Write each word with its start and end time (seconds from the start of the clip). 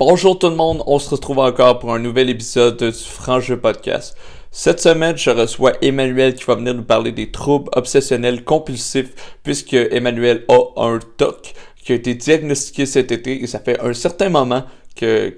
Bonjour 0.00 0.38
tout 0.38 0.48
le 0.48 0.56
monde, 0.56 0.82
on 0.86 0.98
se 0.98 1.10
retrouve 1.10 1.40
encore 1.40 1.78
pour 1.78 1.92
un 1.92 1.98
nouvel 1.98 2.30
épisode 2.30 2.82
du 2.82 2.90
Franc 2.90 3.38
Podcast. 3.60 4.16
Cette 4.50 4.80
semaine, 4.80 5.18
je 5.18 5.28
reçois 5.28 5.74
Emmanuel 5.82 6.34
qui 6.34 6.44
va 6.44 6.54
venir 6.54 6.72
nous 6.72 6.84
parler 6.84 7.12
des 7.12 7.30
troubles 7.30 7.68
obsessionnels 7.76 8.42
compulsifs 8.42 9.10
puisque 9.42 9.74
Emmanuel 9.74 10.46
a 10.48 10.86
un 10.86 11.00
TOC 11.18 11.52
qui 11.84 11.92
a 11.92 11.96
été 11.96 12.14
diagnostiqué 12.14 12.86
cet 12.86 13.12
été 13.12 13.42
et 13.42 13.46
ça 13.46 13.58
fait 13.58 13.78
un 13.78 13.92
certain 13.92 14.30
moment 14.30 14.64
que 14.96 15.28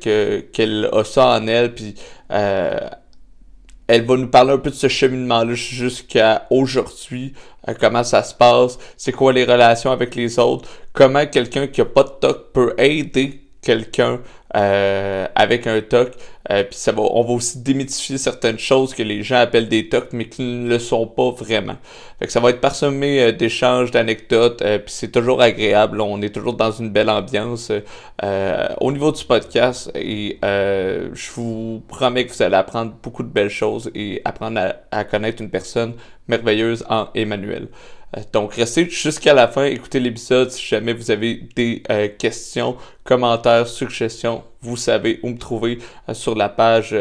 qu'elle 0.52 0.88
a 0.92 1.02
ça 1.02 1.30
en 1.30 1.48
elle 1.48 1.74
puis 1.74 1.96
euh, 2.30 2.88
elle 3.88 4.04
va 4.04 4.16
nous 4.16 4.30
parler 4.30 4.52
un 4.52 4.58
peu 4.58 4.70
de 4.70 4.76
ce 4.76 4.86
cheminement-là 4.86 5.54
jusqu'à 5.54 6.46
aujourd'hui, 6.50 7.34
euh, 7.68 7.74
comment 7.80 8.04
ça 8.04 8.22
se 8.22 8.32
passe, 8.32 8.78
c'est 8.96 9.10
quoi 9.10 9.32
les 9.32 9.44
relations 9.44 9.90
avec 9.90 10.14
les 10.14 10.38
autres, 10.38 10.70
comment 10.92 11.26
quelqu'un 11.26 11.66
qui 11.66 11.80
a 11.80 11.84
pas 11.84 12.04
de 12.04 12.10
TOC 12.20 12.52
peut 12.52 12.74
aider 12.78 13.41
quelqu'un 13.62 14.20
euh, 14.54 15.26
avec 15.34 15.66
un 15.66 15.80
TOC. 15.80 16.12
Euh, 16.50 16.64
puis 16.64 16.76
ça 16.76 16.90
va, 16.92 17.02
on 17.02 17.22
va 17.22 17.32
aussi 17.32 17.60
démythifier 17.60 18.18
certaines 18.18 18.58
choses 18.58 18.92
que 18.94 19.02
les 19.02 19.22
gens 19.22 19.36
appellent 19.36 19.68
des 19.68 19.88
TOC, 19.88 20.08
mais 20.12 20.28
qui 20.28 20.42
ne 20.42 20.68
le 20.68 20.78
sont 20.80 21.06
pas 21.06 21.30
vraiment. 21.30 21.76
Fait 22.18 22.26
que 22.26 22.32
ça 22.32 22.40
va 22.40 22.50
être 22.50 22.60
parsemé 22.60 23.22
euh, 23.22 23.32
d'échanges, 23.32 23.92
d'anecdotes, 23.92 24.58
puis 24.58 24.92
c'est 24.92 25.12
toujours 25.12 25.40
agréable. 25.40 26.00
On 26.00 26.20
est 26.20 26.34
toujours 26.34 26.54
dans 26.54 26.72
une 26.72 26.90
belle 26.90 27.08
ambiance 27.08 27.70
au 28.80 28.92
niveau 28.92 29.12
du 29.12 29.24
podcast. 29.24 29.90
Et 29.94 30.38
je 30.42 31.32
vous 31.34 31.82
promets 31.88 32.26
que 32.26 32.32
vous 32.32 32.42
allez 32.42 32.56
apprendre 32.56 32.92
beaucoup 33.02 33.22
de 33.22 33.28
belles 33.28 33.48
choses 33.48 33.90
et 33.94 34.20
apprendre 34.24 34.60
à, 34.60 34.98
à 34.98 35.04
connaître 35.04 35.40
une 35.40 35.50
personne 35.50 35.94
merveilleuse 36.28 36.84
en 36.88 37.08
Emmanuel. 37.14 37.68
Euh, 38.16 38.20
donc, 38.32 38.54
restez 38.54 38.88
jusqu'à 38.88 39.34
la 39.34 39.48
fin, 39.48 39.64
écoutez 39.64 40.00
l'épisode. 40.00 40.50
Si 40.50 40.64
jamais 40.64 40.92
vous 40.92 41.10
avez 41.10 41.48
des 41.56 41.82
euh, 41.90 42.08
questions, 42.08 42.76
commentaires, 43.04 43.66
suggestions, 43.66 44.44
vous 44.60 44.76
savez 44.76 45.20
où 45.22 45.30
me 45.30 45.38
trouver 45.38 45.78
euh, 46.08 46.14
sur 46.14 46.34
la 46.34 46.48
page 46.48 46.96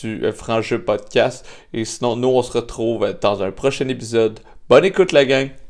du 0.00 0.22
Franc 0.32 0.60
Jeu 0.60 0.82
Podcast. 0.82 1.46
Et 1.72 1.84
sinon, 1.84 2.16
nous, 2.16 2.28
on 2.28 2.42
se 2.42 2.52
retrouve 2.52 3.14
dans 3.20 3.42
un 3.42 3.50
prochain 3.50 3.88
épisode. 3.88 4.40
Bonne 4.68 4.84
écoute, 4.84 5.12
la 5.12 5.24
gang! 5.24 5.67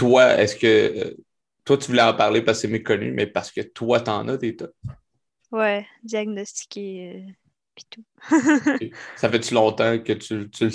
Toi, 0.00 0.38
est-ce 0.38 0.56
que 0.56 0.66
euh, 0.66 1.14
toi, 1.62 1.76
tu 1.76 1.88
voulais 1.88 2.00
en 2.00 2.14
parler 2.14 2.40
parce 2.40 2.58
que 2.58 2.62
c'est 2.62 2.72
méconnu, 2.72 3.12
mais 3.12 3.26
parce 3.26 3.52
que 3.52 3.60
toi, 3.60 4.00
t'en 4.00 4.26
as 4.28 4.38
des 4.38 4.56
tas? 4.56 4.70
Ouais, 5.52 5.86
diagnostiqué, 6.02 7.12
euh, 7.16 7.32
puis 7.74 7.84
tout. 7.90 8.04
Ça 9.16 9.28
fait-tu 9.28 9.52
longtemps 9.52 9.98
que 9.98 10.14
tu, 10.14 10.48
tu, 10.48 10.70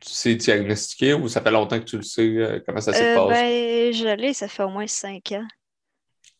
sais 0.00 0.34
diagnostiquer 0.36 1.14
ou 1.14 1.26
ça 1.26 1.40
fait 1.40 1.50
longtemps 1.50 1.80
que 1.80 1.84
tu 1.84 1.96
le 1.96 2.04
sais 2.04 2.28
euh, 2.28 2.60
comment 2.64 2.80
ça 2.80 2.92
se 2.92 3.16
passe? 3.16 3.28
Ben, 3.28 3.92
je 3.92 4.14
l'ai, 4.14 4.34
ça 4.34 4.46
fait 4.46 4.62
au 4.62 4.68
moins 4.68 4.86
cinq 4.86 5.32
ans. 5.32 5.48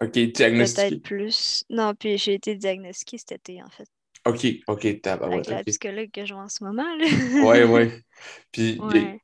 OK, 0.01 0.13
diagnostiqué. 0.13 0.89
Peut-être 0.91 1.03
plus. 1.03 1.65
Non, 1.69 1.95
puis 1.95 2.17
j'ai 2.17 2.35
été 2.35 2.55
diagnostiqué 2.55 3.19
cet 3.19 3.33
été, 3.33 3.61
en 3.61 3.69
fait. 3.71 3.89
OK, 4.25 4.47
OK, 4.69 5.01
t'as 5.03 5.15
Avec 5.15 5.49
la 5.49 5.65
psychologue 5.65 6.11
que 6.13 6.25
je 6.25 6.33
vois 6.33 6.45
en 6.45 6.49
ce 6.49 6.63
moment. 6.63 6.97
Là. 6.97 7.07
ouais, 7.45 7.65
ouais. 7.65 8.05
Puis, 8.53 8.81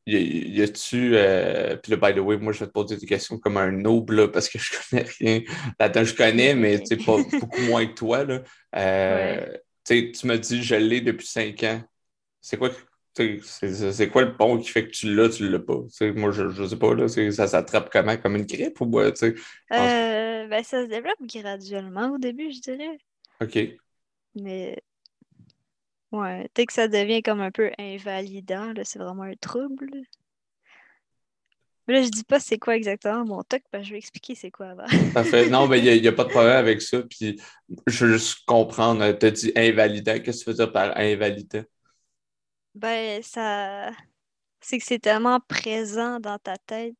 y, 0.07 0.63
a-tu. 0.63 1.13
Euh, 1.15 1.77
puis 1.77 1.93
là, 1.93 1.97
by 1.97 2.19
the 2.19 2.23
way, 2.23 2.37
moi, 2.37 2.53
je 2.53 2.61
vais 2.61 2.67
te 2.67 2.73
poser 2.73 2.97
des 2.97 3.07
questions 3.07 3.39
comme 3.39 3.57
un 3.57 3.73
noble, 3.73 4.31
parce 4.31 4.49
que 4.49 4.59
je 4.59 4.73
connais 4.91 5.07
rien. 5.19 5.43
Là-dedans, 5.79 6.05
je 6.05 6.15
connais, 6.15 6.55
mais 6.55 6.81
tu 6.81 6.87
sais, 6.87 6.97
pas 6.97 7.17
beaucoup 7.41 7.63
moins 7.63 7.87
que 7.87 7.95
toi. 7.95 8.25
Là. 8.25 8.43
Euh, 8.77 9.47
Tu 9.85 10.27
me 10.27 10.37
dis, 10.37 10.63
je 10.63 10.75
l'ai 10.75 11.01
depuis 11.01 11.27
cinq 11.27 11.63
ans. 11.65 11.83
C'est 12.41 12.57
quoi, 12.57 12.71
c'est 13.43 14.09
quoi 14.11 14.23
le 14.23 14.37
pont 14.37 14.59
qui 14.59 14.69
fait 14.71 14.87
que 14.87 14.91
tu 14.91 15.15
l'as, 15.15 15.29
tu 15.29 15.49
l'as 15.49 15.59
pas? 15.59 15.81
moi, 16.15 16.31
je, 16.33 16.51
je 16.51 16.67
sais 16.67 16.77
pas, 16.77 16.95
là, 16.95 17.09
ça 17.09 17.49
s'attrape 17.49 17.91
comment? 17.91 18.17
Comme 18.17 18.37
une 18.37 18.47
grippe 18.47 18.81
ou 18.81 18.91
quoi? 18.91 19.05
Euh, 19.05 20.47
ben, 20.47 20.63
ça 20.63 20.83
se 20.83 20.89
développe 20.89 21.21
graduellement 21.23 22.13
au 22.13 22.19
début, 22.19 22.53
je 22.53 22.61
dirais. 22.61 22.99
OK. 23.41 23.59
Mais 24.35 24.77
ouais, 26.13 26.49
dès 26.55 26.67
que 26.67 26.73
ça 26.73 26.89
devient 26.89 27.23
comme 27.23 27.41
un 27.41 27.51
peu 27.51 27.71
invalidant, 27.79 28.73
c'est 28.85 28.99
vraiment 28.99 29.23
un 29.23 29.37
trouble. 29.37 29.91
Mais 31.87 31.95
là, 31.95 32.03
je 32.03 32.09
dis 32.09 32.25
pas 32.25 32.41
c'est 32.41 32.59
quoi 32.59 32.77
exactement 32.77 33.25
mon 33.25 33.43
toc, 33.43 33.63
je 33.73 33.91
vais 33.91 33.99
expliquer 33.99 34.35
c'est 34.35 34.51
quoi 34.51 34.71
avant. 34.71 34.87
Parfait. 35.15 35.49
Non, 35.49 35.69
mais 35.69 35.79
il 35.79 36.03
n'y 36.03 36.09
a, 36.09 36.13
pas 36.13 36.25
de 36.25 36.31
problème 36.31 36.57
avec 36.57 36.83
ça. 36.83 37.03
Puis 37.03 37.41
je 37.87 38.05
veux 38.05 38.13
juste 38.15 38.45
comprendre. 38.45 39.13
Tu 39.13 39.27
as 39.27 39.31
dit 39.31 39.53
invalidant. 39.55 40.19
Qu'est-ce 40.19 40.41
que 40.41 40.45
tu 40.45 40.51
veux 40.51 40.57
dire 40.57 40.73
par 40.73 40.97
invalidant? 40.97 41.63
Ben, 42.75 43.23
ça. 43.23 43.93
C'est 44.61 44.79
que 44.79 44.85
c'est 44.85 44.99
tellement 44.99 45.39
présent 45.39 46.19
dans 46.19 46.39
ta 46.39 46.57
tête 46.57 46.97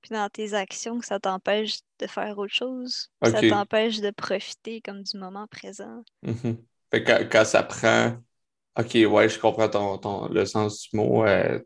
puis 0.00 0.10
dans 0.10 0.28
tes 0.28 0.54
actions 0.54 1.00
que 1.00 1.06
ça 1.06 1.18
t'empêche 1.18 1.78
de 1.98 2.06
faire 2.06 2.38
autre 2.38 2.54
chose. 2.54 3.10
Ça 3.22 3.40
t'empêche 3.48 4.00
de 4.00 4.10
profiter 4.10 4.80
comme 4.80 5.02
du 5.02 5.18
moment 5.18 5.48
présent. 5.48 6.04
Mm-hmm. 6.24 6.56
Fait 6.90 7.04
que 7.04 7.22
quand 7.24 7.44
ça 7.44 7.62
prend. 7.62 8.16
Ok, 8.78 8.94
ouais, 8.94 9.28
je 9.28 9.38
comprends 9.40 9.68
ton, 9.68 10.28
le 10.28 10.44
sens 10.44 10.82
du 10.82 10.96
mot. 10.96 11.26
Euh, 11.26 11.58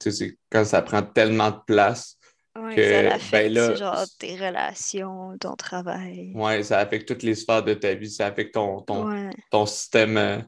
quand 0.50 0.65
ça 0.65 0.81
prend 0.81 1.03
tellement 1.03 1.50
de 1.50 1.60
place. 1.66 2.16
que, 2.55 3.10
ça 3.10 3.19
ben 3.31 3.53
là, 3.53 3.75
genre 3.75 4.05
tes 4.19 4.34
relations, 4.34 5.37
ton 5.38 5.55
travail. 5.55 6.33
Ouais, 6.34 6.62
ça 6.62 6.78
affecte 6.78 7.06
toutes 7.06 7.22
les 7.22 7.34
sphères 7.34 7.62
de 7.62 7.75
ta 7.75 7.94
vie. 7.94 8.10
Ça 8.10 8.27
affecte 8.27 8.55
ton, 8.55 8.81
ton, 8.81 9.31
ton 9.50 9.66
système. 9.66 10.16
Euh, 10.16 10.38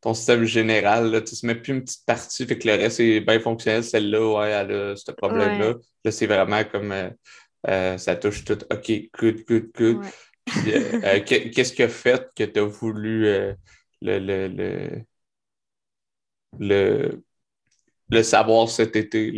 ton 0.00 0.14
système 0.14 0.44
général, 0.44 1.10
là, 1.10 1.20
tu 1.20 1.34
ne 1.42 1.48
mets 1.48 1.54
plus 1.56 1.72
une 1.72 1.82
petite 1.82 2.06
partie, 2.06 2.46
fait 2.46 2.58
que 2.58 2.68
le 2.68 2.74
reste 2.74 3.00
est 3.00 3.20
bien 3.20 3.40
fonctionnel. 3.40 3.82
Celle-là, 3.82 4.38
ouais, 4.38 4.50
elle 4.50 4.72
a 4.72 4.96
ce 4.96 5.10
problème-là. 5.10 5.74
Là, 6.04 6.12
c'est 6.12 6.26
vraiment 6.26 6.62
comme 6.64 6.92
euh, 6.92 7.10
euh, 7.68 7.98
ça 7.98 8.14
touche 8.16 8.44
tout. 8.44 8.58
OK, 8.70 8.92
good, 9.18 9.44
good, 9.46 9.70
good. 9.76 9.98
Euh, 10.66 11.20
qu'est-ce 11.26 11.74
qui 11.74 11.82
a 11.82 11.88
fait 11.88 12.26
que 12.34 12.44
tu 12.44 12.58
as 12.58 12.64
voulu 12.64 13.28
le, 14.00 14.18
le, 14.18 14.48
le, 14.48 15.04
le, 16.58 17.22
le, 18.10 18.22
savoir 18.22 18.68
cet 18.68 18.96
été? 18.96 19.32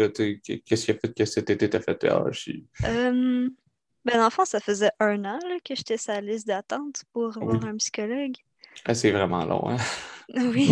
Qu'est-ce 0.65 0.85
qui 0.85 0.91
a 0.91 0.95
fait 0.95 1.15
que 1.15 1.25
cet 1.25 1.51
été 1.51 1.71
t'as 1.71 1.81
fait 1.81 2.05
ah, 2.05 2.25
ben, 4.05 4.17
dans 4.17 4.25
le 4.25 4.31
fond, 4.31 4.47
ça 4.47 4.61
faisait 4.61 4.91
un 4.99 5.25
an 5.27 5.39
que 5.63 5.75
j'étais 5.75 5.99
sur 5.99 6.15
la 6.15 6.23
liste 6.23 6.47
d'attente 6.47 7.05
pour 7.13 7.33
voir 7.33 7.65
un 7.67 7.77
psychologue. 7.77 8.35
Ah, 8.87 8.95
c'est 8.95 9.11
vraiment 9.11 9.45
long, 9.45 9.69
hein? 9.69 9.77
Oui. 10.55 10.71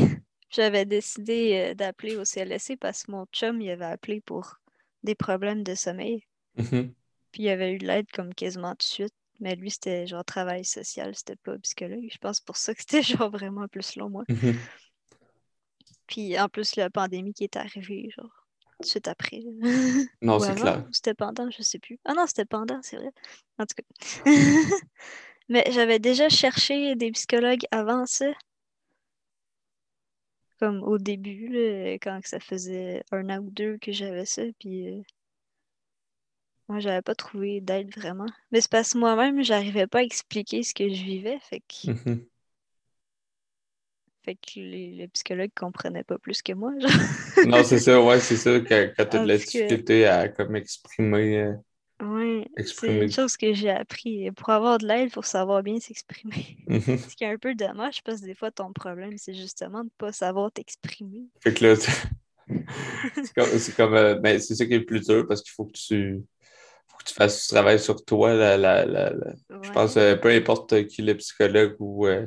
J'avais 0.51 0.87
décidé 0.87 1.71
euh, 1.71 1.75
d'appeler 1.75 2.17
au 2.17 2.25
CLSC 2.25 2.77
parce 2.81 3.03
que 3.03 3.11
mon 3.11 3.27
chum 3.33 3.61
il 3.61 3.71
avait 3.71 3.85
appelé 3.85 4.23
pour 4.23 4.55
des 5.03 5.15
problèmes 5.15 5.63
de 5.63 5.75
sommeil. 5.75 6.25
Mm-hmm. 6.57 6.93
Puis 7.33 7.43
il 7.43 7.49
avait 7.51 7.73
eu 7.73 7.79
l'aide 7.79 8.11
comme 8.13 8.33
quasiment 8.35 8.71
tout 8.71 8.79
de 8.79 8.83
suite. 8.83 9.15
Mais 9.41 9.55
lui, 9.55 9.71
c'était 9.71 10.07
genre 10.07 10.25
travail 10.25 10.65
social, 10.65 11.15
c'était 11.15 11.37
pas 11.37 11.57
psychologue. 11.59 12.09
Je 12.11 12.19
pense 12.19 12.41
pour 12.41 12.57
ça 12.57 12.75
que 12.75 12.81
c'était 12.81 13.03
genre 13.19 13.31
vraiment 13.31 13.69
plus 13.69 13.97
long, 13.97 14.11
moi. 14.11 14.25
Mm-hmm. 14.29 14.57
Puis 16.07 16.39
en 16.39 16.49
plus, 16.49 16.77
la 16.77 16.91
pandémie 16.91 17.35
qui 17.35 17.45
est 17.45 17.57
arrivée, 17.57 18.09
genre, 18.17 18.47
tout 18.79 18.83
de 18.83 18.87
suite 18.87 19.09
après. 19.09 19.43
Non, 20.23 20.41
c'est 20.41 20.55
clair. 20.55 20.85
C'était 20.91 21.15
pendant, 21.15 21.51
je 21.51 21.63
sais 21.63 21.79
plus. 21.79 21.99
Ah 22.05 22.15
non, 22.15 22.27
c'était 22.27 22.45
pendant, 22.45 22.81
c'est 22.83 22.97
vrai. 22.97 23.11
En 23.59 23.67
tout 23.67 23.75
cas. 23.77 24.25
Mais 25.49 25.65
j'avais 25.71 25.99
déjà 25.99 26.29
cherché 26.29 26.95
des 26.95 27.11
psychologues 27.13 27.65
avant 27.71 28.07
ça. 28.07 28.27
Comme 30.59 30.83
au 30.83 30.99
début, 30.99 31.55
quand 32.03 32.19
ça 32.25 32.41
faisait 32.41 33.05
un 33.13 33.31
an 33.31 33.39
ou 33.39 33.51
deux 33.51 33.79
que 33.79 33.93
j'avais 33.93 34.27
ça, 34.27 34.43
puis 34.59 34.89
euh, 34.89 35.03
moi 36.69 36.81
j'avais 36.81 37.03
pas 37.03 37.15
trouvé 37.15 37.61
d'aide 37.61 37.95
vraiment. 37.97 38.27
Mais 38.53 38.61
c'est 38.61 38.71
parce 38.71 38.93
que 38.93 38.99
moi-même, 38.99 39.43
j'arrivais 39.43 39.87
pas 39.87 39.99
à 39.99 40.03
expliquer 40.03 40.63
ce 40.63 40.75
que 40.75 40.89
je 40.89 41.03
vivais, 41.03 41.39
fait 41.41 41.61
que. 41.61 41.93
Mm-hmm. 41.93 42.25
Fait 44.25 44.35
que 44.35 44.61
les, 44.61 45.09
psychologues 45.15 45.53
comprenaient 45.57 46.05
pas 46.05 46.19
plus 46.19 46.43
que 46.43 46.53
moi. 46.53 46.73
non, 47.47 47.65
c'est 47.65 47.79
ça, 47.79 48.03
ouais, 48.03 48.21
c'est 48.21 48.37
ça, 48.37 48.61
quand, 48.61 48.91
quand 48.97 49.07
tu 49.07 49.17
as 49.17 49.23
de 49.23 49.29
la 49.29 49.39
difficulté 49.39 50.07
à 50.07 50.29
comme 50.29 50.55
exprimer. 50.57 51.39
Euh, 51.39 51.55
oui, 52.01 52.45
c'est 52.65 53.03
une 53.03 53.11
chose 53.11 53.37
que 53.37 53.53
j'ai 53.55 53.71
appris. 53.71 54.31
Pour 54.33 54.51
avoir 54.51 54.79
de 54.79 54.87
l'aide, 54.87 55.09
il 55.09 55.11
faut 55.11 55.23
savoir 55.23 55.63
bien 55.63 55.81
s'exprimer. 55.81 56.59
Mhm. 56.69 56.81
Ce 57.09 57.17
qui 57.17 57.25
est 57.25 57.33
un 57.33 57.39
peu 57.39 57.55
dommage, 57.55 58.03
parce 58.05 58.21
que 58.21 58.27
des 58.27 58.35
fois, 58.35 58.51
ton 58.51 58.73
problème, 58.73 59.15
c'est 59.17 59.35
justement 59.35 59.81
de 59.81 59.85
ne 59.85 59.99
pas 59.99 60.13
savoir 60.13 60.53
t'exprimer. 60.53 61.25
Fait 61.41 61.53
que 61.53 61.67
là, 61.67 61.75
c'est 63.59 63.77
comme, 63.77 63.95
euh, 63.95 64.15
ben, 64.15 64.39
c'est 64.39 64.55
ça 64.55 64.65
qui 64.65 64.75
est 64.75 64.79
le 64.79 64.85
plus 64.85 65.07
dur 65.07 65.27
parce 65.27 65.43
qu'il 65.43 65.53
faut 65.53 65.65
que 65.65 65.73
tu 65.73 66.23
faut 66.99 67.05
que 67.05 67.09
tu 67.09 67.15
fasses 67.15 67.43
du 67.43 67.49
travail 67.49 67.81
sur 67.81 68.05
toi. 68.05 68.33
Je 68.35 69.71
pense 69.71 69.97
euh, 69.97 70.17
peu 70.17 70.31
importe 70.31 70.87
qui 70.87 71.03
le 71.03 71.17
psychologue 71.17 71.77
ou 71.81 72.07
euh, 72.07 72.27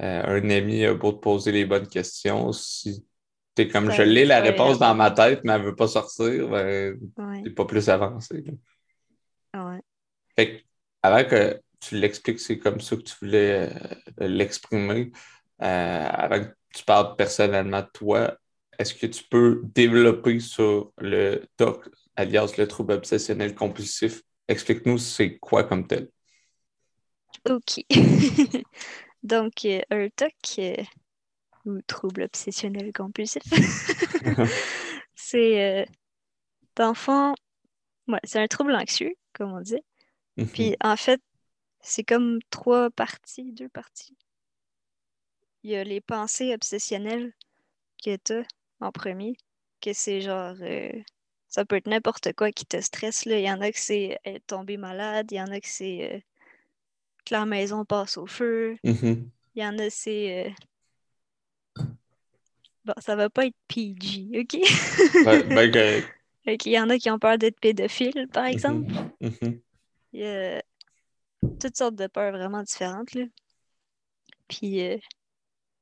un 0.00 0.50
ami 0.50 0.84
a 0.84 0.94
beau 0.94 1.12
te 1.12 1.18
poser 1.18 1.52
les 1.52 1.64
bonnes 1.66 1.88
questions, 1.88 2.52
si 2.52 3.06
t'es 3.54 3.68
comme 3.68 3.90
je 3.90 4.02
l'ai 4.02 4.24
la 4.24 4.40
réponse 4.40 4.78
dans 4.78 4.94
ma 4.94 5.10
tête, 5.10 5.40
mais 5.44 5.52
elle 5.54 5.62
ne 5.62 5.66
veut 5.66 5.76
pas 5.76 5.88
sortir, 5.88 6.48
ben, 6.48 6.98
t'es 7.42 7.50
pas 7.50 7.64
plus 7.64 7.88
avancé. 7.88 8.44
Ouais. 9.54 9.80
Fait 10.36 10.58
que, 10.58 10.64
avant 11.02 11.24
que 11.24 11.60
tu 11.80 11.96
l'expliques, 11.96 12.40
c'est 12.40 12.58
comme 12.58 12.80
ça 12.80 12.96
que 12.96 13.02
tu 13.02 13.14
voulais 13.22 13.70
euh, 14.20 14.28
l'exprimer. 14.28 15.12
euh, 15.62 16.08
avant 16.10 16.40
que 16.44 16.50
tu 16.74 16.84
parles 16.84 17.16
personnellement 17.16 17.80
de 17.82 17.88
toi, 17.92 18.36
est-ce 18.78 18.94
que 18.94 19.06
tu 19.06 19.24
peux 19.24 19.62
développer 19.74 20.40
sur 20.40 20.92
le 20.98 21.42
TOC, 21.56 21.88
alias 22.16 22.54
le 22.58 22.66
trouble 22.66 22.94
obsessionnel 22.94 23.54
compulsif? 23.54 24.22
Explique-nous 24.48 24.98
c'est 24.98 25.38
quoi 25.38 25.64
comme 25.64 25.86
tel. 25.86 26.08
OK. 27.48 27.84
Donc, 29.22 29.64
euh, 29.64 29.80
un 29.90 30.08
TOC 30.08 30.58
euh, 30.58 30.84
ou 31.64 31.80
trouble 31.82 32.22
obsessionnel 32.22 32.92
compulsif, 32.92 33.42
c'est, 35.14 35.80
euh, 35.80 35.84
d'enfant, 36.76 37.34
c'est 38.24 38.40
un 38.40 38.46
trouble 38.46 38.74
anxieux, 38.74 39.14
comme 39.32 39.52
on 39.52 39.60
dit. 39.60 39.82
Mm-hmm. 40.38 40.46
Puis, 40.52 40.76
en 40.80 40.96
fait, 40.96 41.20
c'est 41.80 42.04
comme 42.04 42.38
trois 42.50 42.90
parties, 42.90 43.52
deux 43.52 43.68
parties. 43.68 44.16
Il 45.62 45.70
y 45.70 45.76
a 45.76 45.84
les 45.84 46.00
pensées 46.00 46.54
obsessionnelles 46.54 47.32
que 48.04 48.16
tu 48.16 48.32
as 48.34 48.44
en 48.80 48.92
premier, 48.92 49.36
que 49.80 49.92
c'est 49.92 50.20
genre. 50.20 50.56
Euh, 50.60 50.92
ça 51.56 51.64
peut 51.64 51.76
être 51.76 51.86
n'importe 51.86 52.34
quoi 52.34 52.52
qui 52.52 52.66
te 52.66 52.78
stresse. 52.82 53.24
Là. 53.24 53.38
Il 53.38 53.44
y 53.46 53.50
en 53.50 53.62
a 53.62 53.72
que 53.72 53.78
c'est 53.78 54.18
être 54.26 54.46
tombé 54.46 54.76
malade, 54.76 55.28
il 55.32 55.38
y 55.38 55.40
en 55.40 55.46
a 55.46 55.58
que 55.58 55.66
c'est 55.66 56.12
euh, 56.12 56.18
que 57.24 57.32
la 57.32 57.46
maison 57.46 57.86
passe 57.86 58.18
au 58.18 58.26
feu. 58.26 58.76
Mm-hmm. 58.84 59.24
Il 59.54 59.62
y 59.62 59.66
en 59.66 59.78
a 59.78 59.88
c'est. 59.88 60.54
Euh, 61.78 61.82
bon, 62.84 62.92
ça 62.98 63.16
va 63.16 63.30
pas 63.30 63.46
être 63.46 63.56
PG, 63.68 64.40
OK? 64.40 64.58
ben, 65.24 66.04
Il 66.66 66.72
y 66.72 66.78
en 66.78 66.90
a 66.90 66.98
qui 66.98 67.10
ont 67.10 67.18
peur 67.18 67.38
d'être 67.38 67.58
pédophiles, 67.58 68.28
par 68.30 68.44
mm-hmm. 68.44 68.52
exemple. 68.52 68.92
Mm-hmm. 69.22 69.60
Il 70.12 70.20
y 70.20 70.26
a 70.26 70.62
toutes 71.58 71.76
sortes 71.78 71.96
de 71.96 72.06
peurs 72.06 72.32
vraiment 72.32 72.64
différentes. 72.64 73.14
Là. 73.14 73.24
Puis, 74.46 74.82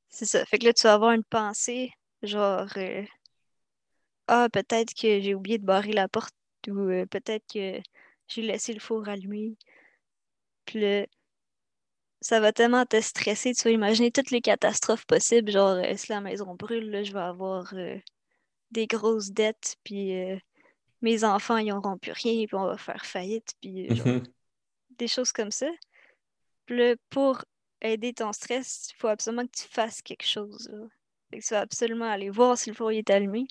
c'est 0.07 0.25
ça. 0.25 0.45
Fait 0.45 0.57
que 0.57 0.67
là, 0.67 0.73
tu 0.73 0.83
vas 0.83 0.93
avoir 0.93 1.11
une 1.11 1.25
pensée, 1.25 1.91
genre, 2.23 2.69
euh, 2.77 3.03
ah, 4.27 4.49
peut-être 4.51 4.93
que 4.93 5.19
j'ai 5.21 5.35
oublié 5.35 5.57
de 5.57 5.65
barrer 5.65 5.93
la 5.93 6.07
porte 6.07 6.33
ou 6.67 6.79
euh, 6.89 7.05
peut-être 7.05 7.45
que 7.51 7.81
j'ai 8.27 8.41
laissé 8.41 8.73
le 8.73 8.79
four 8.79 9.07
allumé. 9.07 9.55
Puis 10.65 10.79
là, 10.81 11.05
ça 12.21 12.39
va 12.39 12.51
tellement 12.51 12.85
te 12.85 12.99
stresser. 13.01 13.53
Tu 13.53 13.63
vas 13.63 13.71
imaginer 13.71 14.11
toutes 14.11 14.31
les 14.31 14.41
catastrophes 14.41 15.05
possibles. 15.05 15.51
Genre, 15.51 15.77
euh, 15.77 15.95
si 15.95 16.11
la 16.11 16.21
maison 16.21 16.55
brûle, 16.55 16.89
là, 16.89 17.03
je 17.03 17.13
vais 17.13 17.19
avoir 17.19 17.73
des 18.71 18.87
grosses 18.87 19.31
dettes, 19.31 19.77
puis 19.83 20.13
mes 21.01 21.23
enfants, 21.23 21.57
ils 21.57 21.69
n'auront 21.69 21.97
plus 21.97 22.11
rien, 22.11 22.45
puis 22.45 22.55
on 22.55 22.65
va 22.65 22.77
faire 22.77 23.05
faillite, 23.05 23.53
puis 23.61 23.87
des 24.97 25.07
choses 25.07 25.31
comme 25.31 25.51
ça. 25.51 25.69
Puis 26.65 26.77
là, 26.77 26.95
pour 27.09 27.45
aider 27.81 28.13
ton 28.13 28.33
stress, 28.33 28.89
il 28.91 28.95
faut 28.97 29.07
absolument 29.07 29.45
que 29.45 29.55
tu 29.55 29.67
fasses 29.69 30.01
quelque 30.01 30.25
chose. 30.25 30.69
tu 31.31 31.39
vas 31.51 31.61
absolument 31.61 32.09
aller 32.09 32.29
voir 32.29 32.57
si 32.57 32.69
le 32.69 32.75
four 32.75 32.91
est 32.91 33.09
allumé. 33.09 33.47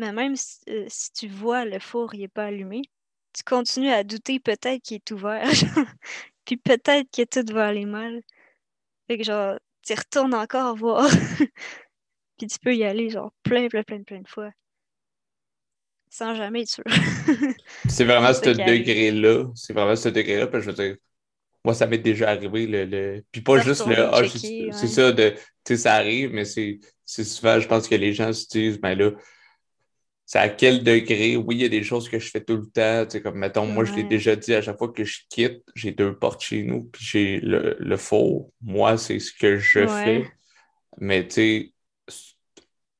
Mais 0.00 0.12
même 0.12 0.34
euh, 0.70 0.86
si, 0.88 1.12
tu 1.12 1.28
vois 1.28 1.66
le 1.66 1.78
four 1.78 2.14
n'est 2.14 2.26
pas 2.26 2.46
allumé, 2.46 2.80
tu 3.34 3.42
continues 3.44 3.90
à 3.90 4.02
douter 4.02 4.40
peut-être 4.40 4.80
qu'il 4.82 4.96
est 4.96 5.10
ouvert. 5.10 5.46
Puis 6.46 6.56
peut-être 6.56 7.06
que 7.14 7.22
tout 7.22 7.52
va 7.52 7.66
aller 7.66 7.84
mal. 7.84 8.22
Fait 9.06 9.18
que 9.18 9.24
genre, 9.24 9.58
tu 9.82 9.92
retournes 9.92 10.34
encore 10.34 10.74
voir. 10.74 11.06
Puis 12.38 12.46
tu 12.46 12.58
peux 12.60 12.74
y 12.74 12.82
aller 12.82 13.10
genre 13.10 13.30
plein, 13.42 13.68
plein, 13.68 13.82
plein, 13.82 14.02
plein 14.02 14.22
de 14.22 14.28
fois. 14.28 14.50
Sans 16.08 16.34
jamais 16.34 16.62
être 16.62 16.70
sûr. 16.70 16.84
c'est 17.88 18.04
vraiment 18.04 18.32
ce 18.32 18.40
degré-là. 18.40 19.50
C'est 19.54 19.74
vraiment 19.74 19.96
ce 19.96 20.08
degré-là. 20.08 20.46
Parce 20.46 20.64
que 20.64 20.70
je 20.70 20.76
veux 20.76 20.88
dire, 20.88 20.96
moi, 21.62 21.74
ça 21.74 21.86
m'est 21.86 21.98
déjà 21.98 22.30
arrivé. 22.30 22.66
Le, 22.66 22.86
le... 22.86 23.24
Puis 23.30 23.42
pas 23.42 23.58
juste 23.58 23.86
le 23.86 23.98
ah, 23.98 24.22
c'est 24.26 24.88
ça, 24.88 25.12
de, 25.12 25.34
ça 25.76 25.92
arrive, 25.92 26.32
mais 26.32 26.46
c'est 26.46 26.80
souvent, 27.04 27.60
je 27.60 27.68
pense 27.68 27.86
que 27.86 27.94
les 27.96 28.14
gens 28.14 28.32
se 28.32 28.48
disent, 28.48 28.80
ben 28.80 28.94
là, 28.96 29.10
c'est 30.30 30.38
à 30.38 30.48
quel 30.48 30.84
degré? 30.84 31.36
Oui, 31.36 31.56
il 31.56 31.62
y 31.62 31.64
a 31.64 31.68
des 31.68 31.82
choses 31.82 32.08
que 32.08 32.20
je 32.20 32.30
fais 32.30 32.40
tout 32.40 32.56
le 32.56 32.66
temps. 32.66 33.04
Tu 33.04 33.10
sais, 33.18 33.20
comme, 33.20 33.36
mettons, 33.36 33.66
moi, 33.66 33.84
je 33.84 33.92
l'ai 33.94 34.04
déjà 34.04 34.36
dit, 34.36 34.54
à 34.54 34.62
chaque 34.62 34.78
fois 34.78 34.92
que 34.92 35.02
je 35.02 35.22
quitte, 35.28 35.64
j'ai 35.74 35.90
deux 35.90 36.16
portes 36.16 36.40
chez 36.40 36.62
nous, 36.62 36.84
puis 36.84 37.04
j'ai 37.04 37.40
le, 37.40 37.76
le 37.80 37.96
faux. 37.96 38.52
Moi, 38.62 38.96
c'est 38.96 39.18
ce 39.18 39.32
que 39.32 39.58
je 39.58 39.88
fais. 39.88 40.24
Mais, 41.00 41.26
tu 41.26 41.34
sais, 41.34 41.72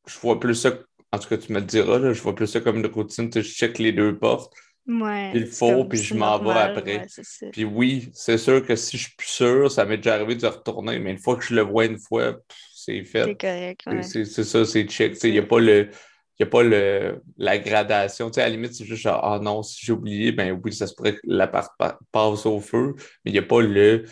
je 0.08 0.18
vois 0.18 0.40
plus 0.40 0.56
ça, 0.56 0.72
en 1.12 1.18
tout 1.20 1.28
cas, 1.28 1.36
tu 1.36 1.52
me 1.52 1.60
le 1.60 1.66
diras, 1.66 2.00
là, 2.00 2.12
je 2.12 2.20
vois 2.20 2.34
plus 2.34 2.48
ça 2.48 2.60
comme 2.60 2.78
une 2.78 2.86
routine. 2.86 3.30
Je 3.32 3.42
check 3.42 3.78
les 3.78 3.92
deux 3.92 4.18
portes. 4.18 4.52
Ouais, 4.88 5.30
il 5.32 5.46
faut, 5.46 5.84
puis 5.84 6.02
je 6.02 6.14
m'en 6.16 6.36
vais 6.40 6.50
après. 6.50 7.06
puis 7.52 7.64
oui, 7.64 8.10
c'est 8.12 8.38
sûr 8.38 8.66
que 8.66 8.74
si 8.74 8.98
je 8.98 9.04
suis 9.04 9.14
plus 9.16 9.28
sûr, 9.28 9.70
ça 9.70 9.84
m'est 9.84 9.98
déjà 9.98 10.14
arrivé 10.14 10.34
de 10.34 10.46
retourner, 10.48 10.98
mais 10.98 11.12
une 11.12 11.18
fois 11.18 11.36
que 11.36 11.44
je 11.44 11.54
le 11.54 11.62
vois 11.62 11.84
une 11.84 11.98
fois, 12.00 12.38
c'est 12.74 13.04
fait. 13.04 13.24
C'est 13.24 13.40
correct. 13.40 13.82
C'est 14.02 14.24
ça, 14.24 14.64
c'est 14.64 14.84
check. 14.84 15.16
Il 15.22 15.30
n'y 15.30 15.38
a 15.38 15.44
pas 15.44 15.60
le. 15.60 15.90
Il 16.40 16.44
a 16.44 16.46
pas 16.46 16.62
le, 16.62 17.22
la 17.36 17.58
gradation. 17.58 18.30
à 18.30 18.40
la 18.40 18.48
limite, 18.48 18.74
c'est 18.74 18.86
juste 18.86 19.02
genre, 19.02 19.22
ah 19.22 19.38
non, 19.38 19.62
si 19.62 19.84
j'ai 19.84 19.92
oublié, 19.92 20.32
ben 20.32 20.58
oui, 20.64 20.72
ça 20.72 20.86
se 20.86 20.94
pourrait 20.94 21.14
que 21.14 21.20
l'appart 21.24 21.70
passe 22.10 22.46
au 22.46 22.60
feu, 22.60 22.94
mais 23.24 23.30
il 23.30 23.32
n'y 23.32 23.38
a 23.38 23.42
pas 23.42 23.60
le 23.60 24.06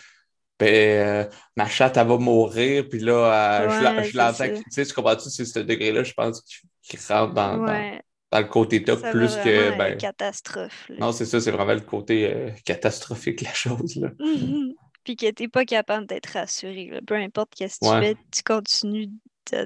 ben, 0.58 0.68
euh, 0.68 1.24
ma 1.56 1.68
chatte, 1.68 1.96
elle 1.96 2.08
va 2.08 2.18
mourir, 2.18 2.86
puis 2.88 2.98
là, 2.98 3.62
euh, 3.62 4.02
je 4.02 4.16
l'entends. 4.16 4.48
Tu 4.48 4.62
sais, 4.70 4.84
tu 4.84 4.92
comprends-tu, 4.92 5.30
c'est 5.30 5.44
ce 5.44 5.60
degré-là, 5.60 6.02
je 6.02 6.12
pense, 6.12 6.42
qui, 6.82 6.96
rentre 7.08 7.32
dans, 7.32 7.56
dans 7.58 8.38
le 8.38 8.44
côté 8.44 8.82
top 8.82 9.00
plus 9.10 9.36
que. 9.36 9.78
Ben, 9.78 9.96
catastrophe. 9.96 10.90
Non, 10.98 11.12
c'est 11.12 11.26
ça, 11.26 11.40
c'est 11.40 11.52
vraiment 11.52 11.74
le 11.74 11.80
côté 11.80 12.30
euh, 12.30 12.50
catastrophique, 12.64 13.40
la 13.40 13.54
chose. 13.54 13.96
Là. 13.96 14.08
Puis 15.04 15.16
que 15.16 15.30
t'es 15.30 15.48
pas 15.48 15.64
capable 15.64 16.06
d'être 16.06 16.30
rassuré. 16.34 16.90
Peu 17.06 17.14
importe 17.14 17.54
ce 17.56 17.64
que 17.64 17.84
tu 17.84 18.06
fais, 18.06 18.16
tu 18.30 18.42
continues 18.42 19.10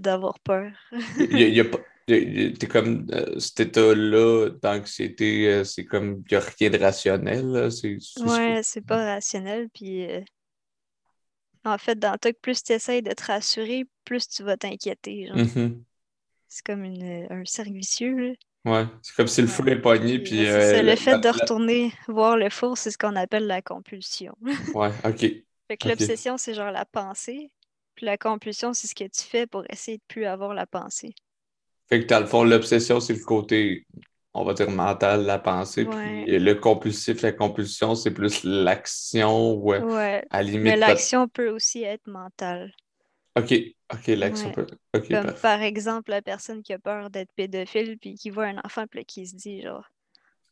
d'avoir 0.00 0.38
peur. 0.40 0.70
il 1.18 1.40
y 1.40 1.60
a, 1.60 1.64
pas. 1.64 1.78
T'es 2.06 2.68
comme 2.68 3.06
euh, 3.12 3.38
cet 3.38 3.60
état-là 3.60 4.50
d'anxiété, 4.62 5.48
euh, 5.48 5.64
c'est 5.64 5.84
comme 5.84 6.22
il 6.28 6.36
n'y 6.36 6.36
a 6.36 6.44
rien 6.58 6.70
de 6.70 6.78
rationnel. 6.78 7.72
C'est, 7.72 7.96
ouais, 8.20 8.60
c'est 8.62 8.84
pas 8.84 9.14
rationnel. 9.14 9.68
Puis 9.72 10.06
en 11.64 11.78
fait, 11.78 11.98
dans 11.98 12.16
que 12.18 12.32
plus 12.32 12.62
tu 12.62 12.72
essaies 12.72 13.02
de 13.02 13.12
te 13.12 13.24
rassurer, 13.24 13.86
plus 14.04 14.28
tu 14.28 14.42
vas 14.42 14.56
t'inquiéter. 14.56 15.28
Mm-hmm. 15.32 15.82
C'est 16.48 16.64
comme 16.66 16.84
une, 16.84 17.26
un 17.30 17.44
cercle 17.44 17.72
vicieux. 17.72 18.36
Ouais, 18.64 18.84
c'est 19.00 19.16
comme 19.16 19.26
si 19.26 19.42
le 19.42 19.48
feu 19.48 19.66
est 19.68 19.80
pogné. 19.80 20.18
Puis, 20.20 20.46
euh, 20.46 20.82
le 20.82 20.96
fait 20.96 21.18
de 21.18 21.28
retourner 21.28 21.92
voir 22.06 22.36
le 22.36 22.48
four, 22.48 22.78
c'est 22.78 22.90
ce 22.90 22.98
qu'on 22.98 23.16
appelle 23.16 23.46
la 23.46 23.60
compulsion. 23.60 24.36
ouais, 24.74 24.90
ok. 25.04 25.20
Fait 25.68 25.76
que 25.76 25.88
l'obsession, 25.88 26.36
c'est 26.36 26.54
genre 26.54 26.70
la 26.70 26.84
pensée. 26.84 27.50
Puis 27.94 28.06
la 28.06 28.16
compulsion, 28.16 28.72
c'est 28.72 28.86
ce 28.86 28.94
que 28.94 29.04
tu 29.04 29.22
fais 29.22 29.46
pour 29.46 29.64
essayer 29.68 29.98
de 29.98 30.02
plus 30.06 30.26
avoir 30.26 30.54
la 30.54 30.66
pensée. 30.66 31.14
Fait 31.92 32.00
que 32.00 32.06
dans 32.06 32.20
le 32.20 32.26
fond, 32.26 32.42
l'obsession, 32.42 33.00
c'est 33.00 33.12
le 33.12 33.22
côté, 33.22 33.86
on 34.32 34.44
va 34.44 34.54
dire, 34.54 34.70
mental, 34.70 35.26
la 35.26 35.38
pensée. 35.38 35.84
Puis 35.84 36.24
le 36.24 36.54
compulsif, 36.54 37.20
la 37.20 37.32
compulsion, 37.32 37.94
c'est 37.94 38.12
plus 38.12 38.44
l'action. 38.44 39.56
Ouais, 39.56 39.78
ouais. 39.82 40.24
À 40.30 40.42
limite, 40.42 40.62
Mais 40.62 40.76
l'action 40.76 41.28
peut 41.28 41.50
aussi 41.50 41.82
être 41.82 42.06
mentale. 42.06 42.72
OK, 43.38 43.52
OK, 43.92 44.06
l'action 44.06 44.52
peut. 44.52 44.66
Comme 44.94 45.34
par 45.42 45.60
exemple, 45.60 46.12
la 46.12 46.22
personne 46.22 46.62
qui 46.62 46.72
a 46.72 46.78
peur 46.78 47.10
d'être 47.10 47.30
pédophile 47.36 47.98
puis 47.98 48.14
qui 48.14 48.30
voit 48.30 48.46
un 48.46 48.56
enfant 48.64 48.86
puis 48.86 49.04
qui 49.04 49.26
se 49.26 49.36
dit 49.36 49.60
genre 49.60 49.84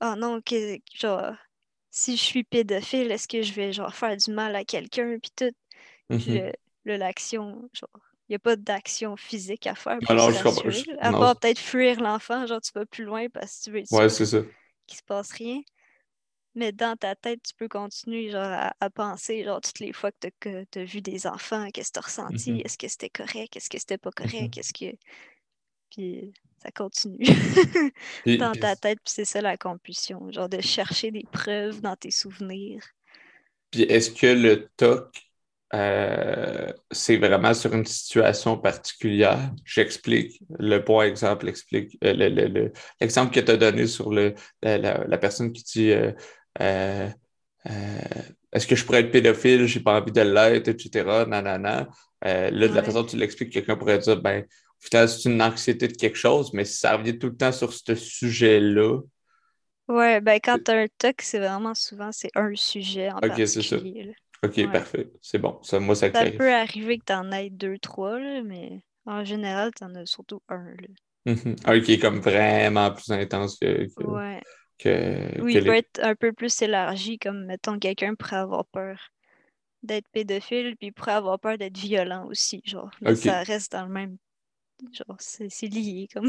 Oh 0.02 0.12
non, 0.18 0.42
que, 0.42 0.76
genre 0.94 1.32
si 1.90 2.18
je 2.18 2.22
suis 2.22 2.44
pédophile, 2.44 3.10
est-ce 3.10 3.26
que 3.26 3.40
je 3.40 3.54
vais 3.54 3.72
genre 3.72 3.94
faire 3.94 4.14
du 4.14 4.30
mal 4.30 4.54
à 4.56 4.64
quelqu'un 4.64 5.16
puis 5.18 5.32
tout. 5.34 5.54
Mm-hmm. 6.10 6.52
l'action, 6.84 7.70
genre, 7.72 8.09
n'y 8.30 8.36
a 8.36 8.38
pas 8.38 8.56
d'action 8.56 9.16
physique 9.16 9.66
à 9.66 9.74
faire 9.74 9.98
pour 9.98 10.14
non, 10.14 10.30
se 10.30 10.96
À 11.00 11.12
part 11.12 11.38
peut-être 11.38 11.58
fuir 11.58 12.00
l'enfant, 12.00 12.46
genre 12.46 12.60
tu 12.60 12.72
vas 12.74 12.86
plus 12.86 13.04
loin 13.04 13.28
parce 13.28 13.58
que 13.58 13.64
tu 13.64 13.70
veux 13.70 13.78
être 13.80 13.92
ouais, 13.92 14.08
c'est 14.08 14.26
ça. 14.26 14.38
qu'il 14.86 14.98
se 14.98 15.02
passe 15.02 15.32
rien. 15.32 15.60
Mais 16.54 16.72
dans 16.72 16.96
ta 16.96 17.14
tête, 17.14 17.40
tu 17.42 17.54
peux 17.54 17.68
continuer 17.68 18.30
genre, 18.30 18.72
à, 18.80 18.90
penser 18.90 19.44
genre, 19.44 19.60
toutes 19.60 19.78
les 19.78 19.92
fois 19.92 20.10
que 20.10 20.64
tu 20.70 20.78
as, 20.78 20.84
vu 20.84 21.00
des 21.00 21.26
enfants, 21.26 21.68
qu'est-ce 21.72 21.90
que 21.90 21.94
tu 21.94 21.98
as 21.98 22.02
ressenti, 22.02 22.52
mm-hmm. 22.52 22.64
est-ce 22.64 22.78
que 22.78 22.88
c'était 22.88 23.10
correct, 23.10 23.56
est-ce 23.56 23.70
que 23.70 23.78
c'était 23.78 23.98
pas 23.98 24.10
correct, 24.10 24.56
mm-hmm. 24.56 24.58
est-ce 24.58 24.72
que. 24.72 24.96
Puis 25.90 26.32
ça 26.62 26.70
continue 26.72 27.18
dans 28.38 28.52
ta 28.52 28.76
tête, 28.76 28.98
puis 29.04 29.12
c'est 29.12 29.24
ça 29.24 29.40
la 29.40 29.56
compulsion, 29.56 30.30
genre 30.30 30.48
de 30.48 30.60
chercher 30.60 31.10
des 31.10 31.24
preuves 31.30 31.80
dans 31.80 31.96
tes 31.96 32.10
souvenirs. 32.10 32.84
Puis 33.70 33.82
est-ce 33.82 34.10
que 34.10 34.26
le 34.26 34.68
TOC, 34.76 35.29
euh, 35.72 36.72
c'est 36.90 37.16
vraiment 37.16 37.54
sur 37.54 37.72
une 37.74 37.86
situation 37.86 38.58
particulière? 38.58 39.52
J'explique. 39.64 40.42
Le 40.58 40.78
bon 40.78 41.02
exemple 41.02 41.48
explique. 41.48 41.96
Euh, 42.04 42.72
l'exemple 43.00 43.32
que 43.32 43.40
tu 43.40 43.50
as 43.50 43.56
donné 43.56 43.86
sur 43.86 44.10
le, 44.10 44.34
la, 44.62 45.18
personne 45.18 45.52
qui 45.52 45.62
dit 45.62 45.92
euh, 45.92 47.08
est-ce 48.52 48.66
que 48.66 48.74
je 48.74 48.84
pourrais 48.84 49.00
être 49.00 49.12
pédophile, 49.12 49.66
j'ai 49.66 49.80
pas 49.80 50.00
envie 50.00 50.12
de 50.12 50.22
l'être, 50.22 50.68
etc. 50.68 51.24
Nanana. 51.26 51.88
Là, 52.22 52.50
de 52.50 52.74
la 52.74 52.82
façon 52.82 53.02
dont 53.02 53.06
tu 53.06 53.16
l'expliques, 53.16 53.52
quelqu'un 53.52 53.76
pourrait 53.76 53.98
dire 53.98 54.20
ben, 54.20 54.42
au 54.42 54.86
final, 54.86 55.08
c'est 55.08 55.28
une 55.28 55.40
anxiété 55.40 55.88
de 55.88 55.96
quelque 55.96 56.16
chose, 56.16 56.52
mais 56.52 56.64
ça 56.64 56.96
revient 56.96 57.18
tout 57.18 57.28
le 57.28 57.36
temps 57.36 57.52
sur 57.52 57.72
ce 57.72 57.94
sujet-là. 57.94 58.98
Ouais, 59.88 60.20
ben 60.20 60.38
quand 60.42 60.58
tu 60.64 60.70
as 60.70 60.74
un 60.74 60.86
TOC, 60.98 61.22
c'est 61.22 61.38
vraiment 61.38 61.74
souvent 61.74 62.12
c'est 62.12 62.30
un 62.34 62.54
sujet 62.54 63.10
en 63.10 63.18
Ok, 63.18 63.46
c'est 63.46 63.62
ça. 63.62 63.76
Ok, 64.44 64.70
parfait. 64.72 65.10
C'est 65.20 65.38
bon. 65.38 65.58
Ça, 65.62 65.80
moi, 65.80 65.94
ça 65.94 66.10
Ça 66.10 66.26
peut 66.26 66.52
arriver 66.52 66.98
que 66.98 67.04
tu 67.06 67.12
en 67.12 67.30
aies 67.32 67.50
deux, 67.50 67.78
trois, 67.78 68.18
mais 68.42 68.82
en 69.06 69.24
général, 69.24 69.70
tu 69.76 69.84
en 69.84 69.94
as 69.94 70.06
surtout 70.06 70.42
un. 70.48 70.74
Mhm. 71.26 71.56
Un 71.66 71.80
qui 71.80 71.92
est 71.92 71.98
comme 71.98 72.20
vraiment 72.20 72.90
plus 72.92 73.10
intense 73.10 73.58
que. 73.58 73.86
ouais. 73.98 74.42
que 74.78 75.40
oui, 75.40 75.54
il 75.56 75.62
peut 75.64 75.74
être 75.74 76.00
un 76.02 76.14
peu 76.14 76.32
plus 76.32 76.62
élargi, 76.62 77.18
comme 77.18 77.44
mettons 77.46 77.78
quelqu'un 77.78 78.14
pourrait 78.14 78.36
avoir 78.36 78.66
peur 78.66 78.98
d'être 79.82 80.08
pédophile, 80.12 80.76
puis 80.78 80.92
pourrait 80.92 81.12
avoir 81.12 81.40
peur 81.40 81.58
d'être 81.58 81.78
violent 81.78 82.26
aussi. 82.28 82.62
Genre, 82.64 82.90
ça 83.14 83.42
reste 83.42 83.72
dans 83.72 83.84
le 83.86 83.92
même 83.92 84.18
Genre, 84.92 85.16
c'est 85.18 85.66
lié 85.66 86.08
comme. 86.12 86.28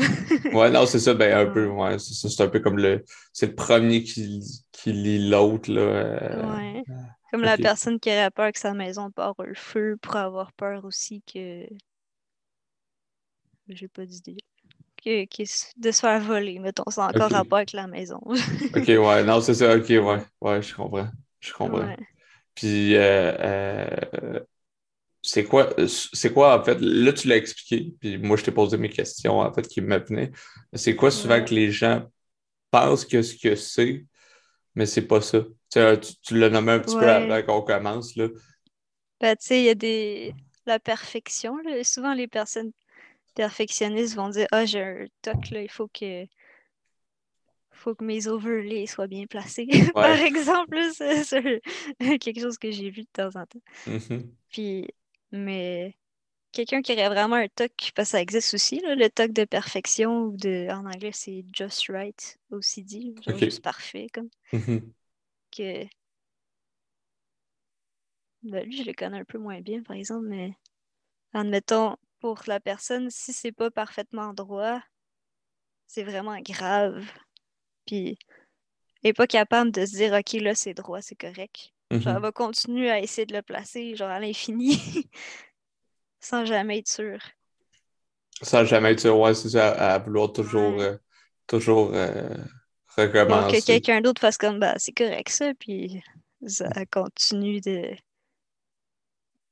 ouais, 0.54 0.70
non, 0.70 0.86
c'est 0.86 1.00
ça, 1.00 1.14
ben 1.14 1.48
un 1.48 1.52
peu, 1.54 1.68
ouais, 1.68 1.98
c'est 2.00 2.42
un 2.42 2.48
peu 2.48 2.60
comme 2.60 2.78
le. 2.78 3.04
C'est 3.34 3.48
le 3.48 3.56
premier 3.56 4.04
qui, 4.04 4.42
qui 4.72 4.92
lit 4.94 5.30
l'autre, 5.30 5.72
là. 5.72 5.82
Euh, 5.82 6.56
ouais. 6.56 6.84
Comme 7.32 7.42
la 7.42 7.58
personne 7.58 8.00
qui 8.00 8.10
aurait 8.10 8.32
peur 8.32 8.52
que 8.52 8.60
sa 8.60 8.74
maison 8.74 9.10
part 9.10 9.36
le 9.40 9.54
feu 9.54 9.98
pour 10.02 10.16
avoir 10.18 10.52
peur 10.54 10.86
aussi 10.86 11.22
que. 11.22 11.66
J'ai 13.68 13.88
pas 13.88 14.06
d'idée. 14.06 14.38
Que, 15.04 15.26
de 15.80 15.92
se 15.92 16.00
faire 16.00 16.20
voler, 16.20 16.60
mettons, 16.60 16.84
c'est 16.90 17.02
encore 17.02 17.26
okay. 17.26 17.36
rapport 17.36 17.58
avec 17.58 17.74
la 17.74 17.88
maison. 17.88 18.20
ok, 18.76 18.88
ouais, 18.88 19.24
non, 19.24 19.42
c'est 19.42 19.56
ça, 19.56 19.76
ok, 19.76 19.88
ouais, 19.90 20.24
ouais, 20.42 20.62
je 20.62 20.76
comprends. 20.76 21.08
Je 21.40 21.54
comprends. 21.54 21.96
Puis, 22.54 22.96
euh, 22.96 23.34
euh, 23.40 24.40
c'est 25.22 25.44
quoi, 25.44 25.70
c'est 25.88 26.34
quoi, 26.34 26.60
en 26.60 26.64
fait, 26.64 26.80
là, 26.82 27.14
tu 27.14 27.28
l'as 27.28 27.38
expliqué, 27.38 27.94
puis 28.00 28.18
moi, 28.18 28.38
je 28.38 28.44
t'ai 28.44 28.52
posé 28.52 28.78
mes 28.78 28.90
questions, 28.90 29.40
en 29.40 29.54
fait, 29.54 29.68
qui 29.68 29.82
me 29.82 29.98
venaient. 29.98 30.32
C'est 30.74 30.96
quoi 30.96 31.12
souvent 31.12 31.44
que 31.44 31.54
les 31.54 31.72
gens 31.72 32.04
pensent 32.72 33.06
que 33.06 33.22
ce 33.22 33.36
que 33.36 33.56
c'est, 33.56 34.06
mais 34.74 34.86
c'est 34.86 35.04
pas 35.06 35.22
ça? 35.22 35.44
Tu, 35.72 35.80
tu 36.24 36.40
l'as 36.40 36.50
nommé 36.50 36.72
un 36.74 36.80
petit 36.80 36.96
peu 36.96 37.08
avant 37.08 37.42
qu'on 37.44 37.62
commence, 37.62 38.16
là. 38.16 38.28
Ben, 39.20 39.36
tu 39.36 39.46
sais, 39.46 39.60
il 39.60 39.66
y 39.66 39.70
a 39.70 39.76
des... 39.76 40.34
La 40.66 40.80
perfection, 40.80 41.58
là. 41.58 41.84
Souvent, 41.84 42.14
les 42.14 42.28
personnes 42.28 42.72
perfectionnistes 43.36 44.16
vont 44.16 44.30
dire 44.30 44.48
«Ah, 44.52 44.66
j'ai 44.66 44.82
un 44.82 45.06
toc, 45.22 45.50
là, 45.52 45.62
il 45.62 45.70
faut 45.70 45.88
que 45.88 46.26
faut 47.82 47.96
que 47.96 48.04
mes 48.04 48.28
overlays 48.28 48.86
soient 48.86 49.08
bien 49.08 49.26
placés, 49.26 49.68
par 49.96 50.20
exemple. 50.20 50.78
C'est 50.94 51.62
quelque 52.20 52.40
chose 52.40 52.58
que 52.58 52.70
j'ai 52.70 52.92
vu 52.92 53.02
de 53.02 53.10
temps 53.12 53.30
en 53.30 53.46
temps. 53.46 53.62
Mm-hmm. 53.88 54.28
Puis 54.52 54.88
mais 55.32 55.96
quelqu'un 56.52 56.82
qui 56.82 56.94
aurait 56.94 57.10
vraiment 57.10 57.36
un 57.36 57.48
toc, 57.48 57.92
parce 57.96 58.10
que 58.10 58.12
ça 58.12 58.22
existe 58.22 58.54
aussi, 58.54 58.82
le 58.84 59.08
toc 59.10 59.32
de 59.32 59.46
perfection, 59.46 60.24
ou 60.26 60.38
de, 60.38 60.68
en 60.70 60.86
anglais, 60.86 61.12
c'est 61.14 61.46
just 61.54 61.88
right, 61.90 62.40
aussi 62.52 62.84
dit, 62.84 63.16
genre 63.22 63.38
juste 63.38 63.62
parfait, 63.62 64.08
comme. 64.14 64.30
Mm-hmm. 64.54 64.82
Que. 65.52 65.86
Ben, 68.44 68.66
lui, 68.66 68.78
je 68.78 68.84
le 68.84 68.94
connais 68.94 69.20
un 69.20 69.26
peu 69.26 69.38
moins 69.38 69.62
bien, 69.62 69.84
par 69.84 69.96
exemple, 69.96 70.28
mais 70.28 70.54
admettons, 71.34 71.96
pour 72.20 72.42
la 72.48 72.60
personne, 72.60 73.10
si 73.10 73.34
c'est 73.34 73.52
pas 73.52 73.70
parfaitement 73.72 74.34
droit, 74.34 74.82
c'est 75.88 76.04
vraiment 76.04 76.40
grave. 76.40 77.06
Puis, 77.86 78.18
elle 79.04 79.10
n'est 79.10 79.14
pas 79.14 79.28
capable 79.28 79.72
de 79.72 79.86
se 79.86 79.96
dire, 79.96 80.14
OK, 80.14 80.34
là, 80.42 80.56
c'est 80.56 80.74
droit, 80.74 81.02
c'est 81.02 81.16
correct. 81.16 81.74
Genre, 81.92 82.08
elle 82.08 82.16
mhm. 82.16 82.22
va 82.22 82.32
continuer 82.32 82.90
à 82.90 83.00
essayer 83.00 83.26
de 83.26 83.34
le 83.34 83.42
placer, 83.42 83.96
genre 83.96 84.10
à 84.10 84.20
l'infini, 84.20 84.80
sans 86.22 86.46
jamais 86.46 86.80
être 86.80 86.88
sûre. 86.88 87.20
Sans 88.42 88.64
jamais 88.64 88.94
être 88.94 89.02
sûre, 89.02 89.20
ouais, 89.20 89.34
c'est 89.34 89.50
ça, 89.50 89.72
à, 89.72 90.00
vouloir 90.00 90.32
toujours, 90.32 90.80
euh, 90.80 90.96
toujours 91.48 91.92
euh, 91.94 92.30
recommencer. 92.96 93.60
que 93.60 93.66
quelqu'un 93.66 94.02
d'autre 94.02 94.22
fasse 94.22 94.38
comme, 94.38 94.60
bah, 94.60 94.76
c'est 94.78 94.94
correct 94.94 95.30
ça, 95.30 95.54
puis 95.60 96.02
ça 96.48 96.70
continue 96.86 97.60
de, 97.60 97.94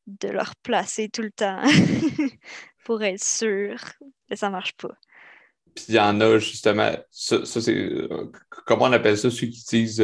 de 0.08 0.28
le 0.30 0.40
replacer 0.40 1.10
tout 1.10 1.22
le 1.22 1.32
temps 1.32 1.62
pour 2.86 3.04
être 3.04 3.24
sûr, 3.24 3.76
mais 4.30 4.38
ça 4.38 4.50
marche 4.50 4.74
pas. 4.74 4.96
Puis 5.76 5.86
il 5.90 5.96
y 5.96 6.00
en 6.00 6.22
a 6.22 6.38
justement, 6.38 6.96
ça, 7.12 7.46
c'est, 7.46 7.76
euh, 7.76 8.32
comment 8.66 8.86
on 8.86 8.94
appelle 8.94 9.18
ça, 9.18 9.30
ceux 9.30 9.48
qui 9.48 9.64
disent 9.66 10.02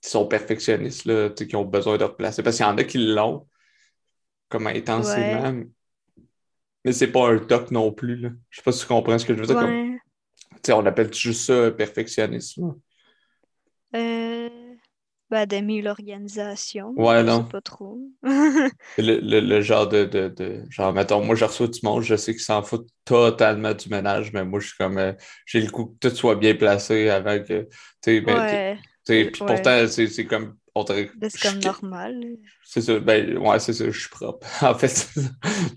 qui 0.00 0.10
sont 0.10 0.26
perfectionnistes, 0.26 1.04
là, 1.04 1.30
qui 1.30 1.56
ont 1.56 1.64
besoin 1.64 1.98
de 1.98 2.04
replacer. 2.04 2.42
Parce 2.42 2.56
qu'il 2.56 2.66
y 2.66 2.68
en 2.68 2.78
a 2.78 2.84
qui 2.84 2.98
l'ont 2.98 3.46
comme 4.48 4.66
intensément. 4.66 5.52
mais 5.52 5.66
Mais 6.84 6.92
c'est 6.92 7.12
pas 7.12 7.30
un 7.30 7.38
toc 7.38 7.70
non 7.70 7.92
plus. 7.92 8.16
Là. 8.16 8.30
Je 8.50 8.56
sais 8.56 8.62
pas 8.62 8.72
si 8.72 8.80
tu 8.80 8.86
comprends 8.86 9.18
ce 9.18 9.26
que 9.26 9.34
je 9.34 9.40
veux 9.40 9.46
dire. 9.46 9.56
Comme... 9.56 9.98
On 10.70 10.86
appelle 10.86 11.12
juste 11.12 11.46
ça 11.46 11.70
perfectionnisme. 11.70 12.74
Euh... 13.94 14.48
Ben, 15.30 15.44
d'aimer 15.44 15.82
l'organisation. 15.82 16.94
Ouais, 16.96 17.22
non. 17.22 17.44
pas 17.44 17.60
trop. 17.60 17.98
le, 18.22 18.70
le, 18.96 19.40
le, 19.40 19.60
genre 19.60 19.86
de, 19.86 20.04
de, 20.04 20.28
de, 20.28 20.62
Genre, 20.70 20.94
mettons, 20.94 21.22
moi, 21.22 21.34
je 21.34 21.44
reçois 21.44 21.68
du 21.68 21.80
monde, 21.82 22.02
je 22.02 22.16
sais 22.16 22.32
qu'ils 22.32 22.40
s'en 22.40 22.62
foutent 22.62 22.88
totalement 23.04 23.74
du 23.74 23.90
ménage, 23.90 24.32
mais 24.32 24.44
moi, 24.44 24.58
je 24.58 24.68
suis 24.68 24.76
comme. 24.78 24.96
Euh, 24.96 25.12
j'ai 25.44 25.60
le 25.60 25.70
coup 25.70 25.94
que 26.00 26.08
tout 26.08 26.16
soit 26.16 26.36
bien 26.36 26.54
placé 26.54 27.10
avant 27.10 27.38
que. 27.40 27.64
Tu 27.64 27.68
sais, 28.00 28.20
ben, 28.22 28.78
puis 29.08 29.44
pourtant, 29.44 29.86
c'est 29.88 30.26
comme. 30.26 30.56
C'est 30.86 31.40
comme 31.42 31.58
normal. 31.58 32.20
C'est 32.64 32.82
ça, 32.82 33.00
ben, 33.00 33.36
ouais, 33.38 33.58
c'est 33.58 33.72
ça, 33.72 33.90
je 33.90 33.98
suis 33.98 34.08
propre. 34.10 34.46
en 34.62 34.74
fait, 34.74 35.08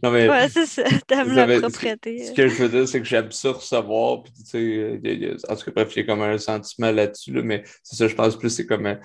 non, 0.03 0.11
mais. 0.11 0.29
Ouais, 0.29 0.49
c'est 0.49 0.65
ça, 0.65 0.83
t'aimes 1.07 1.33
la 1.33 1.59
propreté. 1.59 2.25
Ce 2.25 2.31
que 2.33 2.47
je 2.47 2.55
veux 2.55 2.69
dire, 2.69 2.87
c'est 2.87 2.99
que 2.99 3.07
j'aime 3.07 3.31
ça 3.31 3.51
recevoir, 3.51 4.23
puis 4.23 4.33
tu 4.33 4.45
sais, 4.45 5.33
en 5.49 5.55
tout 5.55 5.65
cas, 5.65 5.71
bref, 5.71 5.95
il 5.95 5.99
y 5.99 6.03
a 6.03 6.05
comme 6.05 6.21
un 6.21 6.37
sentiment 6.37 6.91
là-dessus, 6.91 7.31
là, 7.33 7.41
mais 7.41 7.63
c'est 7.83 7.95
ça, 7.95 8.07
je 8.07 8.15
pense 8.15 8.37
plus, 8.37 8.49
c'est 8.49 8.65
comme. 8.65 8.97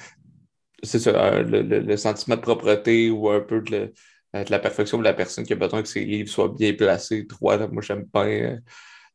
C'est 0.82 0.98
ça, 0.98 1.10
euh, 1.10 1.42
le, 1.42 1.62
le, 1.62 1.96
sentiment 1.96 2.36
de 2.36 2.42
propreté 2.42 3.10
ou 3.10 3.30
un 3.30 3.40
peu 3.40 3.62
de, 3.62 3.94
de, 4.34 4.50
la 4.50 4.58
perfection 4.58 4.98
de 4.98 5.04
la 5.04 5.14
personne 5.14 5.46
qui 5.46 5.54
a 5.54 5.56
besoin 5.56 5.80
que 5.80 5.88
ses 5.88 6.04
livres 6.04 6.28
soient 6.28 6.54
bien 6.54 6.74
placés, 6.74 7.22
droits. 7.22 7.66
Moi, 7.68 7.82
j'aime 7.82 8.06
pas. 8.06 8.26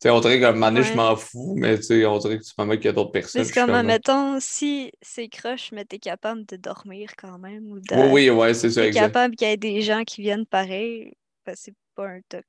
Euh, 0.05 0.09
on 0.09 0.19
dirait 0.19 0.39
qu'à 0.39 0.49
un 0.49 0.81
je 0.81 0.93
m'en 0.93 1.15
fous, 1.15 1.53
mais 1.57 1.77
on 2.05 2.17
dirait 2.17 2.39
que 2.39 2.43
tu 2.43 2.53
m'en 2.57 2.67
qu'il 2.69 2.85
y 2.85 2.87
a 2.87 2.91
d'autres 2.91 3.11
personnes. 3.11 3.43
C'est 3.43 3.53
comme, 3.53 3.81
mettons, 3.83 4.39
si 4.39 4.91
c'est 5.01 5.27
croche, 5.27 5.71
mais 5.71 5.85
t'es 5.85 5.99
capable 5.99 6.45
de 6.45 6.55
dormir 6.55 7.11
quand 7.17 7.37
même. 7.37 7.71
Ou 7.71 7.79
de... 7.79 7.95
Oui, 7.95 8.11
oui, 8.11 8.29
ouais, 8.29 8.53
c'est 8.53 8.71
ça, 8.71 8.85
exact. 8.85 9.01
T'es 9.01 9.07
capable 9.07 9.35
qu'il 9.35 9.47
y 9.47 9.51
ait 9.51 9.57
des 9.57 9.81
gens 9.81 10.03
qui 10.03 10.21
viennent 10.21 10.45
pareil, 10.45 11.13
ben, 11.45 11.53
c'est 11.55 11.73
pas 11.95 12.07
un 12.07 12.21
toc. 12.27 12.45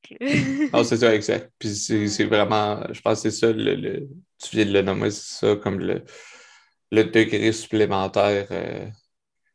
ah, 0.73 0.85
c'est 0.85 0.97
ça, 0.97 1.15
exact. 1.15 1.51
Puis 1.59 1.75
c'est 2.09 2.25
vraiment, 2.25 2.83
je 2.91 3.01
pense 3.01 3.23
que 3.23 3.31
c'est 3.31 3.39
ça, 3.39 3.53
le, 3.53 4.09
tu 4.39 4.57
viens 4.57 4.67
de 4.67 4.73
le 4.73 4.83
nommer, 4.83 5.11
c'est 5.11 5.47
ça, 5.47 5.57
comme 5.57 5.79
le, 5.79 6.05
le 6.91 7.05
degré 7.05 7.53
supplémentaire. 7.53 8.47
Euh, 8.51 8.87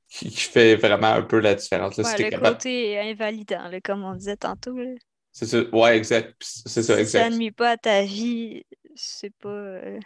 qui, 0.09 0.31
fait 0.31 0.75
vraiment 0.75 1.07
un 1.07 1.21
peu 1.21 1.39
la 1.39 1.53
différence. 1.53 1.97
Là, 1.97 2.15
le 2.17 2.39
côté 2.39 2.97
invalidant, 2.97 3.69
comme 3.83 4.05
on 4.05 4.15
disait 4.15 4.37
tantôt. 4.37 4.77
C'est 5.37 5.45
ça, 5.45 5.59
ouais, 5.71 5.95
exact. 5.95 6.35
C'est 6.39 6.81
ça, 6.81 6.99
exact. 6.99 7.25
Si 7.25 7.29
ça 7.31 7.37
nuit 7.37 7.51
pas 7.51 7.69
à 7.69 7.77
ta 7.77 8.01
vie, 8.01 8.65
c'est 8.95 9.31
pas. 9.39 9.49
Euh, 9.49 9.99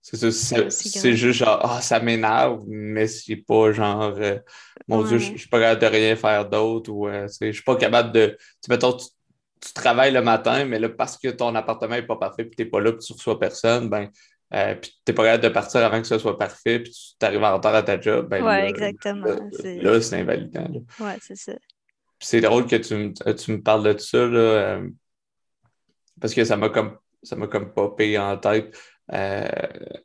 c'est 0.00 0.16
ça, 0.30 0.70
c'est 0.70 1.12
juste 1.12 1.40
genre, 1.40 1.60
ah, 1.62 1.82
ça 1.82 2.00
m'énerve, 2.00 2.64
mais 2.66 3.06
c'est 3.06 3.36
pas 3.36 3.72
genre, 3.72 4.14
euh, 4.16 4.38
mon 4.88 5.02
Dieu, 5.02 5.18
je 5.18 5.36
suis 5.36 5.48
pas 5.50 5.60
capable 5.60 5.82
de 5.82 5.86
rien 5.86 6.16
faire 6.16 6.48
d'autre 6.48 6.90
ou 6.90 7.08
euh, 7.08 7.28
je 7.42 7.52
suis 7.52 7.62
pas 7.62 7.76
capable 7.76 8.10
de. 8.12 8.38
Tu, 8.64 8.70
mettons, 8.70 8.94
tu, 8.94 9.04
tu, 9.60 9.74
travailles 9.74 10.14
le 10.14 10.22
matin, 10.22 10.64
mais 10.64 10.78
là, 10.78 10.88
parce 10.88 11.18
que 11.18 11.28
ton 11.28 11.54
appartement 11.54 11.96
est 11.96 12.06
pas 12.06 12.16
parfait 12.16 12.46
puis 12.46 12.56
t'es 12.56 12.64
pas 12.64 12.80
là 12.80 12.92
puis 12.92 13.04
tu 13.04 13.12
reçois 13.12 13.38
personne, 13.38 13.90
ben, 13.90 14.08
euh, 14.54 14.76
puis 14.76 14.98
t'es 15.04 15.12
pas 15.12 15.24
capable 15.24 15.44
de 15.44 15.48
partir 15.50 15.84
avant 15.84 16.00
que 16.00 16.06
ce 16.06 16.18
soit 16.18 16.38
parfait 16.38 16.80
puis 16.80 16.90
tu 16.90 17.18
t'arrives 17.18 17.44
en 17.44 17.52
retard 17.52 17.74
à 17.74 17.82
ta 17.82 18.00
job, 18.00 18.30
ben. 18.30 18.42
Ouais, 18.42 18.70
exactement. 18.70 19.26
Là, 19.26 20.00
c'est 20.00 20.20
invalidant. 20.20 20.70
Ouais, 20.98 21.18
c'est 21.20 21.36
ça 21.36 21.52
c'est 22.20 22.40
drôle 22.40 22.66
que 22.66 22.76
tu, 22.76 22.94
me 22.94 23.62
parles 23.62 23.94
de 23.94 23.98
ça, 23.98 24.18
là, 24.26 24.38
euh, 24.38 24.88
parce 26.20 26.34
que 26.34 26.44
ça 26.44 26.56
m'a 26.56 26.68
comme 26.68 26.96
ça 27.22 27.36
m'a 27.36 27.46
comme 27.46 27.72
popé 27.72 28.18
en 28.18 28.36
tête. 28.38 28.76
Euh, 29.12 29.48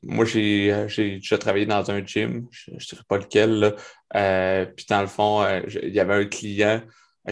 moi, 0.03 0.25
j'ai 0.25 0.87
déjà 0.97 1.37
travaillé 1.37 1.65
dans 1.65 1.91
un 1.91 2.05
gym, 2.05 2.47
je 2.51 2.71
ne 2.71 2.77
dirais 2.77 3.03
pas 3.07 3.17
lequel, 3.17 3.75
euh, 4.15 4.65
puis 4.65 4.85
dans 4.89 5.01
le 5.01 5.07
fond, 5.07 5.45
il 5.83 5.93
y 5.93 5.99
avait 5.99 6.15
un 6.15 6.25
client 6.25 6.81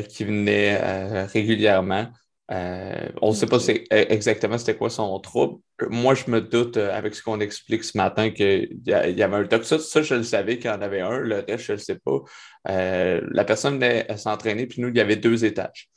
qui 0.10 0.24
venait 0.26 1.26
régulièrement. 1.26 2.08
On 2.50 3.30
ne 3.30 3.34
sait 3.34 3.48
pas 3.48 3.58
exactement 3.90 4.58
c'était 4.58 4.76
quoi 4.76 4.90
son 4.90 5.20
trouble. 5.20 5.60
Moi, 5.90 6.14
je 6.14 6.30
me 6.30 6.42
doute 6.42 6.78
avec 6.78 7.16
ce 7.16 7.24
qu'on 7.24 7.40
explique 7.40 7.84
ce 7.84 7.98
matin 7.98 8.32
qu'il 8.32 8.80
y, 8.86 8.94
avait 8.94 9.36
un 9.36 9.44
doc. 9.44 9.64
Ça, 9.64 9.80
ça, 9.80 10.02
je 10.02 10.16
le 10.16 10.24
savais 10.24 10.58
qu'il 10.58 10.70
y 10.70 10.74
en 10.74 10.82
avait 10.82 11.02
un, 11.02 11.18
le 11.18 11.44
reste, 11.48 11.66
je 11.66 11.72
ne 11.72 11.78
le 11.78 11.84
sais 11.84 12.00
pas. 12.00 12.20
Euh, 12.70 13.22
la 13.32 13.46
personne 13.46 13.76
venait 13.76 14.06
s'entraîner, 14.18 14.68
puis 14.68 14.82
nous, 14.82 14.90
il 14.90 14.98
y 14.98 15.02
avait 15.02 15.16
deux 15.16 15.46
étages. 15.46 15.90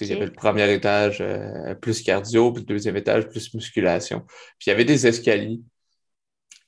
Il 0.00 0.08
y 0.08 0.12
avait 0.12 0.26
le 0.26 0.32
premier 0.32 0.72
étage 0.72 1.18
euh, 1.20 1.74
plus 1.76 2.02
cardio, 2.02 2.52
puis 2.52 2.62
le 2.62 2.66
deuxième 2.66 2.96
étage 2.96 3.28
plus 3.28 3.54
musculation. 3.54 4.20
Puis 4.58 4.66
il 4.66 4.70
y 4.70 4.72
avait 4.72 4.84
des 4.84 5.06
escaliers. 5.06 5.60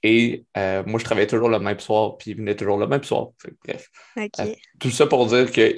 Et 0.04 0.44
euh, 0.56 0.84
moi, 0.86 1.00
je 1.00 1.04
travaillais 1.04 1.26
toujours 1.26 1.48
le 1.48 1.58
même 1.58 1.80
soir, 1.80 2.16
puis 2.16 2.30
il 2.30 2.36
venait 2.36 2.54
toujours 2.54 2.78
le 2.78 2.86
même 2.86 3.02
soir. 3.02 3.30
bref. 3.64 3.88
tout 4.78 4.90
ça 4.90 5.06
pour 5.06 5.26
dire 5.26 5.50
que 5.50 5.74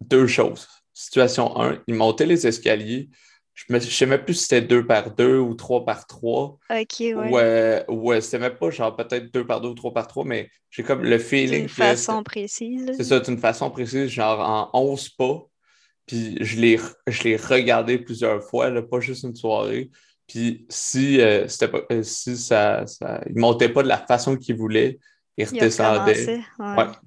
deux 0.00 0.26
choses. 0.26 0.66
Situation 1.00 1.58
1, 1.58 1.82
il 1.86 1.94
montait 1.94 2.26
les 2.26 2.46
escaliers. 2.46 3.08
je 3.54 3.64
ne 3.72 3.78
sais 3.78 4.04
même 4.04 4.22
plus 4.22 4.34
si 4.34 4.42
c'était 4.42 4.60
deux 4.60 4.86
par 4.86 5.14
deux 5.14 5.38
ou 5.38 5.54
trois 5.54 5.84
par 5.86 6.06
trois. 6.06 6.58
Ok, 6.68 7.00
ouais. 7.00 8.20
C'était 8.20 8.38
même 8.38 8.56
pas 8.56 8.70
genre 8.70 8.94
peut-être 8.94 9.32
deux 9.32 9.46
par 9.46 9.62
deux 9.62 9.70
ou 9.70 9.74
trois 9.74 9.94
par 9.94 10.06
trois, 10.06 10.26
mais 10.26 10.50
j'ai 10.70 10.82
comme 10.82 11.02
le 11.02 11.18
feeling. 11.18 11.60
D'une 11.60 11.68
façon 11.70 12.22
précise. 12.22 12.90
C'est 12.98 13.04
ça, 13.04 13.20
d'une 13.20 13.38
façon 13.38 13.70
précise, 13.70 14.08
genre 14.08 14.40
en 14.40 14.78
11 14.78 15.08
pas. 15.10 15.46
Puis 16.06 16.36
je 16.42 16.60
l'ai 16.60 17.36
regardé 17.36 17.98
plusieurs 17.98 18.42
fois, 18.42 18.68
là, 18.68 18.82
pas 18.82 19.00
juste 19.00 19.22
une 19.22 19.34
soirée. 19.34 19.90
Puis 20.26 20.66
si, 20.68 21.18
euh, 21.20 21.46
pas, 21.72 21.80
euh, 21.90 22.02
si 22.02 22.36
ça, 22.36 22.86
ça, 22.86 23.22
il 23.26 23.38
montait 23.38 23.70
pas 23.70 23.82
de 23.82 23.88
la 23.88 23.98
façon 23.98 24.36
qu'il 24.36 24.56
voulait, 24.56 24.98
il 25.40 25.48
redescendait. 25.48 26.40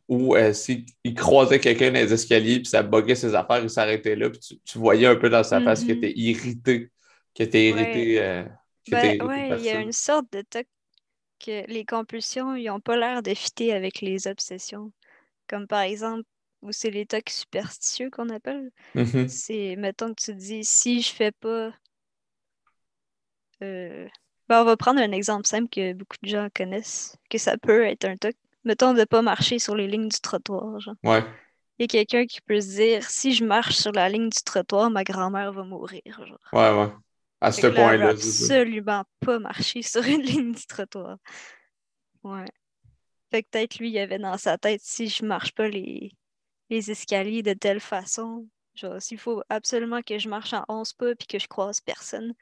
Ou 0.08 0.36
euh, 0.36 0.54
s'il 0.54 0.86
croisait 1.16 1.60
quelqu'un 1.60 1.88
dans 1.88 2.00
les 2.00 2.14
escaliers, 2.14 2.58
puis 2.58 2.68
ça 2.68 2.84
buguait 2.84 3.16
ses 3.16 3.36
affaires, 3.36 3.62
il 3.62 3.70
s'arrêtait 3.70 4.16
là, 4.16 4.30
puis 4.30 4.60
tu, 4.66 4.78
voyais 4.78 5.08
un 5.08 5.16
peu 5.16 5.30
dans 5.30 5.44
sa 5.44 5.62
face 5.62 5.84
qu'il 5.84 5.96
mm-hmm. 5.96 5.98
était 5.98 6.20
irrité, 6.20 6.92
qu'il 7.34 7.46
était 7.46 7.70
irrité. 7.70 8.22
Euh, 8.22 8.44
ben, 8.90 9.18
il 9.58 9.64
y 9.64 9.70
a 9.70 9.80
une 9.80 9.92
sorte 9.92 10.32
de 10.34 10.42
toc 10.42 10.68
que 11.40 11.66
les 11.68 11.86
compulsions, 11.86 12.56
ils 12.56 12.66
n'ont 12.66 12.80
pas 12.80 12.98
l'air 12.98 13.22
de 13.22 13.34
fitter 13.34 13.74
avec 13.74 14.02
les 14.02 14.28
obsessions. 14.28 14.92
Comme 15.48 15.68
par 15.68 15.82
exemple, 15.82 16.24
où 16.62 16.72
c'est 16.72 16.90
les 16.90 17.06
tocs 17.06 17.30
superstitieux 17.30 18.10
qu'on 18.10 18.30
appelle. 18.30 18.72
Mm-hmm. 18.96 19.28
C'est, 19.28 19.76
mettons 19.78 20.14
que 20.14 20.22
tu 20.22 20.32
te 20.32 20.38
dis, 20.38 20.64
si 20.64 21.02
je 21.02 21.12
fais 21.12 21.32
pas. 21.32 21.74
Euh, 23.62 24.08
ben, 24.50 24.62
on 24.62 24.66
va 24.66 24.78
prendre 24.78 25.00
un 25.00 25.12
exemple 25.12 25.48
simple 25.48 25.70
que 25.70 25.94
beaucoup 25.94 26.18
de 26.22 26.30
gens 26.30 26.48
connaissent, 26.56 27.18
que 27.30 27.38
ça 27.38 27.58
peut 27.58 27.86
être 27.86 28.06
un 28.06 28.18
toc. 28.18 28.36
Mettons 28.66 28.94
de 28.94 29.00
ne 29.00 29.06
pas 29.06 29.22
marcher 29.22 29.60
sur 29.60 29.76
les 29.76 29.88
lignes 29.88 30.10
du 30.10 30.20
trottoir. 30.20 30.80
Genre. 30.80 30.96
Ouais. 31.04 31.24
Il 31.78 31.84
y 31.84 31.86
a 31.86 31.88
quelqu'un 31.88 32.26
qui 32.26 32.42
peut 32.42 32.62
se 32.62 32.76
dire 32.76 33.10
si 33.10 33.34
je 33.34 33.44
marche 33.44 33.76
sur 33.76 33.92
la 33.92 34.08
ligne 34.10 34.30
du 34.30 34.44
trottoir, 34.44 34.90
ma 34.90 35.04
grand-mère 35.04 35.52
va 35.52 35.64
mourir. 35.64 36.02
Genre. 36.06 36.40
Ouais, 36.54 36.72
ouais. 36.72 36.92
À 37.42 37.52
ce 37.52 37.68
point-là. 37.68 38.10
absolument 38.10 39.04
pas 39.20 39.40
marcher 39.40 39.82
sur 39.82 40.04
une 40.04 40.22
ligne 40.22 40.54
du 40.54 40.66
trottoir. 40.66 41.18
Ouais. 42.24 42.46
Fait 43.32 43.44
que 43.44 43.50
peut-être 43.50 43.80
lui, 43.80 43.90
il 43.90 43.98
avait 43.98 44.20
dans 44.20 44.38
sa 44.38 44.58
tête 44.58 44.82
si 44.84 45.10
je 45.10 45.26
marche 45.26 45.54
pas 45.54 45.68
les, 45.68 46.12
les 46.70 46.92
escaliers 46.92 47.44
de 47.44 47.54
telle 47.54 47.80
façon, 47.80 48.48
genre 48.76 49.02
s'il 49.02 49.18
faut 49.18 49.44
absolument 49.50 50.02
que 50.02 50.18
je 50.18 50.30
marche 50.30 50.54
en 50.54 50.64
11 50.70 50.94
pas 50.94 51.16
puis 51.16 51.28
que 51.28 51.40
je 51.40 51.48
croise 51.48 51.82
personne, 51.82 52.34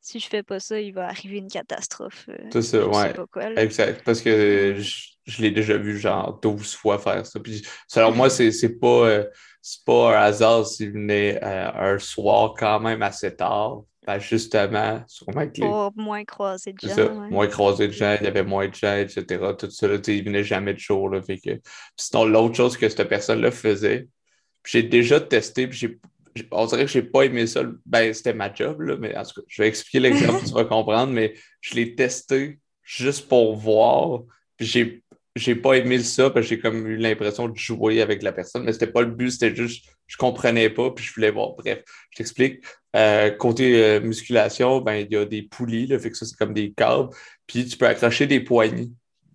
si 0.00 0.18
je 0.18 0.28
fais 0.28 0.42
pas 0.42 0.60
ça, 0.60 0.80
il 0.80 0.92
va 0.94 1.08
arriver 1.08 1.38
une 1.38 1.50
catastrophe. 1.50 2.26
Euh, 2.30 2.36
c'est 2.52 2.62
ça, 2.62 2.86
ouais. 2.86 3.14
exact. 3.56 4.02
Parce 4.04 4.22
que 4.22 4.76
je, 4.78 5.42
l'ai 5.42 5.50
déjà 5.50 5.76
vu 5.76 5.98
genre 5.98 6.40
12 6.40 6.74
fois 6.74 6.98
faire 6.98 7.24
ça. 7.26 7.38
Puis, 7.38 7.62
selon 7.86 8.12
moi, 8.12 8.30
c'est, 8.30 8.50
c'est 8.50 8.78
pas, 8.78 9.06
euh, 9.06 9.24
pas 9.84 10.16
un 10.16 10.22
hasard 10.22 10.66
s'il 10.66 10.92
venait 10.92 11.38
euh, 11.42 11.94
un 11.94 11.98
soir 11.98 12.54
quand 12.58 12.80
même 12.80 13.02
assez 13.02 13.34
tard. 13.34 13.82
Ben 14.06 14.18
justement, 14.18 15.04
sûrement 15.06 15.46
que 15.46 15.60
Pour 15.60 15.92
moins 15.94 16.24
croiser 16.24 16.72
de 16.72 16.88
gens. 16.88 16.94
Ça, 16.94 17.10
Moins 17.10 17.46
croiser 17.48 17.86
de 17.86 17.92
gens, 17.92 18.16
il 18.18 18.24
y 18.24 18.28
avait 18.28 18.42
moins 18.42 18.66
de 18.66 18.74
gens, 18.74 18.96
etc. 18.96 19.24
Tout 19.58 19.70
ça, 19.70 19.86
là, 19.86 19.98
il 20.06 20.24
venait 20.24 20.42
jamais 20.42 20.72
de 20.72 20.78
jour. 20.78 21.10
Là, 21.10 21.20
fait 21.20 21.38
que... 21.38 21.60
sinon, 21.96 22.24
l'autre 22.24 22.56
chose 22.56 22.78
que 22.78 22.88
cette 22.88 23.06
personne-là 23.06 23.50
faisait, 23.50 24.08
j'ai 24.64 24.82
déjà 24.82 25.20
testé, 25.20 25.66
puis 25.68 25.78
j'ai 25.78 26.00
on 26.50 26.66
dirait 26.66 26.84
que 26.84 26.90
j'ai 26.90 27.02
pas 27.02 27.22
aimé 27.22 27.46
ça. 27.46 27.62
Ben, 27.86 28.12
c'était 28.12 28.34
ma 28.34 28.52
job, 28.52 28.80
là, 28.80 28.96
mais 28.98 29.16
en 29.16 29.22
tout 29.22 29.40
cas, 29.40 29.46
je 29.48 29.62
vais 29.62 29.68
expliquer 29.68 30.00
l'exemple, 30.00 30.44
tu 30.46 30.52
vas 30.52 30.64
comprendre, 30.64 31.12
mais 31.12 31.34
je 31.60 31.74
l'ai 31.74 31.94
testé 31.94 32.58
juste 32.82 33.28
pour 33.28 33.56
voir. 33.56 34.22
J'ai, 34.58 35.02
j'ai 35.36 35.54
pas 35.54 35.74
aimé 35.74 35.98
ça, 36.00 36.30
parce 36.30 36.46
que 36.46 36.50
j'ai 36.50 36.60
comme 36.60 36.86
eu 36.86 36.96
l'impression 36.96 37.48
de 37.48 37.56
jouer 37.56 38.02
avec 38.02 38.22
la 38.22 38.32
personne, 38.32 38.64
mais 38.64 38.72
c'était 38.72 38.86
pas 38.86 39.02
le 39.02 39.10
but, 39.10 39.30
c'était 39.30 39.54
juste, 39.54 39.86
je 40.06 40.16
comprenais 40.16 40.70
pas, 40.70 40.90
puis 40.90 41.04
je 41.04 41.14
voulais 41.14 41.30
voir. 41.30 41.54
Bref, 41.56 41.82
je 42.10 42.16
t'explique. 42.16 42.64
Euh, 42.96 43.30
côté 43.30 43.82
euh, 43.82 44.00
musculation, 44.00 44.80
ben, 44.80 44.94
il 44.96 45.12
y 45.12 45.16
a 45.16 45.24
des 45.24 45.42
poulies, 45.42 45.86
là, 45.86 45.98
fait 45.98 46.10
que 46.10 46.16
ça, 46.16 46.26
c'est 46.26 46.36
comme 46.36 46.54
des 46.54 46.72
câbles, 46.72 47.10
puis 47.46 47.64
tu 47.64 47.76
peux 47.76 47.86
accrocher 47.86 48.26
des 48.26 48.40
poignées 48.40 48.90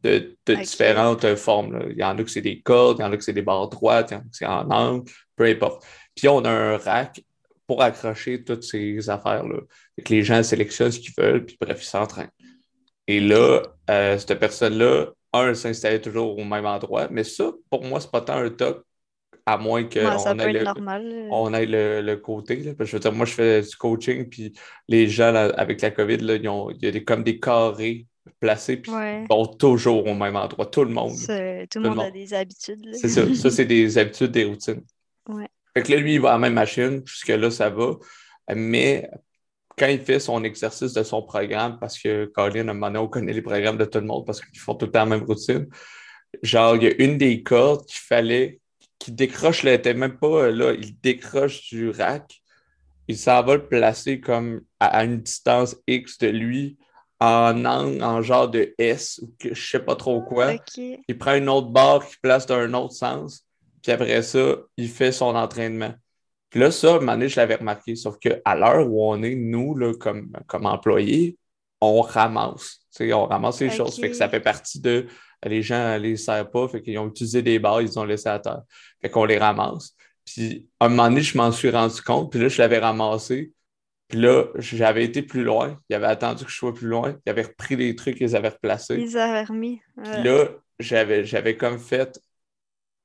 de, 0.06 0.56
différentes 0.56 1.36
formes. 1.36 1.88
Il 1.92 1.98
y 1.98 2.04
en 2.04 2.18
a 2.18 2.24
que 2.24 2.30
c'est 2.30 2.42
des 2.42 2.62
cordes, 2.62 3.00
il 3.00 3.02
y 3.02 3.06
en 3.06 3.12
a 3.12 3.18
que 3.18 3.24
c'est 3.24 3.34
des 3.34 3.42
barres 3.42 3.70
droites, 3.70 4.12
il 4.12 4.14
y 4.14 4.18
en 4.18 4.20
a 4.20 4.24
que 4.24 4.30
c'est 4.32 4.46
en 4.46 4.70
angle, 4.70 5.10
peu 5.36 5.46
importe. 5.46 5.86
Puis 6.16 6.28
on 6.28 6.44
a 6.46 6.50
un 6.50 6.78
rack 6.78 7.22
pour 7.68 7.82
accrocher 7.82 8.44
toutes 8.44 8.64
ces 8.64 9.10
affaires-là. 9.10 9.60
que 10.04 10.14
les 10.14 10.24
gens 10.24 10.42
sélectionnent 10.44 10.92
ce 10.92 11.00
qu'ils 11.00 11.14
veulent, 11.18 11.46
puis 11.46 11.58
bref, 11.60 11.82
ils 11.82 11.86
s'entraînent. 11.86 12.30
Et 13.08 13.20
là, 13.20 13.62
euh, 13.90 14.18
cette 14.18 14.40
personne-là, 14.40 15.08
un, 15.34 15.54
s'installait 15.54 16.02
toujours 16.02 16.38
au 16.38 16.44
même 16.44 16.66
endroit, 16.66 17.08
mais 17.12 17.24
ça, 17.24 17.52
pour 17.70 17.84
moi, 17.84 18.00
c'est 18.00 18.12
pas 18.12 18.22
tant 18.22 18.38
un 18.38 18.50
toc, 18.50 18.84
à 19.46 19.58
moins 19.58 19.84
qu'on 19.84 20.40
ait, 20.40 20.54
le, 20.54 21.28
on 21.32 21.54
ait 21.54 21.66
le, 22.02 22.16
côté. 22.16 22.58
Là. 22.58 22.74
je 22.80 22.92
veux 22.92 23.00
dire, 23.00 23.12
moi, 23.12 23.26
je 23.26 23.34
fais 23.34 23.62
du 23.62 23.76
coaching, 23.76 24.28
puis 24.28 24.54
les 24.88 25.08
gens, 25.08 25.34
avec 25.36 25.82
la 25.82 25.92
COVID, 25.92 26.18
là, 26.18 26.36
ils 26.36 26.50
ont, 26.50 26.72
il 26.72 26.84
y 26.84 26.88
a 26.88 26.92
des, 26.92 27.04
comme 27.04 27.24
des 27.24 27.40
carrés 27.40 28.08
placés, 28.40 28.78
puis 28.78 28.92
ils 28.92 29.28
vont 29.30 29.46
toujours 29.46 30.08
au 30.08 30.16
même 30.16 30.36
endroit. 30.36 30.66
Tout 30.66 30.84
le 30.84 30.92
monde. 30.92 31.14
Tout, 31.70 31.80
le 31.80 31.90
monde, 31.90 32.00
a 32.00 32.12
des 32.12 32.34
habitudes. 32.34 32.90
C'est 32.94 33.10
ça. 33.10 33.36
Ça, 33.36 33.52
c'est 33.52 33.66
des 33.66 33.98
habitudes, 34.00 34.32
des 34.32 34.46
routines. 34.46 34.82
Ouais. 35.30 35.48
Fait 35.76 35.84
que 35.84 35.92
là, 35.92 35.98
lui, 35.98 36.14
il 36.16 36.22
va 36.22 36.30
à 36.30 36.32
la 36.34 36.40
même 36.40 36.54
machine, 36.54 37.02
jusque-là, 37.06 37.52
ça 37.52 37.70
va. 37.70 37.96
Mais 38.56 39.10
quand 39.78 39.88
il 39.88 40.00
fait 40.00 40.20
son 40.20 40.44
exercice 40.44 40.94
de 40.94 41.04
son 41.04 41.22
programme, 41.22 41.80
parce 41.80 42.00
que 42.00 42.26
Colin, 42.26 42.68
à 42.68 42.72
un 42.72 42.74
moment 42.74 42.88
donné, 42.88 43.00
on 43.00 43.08
connaît 43.08 43.34
les 43.34 43.42
programmes 43.42 43.78
de 43.78 43.86
tout 43.86 44.00
le 44.00 44.06
monde 44.06 44.26
parce 44.26 44.40
qu'ils 44.40 44.60
font 44.60 44.76
tout 44.76 44.86
le 44.86 44.92
temps 44.92 45.00
la 45.00 45.06
même 45.06 45.24
routine. 45.24 45.68
Genre, 46.42 46.78
il 46.78 46.84
y 46.84 46.88
a 46.88 47.04
une 47.04 47.18
des 47.18 47.44
cordes 47.44 47.86
qu'il 47.86 48.00
fallait, 48.00 48.60
qui 49.00 49.12
décroche, 49.12 49.64
là, 49.64 49.74
était 49.74 49.94
même 49.94 50.18
pas 50.18 50.50
là, 50.50 50.74
il 50.74 50.98
décroche 51.00 51.70
du 51.70 51.90
rack. 51.90 52.42
Il 53.08 53.18
s'en 53.18 53.44
va 53.44 53.56
le 53.56 53.68
placer 53.68 54.20
comme 54.20 54.62
à, 54.80 55.04
une 55.04 55.22
distance 55.22 55.76
X 55.88 56.18
de 56.20 56.28
lui, 56.28 56.78
en 57.20 57.66
angle, 57.66 58.04
en 58.04 58.22
genre 58.22 58.50
de 58.50 58.74
S, 58.78 59.20
ou 59.22 59.34
que 59.38 59.54
je 59.54 59.70
sais 59.70 59.80
pas 59.80 59.96
trop 59.96 60.22
quoi. 60.22 60.54
Il 60.78 61.18
prend 61.18 61.36
une 61.36 61.50
autre 61.50 61.68
barre 61.68 62.06
qu'il 62.08 62.20
place 62.22 62.46
dans 62.46 62.56
un 62.56 62.74
autre 62.74 62.94
sens. 62.94 63.45
Puis 63.86 63.92
après 63.92 64.24
ça, 64.24 64.56
il 64.78 64.90
fait 64.90 65.12
son 65.12 65.36
entraînement. 65.36 65.94
Puis 66.50 66.60
là, 66.60 66.72
ça, 66.72 66.94
à 66.94 66.96
un 66.96 67.00
moment 67.02 67.12
donné, 67.12 67.30
je 67.30 67.36
l'avais 67.36 67.54
remarqué. 67.54 67.96
Sauf 67.96 68.18
qu'à 68.18 68.56
l'heure 68.56 68.90
où 68.90 69.06
on 69.08 69.22
est, 69.22 69.36
nous, 69.36 69.78
là, 69.78 69.94
comme, 69.94 70.32
comme 70.48 70.66
employés, 70.66 71.38
on 71.80 72.02
ramasse. 72.02 72.80
on 73.00 73.26
ramasse 73.26 73.60
les 73.62 73.70
choses. 73.70 74.00
Fait 74.00 74.10
que 74.10 74.16
ça 74.16 74.28
fait 74.28 74.40
partie 74.40 74.82
de. 74.82 75.06
Les 75.46 75.62
gens 75.62 75.94
ne 75.94 76.00
les 76.00 76.18
servent 76.18 76.50
pas. 76.50 76.68
Fait 76.68 76.82
qu'ils 76.82 76.98
ont 76.98 77.10
utilisé 77.10 77.44
des 77.44 77.60
barres, 77.60 77.84
ils 77.84 78.00
ont 78.00 78.06
laissé 78.06 78.28
à 78.28 78.40
terre. 78.40 78.64
Fait 79.04 79.12
qu'on 79.12 79.24
les 79.24 79.38
ramasse. 79.38 79.96
Puis 80.26 80.68
à 80.80 80.88
un 80.88 80.90
moment 80.90 81.08
donné, 81.10 81.22
je 81.22 81.38
m'en 81.38 81.52
suis 81.52 81.70
rendu 81.70 82.02
compte. 82.02 82.32
Puis 82.32 82.42
là, 82.42 82.48
je 82.48 82.60
l'avais 82.60 82.80
ramassé. 82.80 83.54
Puis 84.08 84.18
là, 84.18 84.46
j'avais 84.58 85.04
été 85.04 85.22
plus 85.22 85.44
loin. 85.44 85.80
Il 85.92 85.96
avait 85.96 86.08
attendu 86.08 86.44
que 86.44 86.50
je 86.50 86.58
sois 86.58 86.74
plus 86.74 86.88
loin. 86.88 87.16
Il 87.28 87.30
avait 87.30 87.44
repris 87.44 87.76
les 87.76 87.96
trucs, 87.96 88.20
ils 88.20 88.36
avaient 88.36 88.50
replacés. 88.50 88.98
Ils 88.98 89.16
avaient 89.16 89.44
remis. 89.44 89.80
Puis 90.04 90.24
là, 90.24 90.48
j'avais 90.80 91.56
comme 91.56 91.78
fait 91.78 92.20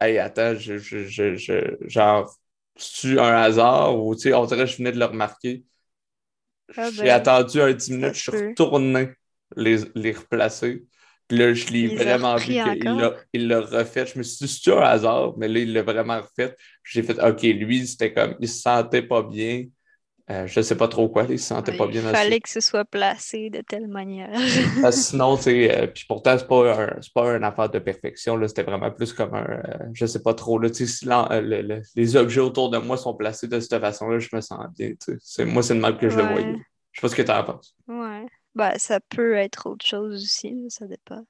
Hey, 0.01 0.19
attends, 0.19 0.55
je, 0.59 0.79
je, 0.79 1.05
je, 1.07 1.35
je 1.37 1.77
genre, 1.89 2.35
un 3.05 3.19
hasard 3.43 3.99
ou 4.03 4.15
tu 4.15 4.23
sais, 4.23 4.35
on 4.35 4.47
dirait 4.47 4.65
que 4.65 4.71
je 4.71 4.77
venais 4.79 4.93
de 4.93 4.99
le 4.99 5.05
remarquer. 5.05 5.65
Ah 6.77 6.91
J'ai 7.01 7.11
ben, 7.11 7.11
attendu 7.11 7.61
un 7.61 7.73
10 7.73 7.93
minutes, 7.93 8.15
je 8.15 8.21
suis 8.23 8.31
retourné 8.33 9.11
les, 9.57 9.79
les 9.95 10.13
replacer. 10.13 10.85
Puis 11.29 11.39
là, 11.39 11.53
je 11.55 11.67
l'ai 11.69 11.89
vraiment 11.89 12.39
vu 12.41 12.59
qu'il 12.59 12.97
l'a 12.97 13.61
refait. 13.61 14.07
Je 14.07 14.19
me 14.19 14.23
suis 14.23 14.47
dit, 14.47 14.53
c'est 14.53 14.73
un 14.73 14.79
hasard, 14.81 15.35
mais 15.39 15.49
là, 15.49 15.61
il 15.61 15.73
l'a 15.73 15.83
vraiment 15.83 16.21
refait. 16.21 16.57
J'ai 16.85 17.03
fait, 17.03 17.21
OK, 17.23 17.43
lui, 17.43 17.87
c'était 17.87 18.13
comme, 18.13 18.37
il 18.41 18.49
se 18.49 18.61
sentait 18.63 19.03
pas 19.03 19.23
bien. 19.23 19.65
Euh, 20.31 20.47
je 20.47 20.61
ne 20.61 20.63
sais 20.63 20.77
pas 20.77 20.87
trop 20.87 21.09
quoi, 21.09 21.25
il 21.25 21.33
ne 21.33 21.37
se 21.39 21.47
sentait 21.47 21.77
pas 21.77 21.89
bien. 21.89 22.03
Il 22.03 22.09
fallait 22.09 22.39
que 22.39 22.49
ce 22.49 22.61
soit 22.61 22.85
placé 22.85 23.51
de 23.51 23.63
telle 23.63 23.89
manière. 23.89 24.31
sinon, 24.93 25.37
tu 25.37 25.43
sais, 25.43 25.77
euh, 25.77 25.87
puis 25.89 26.05
pourtant, 26.07 26.39
ce 26.39 26.43
n'est 26.43 26.49
pas, 26.49 26.85
un, 26.85 27.01
pas 27.13 27.37
une 27.37 27.43
affaire 27.43 27.69
de 27.69 27.81
perfection, 27.81 28.41
c'était 28.47 28.63
vraiment 28.63 28.93
plus 28.93 29.13
comme 29.13 29.35
un, 29.35 29.45
euh, 29.45 29.63
je 29.93 30.05
ne 30.05 30.07
sais 30.07 30.23
pas 30.23 30.35
trop, 30.35 30.61
là, 30.61 30.73
si 30.73 30.87
les 31.97 32.17
objets 32.17 32.41
autour 32.41 32.71
de 32.71 32.79
moi 32.79 32.97
sont 32.97 33.15
placés 33.15 33.49
de 33.49 33.59
cette 33.59 33.81
façon-là, 33.81 34.21
je 34.21 34.29
me 34.33 34.41
sens 34.41 34.67
bien. 34.79 34.93
Moi, 35.47 35.63
c'est 35.65 35.75
le 35.75 35.81
mal 35.81 35.99
que 35.99 36.09
je 36.09 36.17
le 36.17 36.23
voyais. 36.23 36.45
Je 36.47 36.53
ne 36.53 36.57
sais 36.57 37.01
pas 37.01 37.09
ce 37.09 37.17
que 37.17 37.23
tu 37.23 37.33
en 37.33 37.45
penses. 37.45 37.75
Ouais. 37.89 38.27
Ben, 38.55 38.73
ça 38.79 39.01
peut 39.01 39.35
être 39.35 39.69
autre 39.69 39.85
chose 39.85 40.23
aussi, 40.23 40.67
ça 40.69 40.87
dépend. 40.87 41.25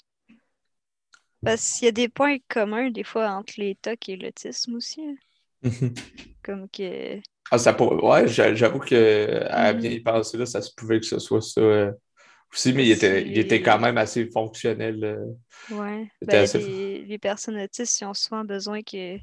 Parce 1.43 1.73
qu'il 1.73 1.87
y 1.87 1.89
a 1.89 1.93
des 1.93 2.09
points 2.11 2.37
communs, 2.49 2.91
des 2.91 3.05
fois, 3.05 3.31
entre 3.31 3.55
les 3.57 3.77
TOC 3.77 4.11
et 4.11 4.17
l'autisme 4.17 4.75
aussi. 4.75 5.01
Hein. 5.01 5.17
Comme 6.43 6.69
que 6.69 7.21
ah, 7.51 7.59
ça 7.59 7.77
Ouais, 7.81 8.29
j'avoue 8.29 8.79
qu'à 8.79 9.73
bien 9.73 9.91
mm. 9.91 9.93
y 9.93 10.01
penser, 10.01 10.39
là, 10.39 10.47
ça 10.47 10.63
se 10.63 10.73
pouvait 10.75 11.01
que 11.01 11.07
ce 11.07 11.19
soit 11.19 11.43
ça 11.43 11.61
euh, 11.61 11.93
aussi, 12.53 12.73
mais 12.73 12.87
il 12.87 12.93
était, 12.93 13.27
il 13.27 13.39
était 13.39 13.61
quand 13.61 13.81
même 13.81 13.99
assez 13.99 14.31
fonctionnel. 14.31 15.03
Euh, 15.03 15.27
oui. 15.71 16.09
Ben, 16.23 16.47
les, 16.55 17.19
personnes 17.19 17.61
autistes, 17.61 18.01
ils 18.01 18.05
ont 18.05 18.15
souvent 18.15 18.45
besoin 18.45 18.83
que. 18.83 19.19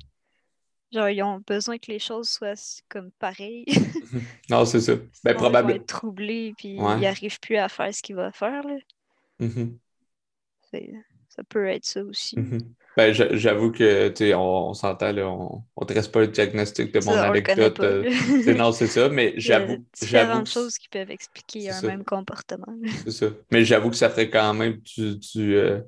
Genre, 0.92 1.10
ils 1.10 1.24
ont 1.24 1.42
besoin 1.46 1.78
que 1.78 1.92
les 1.92 2.00
choses 2.00 2.30
soient 2.30 2.54
comme 2.90 3.12
pareilles. 3.12 3.66
non, 4.50 4.66
c'est 4.66 4.82
ça. 4.82 4.94
Ben, 5.24 5.34
probablement. 5.34 5.70
Ils 5.70 5.78
vont 5.78 5.84
être 5.84 5.88
troublés, 5.88 6.54
puis 6.58 6.76
ils 6.76 7.00
n'arrivent 7.00 7.40
plus 7.40 7.58
à 7.58 7.70
faire 7.70 7.94
ce 7.94 8.02
qu'ils 8.02 8.18
vont 8.18 8.32
faire. 8.32 8.64
Là. 8.64 8.76
Mm-hmm. 9.40 9.78
Ça 11.30 11.44
peut 11.48 11.68
être 11.68 11.86
ça 11.86 12.04
aussi. 12.04 12.36
Mm-hmm. 12.36 12.62
Ben, 12.98 13.14
j'avoue 13.14 13.72
que, 13.72 14.08
tu 14.08 14.16
sais, 14.16 14.34
on, 14.34 14.74
s'entend, 14.74 15.16
on, 15.16 15.62
on 15.76 15.86
te 15.86 15.94
reste 15.94 16.12
pas 16.12 16.22
le 16.22 16.30
diagnostic 16.30 16.92
de 16.92 17.06
mon 17.06 17.14
anecdote. 17.14 17.80
Euh, 17.80 18.10
non, 18.58 18.72
c'est 18.72 18.88
ça, 18.88 19.08
mais 19.08 19.36
j'avoue. 19.38 19.74
Il 19.74 19.74
y 19.74 19.76
a 19.76 20.06
différentes 20.06 20.50
choses 20.50 20.80
qui 20.80 20.90
peuvent 20.90 21.12
expliquer 21.12 21.70
un 21.70 21.82
même 21.84 22.04
comportement. 22.04 22.66
C'est 23.06 23.12
ça. 23.12 23.28
Mais 23.52 23.64
j'avoue 23.64 23.92
que 23.92 23.96
ça 23.96 24.10
ferait 24.10 24.32
quand 24.32 24.52
même 24.56 24.80
du. 24.96 25.56
Euh, 25.56 25.80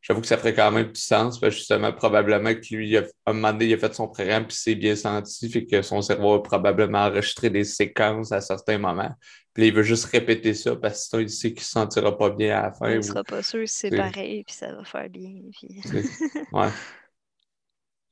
j'avoue 0.00 0.22
que 0.22 0.26
ça 0.26 0.38
ferait 0.38 0.54
quand 0.54 0.72
même 0.72 0.90
du 0.90 0.98
sens, 0.98 1.38
parce 1.38 1.54
justement, 1.54 1.92
probablement 1.92 2.54
que 2.54 2.74
lui, 2.74 2.96
à 2.96 3.02
un 3.26 3.34
moment 3.34 3.52
donné, 3.52 3.66
il 3.66 3.74
a 3.74 3.78
fait 3.78 3.94
son 3.94 4.08
programme, 4.08 4.46
puis 4.46 4.56
c'est 4.58 4.74
bien 4.74 4.96
senti, 4.96 5.50
fait 5.50 5.66
que 5.66 5.82
son 5.82 6.00
cerveau 6.00 6.32
a 6.32 6.42
probablement 6.42 7.00
enregistré 7.00 7.50
des 7.50 7.64
séquences 7.64 8.32
à 8.32 8.40
certains 8.40 8.78
moments. 8.78 9.14
Puis 9.58 9.66
il 9.66 9.74
veut 9.74 9.82
juste 9.82 10.04
répéter 10.04 10.54
ça 10.54 10.76
parce 10.76 11.00
que 11.00 11.08
sinon, 11.08 11.22
il 11.22 11.30
sait 11.30 11.48
qu'il 11.48 11.58
ne 11.58 11.64
se 11.64 11.70
sentira 11.72 12.16
pas 12.16 12.30
bien 12.30 12.56
à 12.56 12.62
la 12.62 12.72
fin. 12.72 12.90
Il 12.90 12.98
ne 12.98 13.02
sera 13.02 13.24
pas 13.24 13.42
sûr 13.42 13.68
si 13.68 13.76
c'est 13.76 13.90
pareil, 13.90 14.44
puis 14.44 14.54
ça 14.54 14.72
va 14.72 14.84
faire 14.84 15.10
bien. 15.10 15.32
Puis... 15.50 15.80
ouais. 16.52 16.68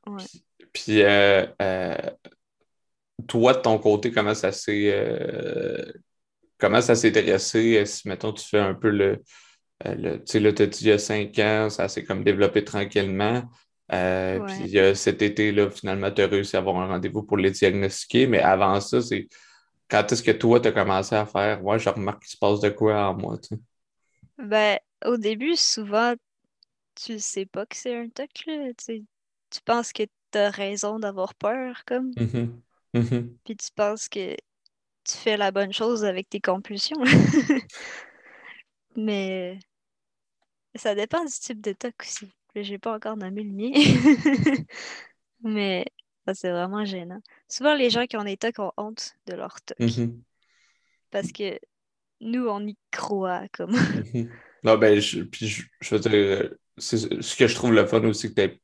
ouais. 0.08 0.24
Puis, 0.72 1.02
euh, 1.02 1.46
euh, 1.62 1.96
toi, 3.28 3.54
de 3.54 3.60
ton 3.60 3.78
côté, 3.78 4.10
comment 4.10 4.34
ça 4.34 4.50
s'est. 4.50 4.90
Euh, 4.92 5.84
comment 6.58 6.80
ça 6.80 6.96
s'est 6.96 7.12
dressé 7.12 7.86
si, 7.86 8.08
mettons, 8.08 8.32
tu 8.32 8.44
fais 8.44 8.58
un 8.58 8.74
peu 8.74 8.90
le 8.90 9.22
euh, 9.86 10.16
tu 10.16 10.22
sais, 10.24 10.40
là, 10.40 10.52
tu 10.52 10.62
as 10.62 10.66
dit 10.66 10.84
il 10.86 10.88
y 10.88 10.92
a 10.92 10.98
cinq 10.98 11.38
ans, 11.38 11.70
ça 11.70 11.86
s'est 11.86 12.02
comme 12.02 12.24
développé 12.24 12.64
tranquillement. 12.64 13.44
Puis 13.88 14.76
cet 14.96 15.22
été, 15.22 15.52
là, 15.52 15.70
finalement, 15.70 16.10
tu 16.10 16.22
as 16.22 16.26
réussi 16.26 16.56
à 16.56 16.58
avoir 16.58 16.80
un 16.80 16.88
rendez-vous 16.88 17.22
pour 17.22 17.36
les 17.36 17.52
diagnostiquer. 17.52 18.26
Mais 18.26 18.40
avant 18.40 18.80
ça, 18.80 19.00
c'est 19.00 19.28
quand 19.88 20.10
est-ce 20.10 20.22
que 20.22 20.30
toi, 20.30 20.60
tu 20.60 20.68
as 20.68 20.72
commencé 20.72 21.14
à 21.14 21.26
faire? 21.26 21.64
Ouais, 21.64 21.78
je 21.78 21.88
remarque 21.88 22.22
qu'il 22.22 22.30
se 22.30 22.36
passe 22.38 22.60
de 22.60 22.68
quoi 22.70 23.08
en 23.08 23.14
moi, 23.14 23.38
tu 23.38 23.56
Ben, 24.38 24.78
au 25.04 25.16
début, 25.16 25.56
souvent, 25.56 26.14
tu 26.94 27.18
sais 27.18 27.46
pas 27.46 27.66
que 27.66 27.76
c'est 27.76 27.96
un 27.96 28.08
toc, 28.08 28.30
là. 28.46 28.72
Tu, 28.74 29.04
tu 29.50 29.60
penses 29.64 29.92
que 29.92 30.04
tu 30.32 30.38
as 30.38 30.50
raison 30.50 30.98
d'avoir 30.98 31.34
peur, 31.34 31.84
comme. 31.84 32.10
Mm-hmm. 32.12 32.48
Mm-hmm. 32.94 33.36
Puis 33.44 33.56
tu 33.56 33.68
penses 33.74 34.08
que 34.08 34.34
tu 35.04 35.16
fais 35.16 35.36
la 35.36 35.50
bonne 35.50 35.72
chose 35.72 36.04
avec 36.04 36.28
tes 36.28 36.40
compulsions. 36.40 37.02
Mais 38.96 39.58
ça 40.74 40.94
dépend 40.94 41.24
du 41.24 41.32
type 41.32 41.60
de 41.60 41.72
toc 41.72 41.94
aussi. 42.00 42.32
J'ai 42.54 42.78
pas 42.78 42.94
encore 42.94 43.16
nommé 43.16 43.42
le 43.42 43.52
mien. 43.52 43.70
Mais 45.42 45.84
c'est 46.34 46.50
vraiment 46.50 46.84
gênant. 46.84 47.20
Souvent, 47.48 47.74
les 47.74 47.90
gens 47.90 48.06
qui 48.06 48.16
ont 48.16 48.24
des 48.24 48.36
tocs 48.36 48.58
ont 48.58 48.72
honte 48.76 49.14
de 49.26 49.34
leur 49.34 49.60
toc. 49.62 49.78
Mm-hmm. 49.78 50.12
Parce 51.10 51.32
que 51.32 51.58
nous, 52.20 52.46
on 52.48 52.66
y 52.66 52.76
croit 52.90 53.44
comme. 53.52 53.72
Mm-hmm. 53.72 54.28
Non, 54.64 54.78
ben, 54.78 54.98
je, 54.98 55.22
puis 55.22 55.46
je, 55.46 55.94
veux 55.94 56.00
dire, 56.00 56.50
ce 56.78 57.36
que 57.36 57.46
je 57.46 57.54
trouve 57.54 57.72
le 57.72 57.86
fun 57.86 58.02
aussi 58.04 58.34
que 58.34 58.46
tu 58.46 58.60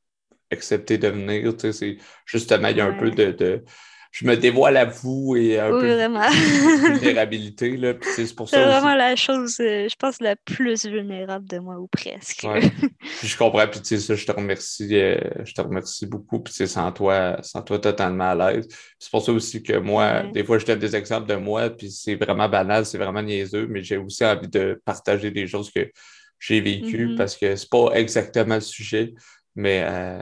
accepté 0.51 0.99
de 0.99 1.09
venir, 1.09 1.55
c'est 1.59 1.97
justement, 2.27 2.69
il 2.69 2.77
y 2.77 2.81
a 2.81 2.87
un 2.87 2.99
peu 2.99 3.11
de 3.11 3.65
je 4.13 4.27
me 4.27 4.37
dévoile 4.37 4.77
à 4.77 4.85
vous 4.85 5.37
et 5.37 5.59
un 5.59 5.71
peu 5.71 5.89
de 5.89 6.93
vulnérabilité. 6.99 7.79
Là, 7.79 7.95
c'est 8.15 8.37
pour 8.37 8.47
ça 8.47 8.63
vraiment 8.63 8.95
la 8.95 9.17
chose, 9.17 9.57
euh, 9.59 9.89
je 9.89 9.95
pense, 9.97 10.21
la 10.21 10.37
plus 10.37 10.85
vulnérable 10.85 11.49
de 11.49 11.59
moi, 11.59 11.79
ou 11.79 11.87
presque. 11.87 12.47
je 13.23 13.37
comprends, 13.39 13.67
puis 13.67 13.81
tu 13.81 13.87
sais, 13.87 13.99
ça, 13.99 14.15
je 14.15 14.27
te 14.27 14.33
remercie, 14.33 14.95
euh, 14.97 15.19
je 15.45 15.55
te 15.55 15.63
remercie 15.63 16.05
beaucoup, 16.05 16.41
puis 16.41 16.53
c'est 16.53 16.67
sans 16.67 16.93
toi, 16.93 17.39
sans 17.43 17.63
toi 17.63 17.79
totalement 17.79 18.33
à 18.33 18.35
l'aise. 18.53 18.69
C'est 18.99 19.11
pour 19.11 19.25
ça 19.25 19.33
aussi 19.33 19.63
que 19.63 19.79
moi, 19.79 20.25
des 20.35 20.45
fois, 20.45 20.59
je 20.59 20.67
donne 20.67 20.79
des 20.79 20.95
exemples 20.95 21.27
de 21.27 21.37
moi, 21.37 21.71
puis 21.71 21.91
c'est 21.91 22.17
vraiment 22.17 22.51
banal, 22.51 22.85
c'est 22.85 22.99
vraiment 22.99 23.23
niaiseux, 23.23 23.67
mais 23.67 23.83
j'ai 23.83 23.97
aussi 23.97 24.27
envie 24.27 24.49
de 24.49 24.79
partager 24.85 25.31
des 25.31 25.47
choses 25.47 25.71
que 25.71 25.91
j'ai 26.39 26.61
vécues 26.61 27.09
mm-hmm. 27.09 27.17
parce 27.17 27.35
que 27.35 27.57
c'est 27.57 27.71
pas 27.71 27.93
exactement 27.95 28.57
le 28.57 28.61
sujet, 28.61 29.15
mais 29.57 29.83
euh, 29.87 30.21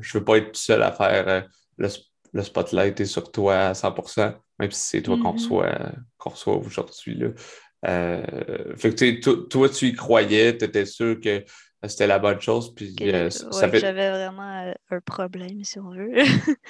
je 0.00 0.16
veux 0.16 0.24
pas 0.24 0.36
être 0.36 0.52
tout 0.52 0.60
seul 0.60 0.84
à 0.84 0.92
faire 0.92 1.48
le 1.76 1.88
le 2.36 2.42
spotlight 2.42 3.00
est 3.00 3.06
sur 3.06 3.32
toi 3.32 3.68
à 3.68 3.72
100%, 3.72 4.34
même 4.58 4.70
si 4.70 4.80
c'est 4.80 5.02
toi 5.02 5.16
qu'on 5.16 5.34
mm-hmm. 5.34 5.96
reçoit, 6.24 6.56
aujourd'hui. 6.56 7.22
Euh, 7.86 8.76
fait 8.76 8.94
que 8.94 9.46
toi, 9.48 9.68
tu 9.70 9.86
y 9.86 9.92
croyais, 9.94 10.56
tu 10.56 10.66
étais 10.66 10.84
sûr 10.84 11.18
que 11.18 11.44
c'était 11.84 12.06
la 12.06 12.18
bonne 12.18 12.40
chose. 12.40 12.74
Puis, 12.74 12.94
euh, 13.00 13.30
J'avais 13.72 14.10
vraiment 14.10 14.66
euh, 14.66 14.72
un 14.90 15.00
problème, 15.00 15.64
si 15.64 15.78
on 15.78 15.90
veut. 15.90 16.12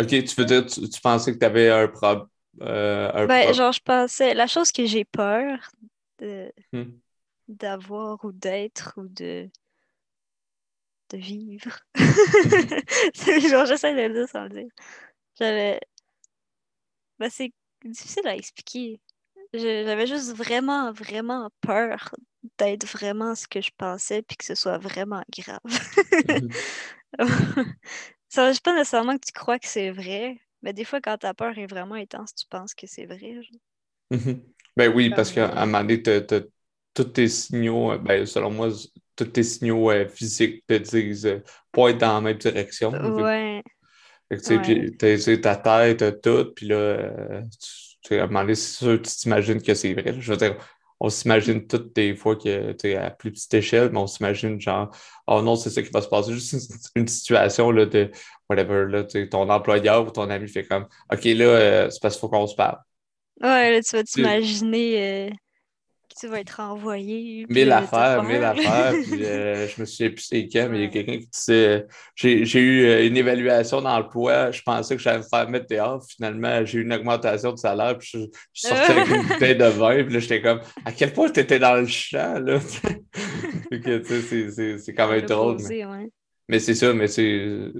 ok, 0.00 0.08
tu 0.08 0.34
veux 0.36 0.44
dire, 0.46 0.64
tu, 0.64 1.00
pensais 1.02 1.34
que 1.34 1.38
tu 1.38 1.44
avais 1.44 1.68
un, 1.68 1.88
problème? 1.88 2.26
ben, 2.54 3.52
genre, 3.52 3.72
je 3.72 3.80
pensais, 3.84 4.32
la 4.32 4.46
chose 4.46 4.72
que 4.72 4.86
j'ai 4.86 5.04
peur 5.04 5.58
hmm. 6.72 6.84
d'avoir 7.48 8.24
ou 8.24 8.32
d'être 8.32 8.94
ou 8.96 9.08
de 9.08 9.50
de 11.12 11.18
vivre. 11.18 11.78
genre, 13.50 13.66
j'essaie 13.66 13.94
de 13.94 14.00
le 14.08 14.14
dire 14.14 14.28
sans 14.28 14.44
le 14.44 14.50
dire. 14.50 14.70
J'avais. 15.38 15.80
Ben, 17.18 17.30
c'est 17.30 17.52
difficile 17.84 18.26
à 18.26 18.36
expliquer. 18.36 19.00
J'avais 19.54 20.06
juste 20.06 20.34
vraiment, 20.34 20.92
vraiment 20.92 21.50
peur 21.60 22.14
d'être 22.58 22.86
vraiment 22.86 23.34
ce 23.34 23.46
que 23.46 23.60
je 23.60 23.70
pensais 23.76 24.22
puis 24.22 24.36
que 24.36 24.44
ce 24.44 24.54
soit 24.54 24.78
vraiment 24.78 25.22
grave. 25.30 25.60
Ça 28.28 28.48
veut 28.48 28.56
pas 28.64 28.74
nécessairement 28.74 29.18
que 29.18 29.26
tu 29.26 29.32
crois 29.32 29.58
que 29.58 29.68
c'est 29.68 29.90
vrai, 29.90 30.40
mais 30.62 30.72
des 30.72 30.84
fois, 30.84 31.02
quand 31.02 31.18
ta 31.18 31.34
peur 31.34 31.58
est 31.58 31.66
vraiment 31.66 31.96
intense, 31.96 32.34
tu 32.34 32.46
penses 32.48 32.74
que 32.74 32.86
c'est 32.86 33.06
vrai. 33.06 33.40
Ben 34.74 34.90
oui, 34.90 35.10
parce 35.10 35.30
qu'à 35.30 35.52
un 35.52 35.66
moment 35.66 35.84
donné, 35.84 36.02
tous 36.94 37.04
tes 37.04 37.28
signaux, 37.28 37.98
ben, 37.98 38.26
selon 38.26 38.50
moi, 38.50 38.68
tous 39.16 39.24
tes 39.24 39.42
signaux 39.42 39.90
euh, 39.90 40.08
physiques 40.08 40.64
te 40.66 40.74
disent 40.74 41.26
euh, 41.26 41.42
pas 41.70 41.90
être 41.90 41.98
dans 41.98 42.14
la 42.14 42.20
même 42.20 42.38
direction. 42.38 42.90
Ouais. 42.90 43.62
Puis, 44.28 45.40
ta 45.40 45.56
tête, 45.56 46.22
tout, 46.22 46.52
puis 46.54 46.66
là, 46.68 46.76
euh, 46.76 47.42
tu, 48.02 48.18
à 48.18 48.24
un 48.24 48.26
moment 48.26 48.40
donné, 48.40 48.54
c'est 48.54 48.84
sûr 48.84 49.02
tu 49.02 49.10
t'imagines 49.10 49.60
que 49.60 49.74
c'est 49.74 49.92
vrai. 49.92 50.14
Je 50.18 50.32
veux 50.32 50.38
dire, 50.38 50.56
on 51.00 51.10
s'imagine 51.10 51.66
toutes 51.66 51.94
des 51.94 52.16
fois 52.16 52.36
que 52.36 52.72
tu 52.72 52.90
es 52.90 52.96
à 52.96 53.10
plus 53.10 53.32
petite 53.32 53.52
échelle, 53.52 53.90
mais 53.92 53.98
on 53.98 54.06
s'imagine 54.06 54.58
genre, 54.58 54.90
oh 55.26 55.42
non, 55.42 55.56
c'est 55.56 55.68
ça 55.68 55.82
qui 55.82 55.90
va 55.90 56.00
se 56.00 56.08
passer. 56.08 56.32
Juste 56.32 56.90
une, 56.94 57.08
situation 57.08 57.70
là, 57.70 57.84
de 57.84 58.10
whatever, 58.48 58.86
là, 58.88 59.04
ton 59.04 59.50
employeur 59.50 60.06
ou 60.06 60.10
ton 60.10 60.30
ami 60.30 60.48
fait 60.48 60.64
comme, 60.64 60.86
OK, 61.12 61.24
là, 61.24 61.90
c'est 61.90 62.00
parce 62.00 62.14
qu'il 62.14 62.20
faut 62.20 62.28
qu'on 62.28 62.46
se 62.46 62.54
parle. 62.54 62.78
Ouais, 63.42 63.72
là, 63.72 63.82
tu 63.82 63.96
vas 63.96 64.04
t'imaginer 64.04 65.32
tu 66.18 66.26
vas 66.28 66.40
être 66.40 66.60
envoyé. 66.60 67.46
Mille 67.48 67.72
affaires, 67.72 68.22
mille 68.22 68.42
affaires. 68.42 68.92
Puis, 68.92 69.24
euh, 69.24 69.66
je 69.76 69.80
me 69.80 69.86
suis 69.86 70.10
plus 70.10 70.24
c'est 70.24 70.48
quand, 70.48 70.68
mais 70.70 70.78
il 70.78 70.82
y 70.82 70.86
a 70.86 70.88
quelqu'un 70.88 71.18
qui 71.18 71.28
disait 71.28 71.86
j'ai 72.14 72.60
eu 72.60 72.84
euh, 72.84 73.06
une 73.06 73.16
évaluation 73.16 73.82
dans 73.82 73.98
le 73.98 74.08
poids, 74.08 74.50
je 74.50 74.62
pensais 74.62 74.96
que 74.96 75.02
j'allais 75.02 75.18
me 75.18 75.24
faire 75.24 75.48
mettre 75.48 75.66
dehors. 75.68 76.04
Finalement, 76.08 76.64
j'ai 76.64 76.78
eu 76.78 76.82
une 76.82 76.92
augmentation 76.92 77.52
de 77.52 77.58
salaire, 77.58 77.98
puis 77.98 78.08
je, 78.12 78.18
suis 78.52 78.68
sorti 78.68 78.92
avec 78.92 79.08
une 79.08 79.22
bouteille 79.28 79.56
de 79.56 79.64
vin, 79.64 80.04
puis 80.04 80.14
là, 80.14 80.20
j'étais 80.20 80.42
comme 80.42 80.60
à 80.84 80.92
quel 80.92 81.12
point 81.12 81.30
tu 81.30 81.40
étais 81.40 81.58
dans 81.58 81.74
le 81.74 81.86
champ, 81.86 82.38
là? 82.38 82.60
c'est 83.70 84.94
quand 84.94 85.08
même 85.08 85.26
drôle. 85.26 85.58
mais, 85.68 85.84
mais 86.48 86.58
c'est 86.58 86.74
ça, 86.74 86.92
mais 86.92 87.08
c'est. 87.08 87.70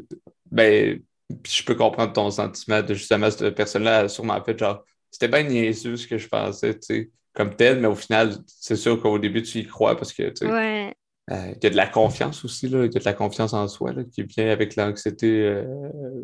Ben, 0.51 1.01
je 1.49 1.63
peux 1.63 1.75
comprendre 1.75 2.13
ton 2.13 2.31
sentiment 2.31 2.83
de 2.83 2.95
justement 2.95 3.31
cette 3.31 3.55
personne-là, 3.55 4.09
sûrement 4.09 4.43
fait 4.45 4.59
genre, 4.59 4.85
c'était 5.11 5.29
bien 5.29 5.43
niaiseux 5.43 5.97
ce 5.97 6.07
que 6.07 6.19
je 6.19 6.29
pensais, 6.29 6.75
tu 6.75 6.81
sais 6.83 7.11
comme 7.35 7.55
tel, 7.55 7.81
mais 7.81 7.89
au 7.89 7.95
final, 7.95 8.37
c'est 8.47 8.77
sûr 8.77 9.01
qu'au 9.01 9.19
début, 9.19 9.43
tu 9.43 9.59
y 9.61 9.67
crois 9.67 9.97
parce 9.97 10.13
que 10.13 10.31
tu 10.31 10.47
ouais. 10.47 10.95
Euh, 11.31 11.55
il 11.57 11.63
y 11.63 11.67
a 11.67 11.71
de 11.71 11.77
la 11.77 11.87
confiance 11.87 12.45
aussi, 12.45 12.69
là. 12.69 12.85
il 12.85 12.93
y 12.93 12.97
a 12.97 13.01
de 13.01 13.05
la 13.05 13.15
confiance 13.15 13.53
en 13.53 13.69
soi 13.69 13.93
là, 13.93 14.03
qui 14.03 14.25
vient 14.25 14.51
avec 14.51 14.75
l'anxiété, 14.75 15.29
euh, 15.47 15.65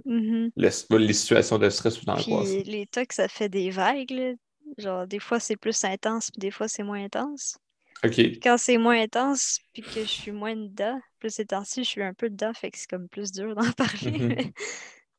mm-hmm. 0.05 0.51
les 0.57 1.13
situations 1.13 1.57
de 1.57 1.71
stress 1.71 2.03
ou 2.03 2.05
d'angoisse. 2.05 2.49
Les 2.49 2.87
tocs, 2.87 3.13
ça 3.13 3.29
fait 3.29 3.49
des 3.49 3.71
vagues. 3.71 4.37
Genre, 4.77 5.07
des 5.07 5.21
fois, 5.21 5.39
c'est 5.39 5.57
plus 5.57 5.85
intense, 5.85 6.31
puis 6.33 6.41
des 6.41 6.51
fois, 6.51 6.67
c'est 6.67 6.83
moins 6.83 7.05
intense. 7.05 7.59
OK. 8.05 8.19
Quand 8.43 8.59
c'est 8.59 8.77
moins 8.77 9.01
intense, 9.01 9.61
puis 9.73 9.83
que 9.83 10.01
je 10.03 10.09
suis 10.09 10.33
moins 10.33 10.57
dedans, 10.57 11.01
plus 11.21 11.31
ces 11.31 11.47
temps-ci, 11.47 11.85
je 11.85 11.89
suis 11.89 12.03
un 12.03 12.13
peu 12.13 12.29
dedans, 12.29 12.53
fait 12.53 12.71
que 12.71 12.79
c'est 12.79 12.91
comme 12.91 13.09
plus 13.09 13.31
dur 13.31 13.55
d'en 13.55 13.71
parler. 13.77 14.19
Mm-hmm. 14.19 14.53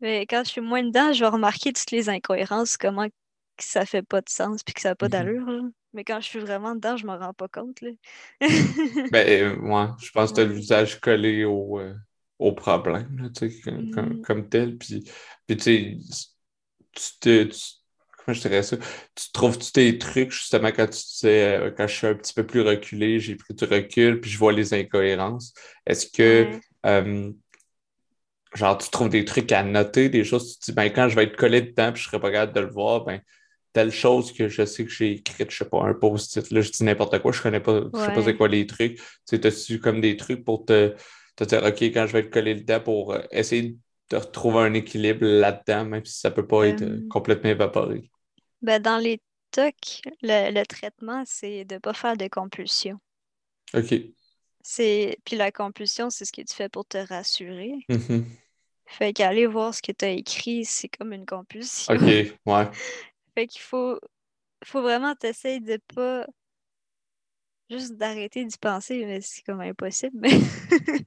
mais... 0.01 0.25
quand 0.27 0.43
je 0.45 0.51
suis 0.51 0.61
moins 0.61 0.83
dedans, 0.83 1.13
je 1.13 1.21
vais 1.21 1.29
remarquer 1.29 1.71
toutes 1.71 1.91
les 1.91 2.09
incohérences, 2.09 2.77
comment 2.77 3.07
que 3.59 3.65
ça 3.65 3.85
fait 3.85 4.01
pas 4.01 4.21
de 4.21 4.29
sens, 4.29 4.63
puis 4.63 4.73
que 4.73 4.81
ça 4.81 4.89
n'a 4.89 4.95
pas 4.95 5.07
mm-hmm. 5.07 5.11
d'allure. 5.11 5.63
Mais 5.93 6.03
quand 6.03 6.21
je 6.21 6.27
suis 6.27 6.39
vraiment 6.39 6.75
dedans, 6.75 6.97
je 6.97 7.05
me 7.05 7.15
rends 7.15 7.33
pas 7.33 7.47
compte. 7.47 7.81
Là. 7.81 7.91
ben, 9.11 9.55
moi, 9.57 9.95
euh, 9.95 10.01
je 10.03 10.11
pense 10.11 10.31
que 10.31 10.35
tu 10.35 10.41
as 10.41 10.45
le 10.45 10.53
visage 10.53 10.99
collé 10.99 11.45
au, 11.45 11.79
euh, 11.79 11.93
au 12.37 12.53
problème, 12.53 13.17
là, 13.19 13.29
comme, 13.93 14.19
mm. 14.19 14.21
comme, 14.21 14.49
tel. 14.49 14.77
Puis, 14.77 15.03
puis 15.47 15.57
tu 15.57 15.97
tu 17.21 17.49
comment 18.17 18.33
je 18.33 18.41
dirais 18.41 18.63
ça? 18.63 18.77
Tu 19.15 19.31
trouves-tu 19.31 19.71
tes 19.71 19.97
trucs 19.97 20.31
justement 20.31 20.69
quand 20.69 20.87
tu 20.87 21.01
disais, 21.01 21.57
euh, 21.57 21.71
quand 21.75 21.87
je 21.87 21.95
suis 21.95 22.07
un 22.07 22.15
petit 22.15 22.33
peu 22.33 22.45
plus 22.45 22.61
reculé, 22.61 23.19
j'ai 23.19 23.35
pris 23.35 23.53
du 23.53 23.65
recul, 23.65 24.21
puis 24.21 24.29
je 24.29 24.37
vois 24.37 24.53
les 24.53 24.73
incohérences. 24.73 25.53
Est-ce 25.85 26.07
que, 26.07 26.47
genre, 28.55 28.77
tu 28.77 28.89
trouves 28.89 29.09
des 29.09 29.25
trucs 29.25 29.51
à 29.51 29.63
noter, 29.63 30.09
des 30.09 30.23
choses, 30.23 30.53
tu 30.53 30.59
te 30.59 30.65
dis, 30.65 30.71
ben, 30.73 30.89
quand 30.89 31.09
je 31.09 31.15
vais 31.15 31.23
être 31.23 31.37
collé 31.37 31.61
dedans, 31.61 31.91
puis 31.91 32.01
je 32.01 32.07
serai 32.07 32.19
pas 32.19 32.31
capable 32.31 32.53
de 32.53 32.61
le 32.61 32.71
voir, 32.71 33.05
ben, 33.05 33.21
telle 33.73 33.91
chose 33.91 34.31
que 34.31 34.47
je 34.47 34.65
sais 34.65 34.85
que 34.85 34.91
j'ai 34.91 35.13
écrite, 35.13 35.51
je 35.51 35.57
sais 35.57 35.69
pas, 35.69 35.83
un 35.83 35.93
post-it, 35.93 36.49
là, 36.51 36.61
je 36.61 36.71
dis 36.71 36.83
n'importe 36.83 37.19
quoi, 37.19 37.31
je 37.31 37.41
connais 37.41 37.59
pas, 37.59 37.81
je 37.93 37.99
sais 37.99 38.13
pas 38.13 38.23
c'est 38.23 38.35
quoi 38.35 38.47
les 38.47 38.65
trucs. 38.65 38.99
Tu 39.27 39.35
as-tu 39.35 39.79
comme 39.79 40.01
des 40.01 40.17
trucs 40.17 40.43
pour 40.43 40.65
te, 40.65 40.95
te 41.35 41.43
dire, 41.43 41.63
OK, 41.63 41.81
quand 41.81 42.07
je 42.07 42.13
vais 42.13 42.23
te 42.23 42.29
coller 42.29 42.55
le 42.55 42.61
dent 42.61 42.79
pour 42.79 43.13
euh, 43.13 43.21
essayer 43.31 43.77
de 44.09 44.17
retrouver 44.17 44.59
un 44.59 44.73
équilibre 44.73 45.25
là-dedans, 45.25 45.85
même 45.85 46.05
si 46.05 46.19
ça 46.19 46.31
peut 46.31 46.47
pas 46.47 46.67
être 46.67 46.81
euh, 46.81 47.07
complètement 47.09 47.51
évaporé? 47.51 48.09
Ben, 48.61 48.81
dans 48.81 48.97
les 48.97 49.21
TOC, 49.51 50.01
le, 50.21 50.63
traitement, 50.65 51.23
c'est 51.25 51.65
de 51.65 51.75
ne 51.75 51.79
pas 51.79 51.93
faire 51.93 52.17
de 52.17 52.27
compulsion. 52.27 52.99
OK. 53.73 53.93
C'est... 54.61 55.17
Puis 55.25 55.35
la 55.35 55.51
compulsion, 55.51 56.09
c'est 56.09 56.25
ce 56.25 56.31
que 56.31 56.41
tu 56.41 56.53
fais 56.53 56.69
pour 56.69 56.85
te 56.85 56.97
rassurer. 56.97 57.73
Mm-hmm. 57.89 58.23
Fait 58.89 59.13
qu'aller 59.13 59.45
voir 59.45 59.73
ce 59.73 59.81
que 59.81 59.91
tu 59.91 60.05
as 60.05 60.09
écrit, 60.09 60.65
c'est 60.65 60.89
comme 60.89 61.13
une 61.13 61.25
compulsion. 61.25 61.93
OK, 61.93 62.01
ouais. 62.01 62.35
fait 63.39 63.47
qu'il 63.47 63.61
faut, 63.61 63.99
faut 64.65 64.81
vraiment 64.81 65.15
t'essayer 65.15 65.59
de 65.59 65.79
pas 65.95 66.27
juste 67.69 67.95
d'arrêter 67.95 68.43
d'y 68.43 68.57
penser, 68.57 69.05
mais 69.05 69.21
c'est 69.21 69.43
comme 69.43 69.61
impossible. 69.61 70.17
Mais 70.19 70.31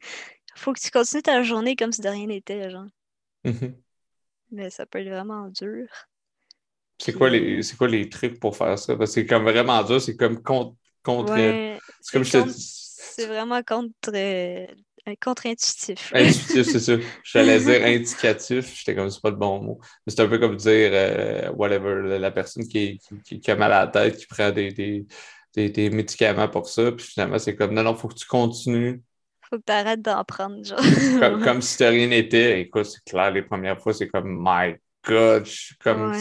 faut 0.57 0.73
que 0.73 0.81
tu 0.81 0.91
continues 0.91 1.23
ta 1.23 1.43
journée 1.43 1.77
comme 1.77 1.93
si 1.93 2.01
de 2.01 2.09
rien 2.09 2.27
n'était, 2.27 2.71
genre. 2.71 2.87
Mm-hmm. 3.45 3.75
Mais 4.53 4.71
ça 4.71 4.87
peut 4.87 5.01
être 5.01 5.09
vraiment 5.09 5.49
dur. 5.49 5.89
C'est 6.99 7.13
quoi, 7.13 7.31
les, 7.31 7.61
quoi 7.77 7.89
les 7.89 8.09
trucs 8.09 8.39
pour 8.39 8.57
faire 8.57 8.79
ça? 8.79 8.95
c'est 9.07 9.27
comme 9.27 9.43
vraiment 9.43 9.83
dur, 9.83 10.01
c'est 10.01 10.17
comme 10.17 10.43
contre. 10.43 10.77
contre 11.03 11.35
c'est 12.01 12.13
comme 12.13 12.25
je 12.25 12.33
te 12.33 12.49
C'est 12.49 13.27
vraiment 13.27 13.63
contre, 13.63 14.13
euh, 14.15 14.67
contre-intuitif. 15.21 16.13
Intuitif, 16.15 16.63
c'est 16.73 16.81
ça. 16.81 16.93
J'allais 17.25 17.59
dire 17.59 17.85
indicatif, 17.85 18.75
j'étais 18.77 18.95
comme 18.95 19.11
c'est 19.11 19.21
pas 19.21 19.31
le 19.31 19.37
bon 19.37 19.61
mot. 19.61 19.81
Mais 20.07 20.13
c'est 20.13 20.23
un 20.23 20.29
peu 20.29 20.39
comme 20.39 20.57
dire 20.57 20.91
euh, 20.93 21.51
whatever, 21.53 22.19
la 22.19 22.31
personne 22.31 22.67
qui, 22.67 23.01
qui, 23.25 23.41
qui, 23.41 23.51
a 23.51 23.57
mal 23.57 23.73
à 23.73 23.85
la 23.85 23.87
tête, 23.89 24.17
qui 24.17 24.27
prend 24.27 24.51
des, 24.51 24.73
des, 24.73 25.69
des, 25.71 25.91
médicaments 25.91 26.49
pour 26.49 26.69
ça, 26.69 26.93
puis 26.93 27.05
finalement 27.05 27.39
c'est 27.39 27.57
comme 27.57 27.75
non, 27.75 27.83
non, 27.83 27.95
faut 27.95 28.09
que 28.09 28.15
tu 28.15 28.27
continues. 28.27 29.03
Faut 29.51 29.59
que 29.59 29.65
tu 29.67 29.73
arrêtes 29.73 30.03
d'en 30.03 30.23
prendre, 30.25 30.65
genre. 30.65 30.79
comme, 31.21 31.43
comme 31.45 31.63
si 31.63 31.85
rien 31.85 32.07
n'était. 32.07 32.61
Écoute, 32.61 32.87
c'est 32.87 33.05
clair, 33.05 33.31
les 33.33 33.43
premières 33.43 33.81
fois, 33.81 33.93
c'est 33.93 34.09
comme 34.09 34.39
my 34.41 34.77
God, 35.05 35.47
comme 35.81 36.15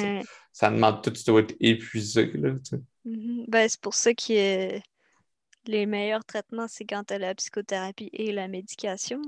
ça, 0.52 0.72
demande 0.72 1.04
tout, 1.04 1.12
tu 1.12 1.24
dois 1.26 1.42
être 1.42 1.56
épuisé. 1.60 2.32
Là, 2.34 2.54
mm-hmm. 3.06 3.46
ben, 3.48 3.70
c'est 3.70 3.80
pour 3.80 3.94
ça 3.94 4.14
que 4.14 4.82
les 5.68 5.86
meilleurs 5.86 6.26
traitements, 6.26 6.68
c'est 6.68 6.86
quand 6.86 7.04
tu 7.06 7.14
as 7.14 7.20
la 7.20 7.36
psychothérapie 7.36 8.10
et 8.14 8.32
la 8.32 8.48
médication. 8.48 9.22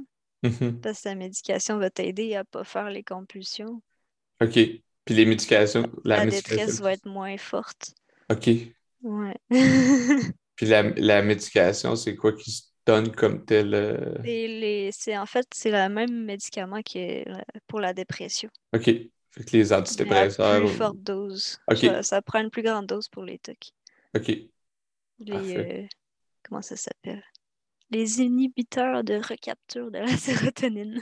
Mm-hmm. 0.44 0.80
Parce 0.82 1.02
que 1.02 1.10
la 1.10 1.16
médication 1.16 1.78
va 1.78 1.90
t'aider 1.90 2.36
à 2.36 2.44
pas 2.44 2.64
faire 2.64 2.90
les 2.90 3.04
compulsions. 3.04 3.82
OK. 4.42 4.54
Puis 5.06 5.16
les 5.16 5.26
médications, 5.26 5.90
la, 6.04 6.26
détresse 6.26 6.80
va 6.82 6.94
être 6.94 7.06
moins 7.06 7.38
forte. 7.38 7.94
OK. 8.30 8.50
Ouais. 9.02 9.36
Puis 10.56 10.66
la, 10.68 10.84
la 10.84 11.22
médication, 11.22 11.96
c'est 11.96 12.16
quoi 12.16 12.34
qui 12.34 12.52
se 12.52 12.64
donne 12.86 13.12
comme 13.12 13.44
tel? 13.44 13.74
Euh? 13.74 14.16
Les, 14.24 14.92
c'est, 14.94 15.18
en 15.18 15.26
fait, 15.26 15.48
c'est 15.54 15.72
le 15.72 15.90
même 15.90 16.26
médicament 16.26 16.82
qui 16.82 17.24
pour 17.68 17.80
la 17.80 17.94
dépression. 17.94 18.50
OK. 18.74 18.86
Fait 18.86 19.44
que 19.44 19.58
les 19.58 19.74
antidépresseurs. 19.74 20.60
plus 20.60 20.70
forte 20.70 21.00
dose. 21.00 21.60
Ça, 22.02 22.22
prend 22.22 22.40
une 22.40 22.52
plus 22.52 22.62
grande 22.62 22.86
dose 22.86 23.08
pour 23.08 23.24
les 23.24 23.40
TOC. 23.40 23.72
OK. 24.16 24.28
Les, 25.20 25.58
euh, 25.58 25.88
comment 26.44 26.62
ça 26.62 26.76
s'appelle? 26.76 27.24
Les 27.92 28.22
inhibiteurs 28.22 29.04
de 29.04 29.16
recapture 29.16 29.92
de 29.92 30.00
la 30.00 30.08
sérotonine. 30.18 31.02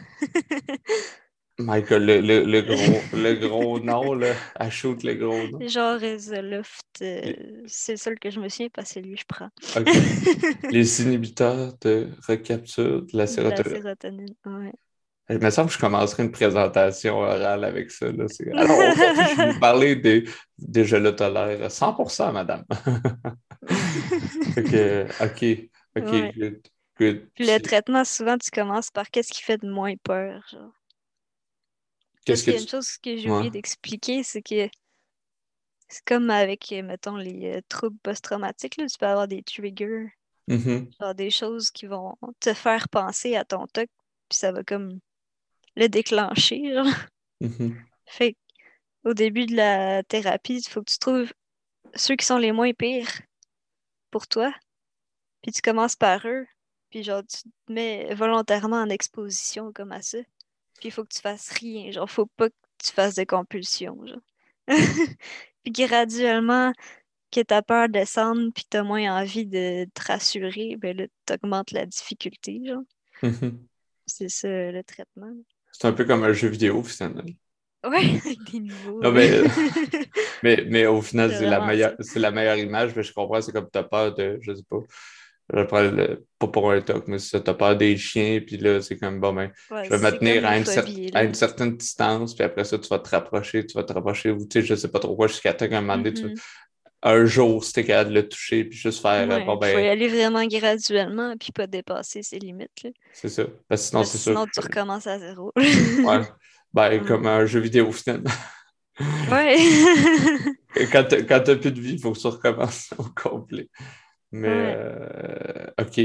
Michael, 1.60 2.06
le, 2.06 2.21
le, 2.21 2.43
le, 2.43 2.62
gros, 2.62 3.17
le 3.17 3.34
gros 3.36 3.80
nom, 3.80 4.13
là, 4.13 4.34
à 4.56 4.69
shoot 4.69 5.04
le 5.04 5.13
gros 5.15 5.47
nom. 5.47 5.67
Genre 5.67 5.99
Zoloft, 6.17 6.86
euh, 7.01 7.34
c'est 7.67 7.93
le 7.93 7.97
seul 7.97 8.19
que 8.19 8.30
je 8.30 8.39
me 8.39 8.49
souviens 8.49 8.69
parce 8.73 8.93
que 8.93 8.99
lui, 8.99 9.17
je 9.17 9.25
prends. 9.27 9.49
Les 10.71 11.01
inhibiteurs 11.04 11.73
de 11.82 12.10
recapture 12.27 13.04
de 13.04 13.17
la 13.17 13.27
sérotonine. 13.27 13.63
De 13.63 13.69
la 13.69 13.75
sérotonine, 13.75 14.36
ouais. 14.45 14.73
Il 15.30 15.39
me 15.39 15.49
semble 15.49 15.69
que 15.69 15.75
je 15.75 15.80
commencerai 15.80 16.23
une 16.23 16.32
présentation 16.32 17.19
orale 17.19 17.63
avec 17.63 17.89
ça. 17.89 18.08
Là. 18.12 18.25
Alors, 18.56 18.82
je 18.82 19.38
vais 19.38 19.54
vous 19.54 19.60
parler 19.62 19.95
des, 19.95 20.25
des 20.58 20.84
je 20.84 20.97
le 20.97 21.15
tolère 21.15 21.69
100%, 21.69 22.34
madame. 22.34 22.65
OK, 23.67 25.69
OK, 25.95 26.36
good, 26.36 26.62
good. 26.97 27.30
Puis 27.36 27.45
le 27.45 27.60
traitement, 27.60 28.06
souvent, 28.06 28.38
tu 28.38 28.52
commences 28.52 28.91
par 28.91 29.10
qu'est-ce 29.10 29.32
qui 29.32 29.41
fait 29.41 29.58
de 29.58 29.69
moins 29.69 29.95
peur, 30.04 30.43
genre. 30.52 30.74
Qu'est-ce 32.26 32.43
que 32.43 32.52
y 32.52 32.56
a 32.56 32.60
une 32.60 32.67
chose 32.67 32.97
que 32.97 33.17
j'ai 33.17 33.30
oublié 33.30 33.50
d'expliquer, 33.50 34.24
c'est 34.24 34.43
que 34.43 34.69
c'est 35.88 36.06
comme 36.06 36.30
avec, 36.30 36.71
mettons, 36.71 37.17
les 37.17 37.58
euh, 37.58 37.62
troubles 37.67 37.97
post-traumatiques, 38.04 38.78
tu 38.78 38.97
peux 39.00 39.08
avoir 39.08 39.28
des 39.28 39.41
triggers, 39.41 40.13
mm-hmm. 40.47 40.91
genre 41.00 41.15
des 41.15 41.32
choses 41.32 41.71
qui 41.71 41.88
vont 41.88 42.15
te 42.39 42.54
faire 42.54 42.88
penser 42.89 43.36
à 43.36 43.43
ton 43.43 43.65
toc, 43.67 43.89
puis 44.30 44.38
ça 44.38 44.52
va 44.52 44.63
comme 44.63 45.00
le 45.76 45.88
déclencher. 45.88 46.74
Genre. 46.74 46.88
Mm-hmm. 47.41 47.76
Fait 48.06 48.36
au 49.04 49.13
début 49.13 49.47
de 49.47 49.56
la 49.56 50.04
thérapie, 50.04 50.58
il 50.58 50.69
faut 50.69 50.82
que 50.82 50.91
tu 50.91 51.00
trouves 51.00 51.34
ceux 51.95 52.15
qui 52.15 52.26
sont 52.26 52.38
les 52.38 52.52
moins 52.52 52.74
pires 52.74 53.21
pour 54.12 54.28
toi. 54.28 54.54
Puis 55.41 55.52
tu 55.52 55.62
commences 55.62 55.95
par 55.95 56.28
eux. 56.28 56.45
Puis 56.89 57.04
genre, 57.04 57.24
tu 57.26 57.43
te 57.43 57.71
mets 57.71 58.13
volontairement 58.13 58.82
en 58.82 58.89
exposition 58.89 59.71
comme 59.74 59.91
à 59.91 60.02
ça. 60.02 60.19
Puis 60.80 60.89
il 60.89 60.91
faut 60.91 61.04
que 61.04 61.13
tu 61.13 61.21
fasses 61.21 61.50
rien. 61.52 61.91
Genre, 61.91 62.10
faut 62.10 62.26
pas 62.26 62.50
que 62.50 62.56
tu 62.78 62.91
fasses 62.91 63.15
des 63.15 63.26
compulsions. 63.26 64.06
Genre. 64.06 64.21
puis 65.63 65.71
graduellement, 65.71 66.74
que 67.32 67.41
ta 67.41 67.62
peur 67.62 67.88
descende, 67.89 68.54
puis 68.54 68.65
tu 68.69 68.78
as 68.78 68.84
moins 68.84 69.21
envie 69.21 69.45
de 69.45 69.88
te 69.93 70.02
rassurer, 70.06 70.76
ben 70.76 70.95
là, 70.97 71.06
tu 71.26 71.34
augmentes 71.34 71.71
la 71.71 71.86
difficulté. 71.86 72.62
Genre. 72.65 72.84
C'est 74.06 74.30
ça 74.30 74.47
le 74.50 74.84
traitement. 74.84 75.34
C'est 75.71 75.88
un 75.88 75.93
peu 75.93 76.04
comme 76.04 76.24
un 76.24 76.34
jeu 76.34 76.50
vidéo, 76.50 76.84
finalement. 76.84 77.24
Oui, 77.89 78.22
des 78.52 78.60
niveaux. 78.60 79.02
Non, 79.02 79.12
mais, 79.12 79.41
mais, 80.44 80.65
mais, 80.67 80.86
au 80.86 81.02
final, 81.02 81.32
c'est 81.32 81.48
la, 81.48 81.65
meilleure, 81.65 81.96
la 82.15 82.32
meilleure 82.32 82.58
image. 82.58 82.96
Mais 82.96 83.04
je 83.04 83.13
comprends, 83.13 83.41
c'est 83.41 83.52
comme 83.52 83.70
tu 83.72 83.80
as 83.80 83.84
peur 83.84 84.13
de, 84.13 84.38
je 84.41 84.54
sais 84.54 84.63
pas, 84.70 84.78
je 85.54 85.63
prends 85.63 85.82
le, 85.82 86.26
pas 86.39 86.48
pour 86.48 86.72
un 86.72 86.82
toc, 86.82 87.08
mais 87.08 87.20
si 87.20 87.30
tu 87.30 87.50
as 87.50 87.54
peur 87.54 87.76
des 87.76 87.98
chiens, 87.98 88.39
puis 88.46 88.58
là, 88.58 88.82
c'est 88.82 88.98
comme, 88.98 89.20
bon, 89.20 89.34
ben, 89.34 89.52
je 89.70 89.89
vais 89.89 89.98
me 89.98 90.17
tenir 90.17 90.46
à 90.46 90.58
une, 90.58 90.65
à 91.13 91.24
une, 91.24 91.34
certaine 91.34 91.76
distance, 91.76 92.36
puis 92.36 92.44
après 92.44 92.63
ça, 92.63 92.78
tu 92.78 92.88
vas 92.88 93.00
te 93.00 93.10
rapprocher, 93.10 93.65
tu 93.65 93.74
vas 93.74 93.84
te 93.84 93.94
rapprocher, 93.94 94.32
ou 94.32 94.48
tu 94.48 94.62
sais, 94.62 94.65
je 94.65 94.76
sais 94.76 94.88
pas 94.88 95.00
trop 95.00 95.15
quoi, 95.15 95.28
jusqu'à 95.28 95.54
temps 95.54 95.67
qu'à 95.67 95.80
un 95.80 95.82
moment 95.82 95.98
donné, 95.98 96.13
tu 96.13 96.24
mm-hmm. 96.24 96.41
un 97.04 97.26
jour, 97.26 97.63
si 97.63 97.74
t'es 97.74 97.84
capable 97.84 98.12
de 98.12 98.15
le 98.15 98.30
toucher, 98.30 98.63
puis 98.63 98.78
juste 98.78 99.02
faire, 99.02 99.28
bon, 99.46 99.58
ben... 99.58 99.70
Il 99.70 99.74
faut 99.74 99.80
y 99.80 99.88
aller 99.89 100.08
vraiment 100.08 100.46
graduellement, 100.46 101.36
puis 101.38 101.52
pas 101.52 101.67
dépasser 101.67 102.24
ses 102.24 102.39
limites, 102.39 102.88
C'est 103.12 103.30
ça. 103.30 103.44
Parce 103.67 103.82
sinon, 103.82 104.04
c'est 104.04 104.20
Sinon, 104.20 104.46
tu 104.54 104.60
recommences 104.62 105.08
à 105.08 105.20
zéro. 105.20 105.52
ouais. 105.58 106.22
Ben, 106.73 107.03
comme 107.05 107.27
un 107.27 107.45
jeu 107.45 107.60
vidéo, 107.60 107.91
finalement. 107.91 108.29
Ouais. 109.29 109.57
quand 110.91 111.03
t'as 111.07 111.55
plus 111.55 111.71
de 111.71 111.81
vie, 111.81 111.93
il 111.93 112.01
faut 112.01 112.12
que 112.12 112.19
tu 112.19 112.27
recommences 112.27 112.93
au 112.97 113.05
complet. 113.15 113.69
Mais, 114.31 114.75
euh, 114.77 115.67
OK. 115.79 115.99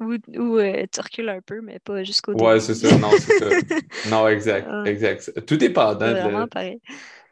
Ou, 0.00 0.16
ou 0.38 0.58
euh, 0.58 0.84
tu 0.92 1.00
recules 1.00 1.28
un 1.28 1.40
peu, 1.40 1.60
mais 1.60 1.78
pas 1.78 2.02
jusqu'au 2.02 2.32
Ouais, 2.34 2.60
c'est 2.60 2.74
ça. 2.74 2.96
Non, 2.98 3.10
c'est 3.12 3.38
ça. 3.38 3.46
Non, 4.10 4.28
exact. 4.28 4.68
exact. 4.86 5.46
Tout 5.46 5.56
dépendant. 5.56 6.06
C'est 6.06 6.22
vraiment 6.22 6.48
pareil. 6.48 6.80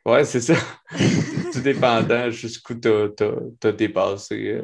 Ouais, 0.06 0.24
c'est 0.24 0.40
ça. 0.40 0.54
Tout 1.52 1.60
dépendant 1.60 2.30
jusqu'où 2.30 2.74
tu 2.74 2.88
as, 2.88 3.72
dépassé, 3.72 4.60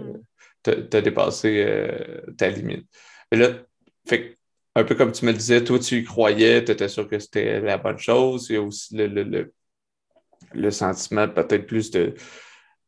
euh, 0.65 0.83
dépassé 0.89 1.85
ta 2.39 2.49
limite. 2.49 2.87
Mais 3.31 3.39
là, 3.39 3.49
fait 4.09 4.39
un 4.77 4.85
peu 4.85 4.95
comme 4.95 5.11
tu 5.11 5.25
me 5.25 5.33
disais, 5.33 5.65
toi, 5.65 5.79
tu 5.79 6.01
y 6.01 6.05
croyais, 6.05 6.63
tu 6.63 6.71
étais 6.71 6.89
sûr 6.89 7.09
que 7.09 7.19
c'était 7.19 7.61
la 7.61 7.79
bonne 7.79 7.99
chose. 7.99 8.49
Il 8.51 8.53
y 8.53 8.57
a 8.57 8.63
aussi 8.63 8.95
le, 8.95 9.07
le, 9.07 9.55
le, 10.53 10.71
sentiment 10.71 11.27
peut-être 11.29 11.67
plus 11.67 11.91
de, 11.91 12.15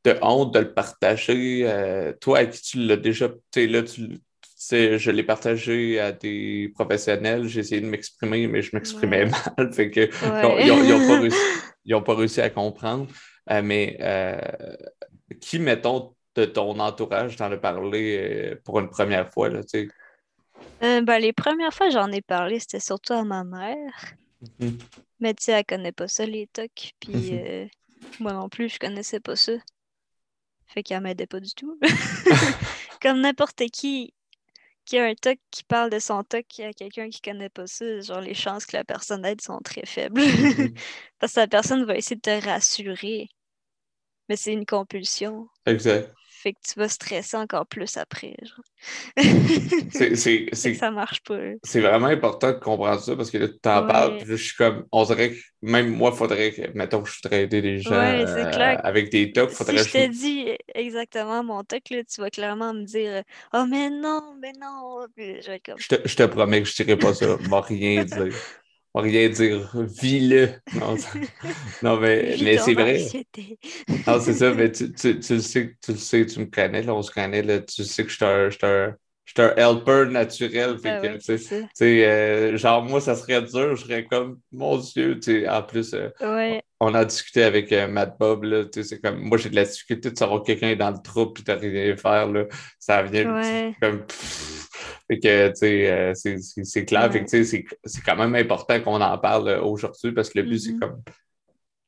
de, 0.04 0.14
honte 0.20 0.52
de 0.52 0.58
le 0.60 0.74
partager. 0.74 1.62
Euh, 1.64 2.12
toi, 2.20 2.40
à 2.40 2.46
qui 2.46 2.60
tu 2.60 2.78
l'as 2.80 2.98
déjà, 2.98 3.30
tu 3.30 3.36
sais, 3.54 3.66
là, 3.66 3.82
tu 3.82 4.20
sais, 4.42 4.98
je 4.98 5.10
l'ai 5.10 5.22
partagé 5.22 5.98
à 5.98 6.12
des 6.12 6.70
professionnels, 6.74 7.48
j'ai 7.48 7.60
essayé 7.60 7.80
de 7.80 7.86
m'exprimer, 7.86 8.48
mais 8.48 8.60
je 8.60 8.76
m'exprimais 8.76 9.24
mal. 9.56 9.72
Fait 9.72 9.90
que, 9.90 10.10
ils 11.86 11.94
n'ont 11.94 12.02
pas, 12.02 12.14
réussi 12.14 12.42
à 12.42 12.50
comprendre. 12.50 13.08
Euh, 13.50 13.62
mais 13.62 13.96
euh, 14.02 14.38
qui, 15.40 15.58
mettons, 15.58 16.14
de 16.34 16.44
ton 16.44 16.78
entourage 16.80 17.36
t'en 17.36 17.50
a 17.50 17.56
parlé 17.56 18.56
pour 18.62 18.78
une 18.78 18.90
première 18.90 19.30
fois, 19.30 19.48
là, 19.48 19.62
tu 19.62 19.86
sais? 19.86 19.88
Euh, 20.82 21.00
ben, 21.02 21.18
les 21.18 21.32
premières 21.32 21.74
fois 21.74 21.90
j'en 21.90 22.10
ai 22.12 22.22
parlé, 22.22 22.60
c'était 22.60 22.80
surtout 22.80 23.12
à 23.12 23.24
ma 23.24 23.44
mère. 23.44 24.14
Mhm. 24.60 24.78
Mais 25.20 25.34
tu 25.34 25.44
sais, 25.44 25.52
elle 25.52 25.64
connaît 25.64 25.92
pas 25.92 26.08
ça, 26.08 26.24
les 26.24 26.46
tocs. 26.46 26.92
Puis 27.00 27.32
mhm. 27.32 27.38
euh, 27.38 27.66
moi 28.20 28.32
non 28.32 28.48
plus, 28.48 28.68
je 28.68 28.78
connaissais 28.78 29.20
pas 29.20 29.36
ça. 29.36 29.52
Fait 30.66 30.82
qu'elle 30.82 31.00
m'aidait 31.00 31.26
pas 31.26 31.40
du 31.40 31.52
tout. 31.54 31.78
Comme 33.02 33.20
n'importe 33.20 33.64
qui 33.72 34.12
qui 34.84 34.96
a 34.96 35.04
un 35.04 35.14
toc 35.14 35.38
qui 35.50 35.64
parle 35.64 35.90
de 35.90 35.98
son 35.98 36.24
toc 36.24 36.46
à 36.60 36.72
quelqu'un 36.72 37.10
qui 37.10 37.20
connaît 37.20 37.50
pas 37.50 37.66
ça, 37.66 38.00
genre 38.00 38.22
les 38.22 38.32
chances 38.32 38.64
que 38.64 38.74
la 38.74 38.84
personne 38.84 39.22
aide 39.26 39.42
sont 39.42 39.58
très 39.58 39.84
faibles. 39.84 40.20
Mhm. 40.20 40.74
Parce 41.18 41.34
que 41.34 41.40
la 41.40 41.46
personne 41.46 41.84
va 41.84 41.96
essayer 41.96 42.16
de 42.16 42.22
te 42.22 42.44
rassurer. 42.46 43.28
Mais 44.28 44.36
c'est 44.36 44.52
une 44.52 44.64
compulsion. 44.64 45.48
Exact. 45.66 46.14
Fait 46.40 46.52
que 46.52 46.58
tu 46.62 46.78
vas 46.78 46.88
stresser 46.88 47.36
encore 47.36 47.66
plus 47.66 47.96
après. 47.96 48.36
c'est, 49.90 50.54
ça 50.54 50.92
marche 50.92 51.20
pas. 51.22 51.36
C'est 51.64 51.80
vraiment 51.80 52.06
important 52.06 52.52
de 52.52 52.58
comprendre 52.58 53.00
ça 53.00 53.16
parce 53.16 53.32
que 53.32 53.38
là, 53.38 53.48
tu 53.48 53.58
t'en 53.58 53.84
parles, 53.88 54.18
puis 54.18 54.26
je 54.26 54.34
suis 54.36 54.54
comme, 54.54 54.86
on 54.92 55.04
dirait 55.04 55.32
que 55.32 55.38
même 55.62 55.88
moi, 55.88 56.10
il 56.12 56.16
faudrait 56.16 56.52
que, 56.52 56.62
mettons 56.74 57.02
que 57.02 57.10
je 57.10 57.16
voudrais 57.20 57.42
aider 57.42 57.60
les 57.60 57.80
gens 57.80 57.92
euh, 57.92 58.76
avec 58.84 59.10
des 59.10 59.32
tocs. 59.32 59.50
Faudrait 59.50 59.78
si 59.78 59.84
je 59.88 59.92
t'ai 59.92 60.08
dit 60.08 60.48
exactement 60.76 61.42
mon 61.42 61.64
toc, 61.64 61.90
là, 61.90 62.04
tu 62.04 62.20
vas 62.20 62.30
clairement 62.30 62.72
me 62.72 62.84
dire 62.84 63.24
Oh, 63.52 63.64
mais 63.68 63.90
non, 63.90 64.36
mais 64.40 64.52
non. 64.60 65.06
je, 65.16 65.58
comme... 65.64 65.78
je, 65.78 65.88
te, 65.88 66.08
je 66.08 66.14
te 66.14 66.22
promets 66.22 66.62
que 66.62 66.68
je 66.68 66.76
dirai 66.76 66.96
pas 66.96 67.14
ça. 67.14 67.36
Je 67.40 67.74
rien 67.74 68.04
dire 68.04 68.32
rien 69.00 69.28
dire. 69.28 69.70
Vis-le. 70.00 70.50
Non, 71.82 71.98
mais, 72.00 72.36
mais 72.42 72.58
c'est 72.58 72.74
vrai. 72.74 73.04
Non, 74.06 74.20
c'est 74.20 74.34
ça, 74.34 74.52
mais 74.52 74.70
tu, 74.72 74.92
tu, 74.92 75.18
tu, 75.20 75.34
le 75.34 75.40
sais, 75.40 75.76
tu 75.82 75.92
le 75.92 75.98
sais, 75.98 76.26
tu 76.26 76.40
me 76.40 76.46
connais, 76.46 76.82
là, 76.82 76.94
on 76.94 77.02
se 77.02 77.10
connaît, 77.10 77.42
là, 77.42 77.60
tu 77.60 77.84
sais 77.84 78.04
que 78.04 78.10
je 78.10 78.16
suis 78.16 78.24
un, 78.24 78.48
un, 78.62 78.94
un, 79.38 79.54
helper 79.56 80.10
naturel. 80.10 80.78
Fait 80.78 80.90
ah 80.90 81.00
que, 81.00 81.18
tu 81.18 81.38
sais, 81.38 82.06
euh, 82.06 82.56
genre, 82.56 82.82
moi, 82.82 83.00
ça 83.00 83.14
serait 83.14 83.42
dur, 83.42 83.76
je 83.76 83.84
serais 83.84 84.04
comme, 84.04 84.38
mon 84.52 84.78
Dieu, 84.78 85.18
tu 85.20 85.48
en 85.48 85.62
plus, 85.62 85.94
euh, 85.94 86.60
on 86.80 86.94
a 86.94 87.04
discuté 87.04 87.42
avec 87.42 87.72
euh, 87.72 87.88
Matt 87.88 88.16
Bob, 88.18 88.44
là, 88.44 88.64
tu 88.64 88.82
sais, 88.82 88.88
c'est 88.88 89.00
comme, 89.00 89.20
moi, 89.20 89.38
j'ai 89.38 89.50
de 89.50 89.56
la 89.56 89.64
difficulté 89.64 90.10
de 90.10 90.18
savoir 90.18 90.42
quelqu'un 90.42 90.68
est 90.68 90.76
dans 90.76 90.90
le 90.90 91.02
trou 91.02 91.26
puis 91.26 91.44
de 91.44 91.52
rien 91.52 91.96
faire, 91.96 92.28
là, 92.28 92.44
ça 92.78 93.02
vient 93.02 93.72
comme, 93.80 94.04
fait 95.08 95.18
que, 95.20 95.48
tu 95.48 95.54
sais, 95.56 95.90
euh, 95.90 96.12
c'est 96.14 96.84
clair. 96.84 97.10
Fait 97.12 97.24
que, 97.24 97.44
c'est 97.44 98.02
quand 98.04 98.16
même 98.16 98.34
important 98.34 98.80
qu'on 98.80 99.00
en 99.00 99.18
parle 99.18 99.48
euh, 99.48 99.62
aujourd'hui 99.62 100.12
parce 100.12 100.30
que 100.30 100.38
le 100.38 100.44
but, 100.44 100.58
c'est 100.58 100.72
mm-hmm. 100.72 100.78
comme. 100.78 101.02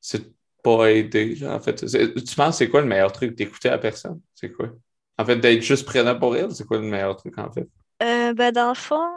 C'est 0.01 0.33
pas 0.63 0.91
aider, 0.91 1.39
en 1.47 1.61
fait. 1.61 1.85
Tu 1.85 2.35
penses, 2.35 2.59
c'est 2.59 2.69
quoi 2.69 2.81
le 2.81 2.87
meilleur 2.87 3.13
truc 3.13 3.35
d'écouter 3.35 3.69
à 3.69 3.79
personne? 3.79 4.21
C'est 4.35 4.53
quoi? 4.53 4.71
En 5.19 5.25
fait, 5.25 5.37
d'être 5.37 5.63
juste 5.63 5.85
présent 5.85 6.19
pour 6.19 6.37
elle, 6.37 6.51
c'est 6.53 6.67
quoi 6.67 6.79
le 6.79 6.85
meilleur 6.85 7.17
truc, 7.17 7.37
en 7.39 7.51
fait? 7.51 7.69
Euh, 8.03 8.33
ben, 8.33 8.53
dans 8.53 8.71
le 8.71 8.75
fond, 8.75 9.09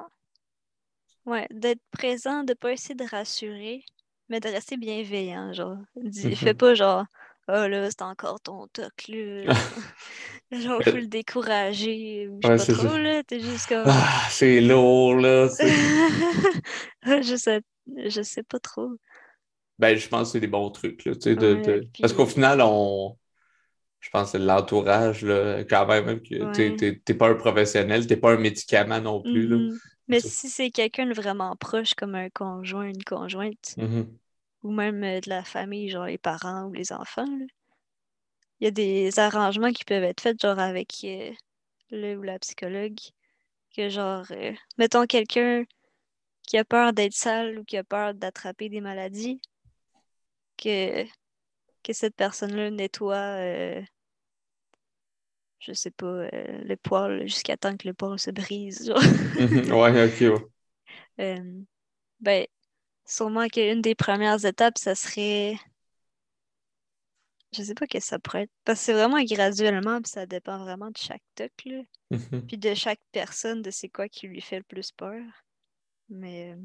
ouais, 1.26 1.48
d'être 1.52 1.82
présent, 1.92 2.44
de 2.44 2.54
pas 2.54 2.72
essayer 2.72 2.96
de 2.96 3.06
rassurer, 3.06 3.84
mais 4.30 4.40
de 4.40 4.50
rester 4.50 4.78
bienveillant, 4.78 5.54
genre. 5.54 5.78
Dis, 5.96 6.36
Fais 6.36 6.54
pas 6.54 6.76
genre, 6.76 7.06
oh 7.48 7.68
là, 7.68 7.90
c'est 7.90 8.02
encore 8.02 8.42
ton 8.42 8.68
toc, 8.68 9.08
là. 9.08 9.54
Genre, 10.54 10.82
faut 10.84 10.92
le 10.92 11.08
décourager. 11.08 12.30
Je 12.44 12.58
sais 12.58 12.74
pas 12.74 12.80
trop, 12.80 12.98
là. 12.98 13.24
T'es 13.24 13.40
juste 13.40 13.68
comme. 13.68 13.86
Ah, 13.88 14.28
c'est 14.30 14.62
lourd, 14.62 15.16
là. 15.16 15.48
je, 17.06 17.36
sais... 17.36 17.62
je 18.06 18.22
sais 18.22 18.44
pas 18.44 18.60
trop. 18.60 18.92
Ben, 19.80 19.98
je 19.98 20.08
pense 20.08 20.30
que 20.30 20.32
c'est 20.34 20.40
des 20.40 20.48
bons 20.48 20.70
trucs, 20.70 21.06
là. 21.06 21.16
Tu 21.16 21.22
sais, 21.22 21.36
de, 21.36 21.88
Parce 22.00 22.14
qu'au 22.14 22.26
final, 22.26 22.62
on. 22.62 23.18
Je 24.00 24.10
pense 24.10 24.34
que 24.34 24.38
l'entourage, 24.38 25.24
là, 25.24 25.64
quand 25.64 25.88
même, 25.88 26.22
que 26.22 26.92
t'es 26.92 27.14
pas 27.14 27.30
un 27.30 27.36
professionnel, 27.36 28.06
t'es 28.06 28.18
pas 28.18 28.34
un 28.34 28.38
médicament 28.38 29.00
non 29.00 29.22
plus, 29.22 29.48
là. 29.48 29.56
Mm-hmm. 29.56 29.78
Mais 30.10 30.20
si 30.20 30.50
c'est 30.50 30.70
quelqu'un 30.70 31.06
de 31.06 31.14
vraiment 31.14 31.56
proche, 31.56 31.94
comme 31.94 32.16
un 32.16 32.30
conjoint, 32.30 32.88
une 32.88 33.04
conjointe, 33.06 33.76
mm-hmm. 33.78 34.06
ou 34.64 34.72
même 34.72 35.02
euh, 35.04 35.22
de 35.22 35.30
la 35.30 35.46
famille, 35.46 35.90
genre 35.90 36.06
les 36.06 36.18
parents 36.18 36.66
ou 36.66 36.74
les 36.74 36.92
enfants, 36.92 37.26
là, 37.26 37.46
il 38.64 38.68
y 38.68 38.68
a 38.68 38.72
des 38.72 39.20
arrangements 39.20 39.74
qui 39.74 39.84
peuvent 39.84 40.06
être 40.06 40.22
faits, 40.22 40.42
genre 40.42 40.58
avec 40.58 41.02
euh, 41.04 41.34
le 41.92 42.16
ou 42.16 42.22
la 42.22 42.40
psychologue, 42.40 42.98
que 43.76 43.90
genre, 43.90 44.26
euh, 44.32 44.54
mettons 44.78 45.06
quelqu'un 45.06 45.66
qui 46.44 46.58
a 46.58 46.64
peur 46.64 46.94
d'être 46.94 47.14
sale 47.14 47.60
ou 47.60 47.66
qui 47.66 47.76
a 47.76 47.84
peur 47.84 48.14
d'attraper 48.14 48.70
des 48.70 48.80
maladies, 48.80 49.42
que, 50.58 51.04
que 51.84 51.92
cette 51.92 52.16
personne-là 52.16 52.72
nettoie, 52.72 53.16
euh, 53.16 53.82
je 55.60 55.74
sais 55.74 55.92
pas, 55.92 56.30
le 56.32 56.76
poil 56.76 57.24
jusqu'à 57.24 57.58
temps 57.58 57.76
que 57.76 57.86
le 57.86 57.94
poil 57.94 58.18
se 58.18 58.32
brise. 58.32 58.88
Genre. 58.88 59.04
Mhm. 59.42 59.74
ouais, 59.74 60.38
ok, 61.18 61.52
ben, 62.22 62.48
sûrement 63.06 63.50
qu'une 63.50 63.82
des 63.82 63.96
premières 63.96 64.46
étapes, 64.46 64.78
ça 64.78 64.96
serait 64.96 65.58
je 67.54 67.64
sais 67.64 67.76
pas 67.76 67.88
que 67.88 68.00
ça 68.00 68.20
pourrait 68.20 68.44
être. 68.44 68.52
Parce 68.66 68.80
que 68.80 68.86
c'est 68.86 68.94
vraiment 68.94 69.22
graduellement, 69.24 70.02
puis 70.02 70.12
ça 70.12 70.26
dépend 70.26 70.58
vraiment 70.60 70.90
de 70.90 70.98
chaque 70.98 71.24
toc, 71.36 71.52
là. 71.66 71.82
Mhm. 72.12 72.48
Puis 72.48 72.58
de 72.58 72.74
chaque 72.74 73.02
personne, 73.12 73.62
de 73.62 73.72
c'est 73.72 73.90
quoi 73.90 74.10
qui 74.10 74.28
lui 74.28 74.42
fait 74.42 74.58
le 74.58 74.64
plus 74.64 74.92
peur. 74.92 75.22
Mais. 76.10 76.56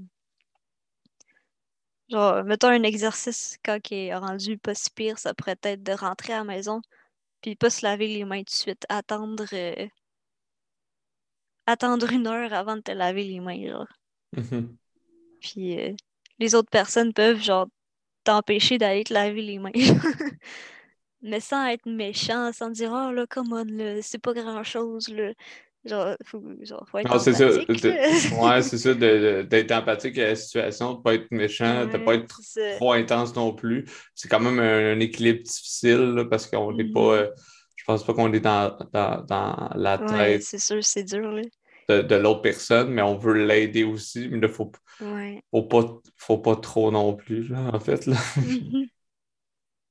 Genre, 2.10 2.42
mettons 2.44 2.68
un 2.68 2.82
exercice 2.82 3.58
quand 3.62 3.78
il 3.90 3.96
est 3.96 4.14
rendu 4.14 4.56
pas 4.56 4.74
si 4.74 4.90
pire, 4.90 5.18
ça 5.18 5.34
pourrait 5.34 5.58
être 5.62 5.82
de 5.82 5.92
rentrer 5.92 6.32
à 6.32 6.38
la 6.38 6.44
maison, 6.44 6.80
puis 7.42 7.54
pas 7.54 7.68
se 7.68 7.84
laver 7.84 8.08
les 8.08 8.24
mains 8.24 8.38
tout 8.38 8.44
de 8.44 8.50
suite, 8.50 8.86
attendre. 8.88 9.44
Euh, 9.52 9.86
attendre 11.66 12.10
une 12.10 12.26
heure 12.26 12.54
avant 12.54 12.76
de 12.76 12.80
te 12.80 12.92
laver 12.92 13.24
les 13.24 13.40
mains, 13.40 13.68
genre. 13.68 13.86
Mhm. 14.36 14.76
Puis 15.40 15.78
euh, 15.78 15.94
les 16.38 16.54
autres 16.54 16.70
personnes 16.70 17.12
peuvent, 17.12 17.42
genre, 17.42 17.68
t'empêcher 18.24 18.78
d'aller 18.78 19.04
te 19.04 19.12
laver 19.12 19.42
les 19.42 19.58
mains. 19.58 19.72
mais 21.22 21.40
sans 21.40 21.66
être 21.66 21.86
méchant, 21.86 22.52
sans 22.52 22.70
dire 22.70 22.90
Oh 22.92 23.12
là, 23.12 23.26
come 23.28 23.52
on, 23.52 24.00
c'est 24.02 24.20
pas 24.20 24.32
grand 24.34 24.62
chose. 24.64 25.08
Là. 25.08 25.32
Genre, 25.84 26.16
faut, 26.24 26.42
genre, 26.62 26.86
faut 26.90 26.98
être 26.98 27.10
non, 27.10 27.18
c'est 27.18 27.32
ça. 27.32 27.48
ouais, 28.42 28.62
c'est 28.62 28.78
ça, 28.78 28.94
d'être 28.94 29.72
empathique 29.72 30.18
à 30.18 30.28
la 30.28 30.36
situation, 30.36 30.94
de 30.94 31.02
pas 31.02 31.14
être 31.14 31.30
méchant, 31.30 31.86
de 31.86 31.98
pas 31.98 32.14
être 32.14 32.40
trop 32.76 32.92
intense 32.92 33.34
non 33.34 33.54
plus. 33.54 33.86
C'est 34.14 34.28
quand 34.28 34.40
même 34.40 34.58
un, 34.58 34.98
équilibre 35.00 35.42
difficile 35.42 36.26
parce 36.30 36.46
qu'on 36.46 36.72
n'est 36.72 36.92
pas. 36.92 37.00
Mm-hmm. 37.00 37.26
Euh, 37.26 37.30
je 37.76 37.84
pense 37.84 38.04
pas 38.04 38.12
qu'on 38.12 38.32
est 38.32 38.40
dans, 38.40 38.76
dans, 38.92 39.24
dans 39.24 39.70
la 39.74 39.98
tête. 39.98 40.10
Ouais, 40.10 40.40
c'est 40.40 40.58
sûr, 40.58 40.84
c'est 40.84 41.04
dur. 41.04 41.32
Là. 41.32 41.42
De, 41.88 42.02
de 42.02 42.14
l'autre 42.16 42.42
personne, 42.42 42.90
mais 42.90 43.00
on 43.00 43.16
veut 43.16 43.46
l'aider 43.46 43.84
aussi, 43.84 44.28
mais 44.28 44.36
il 44.36 44.40
ne 44.40 44.48
faut, 44.48 44.70
faut, 44.98 45.62
pas, 45.62 46.00
faut 46.16 46.38
pas 46.38 46.56
trop 46.56 46.90
non 46.90 47.14
plus, 47.14 47.48
là, 47.48 47.70
en 47.72 47.80
fait. 47.80 48.04
Là. 48.04 48.16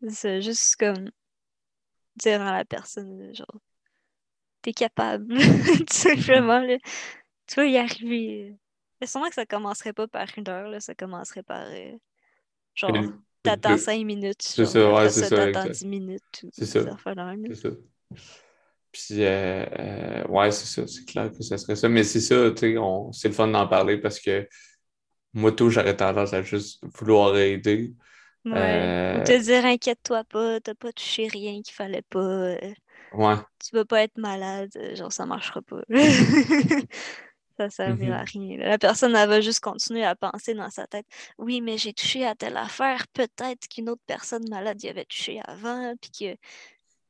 C'est 0.09 0.41
juste 0.41 0.75
comme 0.75 1.09
dire 2.15 2.41
à 2.41 2.51
la 2.51 2.65
personne, 2.65 3.33
genre, 3.33 3.59
t'es 4.61 4.73
capable, 4.73 5.27
tout 5.37 5.85
simplement, 5.91 6.59
là. 6.59 6.77
tu 7.47 7.55
vas 7.55 7.65
y 7.65 7.77
arriver. 7.77 8.55
Mais 8.99 9.07
sûrement 9.07 9.29
que 9.29 9.35
ça 9.35 9.45
commencerait 9.45 9.93
pas 9.93 10.07
par 10.07 10.27
une 10.37 10.49
heure, 10.49 10.69
là, 10.69 10.79
ça 10.79 10.95
commencerait 10.95 11.43
par, 11.43 11.67
euh, 11.67 11.97
genre, 12.75 12.97
t'attends 13.43 13.77
cinq 13.77 14.03
minutes. 14.03 14.41
C'est 14.41 14.65
ça, 14.65 14.93
ouais, 14.93 15.09
c'est 15.09 15.25
ça. 15.25 15.51
T'attends 15.51 15.69
dix 15.69 15.85
minutes. 15.85 16.45
C'est 16.51 16.65
ça. 16.65 16.97
C'est 17.45 17.55
ça. 17.55 17.69
Puis, 18.91 19.23
euh, 19.23 19.65
euh, 19.79 20.27
ouais, 20.27 20.51
c'est 20.51 20.65
ça, 20.65 20.87
c'est 20.87 21.05
clair 21.05 21.31
que 21.31 21.43
ça 21.43 21.57
serait 21.57 21.75
ça. 21.75 21.87
Mais 21.87 22.03
c'est 22.03 22.21
ça, 22.21 22.49
tu 22.51 22.75
sais, 22.75 22.75
c'est 23.11 23.27
le 23.27 23.33
fun 23.33 23.47
d'en 23.47 23.67
parler 23.67 23.97
parce 23.97 24.19
que 24.19 24.47
moi, 25.33 25.51
tout, 25.51 25.69
j'aurais 25.69 25.95
tendance 25.95 26.33
à 26.33 26.41
juste 26.41 26.83
vouloir 26.97 27.37
aider. 27.37 27.93
Ouais. 28.53 29.17
Ou 29.19 29.23
te 29.23 29.43
dire 29.43 29.65
inquiète-toi 29.65 30.23
pas, 30.25 30.59
t'as 30.59 30.75
pas 30.75 30.91
touché 30.91 31.27
rien 31.27 31.61
qu'il 31.61 31.73
fallait 31.73 32.03
pas. 32.03 32.19
Euh. 32.19 32.73
Ouais. 33.13 33.35
Tu 33.63 33.75
vas 33.75 33.85
pas 33.85 34.03
être 34.03 34.17
malade, 34.17 34.69
euh, 34.75 34.95
genre 34.95 35.11
ça 35.11 35.25
marchera 35.25 35.61
pas. 35.61 35.81
ça 37.57 37.69
servira 37.69 38.17
à 38.17 38.23
mm-hmm. 38.23 38.57
rien. 38.57 38.57
La 38.57 38.77
personne, 38.77 39.15
elle 39.15 39.29
va 39.29 39.41
juste 39.41 39.59
continuer 39.59 40.03
à 40.03 40.15
penser 40.15 40.53
dans 40.53 40.69
sa 40.69 40.87
tête 40.87 41.05
Oui, 41.37 41.61
mais 41.61 41.77
j'ai 41.77 41.93
touché 41.93 42.25
à 42.25 42.35
telle 42.35 42.57
affaire, 42.57 43.05
peut-être 43.13 43.67
qu'une 43.67 43.89
autre 43.89 44.03
personne 44.05 44.47
malade 44.49 44.81
y 44.83 44.89
avait 44.89 45.05
touché 45.05 45.41
avant, 45.45 45.93
puis 46.01 46.11
que 46.11 46.37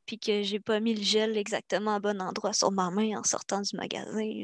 puis 0.05 0.17
que 0.17 0.41
j'ai 0.41 0.61
pas 0.61 0.79
mis 0.79 0.95
le 0.95 1.03
gel 1.03 1.37
exactement 1.37 1.97
au 1.97 1.99
bon 1.99 2.21
endroit 2.21 2.53
sur 2.53 2.71
ma 2.71 2.89
main 2.89 3.19
en 3.19 3.23
sortant 3.23 3.61
du 3.61 3.75
magasin. 3.75 4.41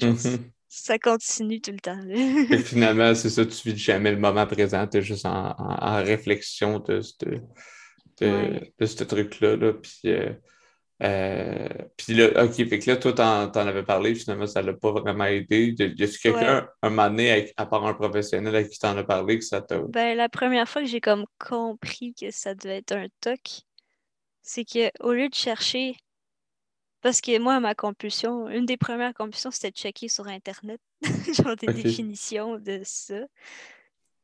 Ça 0.76 0.98
continue 0.98 1.62
tout 1.62 1.72
le 1.72 1.78
temps. 1.78 2.00
Et 2.10 2.58
finalement, 2.58 3.14
c'est 3.14 3.30
ça, 3.30 3.46
tu 3.46 3.70
vis 3.70 3.78
jamais 3.78 4.10
le 4.10 4.18
moment 4.18 4.48
présent, 4.48 4.88
tu 4.88 4.98
es 4.98 5.02
juste 5.04 5.28
en, 5.28 6.04
réflexion 6.04 6.80
de, 6.80 7.00
ce 7.02 9.04
truc-là. 9.04 9.56
Là, 9.56 9.74
puis, 9.74 10.00
euh, 10.06 10.34
euh, 11.04 11.70
puis 11.96 12.16
là, 12.16 12.44
OK, 12.44 12.56
fait 12.56 12.80
que 12.80 12.90
là, 12.90 12.98
toi, 12.98 13.14
t'en, 13.14 13.52
en 13.52 13.68
avais 13.68 13.84
parlé, 13.84 14.16
finalement, 14.16 14.48
ça 14.48 14.64
l'a 14.64 14.74
pas 14.74 14.94
vraiment 14.94 15.26
aidé. 15.26 15.76
Y 15.78 16.04
a-tu 16.04 16.18
quelqu'un, 16.18 16.68
un 16.82 16.90
moment 16.90 17.12
donné, 17.12 17.54
à 17.56 17.68
part 17.68 17.86
un 17.86 17.94
professionnel 17.94 18.56
avec 18.56 18.70
qui 18.70 18.80
t'en 18.80 18.98
as 18.98 19.04
parlé, 19.04 19.38
que 19.38 19.46
ça 19.46 19.62
t'a. 19.62 19.78
Ben, 19.78 20.18
la 20.18 20.28
première 20.28 20.68
fois 20.68 20.82
que 20.82 20.88
j'ai 20.88 21.02
comme 21.02 21.26
compris 21.38 22.16
que 22.20 22.32
ça 22.32 22.56
devait 22.56 22.78
être 22.78 22.94
un 22.94 23.06
TOC, 23.22 23.62
c'est 24.42 24.66
qu'au 24.66 25.14
lieu 25.14 25.30
de 25.30 25.36
chercher 25.36 25.94
parce 27.04 27.20
que 27.20 27.38
moi, 27.38 27.60
ma 27.60 27.76
compulsion, 27.76 28.50
une 28.50 28.66
des 28.66 28.78
premières 28.78 29.14
compulsions, 29.14 29.52
c'était 29.52 29.72
de 29.72 29.76
checker 29.76 30.08
sur 30.08 30.26
Internet, 30.28 30.80
genre 31.44 31.58
des 31.58 31.68
définitions 31.68 32.58
de 32.58 32.80
ça. 32.86 33.20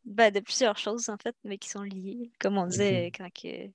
Ben, 0.06 0.32
de 0.32 0.40
plusieurs 0.40 0.78
choses, 0.78 1.10
en 1.10 1.18
fait, 1.18 1.36
mais 1.44 1.58
qui 1.58 1.68
sont 1.68 1.84
liées. 1.84 2.32
Comme 2.40 2.58
on 2.58 2.66
disait, 2.68 3.12
quand 3.16 3.30
que 3.34 3.70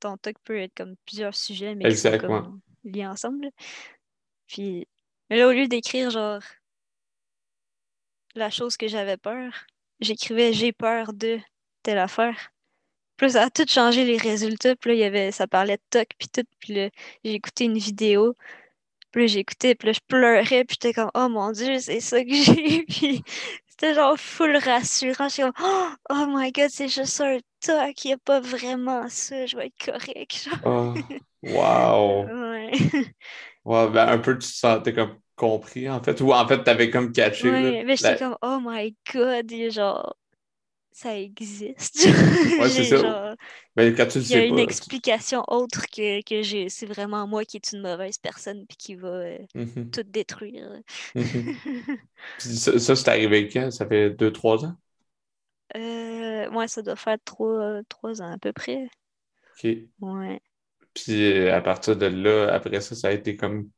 ton 0.00 0.16
talk 0.16 0.36
peut 0.42 0.58
être 0.58 0.74
comme 0.74 0.96
plusieurs 1.06 1.36
sujets, 1.36 1.76
mais 1.76 1.88
qui 1.88 1.96
sont 1.96 2.18
comme 2.18 2.60
liés 2.82 3.06
ensemble. 3.06 3.50
Puis, 4.48 4.88
mais 5.30 5.38
là, 5.38 5.46
au 5.46 5.52
lieu 5.52 5.68
d'écrire, 5.68 6.10
genre, 6.10 6.42
la 8.34 8.50
chose 8.50 8.76
que 8.76 8.88
j'avais 8.88 9.16
peur, 9.16 9.52
j'écrivais 10.00 10.52
j'ai 10.52 10.72
peur 10.72 11.12
de 11.12 11.38
telle 11.84 11.98
affaire. 11.98 12.52
Puis 13.16 13.30
ça 13.32 13.44
a 13.44 13.50
tout 13.50 13.66
changé 13.68 14.04
les 14.04 14.16
résultats. 14.16 14.76
Puis 14.76 14.90
là, 14.90 14.94
il 14.96 15.00
y 15.00 15.04
avait, 15.04 15.30
ça 15.30 15.46
parlait 15.46 15.76
de 15.76 15.82
TOC, 15.90 16.08
puis 16.18 16.28
tout. 16.28 16.44
Puis 16.60 16.74
là, 16.74 16.88
j'ai 17.24 17.34
écouté 17.34 17.64
une 17.64 17.78
vidéo. 17.78 18.34
Puis 19.10 19.22
là, 19.22 19.26
j'ai 19.28 19.38
écouté, 19.40 19.74
puis 19.74 19.86
là, 19.86 19.92
je 19.92 20.00
pleurais, 20.08 20.64
puis 20.64 20.76
j'étais 20.80 20.92
comme, 20.92 21.10
oh 21.14 21.28
mon 21.28 21.52
Dieu, 21.52 21.78
c'est 21.78 22.00
ça 22.00 22.22
que 22.24 22.32
j'ai. 22.34 22.84
puis 22.84 23.22
c'était 23.68 23.94
genre 23.94 24.18
full 24.18 24.56
rassurant. 24.56 25.28
J'étais 25.28 25.42
comme, 25.42 25.52
oh, 25.62 25.88
oh 26.10 26.26
my 26.28 26.50
god, 26.50 26.70
c'est 26.70 26.88
juste 26.88 27.20
un 27.20 27.38
TOC, 27.60 28.04
il 28.04 28.08
n'y 28.08 28.12
a 28.14 28.18
pas 28.18 28.40
vraiment 28.40 29.08
ça, 29.08 29.46
je 29.46 29.56
vais 29.56 29.66
être 29.66 29.84
correct. 29.84 30.48
Oh, 30.64 30.94
wow! 31.42 32.24
ouais. 32.52 32.72
ouais, 33.64 33.88
ben 33.90 34.08
un 34.08 34.18
peu, 34.18 34.38
tu 34.38 34.48
te 34.48 34.54
sentais 34.54 34.92
comme 34.92 35.16
compris, 35.36 35.88
en 35.88 36.02
fait, 36.02 36.20
ou 36.20 36.32
en 36.32 36.46
fait, 36.46 36.62
t'avais 36.62 36.90
comme 36.90 37.12
catché. 37.12 37.50
Ouais, 37.50 37.84
mais 37.84 37.96
j'étais 37.96 38.16
comme, 38.16 38.36
oh 38.42 38.58
my 38.62 38.96
god, 39.12 39.52
genre, 39.70 40.16
ça 40.94 41.18
existe. 41.18 42.06
ouais, 42.06 42.68
c'est 42.68 42.84
ça. 42.96 43.34
Ben, 43.74 43.92
quand 43.96 44.06
tu 44.06 44.20
il 44.20 44.30
y 44.30 44.34
a 44.36 44.44
une 44.44 44.60
explication 44.60 45.42
autre 45.48 45.86
que, 45.92 46.22
que 46.22 46.42
j'ai. 46.42 46.68
C'est 46.68 46.86
vraiment 46.86 47.26
moi 47.26 47.44
qui 47.44 47.56
est 47.56 47.72
une 47.72 47.82
mauvaise 47.82 48.16
personne 48.16 48.64
puis 48.68 48.76
qui 48.76 48.94
va 48.94 49.08
euh, 49.08 49.38
mm-hmm. 49.56 49.90
tout 49.90 50.04
détruire. 50.04 50.70
Mm-hmm. 51.14 51.98
ça, 52.38 52.78
ça 52.78 52.96
c'est 52.96 53.08
arrivé 53.08 53.48
quand? 53.48 53.70
Ça 53.70 53.86
fait 53.86 54.10
deux, 54.10 54.32
trois 54.32 54.64
ans? 54.64 54.76
Euh, 55.76 56.48
ouais, 56.50 56.68
ça 56.68 56.80
doit 56.80 56.96
faire 56.96 57.18
trois, 57.24 57.80
trois 57.88 58.22
ans 58.22 58.32
à 58.32 58.38
peu 58.38 58.52
près. 58.52 58.88
OK. 59.56 59.76
Ouais. 60.00 60.40
Puis 60.94 61.48
à 61.48 61.60
partir 61.60 61.96
de 61.96 62.06
là, 62.06 62.54
après 62.54 62.80
ça, 62.80 62.94
ça 62.94 63.08
a 63.08 63.10
été 63.10 63.36
comme 63.36 63.68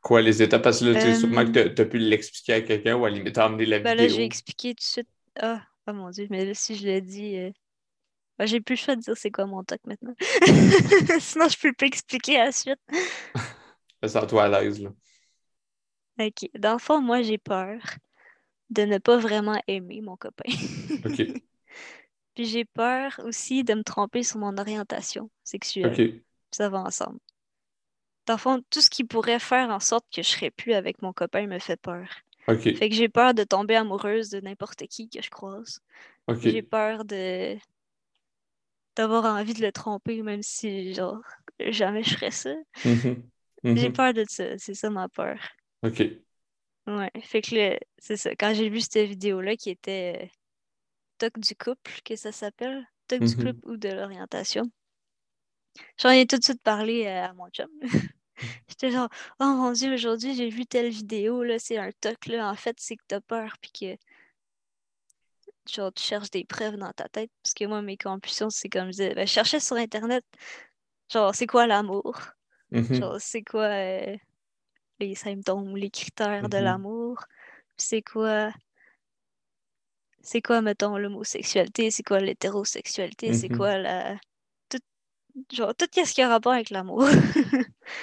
quoi 0.00 0.22
les 0.22 0.42
étapes? 0.42 0.62
Parce 0.62 0.80
que 0.80 0.86
là, 0.86 1.02
tu 1.02 1.14
sûrement 1.14 1.44
que 1.44 1.68
tu 1.68 1.82
as, 1.82 1.84
pu 1.84 1.98
l'expliquer 1.98 2.54
à 2.54 2.60
quelqu'un 2.62 2.96
ou 2.96 3.04
à 3.04 3.10
la 3.10 3.16
limite 3.16 3.36
amener 3.36 3.66
la 3.66 3.80
ben 3.80 3.92
vidéo. 3.92 4.08
Là, 4.08 4.14
j'ai 4.14 4.24
expliqué 4.24 4.70
tout 4.70 4.80
de 4.80 4.82
suite. 4.82 5.08
Ah, 5.38 5.62
oh 5.86 5.92
mon 5.92 6.10
Dieu, 6.10 6.26
mais 6.30 6.44
là, 6.44 6.54
si 6.54 6.76
je 6.76 6.84
l'ai 6.84 7.00
dit, 7.00 7.36
euh, 7.36 7.50
j'ai 8.40 8.60
plus 8.60 8.74
le 8.74 8.78
choix 8.78 8.96
de 8.96 9.00
dire 9.00 9.16
c'est 9.16 9.30
quoi 9.30 9.46
mon 9.46 9.62
toc 9.64 9.80
maintenant. 9.84 10.14
Sinon, 11.20 11.48
je 11.48 11.58
peux 11.58 11.72
plus 11.72 11.86
expliquer 11.86 12.40
à 12.40 12.46
la 12.46 12.52
suite. 12.52 12.80
Sens-toi 14.04 14.44
à 14.44 14.48
l'aise, 14.48 14.80
là. 14.80 14.90
OK. 16.18 16.50
Dans 16.58 16.72
le 16.72 16.78
fond, 16.78 17.00
moi, 17.00 17.22
j'ai 17.22 17.38
peur 17.38 17.80
de 18.70 18.82
ne 18.82 18.98
pas 18.98 19.16
vraiment 19.16 19.60
aimer 19.66 20.00
mon 20.00 20.16
copain. 20.16 20.50
OK. 21.04 21.22
Puis 22.34 22.46
j'ai 22.46 22.64
peur 22.64 23.20
aussi 23.24 23.62
de 23.62 23.74
me 23.74 23.82
tromper 23.82 24.22
sur 24.22 24.38
mon 24.38 24.56
orientation 24.56 25.30
sexuelle. 25.44 25.92
OK. 25.92 26.22
Ça 26.50 26.68
va 26.68 26.80
ensemble. 26.80 27.18
Dans 28.26 28.34
le 28.34 28.38
fond, 28.38 28.62
tout 28.70 28.80
ce 28.80 28.90
qui 28.90 29.04
pourrait 29.04 29.38
faire 29.38 29.70
en 29.70 29.80
sorte 29.80 30.06
que 30.14 30.22
je 30.22 30.28
serais 30.28 30.50
plus 30.50 30.72
avec 30.74 31.02
mon 31.02 31.12
copain 31.12 31.46
me 31.46 31.58
fait 31.58 31.76
peur. 31.76 32.08
Fait 32.74 32.88
que 32.88 32.94
j'ai 32.94 33.08
peur 33.08 33.34
de 33.34 33.44
tomber 33.44 33.76
amoureuse 33.76 34.30
de 34.30 34.40
n'importe 34.40 34.86
qui 34.88 35.08
que 35.08 35.22
je 35.22 35.30
croise. 35.30 35.80
J'ai 36.44 36.62
peur 36.62 37.04
de 37.04 37.58
d'avoir 38.96 39.24
envie 39.26 39.54
de 39.54 39.60
le 39.62 39.72
tromper, 39.72 40.22
même 40.22 40.42
si, 40.42 40.94
genre, 40.94 41.20
jamais 41.60 42.02
je 42.02 42.14
ferais 42.14 42.30
ça. 42.30 42.54
Mhm. 42.84 43.30
J'ai 43.74 43.90
Mhm. 43.90 43.92
peur 43.92 44.14
de 44.14 44.24
ça, 44.28 44.56
c'est 44.58 44.72
ça 44.74 44.88
ma 44.88 45.08
peur. 45.10 45.38
OK. 45.82 46.22
Ouais, 46.86 47.10
fait 47.22 47.42
que 47.42 47.78
c'est 47.98 48.16
ça. 48.16 48.30
Quand 48.36 48.54
j'ai 48.54 48.68
vu 48.68 48.80
cette 48.80 49.08
vidéo-là 49.08 49.56
qui 49.56 49.70
était 49.70 50.20
euh, 50.24 50.26
Toc 51.18 51.38
du 51.40 51.56
couple, 51.56 51.92
que 52.04 52.16
ça 52.16 52.32
s'appelle, 52.32 52.86
Toc 53.08 53.22
du 53.24 53.36
Mhm. 53.36 53.36
couple 53.36 53.68
ou 53.70 53.76
de 53.78 53.90
l'orientation, 53.90 54.70
j'en 55.98 56.10
ai 56.10 56.26
tout 56.26 56.36
de 56.38 56.44
suite 56.44 56.62
parlé 56.62 57.06
à 57.06 57.32
mon 57.34 57.48
chum. 57.48 57.68
J'étais 58.68 58.90
genre, 58.90 59.08
oh 59.40 59.44
mon 59.44 59.72
Dieu, 59.72 59.92
aujourd'hui 59.94 60.34
j'ai 60.34 60.48
vu 60.50 60.66
telle 60.66 60.90
vidéo, 60.90 61.42
là, 61.42 61.58
c'est 61.58 61.78
un 61.78 61.90
toc, 62.00 62.26
là. 62.26 62.50
En 62.50 62.54
fait, 62.56 62.76
c'est 62.80 62.96
que 62.96 63.02
t'as 63.08 63.20
peur, 63.20 63.56
puis 63.60 63.72
que 63.72 63.96
genre, 65.66 65.92
tu 65.92 66.02
cherches 66.02 66.30
des 66.30 66.44
preuves 66.44 66.76
dans 66.76 66.92
ta 66.92 67.08
tête. 67.08 67.30
Parce 67.42 67.54
que 67.54 67.64
moi, 67.64 67.82
mes 67.82 67.96
compulsions, 67.96 68.50
c'est 68.50 68.68
comme 68.68 68.86
je 68.86 68.90
disais, 68.92 69.14
ben, 69.14 69.26
je 69.26 69.32
cherchais 69.32 69.60
sur 69.60 69.76
Internet, 69.76 70.24
genre, 71.12 71.34
c'est 71.34 71.46
quoi 71.46 71.66
l'amour? 71.66 72.18
Mhm. 72.70 72.94
Genre, 72.94 73.20
c'est 73.20 73.42
quoi 73.42 73.64
euh, 73.66 74.16
les 75.00 75.14
symptômes, 75.14 75.76
les 75.76 75.90
critères 75.90 76.48
de 76.48 76.58
Mhm. 76.58 76.64
l'amour? 76.64 77.24
C'est 77.76 78.02
quoi, 78.02 78.52
c'est 80.22 80.42
quoi, 80.42 80.62
mettons, 80.62 80.96
l'homosexualité? 80.98 81.90
C'est 81.90 82.02
quoi 82.02 82.20
l'hétérosexualité? 82.20 83.32
C'est 83.32 83.48
Mhm. 83.50 83.56
quoi 83.56 83.78
la. 83.78 84.16
Genre, 85.52 85.74
tout 85.74 85.86
ce 85.94 86.12
qui 86.14 86.22
a 86.22 86.28
rapport 86.28 86.52
avec 86.52 86.70
l'amour. 86.70 87.04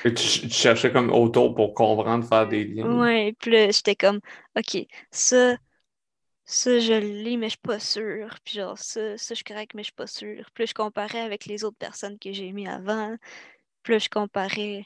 Tu, 0.03 0.13
tu 0.13 0.49
cherchais 0.49 0.91
comme 0.91 1.09
autour 1.11 1.55
pour 1.55 1.73
comprendre, 1.73 2.25
faire 2.27 2.47
des 2.47 2.65
liens. 2.65 2.89
ouais, 2.89 3.33
puis 3.39 3.71
j'étais 3.71 3.95
comme, 3.95 4.19
OK, 4.57 4.77
ça, 5.11 5.57
ça, 6.45 6.79
je 6.79 6.93
lis, 6.93 7.37
mais 7.37 7.47
je 7.47 7.51
suis 7.51 7.59
pas 7.59 7.79
sûre. 7.79 8.37
Puis 8.45 8.55
genre, 8.55 8.77
ça, 8.79 9.17
ça, 9.17 9.35
je 9.35 9.37
suis 9.37 9.43
correct, 9.45 9.73
mais 9.75 9.83
je 9.83 9.87
suis 9.87 9.93
pas 9.95 10.07
sûre. 10.07 10.49
Puis 10.53 10.63
là, 10.63 10.67
je 10.67 10.73
comparais 10.73 11.21
avec 11.21 11.45
les 11.45 11.63
autres 11.63 11.77
personnes 11.77 12.19
que 12.19 12.33
j'ai 12.33 12.51
mis 12.53 12.67
avant. 12.67 13.17
Puis 13.83 13.93
là, 13.95 13.99
je 13.99 14.09
comparais 14.09 14.85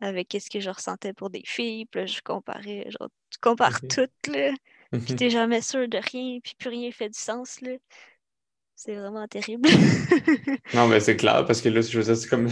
avec 0.00 0.36
ce 0.40 0.50
que 0.50 0.60
je 0.60 0.70
ressentais 0.70 1.12
pour 1.14 1.30
des 1.30 1.42
filles. 1.46 1.86
Puis 1.86 2.02
là, 2.02 2.06
je 2.06 2.20
comparais, 2.22 2.90
genre, 2.90 3.10
tu 3.30 3.38
compares 3.40 3.82
Mhm. 3.82 3.88
tout, 3.88 4.08
là. 4.28 4.52
Puis 5.04 5.14
Mhm. 5.14 5.16
t'es 5.16 5.30
jamais 5.30 5.62
sûr 5.62 5.88
de 5.88 5.98
rien, 5.98 6.40
puis 6.42 6.54
plus 6.58 6.70
rien 6.70 6.90
fait 6.92 7.08
du 7.10 7.18
sens, 7.18 7.60
là. 7.62 7.72
C'est 8.80 8.94
vraiment 8.94 9.26
terrible. 9.26 9.68
Non, 10.74 10.86
mais 10.86 11.00
c'est 11.00 11.16
clair, 11.16 11.44
parce 11.44 11.60
que 11.60 11.68
là, 11.68 11.80
je 11.80 11.98
veux 11.98 12.04
dire, 12.04 12.16
c'est 12.16 12.28
comme, 12.28 12.48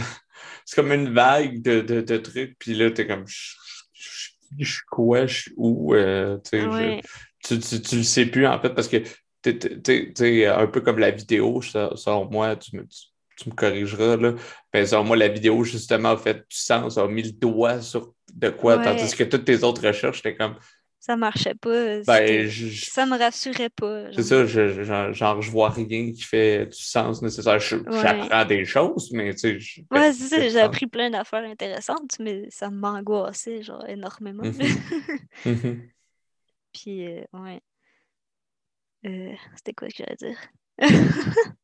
c'est 0.65 0.75
comme 0.75 0.91
une 0.91 1.13
vague 1.13 1.61
de, 1.61 1.79
de, 1.79 2.01
de 2.01 2.17
trucs, 2.17 2.57
puis 2.59 2.73
là, 2.73 2.91
t'es 2.91 3.07
comme, 3.07 3.25
je 3.25 4.65
suis 4.65 4.81
quoi, 4.91 5.25
je 5.25 5.41
suis 5.43 5.53
où, 5.55 5.93
euh, 5.95 6.37
tu 6.43 6.59
je- 6.59 6.99
tu, 7.45 7.59
tu, 7.59 7.81
tu 7.81 7.95
le 7.95 8.03
sais 8.03 8.25
plus, 8.25 8.45
en 8.45 8.59
fait, 8.59 8.71
parce 8.71 8.89
que 8.89 8.97
t'es, 9.41 9.57
t'es- 9.57 9.79
t'es- 9.79 10.11
t'es 10.13 10.45
un 10.47 10.67
peu 10.67 10.81
comme 10.81 10.99
la 10.99 11.11
vidéo, 11.11 11.61
ça- 11.61 11.91
selon 11.95 12.29
moi, 12.29 12.57
tu 12.57 12.75
me, 12.75 12.83
tu, 12.85 12.97
tu 13.37 13.49
me 13.49 13.55
corrigeras, 13.55 14.17
là. 14.17 14.33
Ben, 14.73 14.85
selon 14.85 15.05
moi, 15.05 15.15
la 15.15 15.29
vidéo, 15.29 15.63
justement, 15.63 16.09
a 16.11 16.17
fait 16.17 16.39
du 16.39 16.57
sens, 16.57 16.97
a 16.97 17.07
mis 17.07 17.23
le 17.23 17.31
doigt 17.31 17.81
sur 17.81 18.13
de 18.33 18.49
quoi, 18.49 18.75
Ouais. 18.77 18.83
tandis 18.83 19.15
que 19.15 19.23
toutes 19.23 19.45
tes 19.45 19.63
autres 19.63 19.87
recherches, 19.87 20.17
j'étais 20.17 20.35
comme, 20.35 20.57
ça 21.07 21.15
marchait 21.15 21.55
pas. 21.55 22.01
ben, 22.05 22.47
je- 22.47 22.67
je- 22.67 22.91
Ça 22.91 23.05
me 23.05 23.17
rassurait 23.17 23.69
pas. 23.69 24.11
c'est 24.11 24.23
ça, 24.23 24.45
je, 24.45 24.83
genre, 24.83 25.13
genre, 25.13 25.41
je 25.41 25.49
vois 25.49 25.69
rien 25.69 26.11
qui 26.11 26.21
fait 26.21 26.65
du 26.65 26.77
sens 26.77 27.21
nécessaire. 27.21 27.53
Ouais. 27.53 27.99
J'apprends 28.01 28.45
des 28.45 28.65
choses, 28.65 29.11
mais 29.13 29.33
tu 29.33 29.59
sais, 29.61 29.81
Ouais, 29.89 29.99
ben, 30.01 30.13
c'est 30.13 30.27
ça, 30.27 30.49
j'ai 30.49 30.59
appris 30.59 30.85
plein 30.87 31.09
d'affaires 31.09 31.43
intéressantes, 31.45 32.17
mais 32.19 32.47
ça 32.49 32.69
m'angoissait, 32.69 33.63
genre, 33.63 33.85
énormément. 33.87 34.43
Mhm. 34.43 34.53
Mhm. 35.45 35.89
Puis, 36.73 37.07
euh, 37.07 37.23
ouais. 37.33 37.61
Euh, 39.05 39.33
c'était 39.55 39.73
quoi 39.73 39.87
que 39.87 39.95
j'allais 39.97 40.15
dire? 40.17 40.37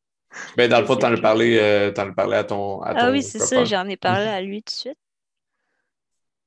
Ben, 0.56 0.68
dans 0.68 0.80
le 0.80 0.86
fond, 0.86 0.96
t'en 0.96 1.12
as 1.12 1.20
parlé, 1.20 1.58
euh, 1.60 1.92
parlé 1.92 2.36
à 2.36 2.44
ton, 2.44 2.80
à 2.80 2.90
Ah 2.90 3.06
ton 3.06 3.12
oui, 3.12 3.22
c'est 3.22 3.38
ça, 3.38 3.64
j'en 3.64 3.86
ai 3.88 3.96
parlé 3.96 4.26
à 4.26 4.40
lui 4.40 4.62
tout 4.62 4.72
de 4.72 4.78
suite. 4.78 4.98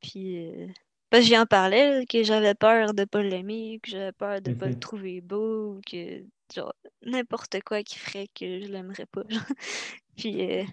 Puis, 0.02 0.46
euh, 0.50 0.68
parce 1.10 1.30
que 1.30 1.36
en 1.42 1.46
parlais, 1.46 2.06
que 2.08 2.24
j'avais 2.24 2.56
peur 2.56 2.94
de 2.94 3.06
pas 3.06 3.24
l'aimer, 3.24 3.80
que 3.84 3.92
j'avais 3.92 4.12
peur 4.12 4.42
de 4.42 4.52
pas 4.52 4.70
le 4.70 4.76
Mhm. 4.76 4.78
trouver 4.78 5.22
beau, 5.22 5.80
que, 5.90 6.26
genre, 6.56 6.74
n'importe 7.04 7.62
quoi 7.64 7.84
qui 7.84 7.98
ferait 8.00 8.28
que 8.30 8.62
je 8.62 8.68
l'aimerais 8.68 9.06
pas. 9.08 9.24
genre. 9.30 9.42
Puis, 10.18 10.42
euh, 10.62 10.64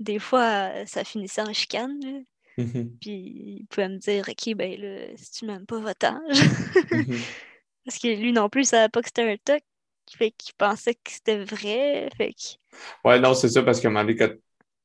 des 0.00 0.18
fois, 0.20 0.86
ça 0.86 1.04
finissait 1.04 1.42
en 1.42 1.52
chicane, 1.54 1.98
là. 2.04 2.20
Mhm. 2.58 2.98
Puis, 3.00 3.12
il 3.60 3.66
pouvait 3.68 3.88
me 3.90 3.98
dire, 3.98 4.26
OK, 4.28 4.54
ben 4.56 4.80
là, 4.80 5.16
si 5.16 5.32
tu 5.32 5.46
m'aimes 5.46 5.66
pas, 5.66 5.80
va-t'en. 5.80 6.20
Mhm. 6.90 7.36
Parce 7.84 7.98
que 7.98 8.08
lui 8.08 8.32
non 8.32 8.48
plus, 8.48 8.62
il 8.62 8.66
savait 8.66 8.88
pas 8.88 9.00
que 9.02 9.08
c'était 9.08 9.30
un 9.32 9.36
toc. 9.38 9.62
Fait 10.16 10.30
qu'il 10.32 10.54
pensait 10.54 10.94
que 10.94 11.10
c'était 11.10 11.44
vrai. 11.44 12.08
Fait 12.16 12.32
que, 12.34 12.42
Ouais, 13.04 13.20
non, 13.20 13.34
c'est 13.34 13.48
ça, 13.48 13.62
parce 13.62 13.80
qu'à 13.80 13.88
un 13.88 13.90
moment 13.92 14.04
donné, 14.04 14.16
quand 14.16 14.30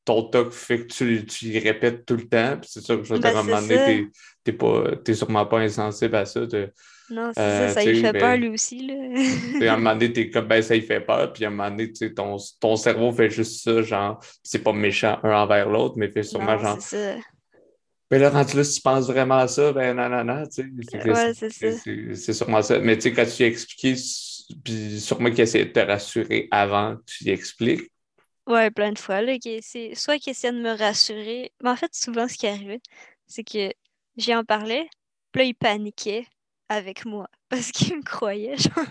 ton 0.06 0.24
toc 0.24 0.52
fait 0.52 0.80
que 0.88 0.93
tu, 0.93 1.26
tu 1.26 1.45
y 1.47 1.60
répètes 1.60 2.06
tout 2.06 2.16
le 2.16 2.28
temps, 2.28 2.58
puis 2.60 2.70
c'est 2.72 2.82
ça 2.82 2.95
que 2.95 3.04
je 3.04 3.14
veux 3.14 3.20
dire, 3.20 3.32
Ben, 3.32 3.36
à 3.36 3.39
un 3.39 3.43
c'est 3.43 3.49
moment 3.49 3.62
donné, 3.62 4.08
ça. 4.45 4.95
t'es- 5.04 5.14
sûrement 5.14 5.45
pas 5.45 5.60
insensible 5.60 6.16
à 6.16 6.26
ça. 6.26 6.45
de- 6.45 6.72
non, 7.10 7.32
c'est 7.34 7.41
Euh, 7.41 7.68
ça, 7.68 7.74
ça 7.76 7.86
lui 7.86 7.99
fait 8.02 8.12
peur 8.14 8.22
ben, 8.22 8.41
lui 8.41 8.47
aussi, 8.49 8.88
là. 8.88 9.70
À 9.70 9.74
un 9.74 9.78
moment 9.78 9.93
donné, 9.93 10.14
t'es 10.14 10.30
comme, 10.30 10.47
ben, 10.47 10.62
ça 10.62 10.76
y 10.76 10.82
fait 10.82 11.02
peur. 11.02 11.32
Puis 11.34 11.43
à 11.45 11.49
un 11.49 11.52
moment 11.52 11.70
donné, 11.70 11.91
ton, 11.91 12.38
ton 12.60 12.76
cerveau 12.76 13.12
fait 13.12 13.30
juste 13.30 13.64
ça, 13.64 13.82
genre, 13.82 14.20
c'est 14.43 14.64
pas 14.64 14.74
méchant 14.74 15.20
un 15.24 15.34
envers 15.34 15.70
l'autre, 15.70 15.95
mais 15.97 16.10
fait 16.10 16.24
sûrement, 16.24 16.56
Non, 16.56 16.60
genre, 16.64 16.82
c'est 16.82 17.16
ça. 17.16 17.20
ben 18.10 18.22
là, 18.22 18.43
si 18.64 18.76
tu 18.76 18.82
penses 18.82 19.08
vraiment 19.08 19.38
à 19.38 19.47
ça, 19.47 19.72
ben 19.72 19.95
non, 19.95 20.10
non, 20.10 20.24
non, 20.24 20.43
tu 20.45 20.64
sais. 20.64 20.70
c'est 20.89 20.99
que 20.99 21.10
Ouais, 21.10 21.34
c'est- 21.34 21.49
c'est 21.49 21.72
ça. 21.72 21.82
c'est- 21.84 22.16
C'est 22.16 22.34
sûrement 22.34 22.62
ça. 22.62 22.80
Mais 22.80 22.95
tu 22.95 23.04
sais, 23.04 23.14
quand 23.14 23.26
tu 23.26 23.43
expliques, 23.43 23.99
puis 24.64 24.99
sûrement 24.99 25.30
qu'il 25.30 25.41
essaie 25.41 25.66
de 25.66 25.72
te 25.72 25.80
rassurer 25.80 26.47
avant 26.52 26.95
que 26.97 27.02
tu 27.06 27.30
expliques. 27.30 27.91
Ouais, 28.48 28.72
plein 28.72 28.92
de 28.92 29.00
fois, 29.00 29.22
là. 29.22 29.34
essaie- 29.46 29.96
Soit 29.96 30.18
qu'il 30.20 30.32
essayait 30.32 30.54
de 30.54 30.62
me 30.62 30.72
rassurer. 30.76 31.54
Mais 31.64 31.70
en 31.70 31.76
fait, 31.76 31.94
souvent, 31.96 32.28
ce 32.28 32.38
qui 32.38 32.48
arrivait, 32.48 32.82
c'est 33.28 33.44
que 33.44 33.72
j'y 34.18 34.34
en 34.36 34.44
parlais, 34.44 34.89
puis 35.32 35.42
là, 35.42 35.46
il 35.48 35.54
paniquait 35.56 36.26
avec 36.70 37.06
moi. 37.06 37.28
Parce 37.50 37.72
qu'il 37.72 37.98
me 37.98 38.04
croyait, 38.04 38.58
genre. 38.58 38.86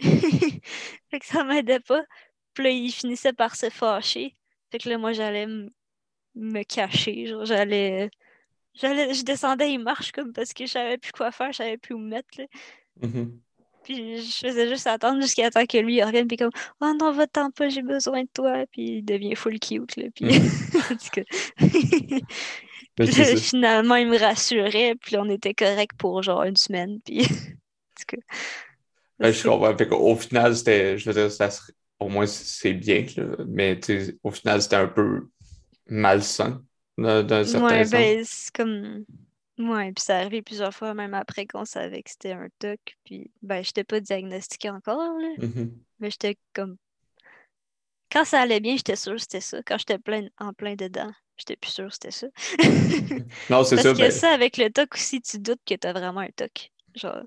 fait 1.10 1.18
que 1.20 1.26
ça 1.26 1.44
m'aidait 1.44 1.80
pas. 1.80 2.02
Puis 2.54 2.64
là, 2.64 2.70
il 2.70 2.90
finissait 2.92 3.32
par 3.32 3.56
se 3.56 3.70
fâcher. 3.70 4.36
Fait 4.70 4.78
que 4.78 4.88
là, 4.88 4.98
moi, 4.98 5.12
j'allais 5.12 5.46
me 6.34 6.62
cacher. 6.64 7.26
Genre, 7.26 7.44
j'allais. 7.44 8.10
J'allais, 8.74 9.12
je 9.14 9.22
descendais 9.24 9.68
les 9.68 9.78
marches 9.78 10.12
comme 10.12 10.32
parce 10.32 10.52
que 10.54 10.64
je 10.66 10.72
savais 10.72 10.98
plus 10.98 11.12
quoi 11.12 11.30
faire, 11.30 11.52
je 11.52 11.58
savais 11.58 11.76
plus 11.78 11.94
où 11.94 11.98
me 11.98 12.08
mettre. 12.08 12.38
là. 12.40 12.46
Mhm. 13.02 13.40
Puis 13.84 14.18
je 14.18 14.46
faisais 14.46 14.68
juste 14.68 14.86
attendre 14.86 15.20
jusqu'à 15.20 15.50
temps 15.50 15.66
que 15.66 15.78
lui 15.78 16.02
revienne, 16.02 16.26
puis 16.26 16.36
comme 16.36 16.50
Oh 16.80 16.92
non, 16.98 17.12
va-t'en 17.12 17.50
pas, 17.50 17.68
j'ai 17.68 17.82
besoin 17.82 18.22
de 18.22 18.28
toi. 18.32 18.64
Puis 18.70 18.98
il 18.98 19.04
devient 19.04 19.34
full 19.34 19.58
cute, 19.58 19.96
là. 19.96 20.04
Puis, 20.14 20.26
ben, 22.96 23.06
finalement, 23.36 23.96
il 23.96 24.08
me 24.08 24.18
rassurait, 24.18 24.94
puis 25.00 25.16
on 25.16 25.28
était 25.28 25.54
correct 25.54 25.92
pour 25.98 26.22
genre 26.22 26.44
une 26.44 26.56
semaine. 26.56 27.00
Puis, 27.04 27.26
ben, 29.18 29.32
je 29.32 29.48
comprends. 29.48 29.96
au 29.96 30.16
final, 30.16 30.56
c'était, 30.56 30.98
je 30.98 31.10
veux 31.10 31.14
dire, 31.14 31.30
ça 31.30 31.48
au 32.00 32.08
moins 32.08 32.26
c'est 32.26 32.74
bien, 32.74 33.06
mais 33.46 33.78
au 34.22 34.30
final, 34.30 34.60
c'était 34.60 34.76
un 34.76 34.88
peu 34.88 35.28
malsain 35.86 36.62
d'un 36.98 37.44
certain 37.44 37.66
ouais, 37.66 37.88
ben, 37.88 38.22
c'est 38.24 38.52
comme 38.52 39.04
Ouais, 39.62 39.92
puis 39.92 40.02
ça 40.02 40.18
arrivé 40.18 40.42
plusieurs 40.42 40.74
fois, 40.74 40.94
même 40.94 41.14
après 41.14 41.46
qu'on 41.46 41.64
savait 41.64 42.02
que 42.02 42.10
c'était 42.10 42.32
un 42.32 42.48
TOC. 42.58 42.80
Puis, 43.04 43.30
ben, 43.42 43.62
j'étais 43.62 43.84
pas 43.84 44.00
diagnostiquée 44.00 44.70
encore, 44.70 45.18
là. 45.18 45.28
Mm-hmm. 45.38 45.70
Mais 46.00 46.10
j'étais 46.10 46.36
comme. 46.52 46.76
Quand 48.10 48.24
ça 48.24 48.40
allait 48.40 48.60
bien, 48.60 48.76
j'étais 48.76 48.96
sûre 48.96 49.14
que 49.14 49.20
c'était 49.20 49.40
ça. 49.40 49.62
Quand 49.64 49.78
j'étais 49.78 49.98
plein, 49.98 50.26
en 50.38 50.52
plein 50.52 50.74
dedans, 50.74 51.10
j'étais 51.36 51.56
plus 51.56 51.70
sûre 51.70 51.88
que 51.88 51.94
c'était 51.94 52.10
ça. 52.10 52.26
non, 53.50 53.64
c'est 53.64 53.76
ça. 53.76 53.84
Parce 53.84 53.98
que 53.98 54.02
ben 54.02 54.10
ça, 54.10 54.32
avec 54.32 54.56
le 54.56 54.70
TOC 54.70 54.94
aussi, 54.94 55.22
tu 55.22 55.38
doutes 55.38 55.62
que 55.66 55.74
t'as 55.74 55.92
vraiment 55.92 56.20
un 56.20 56.30
TOC. 56.30 56.70
Genre, 56.94 57.22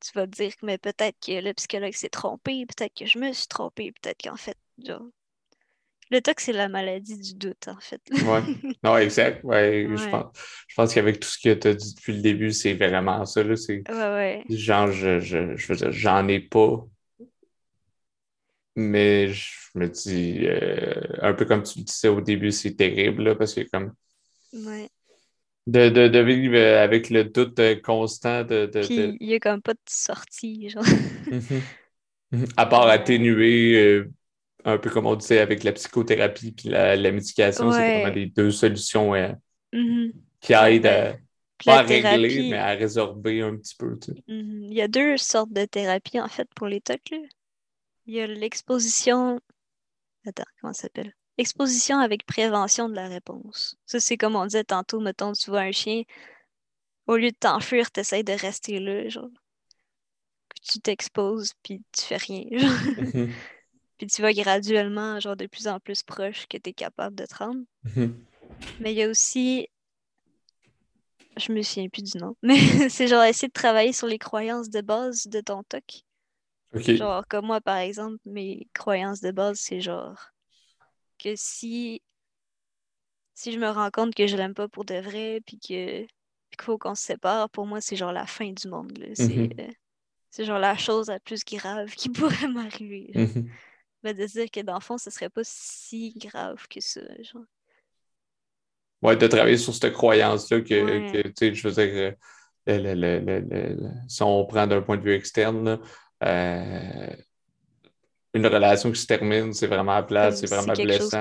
tu 0.00 0.12
vas 0.14 0.26
te 0.26 0.32
dire, 0.32 0.52
mais 0.62 0.78
peut-être 0.78 1.18
que 1.24 1.40
le 1.40 1.52
psychologue 1.54 1.94
s'est 1.94 2.08
trompé, 2.08 2.66
peut-être 2.66 2.94
que 2.94 3.06
je 3.06 3.18
me 3.18 3.32
suis 3.32 3.48
trompée, 3.48 3.92
peut-être 3.92 4.22
qu'en 4.22 4.36
fait, 4.36 4.56
genre, 4.78 5.02
le 6.10 6.20
TOC, 6.20 6.40
c'est 6.40 6.52
la 6.52 6.68
maladie 6.68 7.18
du 7.18 7.34
doute, 7.34 7.68
en 7.68 7.78
fait. 7.78 8.00
oui, 8.10 8.76
non, 8.82 8.96
exact. 8.96 9.42
Ouais, 9.44 9.86
Je 9.88 10.08
pense, 10.08 10.26
je 10.66 10.74
pense 10.74 10.94
qu'avec 10.94 11.20
tout 11.20 11.28
ce 11.28 11.38
que 11.38 11.54
tu 11.54 11.68
as 11.68 11.74
dit 11.74 11.94
depuis 11.94 12.14
le 12.14 12.20
début, 12.20 12.52
c'est 12.52 12.74
vraiment 12.74 13.24
ça. 13.24 13.42
Là. 13.44 13.56
C'est, 13.56 13.82
ouais. 13.88 14.42
Genre, 14.48 14.90
je, 14.90 15.20
je, 15.20 15.56
je 15.56 15.66
veux 15.68 15.76
dire, 15.76 15.92
j'en 15.92 16.26
ai 16.28 16.40
pas. 16.40 16.84
Mais 18.76 19.28
je 19.28 19.52
me 19.74 19.88
dis, 19.88 20.46
euh, 20.46 20.94
un 21.22 21.34
peu 21.34 21.44
comme 21.44 21.62
tu 21.62 21.78
le 21.80 21.84
disais 21.84 22.08
au 22.08 22.20
début, 22.20 22.50
c'est 22.50 22.74
terrible, 22.74 23.22
là, 23.24 23.34
parce 23.34 23.54
que 23.54 23.62
comme. 23.70 23.92
Ouais. 24.52 24.88
De, 25.66 25.88
de, 25.90 26.08
de, 26.08 26.18
vivre 26.18 26.58
avec 26.58 27.10
le 27.10 27.24
doute 27.24 27.60
constant 27.82 28.42
de. 28.42 28.66
de 28.66 28.80
Puis, 28.80 29.16
il 29.20 29.28
n'y 29.28 29.34
a 29.34 29.38
comme 29.40 29.62
pas 29.62 29.74
de 29.74 29.78
sortie, 29.88 30.70
genre. 30.70 30.84
À 32.56 32.64
part 32.64 32.86
atténuer 32.86 33.74
euh, 33.74 34.10
un 34.64 34.78
peu 34.78 34.90
comme 34.90 35.06
on 35.06 35.16
disait 35.16 35.40
avec 35.40 35.64
la 35.64 35.72
psychothérapie 35.72 36.52
puis 36.52 36.68
la, 36.68 36.96
médication, 36.96 37.70
c'est 37.72 38.00
vraiment 38.00 38.14
les 38.14 38.26
deux 38.26 38.50
solutions 38.50 39.14
euh, 39.14 39.32
mm-hmm. 39.72 40.12
qui 40.40 40.52
aident 40.52 40.86
à, 40.86 41.16
pas 41.64 41.78
à 41.78 41.82
régler, 41.82 42.50
mais 42.50 42.56
à 42.56 42.70
résorber 42.70 43.42
un 43.42 43.56
petit 43.56 43.74
peu. 43.76 43.94
Mm-hmm. 43.94 44.68
Il 44.70 44.74
y 44.74 44.82
a 44.82 44.88
deux 44.88 45.16
sortes 45.16 45.52
de 45.52 45.64
thérapie 45.64 46.20
en 46.20 46.28
fait 46.28 46.48
pour 46.54 46.66
les 46.66 46.80
TOC. 46.80 47.12
Il 48.06 48.14
y 48.14 48.20
a 48.20 48.26
l'exposition. 48.26 49.40
Attends, 50.26 50.44
comment 50.60 50.72
ça 50.72 50.82
s'appelle? 50.82 51.14
Exposition 51.38 51.98
avec 51.98 52.26
prévention 52.26 52.88
de 52.88 52.94
la 52.94 53.08
réponse. 53.08 53.76
Ça, 53.86 54.00
c'est 54.00 54.16
comme 54.16 54.36
on 54.36 54.44
disait 54.44 54.64
tantôt, 54.64 55.00
mettons, 55.00 55.32
tu 55.32 55.50
vois 55.50 55.60
un 55.60 55.72
chien, 55.72 56.02
au 57.06 57.16
lieu 57.16 57.30
de 57.30 57.36
t'enfuir, 57.36 57.90
tu 57.90 58.00
essaies 58.00 58.22
de 58.22 58.32
rester 58.32 58.78
là, 58.78 59.08
genre. 59.08 59.30
Tu 60.62 60.80
t'exposes, 60.80 61.54
puis 61.62 61.82
tu 61.92 62.02
fais 62.02 62.18
rien. 62.18 62.44
Mm-hmm. 62.50 63.30
Puis 64.00 64.06
tu 64.06 64.22
vas 64.22 64.32
graduellement, 64.32 65.20
genre, 65.20 65.36
de 65.36 65.46
plus 65.46 65.68
en 65.68 65.78
plus 65.78 66.02
proche 66.02 66.46
que 66.48 66.56
tu 66.56 66.70
es 66.70 66.72
capable 66.72 67.14
de 67.14 67.26
te 67.26 67.34
rendre. 67.34 67.60
Mhm. 67.84 68.24
Mais 68.80 68.94
il 68.94 68.96
y 68.96 69.02
a 69.02 69.08
aussi. 69.10 69.68
Je 71.36 71.52
me 71.52 71.60
souviens 71.60 71.90
plus 71.90 72.04
du 72.04 72.16
nom. 72.16 72.34
Mais 72.42 72.88
c'est 72.88 73.08
genre 73.08 73.22
essayer 73.24 73.48
de 73.48 73.52
travailler 73.52 73.92
sur 73.92 74.06
les 74.06 74.16
croyances 74.16 74.70
de 74.70 74.80
base 74.80 75.26
de 75.26 75.42
ton 75.42 75.62
TOC. 75.64 76.06
Genre, 76.96 77.26
comme 77.28 77.44
moi, 77.44 77.60
par 77.60 77.76
exemple, 77.76 78.16
mes 78.24 78.68
croyances 78.72 79.20
de 79.20 79.32
base, 79.32 79.58
c'est 79.58 79.82
genre 79.82 80.18
que 81.18 81.34
si. 81.36 82.00
Si 83.34 83.52
je 83.52 83.58
me 83.58 83.68
rends 83.68 83.90
compte 83.90 84.14
que 84.14 84.26
je 84.26 84.34
l'aime 84.34 84.54
pas 84.54 84.68
pour 84.68 84.86
de 84.86 84.94
vrai, 84.94 85.42
puis 85.44 85.58
que 85.58 86.06
qu'il 86.06 86.62
faut 86.62 86.78
qu'on 86.78 86.94
se 86.94 87.02
sépare, 87.02 87.50
pour 87.50 87.66
moi, 87.66 87.82
c'est 87.82 87.96
genre 87.96 88.12
la 88.12 88.26
fin 88.26 88.50
du 88.50 88.66
monde. 88.66 88.98
Mhm. 88.98 89.50
Euh, 89.58 89.68
c'est 90.30 90.46
genre 90.46 90.58
la 90.58 90.78
chose 90.78 91.08
la 91.08 91.20
plus 91.20 91.44
grave 91.44 91.90
qui 91.94 92.08
pourrait 92.48 92.48
m'arriver. 92.48 93.12
Mhm 94.02 94.14
de 94.14 94.26
dire 94.26 94.50
que 94.50 94.60
dans 94.60 94.74
le 94.74 94.80
fond, 94.80 94.98
ce 94.98 95.10
serait 95.10 95.30
pas 95.30 95.42
si 95.44 96.14
grave 96.16 96.66
que 96.68 96.80
ça. 96.80 97.00
Genre. 97.22 97.44
Ouais, 99.02 99.16
de 99.16 99.26
travailler 99.26 99.56
sur 99.56 99.74
cette 99.74 99.92
croyance-là 99.92 100.60
que, 100.60 101.22
tu 101.22 101.32
sais, 101.38 101.54
je 101.54 101.68
veux 101.68 101.74
dire, 101.74 102.14
euh, 102.68 103.76
si 104.08 104.22
on 104.22 104.44
prend 104.44 104.66
d'un 104.66 104.82
point 104.82 104.98
de 104.98 105.02
vue 105.02 105.14
externe, 105.14 105.78
euh, 106.22 107.06
une 108.34 108.46
relation 108.46 108.92
qui 108.92 109.00
se 109.00 109.06
termine, 109.06 109.52
c'est 109.52 109.66
vraiment 109.66 109.96
à 109.96 110.02
place, 110.02 110.40
c'est 110.40 110.54
vraiment 110.54 110.74
blessant. 110.74 111.18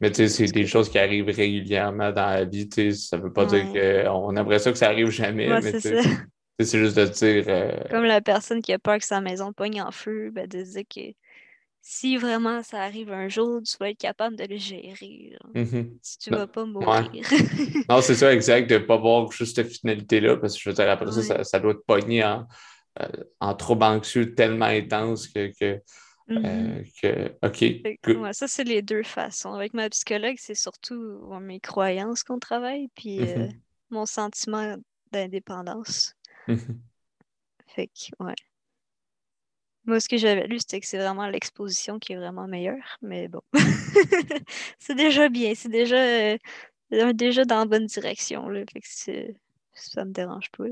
Mais, 0.00 0.10
tu 0.10 0.16
sais, 0.16 0.28
c'est 0.28 0.46
des 0.46 0.66
choses 0.66 0.88
qui 0.88 0.98
arrivent 0.98 1.26
régulièrement 1.26 2.10
dans 2.10 2.26
la 2.26 2.44
vie. 2.44 2.68
Tu 2.68 2.92
sais, 2.92 3.08
ça 3.08 3.16
veut 3.18 3.32
pas 3.32 3.44
dire 3.44 3.70
qu'on 3.70 4.34
aimerait 4.36 4.58
ça 4.58 4.72
que 4.72 4.78
ça 4.78 4.88
arrive 4.88 5.10
jamais, 5.10 5.60
mais 5.60 5.72
c'est 6.64 6.78
juste 6.78 6.96
de 6.96 7.04
dire. 7.04 7.44
Euh, 7.48 7.72
Comme 7.90 8.04
la 8.04 8.20
personne 8.20 8.62
qui 8.62 8.72
a 8.72 8.78
peur 8.78 8.98
que 8.98 9.04
sa 9.04 9.20
maison 9.20 9.52
pogne 9.52 9.80
en 9.80 9.92
feu, 9.92 10.30
ben, 10.30 10.46
de 10.46 10.62
dire 10.62 10.84
que 10.88 11.00
si 11.92 12.16
vraiment 12.16 12.62
ça 12.62 12.82
arrive 12.82 13.10
un 13.10 13.28
jour, 13.28 13.60
tu 13.64 13.76
vas 13.80 13.90
être 13.90 13.98
capable 13.98 14.36
de 14.36 14.44
le 14.44 14.58
gérer. 14.58 15.36
Mm-hmm. 15.56 15.98
Si 16.00 16.18
tu 16.18 16.30
ne 16.30 16.36
vas 16.36 16.46
pas 16.46 16.64
mourir. 16.64 17.10
non, 17.88 18.00
c'est 18.00 18.14
ça, 18.14 18.32
exact, 18.32 18.70
de 18.70 18.76
ne 18.76 18.84
pas 18.84 18.96
voir 18.96 19.28
juste 19.32 19.56
cette 19.56 19.72
finalité-là, 19.72 20.36
parce 20.36 20.54
que 20.54 20.60
je 20.60 20.70
veux 20.70 20.74
dire, 20.76 20.88
après 20.88 21.10
ça, 21.10 21.42
ça, 21.42 21.58
doit 21.58 21.74
te 21.74 21.80
pogner 21.80 22.22
en, 22.22 22.46
euh, 23.00 23.08
en 23.40 23.56
trouble 23.56 23.82
anxieux 23.82 24.36
tellement 24.36 24.66
intense 24.66 25.26
que. 25.26 25.50
que, 25.58 25.82
euh, 26.30 26.80
mm-hmm. 27.02 28.22
OK. 28.22 28.34
ça, 28.34 28.46
c'est 28.46 28.62
les 28.62 28.82
deux 28.82 29.02
façons. 29.02 29.52
Avec 29.52 29.74
ma 29.74 29.90
psychologue, 29.90 30.36
c'est 30.38 30.54
surtout 30.54 31.18
mes 31.40 31.58
croyances 31.58 32.22
qu'on 32.22 32.38
travaille, 32.38 32.86
puis 32.94 33.20
euh, 33.20 33.24
mm-hmm. 33.24 33.60
mon 33.90 34.06
sentiment 34.06 34.76
d'indépendance. 35.10 36.14
Fait 37.66 37.88
que, 37.88 38.24
ouais. 38.24 38.34
Moi, 39.90 39.98
ce 39.98 40.08
que 40.08 40.18
j'avais 40.18 40.46
lu, 40.46 40.60
c'était 40.60 40.78
que 40.78 40.86
c'est 40.86 40.98
vraiment 40.98 41.26
l'exposition 41.26 41.98
qui 41.98 42.12
est 42.12 42.16
vraiment 42.16 42.46
meilleure, 42.46 42.96
mais 43.02 43.26
bon. 43.26 43.40
c'est 44.78 44.94
déjà 44.94 45.28
bien, 45.28 45.52
c'est 45.56 45.68
déjà, 45.68 45.96
euh, 45.96 47.12
déjà 47.12 47.44
dans 47.44 47.58
la 47.58 47.64
bonne 47.64 47.86
direction, 47.86 48.48
là. 48.48 48.60
Fait 48.72 48.80
que 48.80 49.34
ça 49.74 50.04
me 50.04 50.12
dérange 50.12 50.48
pas. 50.56 50.66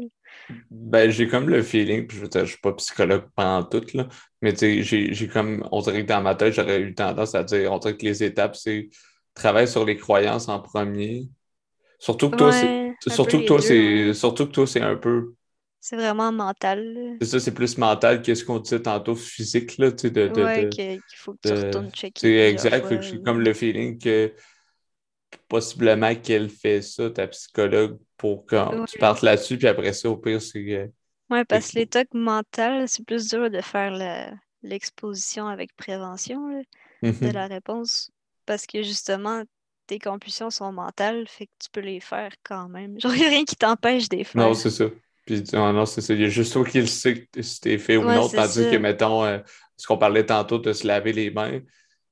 Ben, 0.71 1.11
j'ai 1.11 1.27
comme 1.27 1.49
le 1.49 1.65
feeling, 1.65 2.07
puis 2.07 2.17
je 2.17 2.23
veux 2.23 2.29
dire, 2.29 2.45
je 2.45 2.53
suis 2.53 2.61
pas 2.61 2.73
psychologue 2.75 3.25
pendant 3.35 3.65
tout, 3.65 3.85
là, 3.95 4.07
mais 4.41 4.53
tu 4.53 4.85
sais, 4.85 5.13
j'ai 5.13 5.27
comme, 5.27 5.67
on 5.73 5.81
dirait 5.81 6.03
que 6.03 6.09
dans 6.09 6.23
ma 6.23 6.37
tête, 6.37 6.55
j'aurais 6.55 6.81
eu 6.81 6.95
tendance 6.95 7.35
à 7.35 7.43
dire, 7.43 7.73
on 7.73 7.79
dirait 7.79 7.97
que 7.97 8.07
les 8.07 8.23
étapes, 8.23 8.55
c'est 8.55 8.89
travailler 9.35 9.67
sur 9.67 9.85
les 9.85 9.97
croyances 9.97 10.49
en 10.49 10.61
premier. 10.61 11.27
Surtout 11.99 12.31
que 12.31 12.37
toi, 12.37 12.53
c'est 12.53 12.95
surtout 13.09 13.41
que 13.41 13.47
toi, 13.47 13.61
c'est 13.61 14.15
surtout 14.15 14.47
que 14.47 14.53
toi, 14.53 14.67
c'est 14.69 14.81
un 14.81 14.95
peu 14.95 15.35
c'est 15.81 15.97
vraiment 15.97 16.33
mental. 16.33 17.17
C'est 17.21 17.29
ça, 17.29 17.41
c'est 17.41 17.55
plus 17.55 17.79
mental 17.79 18.23
que 18.23 18.35
ce 18.35 18.45
qu'on 18.45 18.59
disait 18.59 18.83
tantôt 18.83 19.15
physique, 19.15 19.79
là, 19.79 19.91
de... 19.91 20.09
de 20.09 20.43
ouais, 20.43 20.69
qu'il 20.69 21.01
faut 21.15 21.35
que 21.35 21.49
tu 21.49 21.55
retournes 21.55 21.91
checker. 21.91 22.21
C'est 22.21 22.51
exact, 22.51 23.03
j'ai 23.03 23.23
comme 23.23 23.41
le 23.41 23.55
feeling 23.55 23.99
que 23.99 24.33
possiblement 25.49 26.15
qu'elle 26.15 26.51
fait 26.51 26.83
ça, 26.83 27.11
ta 27.11 27.27
psychologue, 27.29 27.99
pour 28.17 28.47
que 28.47 28.87
tu 28.87 28.99
partes 28.99 29.23
là-dessus, 29.23 29.59
puis 29.59 29.69
après 29.69 29.93
ça, 29.93 30.11
au 30.11 30.17
pire, 30.17 30.43
c'est... 30.43 30.59
Euh, 30.59 30.87
ouais, 31.31 31.45
parce 31.45 31.71
que 31.71 31.79
l'état 31.79 32.05
mental, 32.13 32.89
c'est 32.89 33.05
plus 33.05 33.29
dur 33.29 33.51
de 33.51 33.61
faire 33.61 33.93
l'exposition 34.63 35.47
avec 35.47 35.75
prévention 35.77 36.49
de 37.03 37.09
mm-hmm. 37.09 37.33
la 37.33 37.47
réponse, 37.47 38.11
parce 38.47 38.67
que 38.67 38.83
justement, 38.83 39.45
tes 39.87 39.99
compulsions 39.99 40.51
sont 40.51 40.73
mentales, 40.73 41.27
fait 41.29 41.47
que 41.47 41.53
tu 41.61 41.71
peux 41.71 41.81
les 41.81 42.01
faire 42.01 42.33
quand 42.43 42.69
même. 42.69 43.01
Genre, 43.01 43.15
il 43.15 43.21
n'y 43.21 43.27
a 43.27 43.31
rien 43.31 43.45
qui 43.45 43.57
t'empêche 43.57 44.09
de 44.09 44.17
les 44.17 44.25
faire. 44.25 44.43
Non, 44.43 44.55
c'est 44.55 44.71
ça. 44.71 44.87
Puis 45.29 45.45
non, 45.53 45.85
c'est 45.85 46.01
ça. 46.01 46.15
Il 46.15 46.23
y 46.23 46.25
a 46.25 46.29
juste 46.31 46.55
toi 46.55 46.65
qui 46.65 46.81
le 46.81 46.87
sais 46.87 47.29
si 47.39 47.61
t'es 47.61 47.77
fait 47.77 47.99
ou 47.99 48.05
non. 48.05 48.27
Tandis 48.31 48.71
que, 48.71 48.77
mettons, 48.77 49.27
euh, 49.27 49.39
ce 49.77 49.87
qu'on 49.87 49.99
parlait 49.99 50.25
tantôt 50.25 50.59
de 50.59 50.73
se 50.73 50.87
laver 50.87 51.13
les 51.13 51.31
mains. 51.31 51.61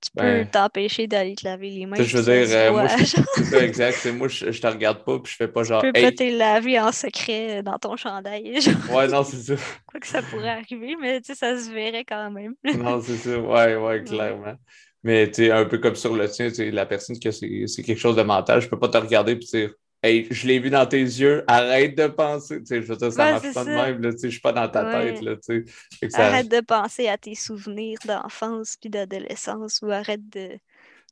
Tu 0.02 0.10
ben, 0.14 0.44
peux 0.44 0.50
t'empêcher 0.50 1.06
d'aller 1.06 1.34
te 1.34 1.46
laver 1.46 1.70
les 1.70 1.86
mains. 1.86 1.96
Je 1.98 2.18
veux 2.18 2.22
dire, 2.22 2.54
euh, 2.54 2.70
moi, 2.72 2.86
c'est 2.98 3.44
ça, 3.44 3.64
exact. 3.64 4.06
Moi, 4.12 4.28
je, 4.28 4.52
je, 4.52 4.60
te 4.60 4.66
regarde 4.66 5.02
pas 5.02 5.18
puis 5.18 5.32
je 5.32 5.36
fais 5.36 5.48
pas 5.48 5.62
genre. 5.62 5.80
Tu 5.80 5.90
peux 5.90 6.02
pas 6.02 6.12
te 6.12 6.38
laver 6.38 6.78
en 6.78 6.92
secret 6.92 7.62
dans 7.62 7.78
ton 7.78 7.96
chandail. 7.96 8.58
Ouais, 8.92 9.08
non, 9.08 9.24
c'est 9.24 9.56
ça. 9.56 9.62
Quoi 9.86 9.98
que 9.98 10.06
ça 10.06 10.20
pourrait 10.20 10.50
arriver, 10.50 10.94
mais 11.00 11.22
tu 11.22 11.28
sais, 11.28 11.34
ça 11.34 11.58
se 11.58 11.70
verrait 11.70 12.04
quand 12.04 12.30
même. 12.30 12.54
non, 12.76 13.00
c'est 13.00 13.16
ça. 13.16 13.38
Ouais, 13.38 13.76
ouais, 13.76 14.04
clairement. 14.04 14.56
Mais 15.02 15.26
tu 15.28 15.46
sais, 15.46 15.50
un 15.50 15.64
peu 15.64 15.78
comme 15.78 15.96
sur 15.96 16.14
le 16.14 16.28
tien, 16.28 16.50
la 16.58 16.84
personne 16.84 17.18
qui 17.18 17.32
c'est 17.32 17.82
quelque 17.82 17.98
chose 17.98 18.16
de 18.16 18.22
mental, 18.22 18.60
je 18.60 18.68
peux 18.68 18.78
pas 18.78 18.88
te 18.88 18.98
regarder 18.98 19.32
et 19.32 19.36
dire 19.36 19.70
Hey, 20.06 20.28
je 20.30 20.46
l'ai 20.46 20.60
vu 20.60 20.70
dans 20.70 20.86
tes 20.86 21.02
yeux, 21.02 21.42
arrête 21.48 21.96
de 21.96 22.06
penser. 22.06 22.60
Tu 22.60 22.66
sais, 22.66 22.82
je 22.82 22.86
veux 22.86 22.96
dire, 22.96 23.12
ça 23.12 23.32
marche 23.32 23.52
pas 23.52 23.64
de 23.64 23.70
même. 23.70 24.02
Là, 24.02 24.12
tu 24.12 24.18
sais, 24.18 24.28
je 24.28 24.32
suis 24.32 24.40
pas 24.40 24.52
dans 24.52 24.68
ta 24.68 24.84
tête. 24.84 25.20
Là, 25.20 25.34
tu 25.36 25.66
sais. 26.00 26.20
Arrête 26.20 26.48
de 26.48 26.60
penser 26.60 27.08
à 27.08 27.18
tes 27.18 27.34
souvenirs 27.34 27.98
d'enfance 28.04 28.76
puis 28.80 28.88
d'adolescence 28.88 29.80
ou 29.82 29.90
arrête 29.90 30.28
de, 30.28 30.58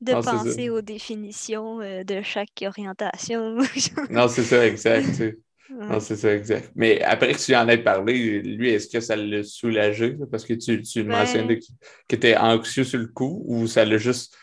de 0.00 0.12
penser 0.22 0.70
aux 0.70 0.80
définitions 0.80 1.80
euh, 1.80 2.04
de 2.04 2.22
chaque 2.22 2.62
orientation. 2.62 3.56
non, 4.10 4.28
c'est 4.28 4.44
ça, 4.44 4.64
exact. 4.64 5.06
Tu 5.06 5.14
sais. 5.14 5.38
Non, 5.70 5.98
c'est 5.98 6.16
ça, 6.16 6.32
exact. 6.34 6.70
Mais 6.76 7.02
après 7.02 7.32
que 7.32 7.38
tu 7.38 7.56
en 7.56 7.66
aies 7.68 7.82
parlé, 7.82 8.42
lui, 8.42 8.70
est-ce 8.70 8.88
que 8.88 9.00
ça 9.00 9.16
l'a 9.16 9.42
soulagé? 9.42 10.16
Parce 10.30 10.44
que 10.44 10.54
tu, 10.54 10.82
tu 10.82 11.02
ben... 11.02 11.18
mentionnais 11.18 11.58
qu'il 11.58 11.74
était 12.10 12.36
anxieux 12.36 12.84
sur 12.84 12.98
le 12.98 13.08
coup 13.08 13.42
ou 13.46 13.66
ça 13.66 13.84
l'a 13.84 13.96
juste. 13.96 14.36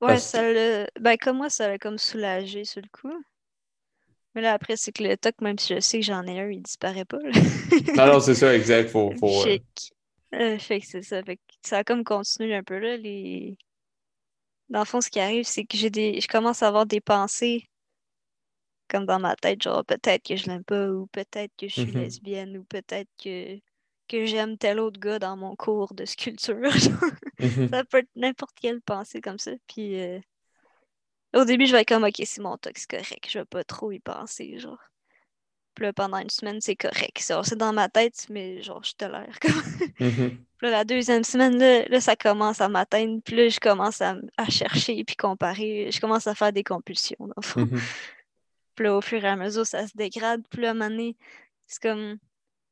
Ouais, 0.00 0.16
ça 0.18 0.50
l'a. 0.50 0.86
Ben, 0.98 1.16
comme 1.18 1.38
moi, 1.38 1.50
ça 1.50 1.68
l'a 1.68 1.78
comme 1.78 1.98
soulagé 1.98 2.64
sur 2.64 2.80
le 2.80 2.88
coup. 2.88 3.22
Mais 4.34 4.42
là, 4.42 4.52
après, 4.52 4.76
c'est 4.76 4.92
que 4.92 5.02
le 5.02 5.16
toc, 5.16 5.40
même 5.40 5.58
si 5.58 5.74
je 5.74 5.80
sais 5.80 6.00
que 6.00 6.06
j'en 6.06 6.22
ai 6.24 6.40
un, 6.40 6.50
il 6.50 6.62
disparaît 6.62 7.04
pas. 7.04 7.18
non, 7.96 8.06
non, 8.06 8.20
c'est 8.20 8.34
ça, 8.34 8.54
exact. 8.54 8.90
Faut, 8.90 9.12
faut, 9.18 9.46
euh, 9.46 9.58
euh, 10.34 10.58
fait 10.58 10.80
que 10.80 10.86
c'est 10.86 11.02
ça. 11.02 11.22
Fait 11.22 11.36
que 11.36 11.42
ça 11.64 11.78
a 11.78 11.84
comme 11.84 12.04
continué 12.04 12.54
un 12.54 12.62
peu 12.62 12.78
là. 12.78 12.96
Les... 12.96 13.56
Dans 14.68 14.80
le 14.80 14.84
fond, 14.84 15.00
ce 15.00 15.10
qui 15.10 15.18
arrive, 15.18 15.44
c'est 15.44 15.64
que 15.64 15.76
j'ai 15.76 15.90
des. 15.90 16.20
Je 16.20 16.28
commence 16.28 16.62
à 16.62 16.68
avoir 16.68 16.86
des 16.86 17.00
pensées 17.00 17.64
comme 18.90 19.06
dans 19.06 19.20
ma 19.20 19.36
tête, 19.36 19.62
genre 19.62 19.84
peut-être 19.84 20.26
que 20.26 20.36
je 20.36 20.46
l'aime 20.46 20.64
pas, 20.64 20.88
ou 20.88 21.06
peut-être 21.06 21.52
que 21.56 21.68
je 21.68 21.74
suis 21.74 21.84
mm-hmm. 21.84 22.00
lesbienne, 22.00 22.58
ou 22.58 22.64
peut-être 22.64 23.08
que, 23.22 23.56
que 24.08 24.26
j'aime 24.26 24.58
tel 24.58 24.80
autre 24.80 24.98
gars 24.98 25.20
dans 25.20 25.36
mon 25.36 25.54
cours 25.56 25.94
de 25.94 26.04
sculpture. 26.04 26.56
Mm-hmm. 27.40 27.70
Ça 27.70 27.84
peut 27.84 27.98
être 28.00 28.10
n'importe 28.16 28.54
quelle 28.60 28.82
pensée 28.82 29.22
comme 29.22 29.38
ça. 29.38 29.52
Puis 29.66 29.98
euh, 29.98 30.20
au 31.34 31.44
début, 31.44 31.66
je 31.66 31.72
vais 31.72 31.82
être 31.82 31.88
comme 31.88 32.04
ok, 32.04 32.22
c'est 32.24 32.40
mon 32.40 32.56
tox 32.56 32.86
correct, 32.86 33.26
je 33.28 33.38
vais 33.38 33.44
pas 33.44 33.64
trop 33.64 33.92
y 33.92 34.00
penser, 34.00 34.58
genre. 34.58 34.78
Puis 35.74 35.84
là, 35.84 35.92
pendant 35.92 36.18
une 36.18 36.30
semaine, 36.30 36.60
c'est 36.60 36.74
correct. 36.76 37.16
C'est 37.20 37.56
dans 37.56 37.72
ma 37.72 37.88
tête, 37.88 38.26
mais 38.28 38.60
genre, 38.60 38.82
je 38.82 38.92
te 38.92 39.04
l'air 39.04 39.38
comme. 39.40 39.52
Mm-hmm. 40.00 40.30
Puis 40.30 40.66
là, 40.66 40.70
la 40.70 40.84
deuxième 40.84 41.24
semaine, 41.24 41.58
là, 41.58 42.00
ça 42.00 42.16
commence 42.16 42.60
à 42.60 42.68
m'atteindre. 42.68 43.22
Puis 43.24 43.36
là, 43.36 43.48
je 43.48 43.60
commence 43.60 44.02
à, 44.02 44.16
à 44.36 44.46
chercher 44.50 45.04
puis 45.04 45.16
comparer. 45.16 45.90
Je 45.92 46.00
commence 46.00 46.26
à 46.26 46.34
faire 46.34 46.52
des 46.52 46.64
compulsions, 46.64 47.16
dans 47.20 47.32
le 47.36 47.42
fond. 47.42 47.68
Puis 48.74 48.84
là, 48.84 48.96
au 48.96 49.00
fur 49.00 49.24
et 49.24 49.28
à 49.28 49.36
mesure, 49.36 49.66
ça 49.66 49.86
se 49.86 49.96
dégrade. 49.96 50.42
Puis 50.50 50.62
là, 50.62 50.68
à 50.68 50.70
un 50.72 50.74
moment 50.74 50.90
donné, 50.90 51.16
c'est 51.66 51.82
comme, 51.82 52.18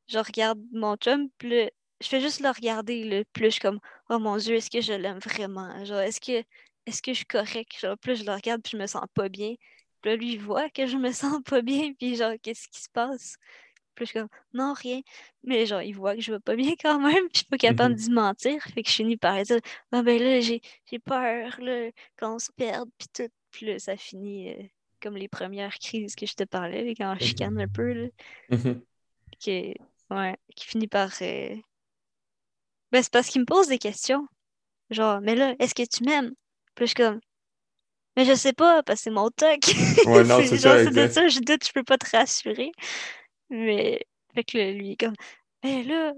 je 0.07 0.17
regarde 0.19 0.59
mon 0.71 0.95
chum, 0.97 1.29
puis 1.37 1.49
là, 1.49 1.69
je 2.01 2.07
fais 2.07 2.21
juste 2.21 2.41
le 2.41 2.49
regarder, 2.49 3.03
le 3.03 3.23
plus 3.33 3.45
je 3.45 3.49
suis 3.51 3.61
comme, 3.61 3.79
oh 4.09 4.19
mon 4.19 4.37
Dieu, 4.37 4.55
est-ce 4.55 4.69
que 4.69 4.81
je 4.81 4.93
l'aime 4.93 5.19
vraiment? 5.19 5.83
Genre, 5.85 5.99
est-ce 5.99 6.19
que, 6.19 6.43
est-ce 6.85 7.01
que 7.01 7.13
je 7.13 7.17
suis 7.17 7.25
correct? 7.25 7.79
Genre, 7.79 7.97
plus 7.97 8.17
je 8.17 8.25
le 8.25 8.33
regarde, 8.33 8.61
puis 8.61 8.71
je 8.73 8.77
me 8.77 8.87
sens 8.87 9.05
pas 9.13 9.29
bien. 9.29 9.55
Puis 10.01 10.11
là, 10.11 10.15
lui, 10.15 10.33
il 10.33 10.39
voit 10.39 10.69
que 10.69 10.85
je 10.87 10.97
me 10.97 11.11
sens 11.11 11.41
pas 11.43 11.61
bien, 11.61 11.93
puis 11.93 12.15
genre, 12.15 12.33
qu'est-ce 12.41 12.67
qui 12.67 12.81
se 12.81 12.89
passe? 12.89 13.37
Puis 13.95 14.05
je 14.05 14.11
suis 14.11 14.19
comme, 14.19 14.29
non, 14.53 14.73
rien. 14.73 15.01
Mais 15.43 15.65
genre, 15.65 15.81
il 15.81 15.93
voit 15.93 16.15
que 16.15 16.21
je 16.21 16.31
vais 16.31 16.39
pas 16.39 16.55
bien 16.55 16.73
quand 16.81 16.99
même, 16.99 17.27
puis 17.29 17.31
je 17.33 17.37
suis 17.39 17.47
pas 17.47 17.57
capable 17.57 17.95
mm-hmm. 17.95 17.97
d'y 17.97 18.11
mentir. 18.11 18.63
Fait 18.63 18.83
que 18.83 18.89
je 18.89 18.95
finis 18.95 19.17
par 19.17 19.41
dire, 19.43 19.59
ah 19.91 20.03
ben 20.03 20.21
là, 20.21 20.39
j'ai 20.41 20.61
peur, 21.03 21.59
là, 21.61 21.91
qu'on 22.17 22.39
se 22.39 22.51
perde, 22.53 22.89
puis 22.97 23.07
tout. 23.13 23.31
Puis 23.51 23.65
là, 23.65 23.79
ça 23.79 23.97
finit. 23.97 24.51
Euh, 24.51 24.63
comme 25.01 25.15
les 25.15 25.27
premières 25.27 25.77
crises 25.79 26.15
que 26.15 26.25
je 26.25 26.33
te 26.33 26.43
parlais, 26.43 26.93
quand 26.95 27.13
on 27.13 27.19
chicane 27.19 27.59
un 27.59 27.67
peu. 27.67 27.93
Là, 27.93 28.57
qui, 29.39 29.75
ouais, 30.09 30.37
qui 30.55 30.65
finit 30.65 30.87
par. 30.87 31.11
Euh, 31.21 31.55
ben, 32.91 33.03
c'est 33.03 33.11
parce 33.11 33.27
qu'il 33.29 33.41
me 33.41 33.45
pose 33.45 33.67
des 33.67 33.77
questions. 33.77 34.27
Genre, 34.89 35.21
mais 35.21 35.35
là, 35.35 35.55
est-ce 35.59 35.75
que 35.75 35.85
tu 35.85 36.03
m'aimes? 36.03 36.33
Puis 36.79 36.87
je 36.87 36.93
suis 36.93 36.95
comme. 36.95 37.19
Mais 38.17 38.25
je 38.25 38.33
sais 38.33 38.53
pas, 38.53 38.83
parce 38.83 38.99
que 38.99 39.03
c'est 39.03 39.09
mon 39.11 39.29
toc. 39.29 39.59
Ouais, 40.05 40.23
non, 40.25 40.39
c'est 40.43 40.57
ça. 40.57 40.83
C'est 40.83 40.91
de 40.91 41.07
ça, 41.07 41.27
je 41.27 41.39
doute, 41.39 41.65
je 41.65 41.71
peux 41.71 41.83
pas 41.83 41.97
te 41.97 42.09
rassurer. 42.15 42.71
Mais, 43.49 44.05
fait 44.33 44.43
que 44.43 44.71
lui, 44.71 44.97
comme. 44.97 45.15
Mais 45.63 45.83
là, 45.83 46.13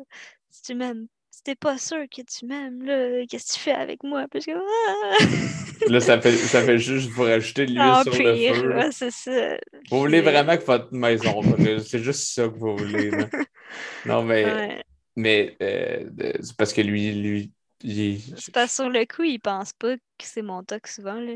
si 0.49 0.61
tu 0.61 0.75
m'aimes 0.75 1.07
t'es 1.43 1.55
pas 1.55 1.77
sûr 1.77 2.03
que 2.09 2.21
tu 2.21 2.45
m'aimes, 2.45 2.83
là, 2.83 3.25
qu'est-ce 3.27 3.53
que 3.53 3.53
tu 3.53 3.59
fais 3.59 3.71
avec 3.71 4.03
moi? 4.03 4.25
Parce 4.31 4.45
que. 4.45 4.51
Ah! 4.51 5.89
là, 5.89 5.99
ça 5.99 6.21
fait, 6.21 6.33
ça 6.33 6.61
fait 6.61 6.77
juste 6.77 7.09
vous 7.09 7.23
rajouter 7.23 7.65
de 7.65 7.71
l'huile 7.71 8.03
sur 8.03 8.23
le 8.23 8.53
feu. 8.53 8.75
Ouais, 8.75 8.91
c'est 8.91 9.11
ça. 9.11 9.57
Vous 9.89 9.99
voulez 9.99 10.21
vraiment 10.21 10.57
que 10.57 10.63
votre 10.63 10.93
maison 10.93 11.41
C'est 11.83 11.99
juste 11.99 12.33
ça 12.33 12.43
que 12.43 12.57
vous 12.57 12.77
voulez. 12.77 13.11
Là. 13.11 13.25
Non, 14.05 14.23
mais. 14.23 14.83
Mais 15.15 15.55
euh, 15.61 16.05
c'est 16.41 16.55
parce 16.57 16.73
que 16.73 16.81
lui, 16.81 17.13
lui. 17.13 17.51
C'est 17.83 18.53
pas 18.53 18.67
sur 18.67 18.89
le 18.89 19.05
coup, 19.05 19.23
il 19.23 19.39
pense 19.39 19.73
pas 19.73 19.95
que 19.95 20.01
c'est 20.19 20.41
mon 20.41 20.63
toc 20.63 20.87
souvent. 20.87 21.15
Là. 21.15 21.33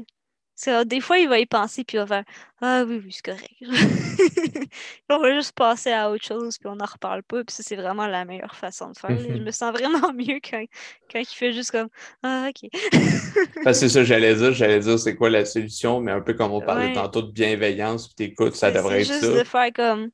Des 0.86 1.02
fois, 1.02 1.18
il 1.18 1.28
va 1.28 1.38
y 1.38 1.46
penser, 1.46 1.84
puis 1.84 1.98
il 1.98 2.00
va 2.00 2.08
faire 2.08 2.24
Ah 2.62 2.86
oui, 2.88 3.02
oui, 3.04 3.12
c'est 3.12 3.26
correct. 3.26 3.54
on 5.10 5.20
va 5.20 5.34
juste 5.34 5.52
passer 5.52 5.92
à 5.92 6.10
autre 6.10 6.24
chose, 6.24 6.58
puis 6.58 6.70
on 6.70 6.78
n'en 6.78 6.86
reparle 6.86 7.24
pas. 7.24 7.44
Puis 7.44 7.54
ça, 7.54 7.62
c'est 7.62 7.76
vraiment 7.76 8.08
la 8.08 8.24
meilleure 8.24 8.56
façon 8.56 8.92
de 8.92 8.98
faire. 8.98 9.20
Je 9.20 9.38
me 9.38 9.52
sens 9.52 9.74
vraiment 9.74 10.14
mieux 10.14 10.40
quand, 10.40 10.64
quand 11.12 11.20
il 11.20 11.26
fait 11.26 11.52
juste 11.52 11.72
comme 11.72 11.90
Ah, 12.24 12.50
ok. 12.50 12.70
c'est 13.74 13.90
ça, 13.90 14.04
j'allais 14.06 14.36
dire. 14.36 14.54
J'allais 14.54 14.80
dire, 14.80 14.98
c'est 14.98 15.16
quoi 15.16 15.30
la 15.30 15.44
solution, 15.44 16.00
mais 16.00 16.14
un 16.14 16.22
peu 16.22 16.34
comme 16.34 16.54
on 16.54 16.62
parlait 16.62 16.94
tantôt 16.94 17.22
de 17.22 17.32
bienveillance, 17.32 18.08
puis 18.08 18.16
t'écoutes, 18.16 18.56
ça 18.56 18.72
devrait 18.72 19.02
être 19.02 19.08
ça. 19.08 19.20
C'est 19.20 19.26
juste 19.26 19.38
de 19.38 19.44
faire 19.44 19.74
comme 19.74 20.10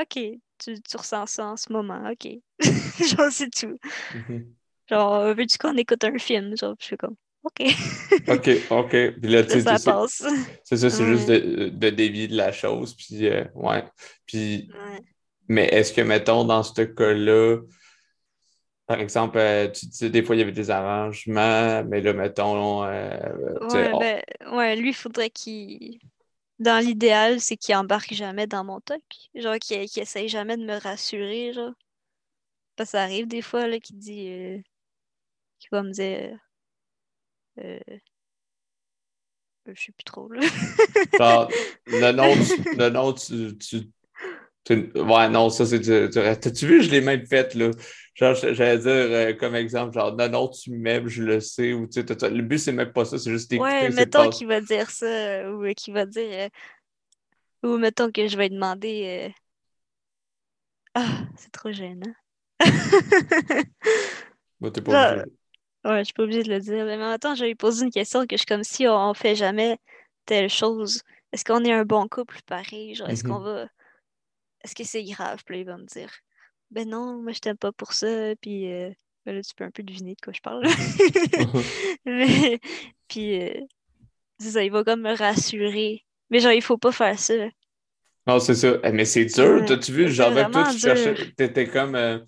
Ok, 0.00 0.18
tu, 0.58 0.80
tu, 0.80 0.96
ressens 0.96 1.26
ça 1.26 1.46
en 1.46 1.56
ce 1.56 1.72
moment, 1.72 2.10
ok. 2.10 2.28
genre, 2.60 3.32
c'est 3.32 3.50
tout. 3.50 3.76
Mm-hmm. 4.14 4.44
Genre, 4.88 5.34
veux-tu 5.34 5.58
qu'on 5.58 5.76
écoute 5.76 6.04
un 6.04 6.18
film? 6.18 6.56
Genre, 6.56 6.74
je 6.78 6.84
suis 6.84 6.96
comme 6.96 7.16
OK. 7.44 7.62
OK, 8.28 8.50
OK. 8.70 8.90
Puis 8.90 9.30
là, 9.30 9.44
tu 9.44 9.60
ça 9.60 9.78
passe. 9.78 10.24
C'est 10.64 10.76
ça, 10.76 10.90
c'est 10.90 11.06
juste 11.06 11.28
de, 11.28 11.68
de, 11.68 11.90
dévier 11.90 12.28
de 12.28 12.36
la 12.36 12.52
chose. 12.52 12.94
Puis, 12.94 13.26
euh, 13.26 13.44
ouais. 13.54 13.84
Puis, 14.26 14.70
mais 15.48 15.66
est-ce 15.66 15.92
que, 15.92 16.00
mettons, 16.00 16.44
dans 16.44 16.62
ce 16.62 16.82
cas-là, 16.82 17.58
par 18.86 19.00
exemple, 19.00 19.38
euh, 19.38 19.68
tu 19.68 19.86
dis 19.86 20.10
des 20.10 20.22
fois, 20.22 20.34
il 20.34 20.38
y 20.38 20.42
avait 20.42 20.52
des 20.52 20.70
arrangements, 20.70 21.84
mais 21.84 22.00
là, 22.00 22.12
mettons. 22.12 22.84
Euh, 22.84 23.58
ouais, 23.70 23.92
ben, 23.92 24.22
ouais, 24.56 24.76
lui, 24.76 24.90
il 24.90 24.94
faudrait 24.94 25.30
qu'il. 25.30 25.98
Dans 26.58 26.84
l'idéal, 26.84 27.40
c'est 27.40 27.56
qu'il 27.56 27.76
embarque 27.76 28.14
jamais 28.14 28.48
dans 28.48 28.64
mon 28.64 28.80
toc. 28.80 29.02
Genre, 29.34 29.58
qu'il 29.58 29.88
qu 29.88 30.00
essaye 30.00 30.28
jamais 30.28 30.56
de 30.56 30.64
me 30.64 30.76
rassurer, 30.80 31.52
genre. 31.52 31.72
Parce 32.76 32.90
que 32.90 32.98
ça 32.98 33.02
arrive 33.02 33.28
des 33.28 33.42
fois, 33.42 33.68
là, 33.68 33.78
qu'il 33.78 33.98
dit. 33.98 34.62
Qu'il 35.58 35.68
va 35.72 35.82
me 35.82 35.92
dire 35.92 36.38
euh... 37.58 37.78
Je 39.66 39.82
sais 39.82 39.92
plus 39.92 40.04
trop. 40.04 40.30
Là. 40.30 40.40
le 41.86 42.12
nom, 42.12 42.32
tu, 42.34 42.76
le 42.78 42.88
nom 42.88 43.12
tu, 43.12 43.58
tu, 43.58 43.90
Ouais, 44.70 45.28
non, 45.28 45.50
ça, 45.50 45.64
c'est 45.66 45.78
du, 45.78 46.10
T'as-tu 46.10 46.66
vu, 46.66 46.82
je 46.82 46.90
l'ai 46.90 47.00
même 47.00 47.26
fait, 47.26 47.54
là. 47.54 47.70
Genre, 48.14 48.34
j'allais 48.34 48.78
dire, 48.78 48.90
euh, 48.90 49.32
comme 49.32 49.54
exemple, 49.54 49.94
genre, 49.94 50.14
non, 50.14 50.28
non, 50.28 50.48
tu 50.48 50.72
m'aimes, 50.72 51.08
je 51.08 51.22
le 51.22 51.40
sais. 51.40 51.72
Ou, 51.72 51.86
tu 51.86 52.02
sais, 52.02 52.30
le 52.30 52.42
but, 52.42 52.58
c'est 52.58 52.72
même 52.72 52.92
pas 52.92 53.04
ça, 53.04 53.18
c'est 53.18 53.30
juste 53.30 53.50
d'écouter. 53.50 53.70
Ouais, 53.70 53.90
mettons 53.90 54.28
qu'il 54.28 54.46
va 54.46 54.60
dire 54.60 54.90
ça, 54.90 55.50
ou 55.50 55.64
qu'il 55.74 55.94
va 55.94 56.04
dire. 56.04 56.28
Euh, 56.32 56.48
ou 57.62 57.78
mettons 57.78 58.10
que 58.10 58.26
je 58.28 58.36
vais 58.36 58.48
demander. 58.48 59.28
Euh, 59.28 59.32
ah, 60.94 61.22
c'est 61.36 61.52
trop 61.52 61.72
gênant. 61.72 62.12
bah, 64.60 64.70
t'es 64.70 64.80
pas 64.80 65.12
obligé. 65.12 65.30
Ouais, 65.84 66.00
je 66.00 66.04
suis 66.04 66.12
pas 66.12 66.24
obligée 66.24 66.42
de 66.42 66.52
le 66.52 66.60
dire. 66.60 66.84
Mais 66.84 66.94
en 66.94 67.10
même 67.10 67.18
temps, 67.18 67.34
j'avais 67.34 67.54
posé 67.54 67.84
une 67.84 67.90
question 67.90 68.26
que 68.26 68.36
je 68.36 68.38
suis 68.38 68.46
comme 68.46 68.64
si 68.64 68.86
on, 68.86 69.14
fait 69.14 69.34
jamais 69.34 69.78
telle 70.26 70.48
chose. 70.48 71.02
Est-ce 71.32 71.44
qu'on 71.44 71.64
est 71.64 71.72
un 71.72 71.84
bon 71.84 72.08
couple 72.08 72.38
pareil? 72.46 72.94
Genre, 72.94 73.08
est-ce 73.08 73.24
qu'on 73.24 73.40
mm-hmm. 73.40 73.62
va. 73.64 73.68
Est-ce 74.64 74.74
que 74.74 74.84
c'est 74.84 75.04
grave? 75.04 75.42
Puis 75.44 75.56
là, 75.56 75.60
il 75.60 75.66
va 75.66 75.76
me 75.76 75.86
dire 75.86 76.10
Ben 76.70 76.88
non, 76.88 77.22
moi 77.22 77.32
je 77.32 77.38
t'aime 77.38 77.56
pas 77.56 77.72
pour 77.72 77.92
ça. 77.92 78.34
Puis 78.40 78.72
euh, 78.72 78.90
ben 79.24 79.36
là, 79.36 79.42
tu 79.42 79.54
peux 79.54 79.64
un 79.64 79.70
peu 79.70 79.82
deviner 79.82 80.14
de 80.14 80.20
quoi 80.20 80.32
je 80.32 80.40
parle. 80.40 80.66
mais, 82.04 82.58
puis 83.08 83.40
euh, 83.40 83.60
c'est 84.38 84.50
ça, 84.50 84.64
il 84.64 84.72
va 84.72 84.84
comme 84.84 85.02
me 85.02 85.16
rassurer. 85.16 86.04
Mais 86.30 86.40
genre, 86.40 86.52
il 86.52 86.62
faut 86.62 86.78
pas 86.78 86.92
faire 86.92 87.18
ça. 87.18 87.34
Non, 88.26 88.38
c'est 88.40 88.54
ça. 88.54 88.76
Eh, 88.84 88.92
mais 88.92 89.06
c'est 89.06 89.24
dur. 89.24 89.64
T'as-tu 89.66 89.92
vu? 89.92 90.10
Genre, 90.10 90.30
même 90.30 90.50
toi, 90.50 90.68
tu 90.70 90.78
cherchais. 90.78 91.32
T'étais 91.36 91.66
comme. 91.66 91.94
Euh, 91.94 92.18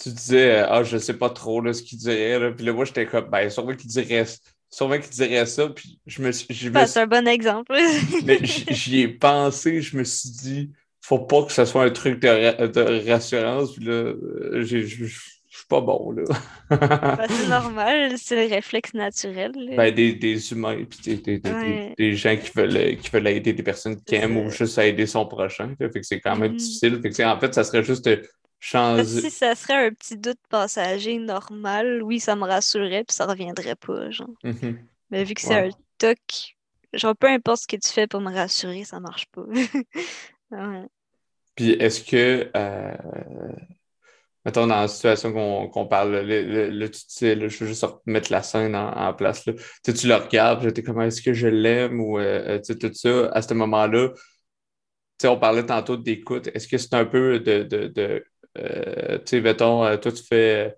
tu 0.00 0.08
disais, 0.10 0.64
ah, 0.68 0.82
je 0.82 0.96
sais 0.96 1.14
pas 1.14 1.30
trop 1.30 1.60
là, 1.60 1.72
ce 1.72 1.82
qu'il 1.82 1.98
dirait. 1.98 2.38
Là. 2.38 2.50
Puis 2.52 2.64
là, 2.64 2.72
moi, 2.72 2.84
j'étais 2.84 3.06
comme, 3.06 3.28
ben, 3.28 3.48
sûrement 3.50 3.74
qu'il 3.74 3.90
dirait, 3.90 4.24
sûrement 4.70 4.98
qu'il 4.98 5.10
dirait 5.10 5.46
ça. 5.46 5.68
Puis 5.68 6.00
je 6.06 6.22
me 6.22 6.32
suis. 6.32 6.46
c'est 6.50 7.00
un 7.00 7.06
bon 7.06 7.28
exemple. 7.28 7.76
mais 8.24 8.40
j'y 8.42 9.00
ai 9.00 9.08
pensé, 9.08 9.82
je 9.82 9.96
me 9.96 10.04
suis 10.04 10.30
dit, 10.30 10.70
faut 11.02 11.18
pas 11.18 11.44
que 11.44 11.52
ce 11.52 11.64
soit 11.64 11.84
un 11.84 11.90
truc 11.90 12.20
de, 12.20 12.66
de 12.66 13.10
rassurance. 13.10 13.72
Puis 13.74 13.84
là, 13.84 13.92
euh, 13.92 14.62
je 14.62 14.86
suis 14.86 15.66
pas 15.68 15.82
bon, 15.82 16.12
là. 16.12 16.22
Ben, 16.70 17.26
c'est 17.28 17.48
normal, 17.48 18.12
c'est 18.16 18.46
le 18.46 18.54
réflexe 18.54 18.94
naturel. 18.94 19.52
Ben, 19.76 19.94
des, 19.94 20.14
des 20.14 20.52
humains, 20.52 20.82
puis 20.88 21.16
des, 21.16 21.38
des, 21.38 21.94
des, 21.98 22.14
gens 22.14 22.36
qui 22.36 22.50
veulent, 22.54 22.96
qui 22.96 23.10
veulent 23.10 23.26
aider 23.26 23.52
des 23.52 23.62
personnes 23.62 24.00
qui 24.00 24.14
aiment 24.14 24.38
ou 24.38 24.48
juste 24.48 24.78
aider 24.78 25.06
son 25.06 25.26
prochain. 25.26 25.74
Fait 25.78 25.90
que 25.90 26.02
c'est 26.02 26.20
quand 26.20 26.36
même 26.36 26.52
mm-hmm. 26.52 26.56
difficile. 26.56 27.00
Fait 27.02 27.10
que 27.10 27.22
en 27.22 27.38
fait, 27.38 27.52
ça 27.52 27.64
serait 27.64 27.82
juste 27.82 28.08
si 28.60 29.30
ça 29.30 29.54
serait 29.54 29.86
un 29.86 29.90
petit 29.90 30.16
doute 30.16 30.38
passager 30.48 31.18
normal, 31.18 32.02
oui, 32.02 32.20
ça 32.20 32.36
me 32.36 32.44
rassurerait 32.44 33.04
puis 33.04 33.16
ça 33.16 33.26
reviendrait 33.26 33.76
pas, 33.76 34.10
genre. 34.10 34.28
Mm-hmm. 34.44 34.76
Mais 35.10 35.24
vu 35.24 35.34
que 35.34 35.40
c'est 35.40 35.68
un 35.68 35.70
toc, 35.98 36.18
genre 36.92 37.16
peu 37.16 37.28
importe 37.28 37.62
ce 37.62 37.66
que 37.66 37.76
tu 37.76 37.90
fais 37.90 38.06
pour 38.06 38.20
me 38.20 38.32
rassurer, 38.32 38.84
ça 38.84 39.00
marche 39.00 39.26
pas. 39.26 39.44
Puis 41.56 41.72
est-ce 41.72 42.02
que 42.04 42.50
euh, 42.56 42.96
mettons 44.44 44.66
dans 44.66 44.80
la 44.80 44.88
situation 44.88 45.32
qu'on 45.68 45.86
parle, 45.86 46.20
le, 46.20 46.88
tu 46.88 47.00
sais, 47.08 47.36
je 47.48 47.58
veux 47.58 47.66
juste 47.66 47.84
mettre 48.06 48.32
la 48.32 48.42
scène 48.42 48.74
en, 48.74 49.12
place. 49.14 49.46
Là. 49.46 49.52
Tu, 49.84 49.92
tu 49.92 50.06
le 50.08 50.14
regardes, 50.14 50.72
tu 50.72 50.80
es 50.80 50.82
comme 50.82 51.00
est-ce 51.02 51.22
que 51.22 51.34
je 51.34 51.48
l'aime 51.48 52.00
ou 52.00 52.18
euh, 52.18 52.58
tout 52.60 52.94
ça, 52.94 53.26
à 53.32 53.42
ce 53.42 53.52
moment-là, 53.54 54.10
sais, 55.20 55.28
on 55.28 55.38
parlait 55.38 55.66
tantôt 55.66 55.96
d'écoute. 55.96 56.48
Est-ce 56.54 56.66
que 56.66 56.78
c'est 56.78 56.94
un 56.94 57.04
peu 57.04 57.40
de, 57.40 57.62
de, 57.62 57.88
de 57.88 58.24
euh, 58.58 59.18
tu 59.18 59.24
sais, 59.26 59.40
mettons, 59.40 59.84
euh, 59.84 59.96
toi, 59.96 60.12
tu 60.12 60.22
fais, 60.22 60.76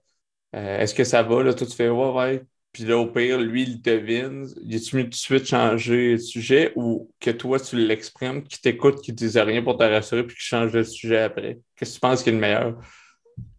euh, 0.54 0.78
est-ce 0.78 0.94
que 0.94 1.04
ça 1.04 1.22
va, 1.22 1.42
là, 1.42 1.54
toi, 1.54 1.66
tu 1.66 1.74
fais, 1.74 1.88
ouais, 1.88 2.10
ouais. 2.10 2.42
Puis 2.72 2.84
là, 2.84 2.96
au 2.96 3.06
pire, 3.06 3.38
lui, 3.38 3.64
il 3.64 3.82
devine. 3.82 4.46
Il 4.64 4.74
est-tu 4.74 4.96
mieux 4.96 5.04
tout 5.04 5.10
de 5.10 5.14
suite 5.14 5.46
changer 5.46 6.12
de 6.12 6.16
sujet 6.18 6.72
ou 6.74 7.10
que 7.20 7.30
toi, 7.30 7.60
tu 7.60 7.76
l'exprimes, 7.76 8.42
qu'il 8.44 8.60
t'écoute, 8.60 9.02
qu'il 9.02 9.12
ne 9.12 9.18
dise 9.18 9.36
rien 9.36 9.62
pour 9.62 9.76
te 9.76 9.84
rassurer, 9.84 10.26
puis 10.26 10.36
qu'il 10.36 10.44
change 10.44 10.72
de 10.72 10.82
sujet 10.82 11.18
après? 11.18 11.60
Qu'est-ce 11.76 11.90
que 11.90 11.94
tu 11.96 12.00
penses 12.00 12.22
qui 12.22 12.30
est 12.30 12.32
le 12.32 12.38
meilleur? 12.38 12.78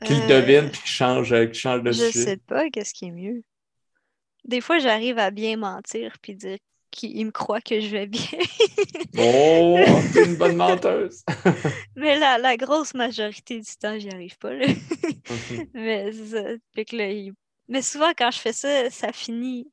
Qu'il 0.04 0.20
devine, 0.28 0.70
puis 0.70 0.82
qu'il 0.82 0.90
change, 0.90 1.34
change 1.54 1.84
de 1.84 1.92
sujet? 1.92 2.12
Je 2.12 2.20
sais 2.20 2.38
pas, 2.38 2.70
qu'est-ce 2.72 2.94
qui 2.94 3.06
est 3.06 3.12
mieux? 3.12 3.44
Des 4.46 4.62
fois, 4.62 4.80
j'arrive 4.80 5.20
à 5.20 5.30
bien 5.30 5.58
mentir, 5.58 6.14
puis 6.22 6.36
dire 6.36 6.58
qu'il 6.94 7.26
me 7.26 7.32
croit 7.32 7.60
que 7.60 7.80
je 7.80 7.88
vais 7.88 8.06
bien. 8.06 8.22
oh, 9.18 9.80
t'es 10.14 10.26
une 10.26 10.36
bonne 10.36 10.56
menteuse. 10.56 11.24
Mais 11.96 12.18
la, 12.18 12.38
la, 12.38 12.56
grosse 12.56 12.94
majorité 12.94 13.60
du 13.60 13.72
temps, 13.80 13.98
j'y 13.98 14.10
arrive 14.10 14.38
pas. 14.38 14.52
Mais 15.74 16.12
Mais 17.68 17.82
souvent, 17.82 18.12
quand 18.18 18.32
je 18.32 18.40
fais 18.40 18.54
ça, 18.54 18.90
ça 18.90 19.12
finit. 19.12 19.68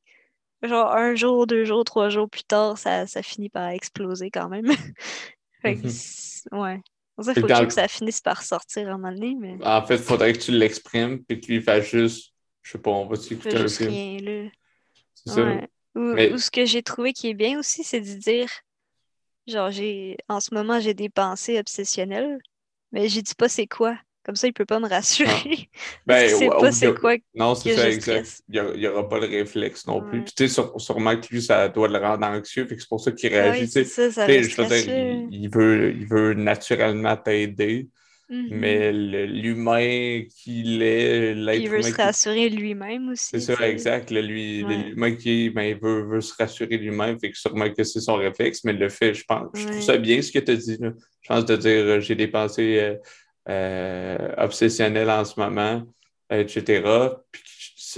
Genre 0.63 0.91
un 0.91 1.15
jour, 1.15 1.47
deux 1.47 1.65
jours, 1.65 1.83
trois 1.83 2.09
jours 2.09 2.29
plus 2.29 2.43
tard, 2.43 2.77
ça, 2.77 3.07
ça 3.07 3.23
finit 3.23 3.49
par 3.49 3.69
exploser 3.69 4.29
quand 4.29 4.47
même. 4.47 4.71
fait 5.61 5.75
que, 5.75 5.87
mhm. 5.87 6.59
ouais. 6.61 6.81
il 7.17 7.39
faut 7.39 7.47
que 7.47 7.73
ça 7.73 7.87
finisse 7.87 8.21
par 8.21 8.43
sortir 8.43 8.87
à 8.87 8.91
un 8.91 8.97
moment 8.97 9.11
donné. 9.11 9.35
Mais... 9.39 9.57
En 9.63 9.83
fait, 9.83 9.95
il 9.95 10.03
faudrait 10.03 10.33
que 10.33 10.39
tu 10.39 10.51
l'exprimes 10.51 11.23
et 11.29 11.39
qu'il 11.39 11.63
fasse 11.63 11.85
juste, 11.85 12.33
je 12.61 12.73
sais 12.73 12.77
pas, 12.77 12.91
on 12.91 13.07
va 13.07 13.15
s'écouter 13.15 13.57
un 13.57 13.67
film. 13.67 14.23
Là. 14.23 14.49
C'est 15.15 15.33
ça. 15.33 15.61
Ou, 15.95 16.37
ce 16.37 16.49
que 16.49 16.65
j'ai 16.65 16.83
trouvé 16.83 17.13
qui 17.13 17.29
est 17.29 17.33
bien 17.33 17.59
aussi, 17.59 17.83
c'est 17.83 18.01
de 18.01 18.13
dire, 18.13 18.49
genre, 19.47 19.71
j'ai 19.71 20.17
en 20.29 20.39
ce 20.39 20.53
moment, 20.53 20.79
j'ai 20.79 20.93
des 20.93 21.09
pensées 21.09 21.59
obsessionnelles, 21.59 22.39
mais 22.91 23.09
je 23.09 23.19
dis 23.19 23.35
pas 23.35 23.49
c'est 23.49 23.67
quoi. 23.67 23.97
Comme 24.23 24.35
ça, 24.35 24.47
il 24.47 24.53
peut 24.53 24.65
pas 24.65 24.79
me 24.79 24.87
rassurer. 24.87 25.69
Ben, 26.05 26.29
c'est 26.29 26.47
pas 26.47 26.71
c'est 26.71 26.93
quoi. 26.93 27.15
Non, 27.33 27.55
c'est 27.55 27.75
ça, 27.75 27.89
exact. 27.89 28.43
Il 28.49 28.61
n'y 28.77 28.87
aura 28.87 29.09
pas 29.09 29.19
le 29.19 29.25
réflexe 29.25 29.87
non 29.87 30.01
plus. 30.01 30.23
Puis, 30.23 30.33
tu 30.35 30.47
sais, 30.47 30.63
sûrement 30.77 31.19
que 31.19 31.27
lui, 31.31 31.41
ça 31.41 31.67
doit 31.69 31.87
le 31.87 31.97
rendre 31.97 32.25
anxieux, 32.27 32.67
fait 32.67 32.75
que 32.75 32.81
c'est 32.81 32.89
pour 32.89 32.99
ça 32.99 33.11
qu'il 33.11 33.29
réagit. 33.29 33.61
Oui, 33.61 33.85
ça, 33.85 34.11
ça 34.11 34.27
je 34.27 34.61
veux 34.61 34.67
dire, 34.67 35.27
il, 35.31 35.49
veut, 35.49 35.93
il 35.95 36.05
veut 36.05 36.33
naturellement 36.35 37.17
t'aider. 37.17 37.89
Mais 38.31 38.93
mm-hmm. 38.93 39.25
l'humain 39.25 40.23
qu'il 40.33 40.81
est, 40.81 41.33
l'être 41.33 41.61
Il 41.61 41.69
veut 41.69 41.81
se 41.81 41.93
rassurer 41.93 42.47
lui-même 42.47 43.09
aussi. 43.09 43.27
C'est 43.31 43.41
ça, 43.41 43.67
exact. 43.67 44.09
L'humain 44.09 45.15
qui 45.15 45.49
ben, 45.49 45.77
veut, 45.81 46.03
veut, 46.03 46.21
se 46.21 46.33
rassurer 46.35 46.77
lui-même, 46.77 47.19
fait 47.19 47.31
que 47.31 47.37
sûrement 47.37 47.69
que 47.69 47.83
c'est 47.83 47.99
son 47.99 48.15
réflexe, 48.15 48.63
mais 48.63 48.71
le 48.71 48.87
fait, 48.87 49.13
je 49.13 49.25
pense. 49.25 49.49
Je 49.53 49.67
trouve 49.67 49.81
ça 49.81 49.97
bien 49.97 50.21
ce 50.21 50.31
que 50.31 50.39
tu 50.39 50.51
as 50.51 50.55
dit. 50.55 50.77
Je 50.79 51.27
pense 51.27 51.45
de 51.45 51.55
dire 51.57 51.85
euh, 51.85 51.99
j'ai 51.99 52.15
des 52.15 52.29
pensées 52.29 52.79
euh, 52.79 52.95
euh, 53.49 54.33
obsessionnelles 54.37 55.09
en 55.09 55.25
ce 55.25 55.37
moment, 55.37 55.83
etc. 56.29 56.83
Puis 57.31 57.43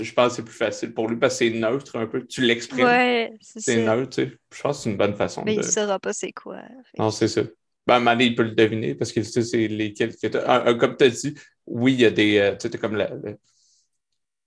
je 0.02 0.14
pense 0.14 0.30
que 0.30 0.36
c'est 0.38 0.46
plus 0.46 0.56
facile 0.56 0.94
pour 0.96 1.08
lui 1.08 1.18
parce 1.18 1.38
que 1.38 1.46
c'est 1.46 1.52
neutre 1.52 1.96
un 1.96 2.08
peu. 2.08 2.26
Tu 2.26 2.42
l'exprimes. 2.42 2.86
Ouais, 2.86 3.32
c'est 3.40 3.84
neutre, 3.84 4.10
tu 4.16 4.24
sais. 4.24 4.38
Je 4.52 4.62
pense 4.64 4.78
que 4.78 4.84
c'est 4.84 4.90
une 4.90 4.98
bonne 4.98 5.16
façon. 5.16 5.44
Mais 5.46 5.54
il 5.54 5.60
ne 5.60 5.64
saura 5.64 6.00
pas 6.00 6.14
c'est 6.14 6.32
quoi. 6.32 6.62
Non, 6.98 7.12
c'est 7.12 7.28
ça. 7.28 7.42
Ben, 7.86 8.00
Mané, 8.00 8.26
il 8.26 8.36
peut 8.36 8.44
le 8.44 8.52
deviner 8.52 8.96
parce 8.96 9.12
que 9.12 9.24
c'est 9.24 9.68
lesquels 9.68 10.16
que 10.16 10.28
tu 10.28 10.78
Comme 10.78 10.96
tu 10.96 11.04
as 11.04 11.10
dit, 11.10 11.36
oui, 11.66 11.94
il 11.94 12.02
y 12.02 12.06
a 12.06 12.12
des. 12.12 12.38
Euh, 12.38 12.56
tu 12.56 12.70
sais, 12.70 12.78
comme 12.78 12.96
le, 12.96 13.38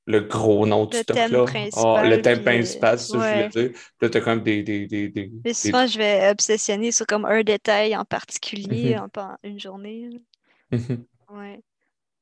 le, 0.06 0.20
gros 0.20 0.66
nom 0.66 0.86
du 0.86 0.96
stock 0.96 1.16
là. 1.16 1.44
Oh, 1.76 1.98
le 2.02 2.22
thème 2.22 2.42
principal, 2.42 2.98
c'est 2.98 3.12
ça 3.12 3.18
je 3.18 3.18
voulais 3.18 3.48
dire. 3.48 3.70
Puis 3.72 3.82
là, 4.00 4.08
tu 4.08 4.18
as 4.18 4.20
comme 4.20 4.42
des. 4.42 4.62
des, 4.62 4.86
des, 4.86 5.08
des 5.08 5.30
Mais 5.44 5.54
souvent, 5.54 5.86
je 5.86 5.98
vais 5.98 6.30
obsessionner 6.30 6.92
sur 6.92 7.06
comme 7.06 7.24
un 7.26 7.42
détail 7.42 7.96
en 7.96 8.04
particulier 8.04 8.96
mhm. 8.96 9.08
en 9.16 9.36
une 9.42 9.60
journée. 9.60 10.08
Mhm. 10.70 11.04
Ouais. 11.30 11.60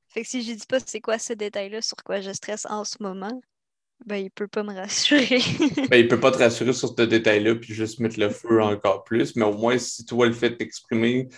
Fait 0.08 0.22
que 0.22 0.28
si 0.28 0.42
je 0.42 0.52
dis 0.52 0.66
pas 0.66 0.78
c'est 0.78 1.00
quoi 1.00 1.18
ce 1.18 1.32
détail-là, 1.32 1.82
sur 1.82 1.96
quoi 2.04 2.20
je 2.20 2.30
stresse 2.32 2.66
en 2.70 2.84
ce 2.84 2.96
moment, 3.00 3.40
ben, 4.04 4.16
il 4.16 4.30
peut 4.30 4.48
pas 4.48 4.62
me 4.62 4.74
rassurer. 4.74 5.38
ben, 5.90 5.96
il 5.96 6.08
peut 6.08 6.20
pas 6.20 6.30
te 6.30 6.38
rassurer 6.38 6.72
sur 6.72 6.88
ce 6.88 7.02
détail-là 7.02 7.54
puis 7.54 7.72
juste 7.72 8.00
mettre 8.00 8.20
le 8.20 8.28
feu 8.28 8.62
encore 8.62 9.04
plus. 9.04 9.34
Mais 9.36 9.44
au 9.44 9.56
moins, 9.56 9.78
si 9.78 10.04
toi, 10.04 10.26
le 10.26 10.32
fait 10.32 10.50
d'exprimer, 10.50 11.28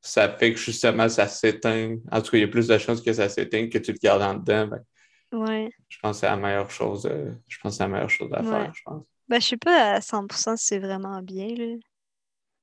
ça 0.00 0.28
fait 0.28 0.52
que 0.52 0.58
justement, 0.58 1.08
ça 1.08 1.28
s'éteint. 1.28 1.96
En 2.10 2.20
tout 2.20 2.30
cas, 2.30 2.38
il 2.38 2.40
y 2.42 2.44
a 2.44 2.48
plus 2.48 2.66
de 2.66 2.76
chances 2.78 3.00
que 3.00 3.12
ça 3.12 3.28
s'éteigne 3.28 3.70
que 3.70 3.78
tu 3.78 3.92
le 3.92 3.98
gardes 3.98 4.22
en 4.22 4.34
dedans. 4.34 4.66
Ben, 4.66 5.38
ouais. 5.38 5.70
Je 5.88 5.98
pense 6.00 6.16
que 6.16 6.20
c'est 6.20 6.26
la 6.26 6.36
meilleure 6.36 6.70
chose, 6.70 7.06
euh, 7.06 7.32
je 7.48 7.58
pense 7.58 7.78
la 7.78 7.88
meilleure 7.88 8.10
chose 8.10 8.30
à 8.32 8.42
faire, 8.42 8.72
je 8.74 8.82
pense. 8.84 9.04
Ben, 9.28 9.40
je 9.40 9.46
sais 9.46 9.56
pas 9.56 9.94
à 9.94 10.00
100% 10.00 10.56
si 10.56 10.66
c'est 10.66 10.78
vraiment 10.78 11.22
bien, 11.22 11.54
là. 11.54 11.76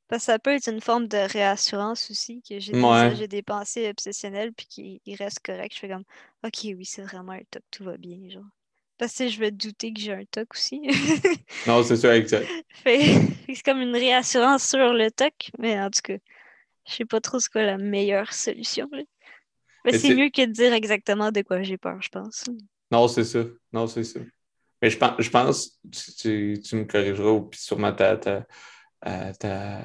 Parce 0.07 0.21
que 0.21 0.31
ça 0.31 0.39
peut 0.39 0.53
être 0.53 0.69
une 0.69 0.79
forme 0.79 1.07
de 1.07 1.17
réassurance 1.17 2.09
aussi, 2.11 2.41
que 2.41 2.59
j'ai 2.59 2.71
des, 2.71 3.27
des, 3.27 3.41
pensées 3.41 3.89
obsessionnelles, 3.89 4.53
puis 4.53 4.67
qu'il 4.67 5.15
reste 5.15 5.39
correct. 5.45 5.73
Je 5.73 5.79
fais 5.79 5.89
comme, 5.89 6.05
OK, 6.45 6.59
oui, 6.63 6.85
c'est 6.85 7.01
vraiment 7.01 7.33
un 7.33 7.41
top, 7.51 7.63
tout 7.71 7.83
va 7.83 7.97
bien, 7.97 8.29
genre. 8.29 8.45
Parce 8.97 9.15
que 9.15 9.27
je 9.27 9.39
vais 9.39 9.51
douter 9.51 9.93
que 9.93 9.99
j'ai 9.99 10.13
un 10.13 10.25
TOC 10.25 10.53
aussi. 10.53 10.81
non, 11.67 11.83
c'est 11.83 11.97
ça, 11.97 12.15
exact. 12.17 12.47
c'est 12.85 13.63
comme 13.63 13.81
une 13.81 13.95
réassurance 13.95 14.67
sur 14.67 14.93
le 14.93 15.11
TOC, 15.11 15.51
mais 15.59 15.79
en 15.79 15.89
tout 15.89 16.01
cas, 16.03 16.17
je 16.87 16.93
sais 16.93 17.05
pas 17.05 17.21
trop 17.21 17.39
ce 17.39 17.49
qu'est 17.49 17.65
la 17.65 17.77
meilleure 17.77 18.33
solution. 18.33 18.89
Mais 19.85 19.97
c'est 19.97 20.15
mieux 20.15 20.29
que 20.29 20.45
de 20.45 20.51
dire 20.51 20.73
exactement 20.73 21.31
de 21.31 21.41
quoi 21.41 21.61
j'ai 21.61 21.77
peur, 21.77 22.01
je 22.01 22.09
pense. 22.09 22.45
Non, 22.91 23.07
c'est 23.07 23.23
ça. 23.23 23.43
Non, 23.71 23.87
c'est 23.87 24.03
ça. 24.03 24.19
Mais 24.81 24.89
je 24.89 24.97
pense, 24.97 25.13
je 25.19 25.29
pense 25.29 25.79
tu, 26.19 26.59
tu 26.63 26.75
me 26.75 26.85
corrigeras, 26.85 27.39
puis 27.49 27.59
sûrement 27.59 27.93
ta, 27.93 28.17
ta, 28.17 28.45
euh, 29.07 29.33
ta, 29.39 29.81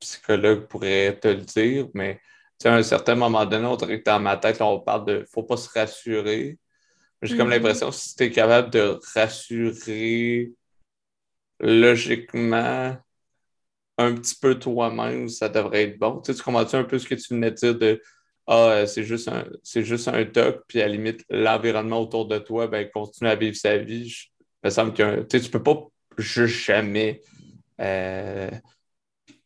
psychologue 0.00 0.66
pourrait 0.68 1.18
te 1.18 1.28
le 1.28 1.42
dire, 1.42 1.88
mais 1.94 2.20
à 2.64 2.74
un 2.74 2.82
certain 2.82 3.14
moment 3.14 3.44
donné, 3.46 3.66
on 3.66 3.76
dirait 3.76 4.00
que 4.00 4.04
dans 4.04 4.20
ma 4.20 4.36
tête, 4.36 4.60
on 4.60 4.80
parle 4.80 5.04
de 5.06 5.26
faut 5.30 5.42
pas 5.42 5.56
se 5.56 5.68
rassurer, 5.70 6.58
j'ai 7.22 7.36
comme 7.36 7.48
mm-hmm. 7.48 7.50
l'impression 7.50 7.90
que 7.90 7.96
si 7.96 8.16
tu 8.16 8.24
es 8.24 8.30
capable 8.30 8.70
de 8.70 8.98
rassurer 9.14 10.52
logiquement 11.60 12.96
un 13.98 14.14
petit 14.14 14.36
peu 14.40 14.58
toi-même, 14.58 15.28
ça 15.28 15.48
devrait 15.48 15.84
être 15.84 15.98
bon. 15.98 16.20
Tu, 16.20 16.32
sais, 16.32 16.38
tu 16.38 16.44
comprends-tu 16.44 16.76
un 16.76 16.84
peu 16.84 16.98
ce 16.98 17.06
que 17.06 17.16
tu 17.16 17.34
venais 17.34 17.50
de 17.50 17.56
dire 17.56 17.76
de 17.76 18.00
Ah, 18.46 18.70
euh, 18.70 18.86
c'est 18.86 19.02
juste 19.02 19.28
un 19.28 19.44
c'est 19.64 19.84
juste 19.84 20.08
un 20.08 20.24
toc, 20.24 20.62
puis 20.68 20.80
à 20.80 20.86
la 20.86 20.94
limite, 20.94 21.24
l'environnement 21.28 22.00
autour 22.00 22.26
de 22.28 22.38
toi, 22.38 22.68
ben, 22.68 22.88
continue 22.90 23.28
à 23.28 23.34
vivre 23.34 23.56
sa 23.56 23.76
vie. 23.78 24.08
Je, 24.08 24.26
me 24.64 24.70
semble 24.70 24.92
que 24.92 25.22
tu 25.22 25.36
ne 25.38 25.48
peux 25.48 25.62
pas 25.62 25.86
juste 26.16 26.64
jamais 26.64 27.22
euh, 27.80 28.50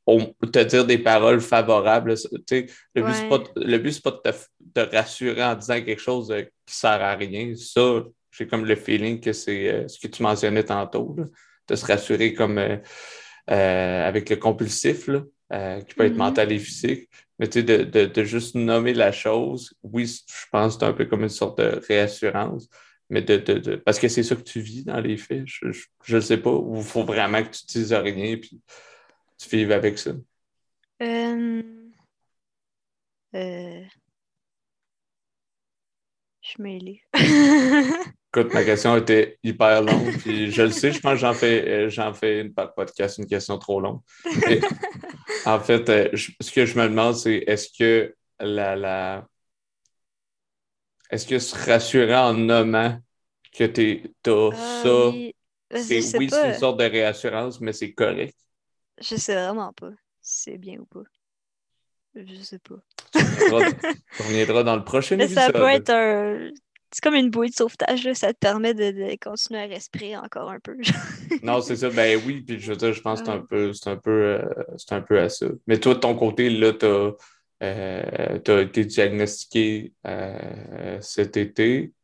te 0.06 0.64
dire 0.64 0.84
des 0.84 0.98
paroles 0.98 1.40
favorables. 1.40 2.14
le, 2.50 2.60
but, 3.78 3.92
c'est 3.92 4.02
pas, 4.02 4.10
de 4.10 4.84
te, 4.84 4.96
rassurer 4.96 5.44
en 5.44 5.54
disant 5.54 5.80
quelque 5.82 6.00
chose 6.00 6.30
euh, 6.30 6.42
qui 6.66 6.74
sert 6.74 7.02
à 7.02 7.14
rien. 7.14 7.54
Ça, 7.56 8.02
j'ai 8.30 8.46
comme 8.46 8.64
le 8.64 8.76
feeling 8.76 9.20
que 9.20 9.32
c'est 9.32 9.68
euh, 9.68 9.88
ce 9.88 9.98
que 10.00 10.08
tu 10.08 10.22
mentionnais 10.22 10.64
tantôt, 10.64 11.16
de 11.68 11.74
se 11.74 11.86
rassurer 11.86 12.34
comme 12.34 12.58
euh, 12.58 12.78
avec 13.48 14.28
le 14.30 14.36
compulsif, 14.36 15.06
qui 15.06 15.94
peut 15.94 16.06
être 16.06 16.14
mm-hmm. 16.14 16.16
mental 16.16 16.52
et 16.52 16.58
physique. 16.58 17.08
Mais 17.38 17.48
de, 17.48 18.06
de, 18.06 18.24
juste 18.24 18.54
nommer 18.54 18.94
la 18.94 19.10
chose, 19.10 19.74
oui, 19.82 20.06
je 20.06 20.46
pense 20.50 20.74
que 20.74 20.80
c'est 20.80 20.86
un 20.86 20.92
peu 20.92 21.06
comme 21.06 21.22
une 21.22 21.28
sorte 21.28 21.58
de 21.58 21.80
réassurance. 21.88 22.68
Mais 23.10 23.20
de, 23.20 23.76
parce 23.76 23.98
que 23.98 24.08
c'est 24.08 24.22
ça 24.22 24.36
que 24.36 24.42
tu 24.42 24.60
vis 24.60 24.84
dans 24.84 25.00
les 25.00 25.16
faits, 25.16 25.44
je 25.46 26.16
ne 26.16 26.20
sais 26.20 26.38
pas, 26.38 26.58
il 26.74 26.82
faut 26.82 27.02
vraiment 27.02 27.42
que 27.42 27.50
tu 27.50 27.78
ne 27.78 27.82
dises 27.82 27.92
rien. 27.92 28.36
Puis 28.36 28.60
tu 29.48 29.56
vives 29.56 29.72
avec 29.72 29.98
ça? 29.98 30.10
Euh... 31.02 31.62
Euh... 33.34 33.84
Je 36.40 36.48
suis 36.48 36.62
mêlée. 36.62 37.02
Écoute, 37.14 38.54
ma 38.54 38.64
question 38.64 38.96
était 38.96 39.38
hyper 39.42 39.82
longue, 39.82 40.16
puis 40.18 40.50
je 40.50 40.62
le 40.62 40.70
sais, 40.70 40.90
je 40.90 41.00
pense 41.00 41.12
que 41.12 41.18
j'en 41.18 41.34
fais, 41.34 41.68
euh, 41.68 41.88
j'en 41.90 42.14
fais 42.14 42.40
une 42.40 42.54
par 42.54 42.72
podcast, 42.74 43.18
une 43.18 43.26
question 43.26 43.58
trop 43.58 43.80
longue. 43.80 44.00
en 45.44 45.60
fait, 45.60 45.88
euh, 45.90 46.08
ce 46.14 46.50
que 46.50 46.64
je 46.64 46.78
me 46.78 46.88
demande, 46.88 47.14
c'est 47.14 47.44
est-ce 47.46 47.68
que 47.78 48.14
la, 48.40 48.74
la... 48.74 49.26
est-ce 51.10 51.26
que 51.26 51.38
se 51.38 51.54
rassurer 51.70 52.16
en 52.16 52.32
nommant 52.32 52.98
que 53.52 53.64
tu 53.64 54.14
as 54.26 54.50
ah 54.52 54.82
ça, 54.82 55.78
c'est 55.82 56.16
oui, 56.18 56.28
c'est 56.30 56.48
une 56.48 56.54
sorte 56.54 56.80
de 56.80 56.84
réassurance, 56.84 57.60
mais 57.60 57.72
c'est 57.72 57.92
correct. 57.92 58.36
Je 59.00 59.16
sais 59.16 59.34
vraiment 59.34 59.72
pas 59.72 59.90
si 60.20 60.42
c'est 60.42 60.58
bien 60.58 60.78
ou 60.78 60.86
pas. 60.86 61.02
Je 62.14 62.42
sais 62.42 62.58
pas. 62.58 62.76
On 63.50 64.24
reviendra 64.24 64.62
dans 64.64 64.76
le 64.76 64.84
prochain 64.84 65.16
Mais 65.16 65.24
épisode. 65.24 65.44
Ça 65.44 65.52
peut 65.52 65.68
être 65.68 65.90
un. 65.90 66.50
C'est 66.94 67.02
comme 67.02 67.14
une 67.14 67.30
bouée 67.30 67.48
de 67.48 67.54
sauvetage, 67.54 68.04
là. 68.04 68.14
ça 68.14 68.34
te 68.34 68.38
permet 68.38 68.74
de, 68.74 69.16
continuer 69.16 69.62
à 69.62 69.66
respirer 69.66 70.14
encore 70.14 70.50
un 70.50 70.60
peu. 70.60 70.76
non, 71.42 71.62
c'est 71.62 71.76
ça. 71.76 71.88
Ben 71.88 72.20
oui, 72.26 72.42
puis 72.42 72.60
je, 72.60 72.74
je 72.74 73.00
pense 73.00 73.20
que 73.20 73.26
c'est 73.26 73.32
un 73.32 73.40
peu, 73.40 73.72
c'est 73.72 73.88
un 73.88 73.96
peu, 73.96 74.10
euh, 74.10 74.44
c'est 74.76 74.92
un 74.92 75.00
peu 75.00 75.18
à 75.18 75.30
ça. 75.30 75.46
Mais 75.66 75.78
toi, 75.78 75.94
de 75.94 76.00
ton 76.00 76.14
côté, 76.14 76.50
là, 76.50 76.74
tu 76.74 76.84
as, 76.84 77.12
euh, 77.62 78.62
été 78.62 78.84
diagnostiqué 78.84 79.94
euh, 80.06 80.98
cet 81.00 81.38
été. 81.38 81.94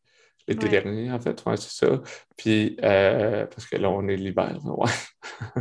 L'été 0.48 0.68
dernier, 0.68 1.12
en 1.12 1.20
fait, 1.20 1.44
ouais, 1.44 1.56
c'est 1.56 1.86
ça. 1.86 2.00
Puis, 2.36 2.76
euh, 2.82 3.46
parce 3.46 3.66
que 3.66 3.76
là, 3.76 3.90
on 3.90 4.08
est 4.08 4.16
l'hiver, 4.16 4.58
ouais. 4.64 4.90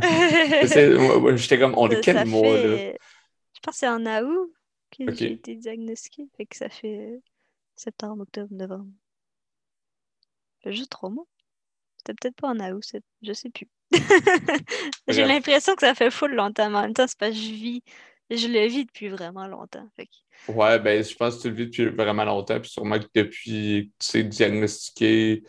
J'étais 1.36 1.58
comme, 1.58 1.74
on 1.76 1.88
est 1.90 2.00
quel 2.00 2.26
mois, 2.26 2.56
là? 2.56 2.92
Je 3.58 3.60
pense 3.62 3.74
que 3.74 3.78
c'est 3.80 3.88
en 3.88 4.04
août 4.06 4.52
que 4.90 5.12
j'ai 5.12 5.32
été 5.32 5.56
diagnostiquée. 5.56 6.28
Fait 6.36 6.46
que 6.46 6.56
ça 6.56 6.68
fait 6.68 7.20
septembre, 7.76 8.22
octobre, 8.22 8.48
novembre. 8.50 8.90
Fait 10.62 10.72
juste 10.72 10.90
trois 10.90 11.10
mois. 11.10 11.26
C'était 11.98 12.14
peut-être 12.14 12.36
pas 12.36 12.48
en 12.48 12.58
août, 12.58 12.82
je 13.22 13.32
sais 13.32 13.50
plus. 13.50 13.68
j'ai 15.08 15.24
l'impression 15.24 15.74
que 15.74 15.80
ça 15.80 15.94
fait 15.94 16.10
full 16.10 16.34
longtemps, 16.34 16.70
mais 16.70 16.78
en 16.78 16.82
même 16.82 16.94
temps, 16.94 17.06
c'est 17.06 17.18
parce 17.18 17.32
que 17.32 17.38
je 17.38 17.52
vis. 17.52 17.82
Je 18.30 18.46
le 18.46 18.66
vis 18.66 18.84
depuis 18.84 19.08
vraiment 19.08 19.46
longtemps. 19.46 19.88
Fait 19.96 20.08
Ouais, 20.48 20.78
ben 20.78 21.02
je 21.02 21.14
pense 21.14 21.36
que 21.36 21.42
tu 21.42 21.48
le 21.48 21.54
vis 21.54 21.66
depuis 21.66 21.86
vraiment 21.86 22.24
longtemps, 22.24 22.60
puis 22.60 22.70
sûrement 22.70 22.98
que 22.98 23.06
depuis 23.14 23.90
que 23.98 24.04
tu 24.04 24.06
sais 24.06 24.24
diagnostiqué, 24.24 25.42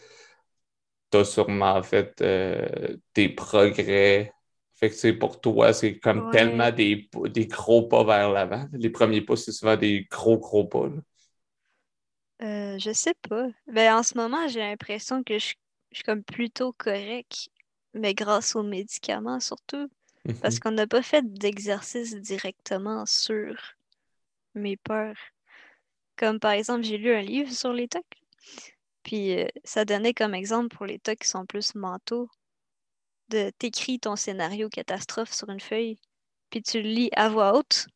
tu 1.11 1.17
as 1.17 1.25
sûrement 1.25 1.81
fait 1.83 2.21
euh, 2.21 2.97
des 3.15 3.29
progrès. 3.29 4.33
Fait 4.75 4.89
que 4.89 4.95
c'est 4.95 5.13
pour 5.13 5.41
toi, 5.41 5.73
c'est 5.73 5.99
comme 5.99 6.29
tellement 6.31 6.71
des, 6.71 7.09
des, 7.29 7.47
gros 7.47 7.87
pas 7.87 8.03
vers 8.05 8.31
l'avant. 8.31 8.65
Les 8.73 8.89
premiers 8.89 9.21
pas, 9.21 9.35
c'est 9.35 9.51
souvent 9.51 9.75
des 9.75 10.07
gros, 10.09 10.37
gros 10.37 10.65
pas. 10.65 10.89
Euh, 12.41 12.77
je 12.79 12.93
sais 12.93 13.13
pas. 13.27 13.47
Ben, 13.67 13.95
en 13.95 14.03
ce 14.03 14.15
moment, 14.15 14.47
j'ai 14.47 14.61
l'impression 14.61 15.23
que 15.23 15.37
je, 15.37 15.53
suis 15.91 16.03
comme 16.05 16.23
plutôt 16.23 16.71
correct, 16.73 17.49
mais 17.93 18.13
grâce 18.13 18.55
aux 18.55 18.63
médicaments 18.63 19.39
surtout. 19.41 19.89
Parce 20.41 20.55
mhm. 20.55 20.59
qu'on 20.59 20.71
n'a 20.71 20.87
pas 20.87 21.01
fait 21.01 21.23
d'exercice 21.33 22.15
directement 22.15 23.05
sur 23.05 23.55
mes 24.55 24.77
peurs. 24.77 25.17
Comme 26.17 26.39
par 26.39 26.51
exemple, 26.51 26.83
j'ai 26.83 26.97
lu 26.97 27.13
un 27.13 27.21
livre 27.21 27.51
sur 27.51 27.73
les 27.73 27.87
tocs. 27.87 28.03
Puis 29.03 29.39
euh, 29.39 29.47
ça 29.63 29.85
donnait 29.85 30.13
comme 30.13 30.35
exemple 30.35 30.75
pour 30.75 30.85
les 30.85 30.99
tocs 30.99 31.19
qui 31.19 31.27
sont 31.27 31.45
plus 31.45 31.75
mentaux 31.75 32.29
de 33.29 33.51
t'écris 33.57 33.99
ton 33.99 34.15
scénario 34.15 34.69
catastrophe 34.69 35.31
sur 35.31 35.49
une 35.49 35.59
feuille, 35.59 35.97
puis 36.49 36.61
tu 36.61 36.81
le 36.81 36.89
lis 36.89 37.09
à 37.15 37.29
voix 37.29 37.57
haute. 37.57 37.87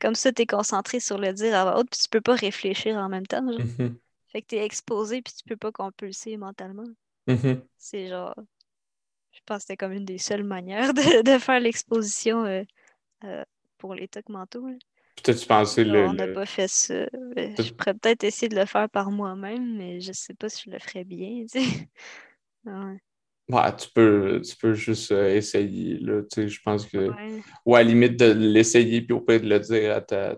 Comme 0.00 0.14
ça, 0.14 0.32
tu 0.32 0.42
es 0.42 0.46
concentré 0.46 1.00
sur 1.00 1.18
le 1.18 1.32
dire 1.32 1.56
à 1.56 1.64
voix 1.64 1.78
haute, 1.78 1.90
puis 1.90 2.00
tu 2.00 2.08
peux 2.08 2.20
pas 2.20 2.34
réfléchir 2.34 2.96
en 2.96 3.08
même 3.08 3.26
temps. 3.26 3.42
Mhm. 3.42 3.98
Fait 4.28 4.42
que 4.42 4.48
tu 4.48 4.56
es 4.56 4.64
exposé, 4.64 5.22
puis 5.22 5.34
tu 5.34 5.44
peux 5.44 5.56
pas 5.56 5.72
compulser 5.72 6.36
mentalement. 6.36 6.88
Mhm. 7.26 7.62
C'est 7.76 8.08
genre. 8.08 8.34
Je 9.32 9.40
pense 9.46 9.58
que 9.58 9.62
c'était 9.62 9.76
comme 9.76 9.92
une 9.92 10.04
des 10.04 10.18
seules 10.18 10.44
manières 10.44 10.92
de, 10.94 11.38
faire 11.38 11.60
l'exposition 11.60 12.44
euh, 12.44 12.62
euh, 13.24 13.44
pour 13.78 13.94
les 13.94 14.08
tocs 14.08 14.28
mentaux. 14.28 14.66
Peut-être 15.16 15.38
tu 15.38 15.46
pensais 15.46 15.84
le. 15.84 16.06
On 16.06 16.12
n'a 16.12 16.28
pas 16.28 16.46
fait 16.46 16.68
ça. 16.68 17.06
Je 17.36 17.72
pourrais 17.72 17.94
peut-être 17.94 18.24
essayer 18.24 18.48
de 18.48 18.56
le 18.56 18.66
faire 18.66 18.88
par 18.88 19.10
moi-même, 19.10 19.76
mais 19.76 20.00
je 20.00 20.12
sais 20.12 20.34
pas 20.34 20.48
si 20.48 20.64
je 20.66 20.70
le 20.70 20.78
ferais 20.78 21.04
bien. 21.04 21.44
ouais. 22.64 22.98
Ouais, 23.48 23.76
tu 23.76 23.88
peux, 23.90 24.40
tu 24.40 24.56
peux 24.56 24.72
juste 24.72 25.10
euh, 25.12 25.34
essayer. 25.34 25.98
Là, 25.98 26.22
je 26.36 26.58
pense 26.64 26.86
que. 26.86 27.10
Ou 27.66 27.74
à 27.74 27.82
la 27.82 27.88
limite 27.88 28.18
de 28.18 28.32
l'essayer, 28.32 29.02
puis 29.02 29.12
au 29.12 29.20
pire 29.20 29.40
de 29.40 29.48
le 29.48 29.60
dire 29.60 29.96
à 29.96 30.00
ta, 30.00 30.36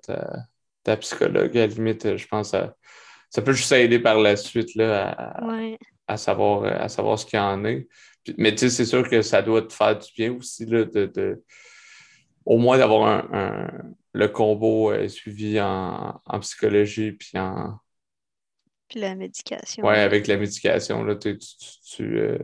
ta, 0.82 0.96
psychologue. 0.96 1.56
À 1.56 1.66
la 1.66 1.74
limite, 1.74 2.16
je 2.16 2.26
pense 2.26 2.52
que 2.52 2.58
ça, 3.30 3.42
peut 3.42 3.52
juste 3.52 3.72
aider 3.72 3.98
par 3.98 4.18
la 4.18 4.36
suite 4.36 4.74
là, 4.74 5.10
à, 5.10 5.46
à, 6.06 6.16
savoir, 6.16 6.64
à 6.64 6.88
savoir 6.88 7.18
ce 7.18 7.26
qu'il 7.26 7.38
y 7.38 7.42
en 7.42 7.64
a. 7.64 7.78
mais 8.38 8.56
c'est 8.56 8.84
sûr 8.84 9.08
que 9.08 9.22
ça 9.22 9.42
doit 9.42 9.62
te 9.62 9.72
faire 9.72 9.98
du 9.98 10.08
bien 10.16 10.32
aussi 10.32 10.66
là, 10.66 10.84
de, 10.84 11.06
de 11.06 11.42
au 12.44 12.58
moins 12.58 12.78
d'avoir 12.78 13.06
un, 13.32 13.70
le 14.12 14.28
combo 14.28 14.92
euh, 14.92 15.08
suivi 15.08 15.60
en, 15.60 16.20
en, 16.24 16.40
psychologie 16.40 17.12
puis 17.12 17.38
en. 17.38 17.78
Puis 18.88 19.00
la 19.00 19.14
médication. 19.14 19.84
Ouais, 19.84 19.98
avec 19.98 20.26
la 20.26 20.36
médication, 20.36 21.02
là, 21.02 21.16
tu, 21.16 21.38
tu, 21.38 22.18
euh, 22.18 22.38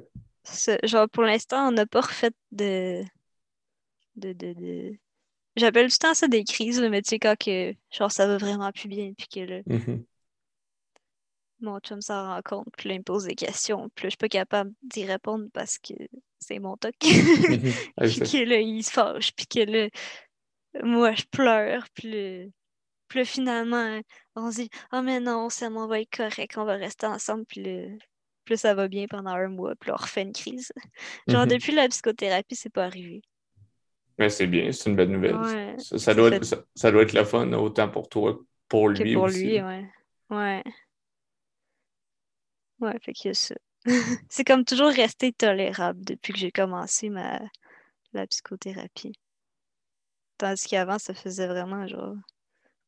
Genre, 0.82 1.08
pour 1.08 1.22
l'instant, 1.22 1.68
on 1.68 1.72
n'a 1.72 1.86
pas 1.86 2.00
refait 2.00 2.32
de. 2.50 3.02
de, 4.16 4.32
de, 4.32 4.52
de... 4.54 4.96
J'appelle 5.56 5.88
tout 5.88 5.96
le 6.00 6.08
temps 6.08 6.14
ça 6.14 6.28
des 6.28 6.44
crises, 6.44 6.80
mais 6.80 7.02
tu 7.02 7.10
sais, 7.10 7.18
quand 7.18 7.36
que, 7.36 7.74
genre, 7.90 8.10
ça 8.10 8.26
va 8.26 8.38
vraiment 8.38 8.70
plus 8.72 8.88
bien, 8.88 9.12
puis 9.16 9.26
que 9.28 9.40
là, 9.40 9.60
mm-hmm. 9.62 10.04
Mon 11.60 11.78
chum 11.80 12.00
s'en 12.00 12.26
rend 12.26 12.40
compte, 12.42 12.68
puis 12.76 12.88
là, 12.88 12.94
il 12.94 12.98
me 12.98 13.04
pose 13.04 13.24
des 13.24 13.34
questions, 13.34 13.88
puis 13.94 14.04
là, 14.04 14.08
je 14.08 14.10
suis 14.10 14.16
pas 14.16 14.28
capable 14.28 14.72
d'y 14.82 15.04
répondre 15.04 15.46
parce 15.52 15.78
que 15.78 15.94
c'est 16.38 16.58
mon 16.58 16.76
toc. 16.76 16.94
Puis 17.00 17.10
que 17.96 18.44
là, 18.48 18.60
il 18.60 18.82
se 18.82 18.90
fâche, 18.90 19.32
puis 19.32 19.46
que 19.46 19.60
là, 19.60 19.88
moi, 20.82 21.12
je 21.12 21.24
pleure, 21.30 21.84
puis 21.94 22.10
là, 22.10 22.46
puis 23.08 23.26
finalement, 23.26 24.00
on 24.36 24.50
se 24.50 24.62
dit, 24.62 24.70
oh, 24.92 25.02
mais 25.02 25.20
non, 25.20 25.50
ça 25.50 25.68
m'en 25.68 25.86
va 25.86 26.00
être 26.00 26.16
correct, 26.16 26.56
on 26.56 26.64
va 26.64 26.74
rester 26.74 27.06
ensemble, 27.06 27.44
puis 27.44 27.62
là, 27.62 27.88
plus 28.44 28.56
ça 28.56 28.72
va 28.74 28.88
bien 28.88 29.06
pendant 29.06 29.32
un 29.32 29.48
mois, 29.48 29.74
puis 29.78 29.90
on 29.90 29.96
refait 29.96 30.22
une 30.22 30.32
crise. 30.32 30.72
Genre, 31.28 31.42
mhm. 31.42 31.48
depuis 31.48 31.72
la 31.72 31.88
psychothérapie, 31.88 32.56
c'est 32.56 32.72
pas 32.72 32.84
arrivé. 32.84 33.22
Mais 34.18 34.28
c'est 34.28 34.46
bien, 34.46 34.70
c'est 34.70 34.90
une 34.90 34.96
bonne 34.96 35.12
nouvelle. 35.12 35.36
ça, 35.78 36.14
doit 36.14 36.28
être, 36.30 36.44
ça, 36.74 36.92
doit 36.92 37.02
être 37.02 37.12
le 37.12 37.24
fun, 37.24 37.52
autant 37.52 37.88
pour 37.88 38.08
toi 38.08 38.34
que 38.34 38.40
pour 38.68 38.88
lui. 38.90 39.14
pour 39.14 39.28
lui, 39.28 39.60
ouais. 39.60 39.90
Ouais. 40.30 40.62
Ouais, 42.80 42.96
fait 43.00 43.12
que 43.12 43.32
ça. 43.32 43.54
c'est 44.28 44.44
comme 44.44 44.64
toujours 44.64 44.90
resté 44.90 45.32
tolérable 45.32 46.04
depuis 46.04 46.32
que 46.32 46.38
j'ai 46.38 46.50
commencé 46.50 47.08
ma 47.08 47.40
la 48.12 48.26
psychothérapie. 48.26 49.12
Tandis 50.38 50.66
qu'avant, 50.68 50.98
ça 50.98 51.14
faisait 51.14 51.46
vraiment 51.46 51.86
genre 51.86 52.16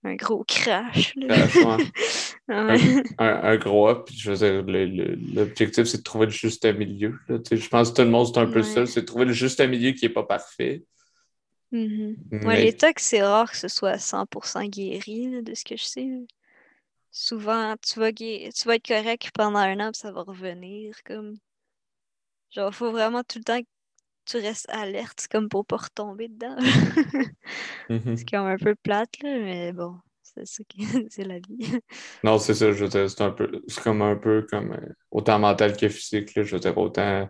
un 0.04 0.16
gros 0.16 0.44
crash. 0.44 1.14
un, 2.48 3.56
gros 3.56 3.88
up. 3.88 4.08
Je 4.12 4.32
veux 4.32 4.36
dire, 4.36 4.64
l'objectif, 5.34 5.84
c'est 5.84 5.98
de 5.98 6.02
trouver 6.02 6.26
le 6.26 6.32
juste 6.32 6.64
milieu. 6.64 7.14
Je 7.28 7.68
pense 7.68 7.90
que 7.90 7.96
tout 7.96 8.02
le 8.02 8.08
monde, 8.08 8.26
c'est 8.32 8.40
un 8.40 8.50
peu 8.50 8.62
ça. 8.62 8.84
C'est 8.86 9.02
de 9.02 9.06
trouver 9.06 9.26
le 9.26 9.32
juste 9.32 9.60
milieu 9.60 9.92
qui 9.92 10.06
n'est 10.06 10.12
pas 10.12 10.24
parfait. 10.24 10.82
Mm-hmm. 11.72 12.56
les 12.56 12.76
tocs, 12.76 12.98
c'est 12.98 13.22
rare 13.22 13.50
que 13.50 13.56
ce 13.56 13.68
soit 13.68 13.96
100% 13.96 14.68
guéri, 14.68 15.42
de 15.42 15.54
ce 15.54 15.64
que 15.64 15.76
je 15.76 15.84
sais. 15.84 16.08
Souvent, 17.12 17.76
tu 17.76 18.00
vas, 18.00 18.10
tu 18.10 18.66
vas 18.66 18.76
être 18.76 18.88
correct 18.88 19.30
pendant 19.34 19.58
un 19.58 19.78
an, 19.80 19.92
puis 19.92 20.00
ça 20.00 20.12
va 20.12 20.22
revenir. 20.22 20.94
Comme... 21.04 21.36
Genre, 22.50 22.70
il 22.70 22.74
faut 22.74 22.90
vraiment 22.90 23.22
tout 23.22 23.38
le 23.38 23.44
temps 23.44 23.60
que 23.60 23.66
tu 24.24 24.38
restes 24.38 24.68
alerte, 24.70 25.28
comme 25.30 25.48
pour 25.48 25.66
pas 25.66 25.76
retomber 25.76 26.28
dedans. 26.28 26.56
Mm-hmm. 27.90 28.16
C'est 28.16 28.30
comme 28.30 28.46
un 28.46 28.56
peu 28.56 28.74
plate, 28.76 29.18
là, 29.22 29.38
mais 29.38 29.72
bon, 29.72 29.98
c'est 30.44 31.24
la 31.24 31.40
vie. 31.40 31.78
non, 32.24 32.38
c'est 32.38 32.54
ça, 32.54 32.72
je 32.72 32.84
veux 32.84 32.88
dire, 32.88 33.10
c'est 33.10 33.22
un 33.22 33.32
peu, 33.32 33.50
c'est 33.66 33.82
comme 33.82 34.00
un 34.00 34.16
peu 34.16 34.46
comme 34.48 34.72
euh, 34.72 34.94
autant 35.10 35.38
mental 35.38 35.76
que 35.76 35.88
physique, 35.88 36.34
là, 36.34 36.44
je 36.44 36.54
veux 36.54 36.60
dire, 36.60 36.78
autant 36.78 37.28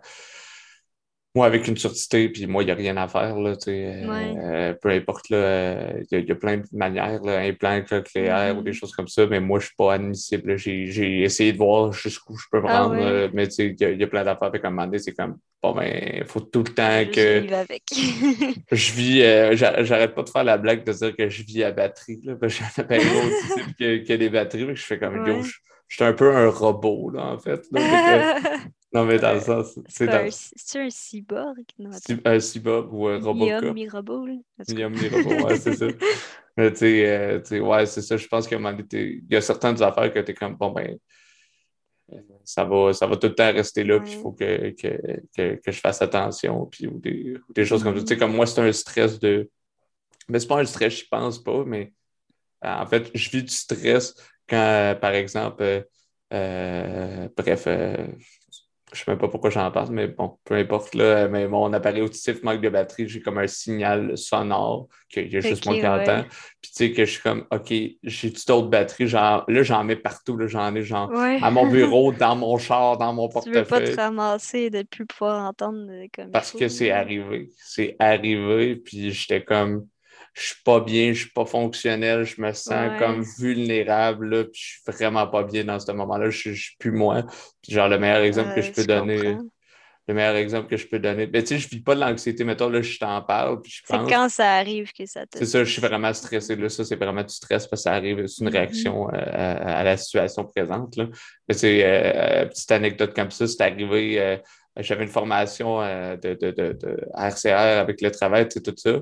moi, 1.35 1.47
avec 1.47 1.67
une 1.67 1.77
surdité, 1.77 2.29
puis 2.29 2.45
moi, 2.45 2.61
il 2.61 2.67
n'y 2.67 2.71
a 2.71 2.75
rien 2.75 2.95
à 2.97 3.07
faire. 3.07 3.39
Là, 3.39 3.55
euh, 3.67 4.73
peu 4.79 4.89
importe, 4.89 5.29
il 5.29 6.05
y, 6.11 6.31
a 6.31 6.35
plein 6.35 6.57
de 6.57 6.65
manières, 6.71 7.23
là, 7.23 7.39
implant 7.39 7.81
cochléaire 7.81 8.55
ou 8.55 8.61
des 8.61 8.69
mm-hmm. 8.69 8.73
choses 8.75 8.91
comme 8.91 9.07
ça, 9.07 9.25
mais 9.25 9.39
moi, 9.39 9.59
je 9.59 9.63
ne 9.63 9.67
suis 9.67 9.75
pas 9.75 9.93
admissible. 9.95 10.57
J'ai 10.57 11.23
essayé 11.23 11.51
de 11.51 11.57
voir 11.57 11.91
jusqu'où 11.91 12.37
je 12.37 12.45
peux 12.51 12.61
me 12.61 12.67
ah 12.67 12.83
rendre, 12.83 13.29
mais 13.33 13.45
il 13.45 13.75
y, 13.79 13.97
y, 13.97 14.03
a 14.03 14.07
plein 14.07 14.23
d'affaires. 14.23 14.51
Comme 14.51 14.79
un 14.79 14.85
moment 14.85 14.97
c'est 14.99 15.13
comme, 15.13 15.37
bon, 15.63 15.73
ben, 15.73 16.17
il 16.17 16.25
faut 16.25 16.41
tout 16.41 16.63
le 16.67 16.73
temps 16.73 17.03
que. 17.11 17.47
Je 17.47 17.53
avec. 17.53 17.83
je 18.71 18.91
vis, 18.93 19.23
euh, 19.23 19.55
j'arrête 19.55 20.13
pas 20.13 20.21
de 20.21 20.29
faire 20.29 20.43
la 20.43 20.57
blague 20.59 20.83
de 20.83 20.91
dire 20.91 21.15
que 21.15 21.29
je 21.29 21.43
vis 21.43 21.63
à 21.63 21.71
batterie. 21.71 22.21
Là, 22.23 22.35
parce 22.35 22.53
que 22.53 22.59
j'ai 22.59 22.65
un 22.65 22.83
appareil 22.83 23.07
aussi 23.07 23.73
que, 23.79 24.07
que 24.07 24.13
des 24.13 24.29
batteries, 24.29 24.75
je 24.75 24.83
fais 24.83 24.99
comme, 24.99 25.23
ouais. 25.23 25.41
je, 25.41 25.49
je 25.87 25.95
suis 25.95 26.05
un 26.05 26.13
peu 26.13 26.35
un 26.35 26.49
robot, 26.49 27.09
là, 27.09 27.25
en 27.25 27.39
fait. 27.39 27.63
Non, 28.93 29.05
mais 29.05 29.17
dans 29.17 29.33
le 29.33 29.39
sens. 29.39 29.79
C'est 29.87 30.09
un, 30.09 30.25
un 30.25 30.89
cyborg? 30.89 31.63
un 32.25 32.39
cyborg 32.39 32.93
ou 32.93 33.07
un 33.07 33.19
robot. 33.19 33.45
Mi-homme, 33.45 33.73
mi-robot. 33.73 34.27
Mi-homme, 34.69 34.93
mi-robot, 34.93 35.45
ouais, 35.45 35.57
c'est 35.57 35.73
ça. 35.73 35.87
Mais 36.57 36.71
tu 36.71 36.79
sais, 36.79 37.09
euh, 37.09 37.59
ouais, 37.61 37.85
c'est 37.87 38.03
ça. 38.03 38.15
Je 38.15 38.27
pense 38.27 38.47
qu'il 38.47 38.59
y 38.59 39.35
a 39.35 39.41
certaines 39.41 39.81
affaires 39.81 40.13
que 40.13 40.19
tu 40.19 40.31
es 40.31 40.33
comme, 40.35 40.55
bon, 40.55 40.69
ben, 40.69 40.99
ça 42.43 42.63
va, 42.63 42.93
ça 42.93 43.07
va 43.07 43.17
tout 43.17 43.27
le 43.27 43.35
temps 43.35 43.51
rester 43.51 43.83
là, 43.83 43.99
puis 43.99 44.11
il 44.11 44.19
faut 44.19 44.33
que, 44.33 44.69
que, 44.71 45.21
que, 45.35 45.55
que, 45.55 45.71
je 45.71 45.79
fasse 45.79 46.01
attention, 46.01 46.67
puis 46.67 46.85
ou 46.85 46.99
des, 46.99 47.37
des 47.49 47.65
choses 47.65 47.83
comme 47.83 47.95
ça. 47.95 48.01
Tu 48.01 48.07
sais, 48.09 48.17
comme 48.17 48.35
moi, 48.35 48.45
c'est 48.45 48.61
un 48.61 48.71
stress 48.71 49.19
de. 49.19 49.49
Mais 50.29 50.39
c'est 50.39 50.47
pas 50.47 50.59
un 50.59 50.65
stress, 50.65 50.99
je 50.99 51.05
pense 51.09 51.41
pas, 51.41 51.63
mais 51.65 51.91
euh, 52.63 52.73
en 52.73 52.85
fait, 52.85 53.09
je 53.13 53.29
vis 53.31 53.43
du 53.43 53.53
stress 53.53 54.13
quand, 54.47 54.95
par 55.01 55.13
exemple, 55.13 55.87
euh, 56.33 57.29
bref, 57.35 57.67
je 58.93 59.03
sais 59.03 59.11
même 59.11 59.17
pas 59.17 59.27
pourquoi 59.27 59.49
j'en 59.49 59.69
parle, 59.71 59.91
mais 59.91 60.07
bon, 60.07 60.37
peu 60.43 60.55
importe. 60.55 60.95
Là, 60.95 61.27
mais 61.27 61.47
mon 61.47 61.71
appareil 61.73 62.01
auditif 62.01 62.43
manque 62.43 62.61
de 62.61 62.69
batterie, 62.69 63.07
j'ai 63.07 63.21
comme 63.21 63.37
un 63.37 63.47
signal 63.47 64.17
sonore 64.17 64.87
qu'il 65.09 65.31
y 65.31 65.37
a 65.37 65.41
juste 65.41 65.65
moi 65.65 65.75
qui 65.75 65.87
entends. 65.87 66.23
Puis 66.61 66.71
tu 66.71 66.73
sais 66.73 66.91
que 66.91 67.05
je 67.05 67.11
suis 67.11 67.21
comme, 67.21 67.45
OK, 67.51 67.73
j'ai 68.03 68.33
d'autres 68.47 68.69
batteries? 68.69 69.07
Genre, 69.07 69.43
là, 69.47 69.63
j'en 69.63 69.83
mets 69.83 69.95
partout. 69.95 70.37
J'en 70.47 70.75
ai 70.75 70.83
genre 70.83 71.11
à 71.13 71.51
mon 71.51 71.67
bureau, 71.71 72.11
dans 72.11 72.35
mon 72.35 72.57
char, 72.57 72.97
dans 72.97 73.13
mon 73.13 73.29
portefeuille. 73.29 73.65
Tu 73.65 73.73
veux 73.73 73.79
pas 73.79 73.81
te 73.81 73.95
ramasser 73.95 74.59
et 74.59 74.69
de 74.69 74.79
ne 74.79 74.83
plus 74.83 75.05
pouvoir 75.05 75.47
entendre 75.47 75.87
euh, 75.89 76.07
comme 76.15 76.31
Parce 76.31 76.51
que 76.51 76.67
c'est 76.67 76.91
arrivé. 76.91 77.49
C'est 77.57 77.95
arrivé, 77.99 78.75
puis 78.75 79.11
j'étais 79.11 79.43
comme 79.43 79.87
je 80.33 80.47
suis 80.47 80.63
pas 80.63 80.79
bien, 80.79 81.13
je 81.13 81.19
suis 81.19 81.29
pas 81.29 81.45
fonctionnel, 81.45 82.23
je 82.23 82.41
me 82.41 82.51
sens 82.53 82.97
comme 82.99 83.23
vulnérable, 83.37 84.29
là, 84.29 84.43
puis 84.45 84.59
je 84.59 84.67
suis 84.71 84.81
vraiment 84.87 85.27
pas 85.27 85.43
bien 85.43 85.63
dans 85.63 85.79
ce 85.79 85.91
moment-là, 85.91 86.29
je, 86.29 86.51
je 86.51 86.61
suis 86.61 86.75
plus 86.79 86.91
moi. 86.91 87.23
genre, 87.67 87.87
le 87.87 87.99
meilleur 87.99 88.23
exemple 88.23 88.55
que 88.55 88.61
je 88.61 88.71
peux 88.71 88.85
donner, 88.85 89.37
le 90.07 90.13
meilleur 90.13 90.35
exemple 90.35 90.67
que 90.69 90.75
je 90.75 90.87
peux 90.87 90.99
donner. 90.99 91.29
Mais 91.31 91.43
tu 91.43 91.49
sais, 91.49 91.59
je 91.59 91.69
vis 91.69 91.81
pas 91.81 91.93
de 91.93 92.01
l'anxiété, 92.01 92.43
mettons, 92.43 92.67
là, 92.67 92.81
je 92.81 92.97
t'en 92.97 93.21
parle, 93.21 93.61
puis 93.61 93.71
je 93.71 93.81
pense... 93.87 94.05
C'est 94.05 94.13
quand 94.13 94.29
ça 94.29 94.55
arrive 94.55 94.91
que 94.91 95.05
ça 95.05 95.25
te... 95.27 95.37
C'est 95.37 95.45
ça, 95.45 95.63
je 95.63 95.71
suis 95.71 95.81
vraiment 95.81 96.13
stressé, 96.13 96.55
là, 96.55 96.67
ça, 96.67 96.83
c'est 96.83 96.95
vraiment 96.95 97.23
du 97.23 97.33
stress 97.33 97.67
parce 97.67 97.81
que 97.81 97.89
ça 97.89 97.93
arrive, 97.93 98.25
c'est 98.25 98.43
une 98.43 98.49
mm-hmm. 98.49 98.53
réaction 98.53 99.09
euh, 99.09 99.13
à, 99.13 99.83
la 99.83 99.95
situation 99.97 100.45
présente, 100.45 100.95
là. 100.95 101.07
Mais 101.47 101.53
c'est, 101.53 101.81
euh, 101.83 102.45
petite 102.47 102.71
anecdote 102.71 103.13
comme 103.15 103.29
ça, 103.31 103.47
c'est 103.47 103.61
arrivé, 103.61 104.19
euh, 104.19 104.37
j'avais 104.77 105.03
une 105.03 105.09
formation 105.09 105.81
de, 105.81 106.33
de, 106.33 106.49
de, 106.51 106.73
de, 106.73 106.97
RCR 107.15 107.79
avec 107.79 108.01
le 108.01 108.09
travail, 108.09 108.47
tout 108.49 108.61
ça. 108.75 108.99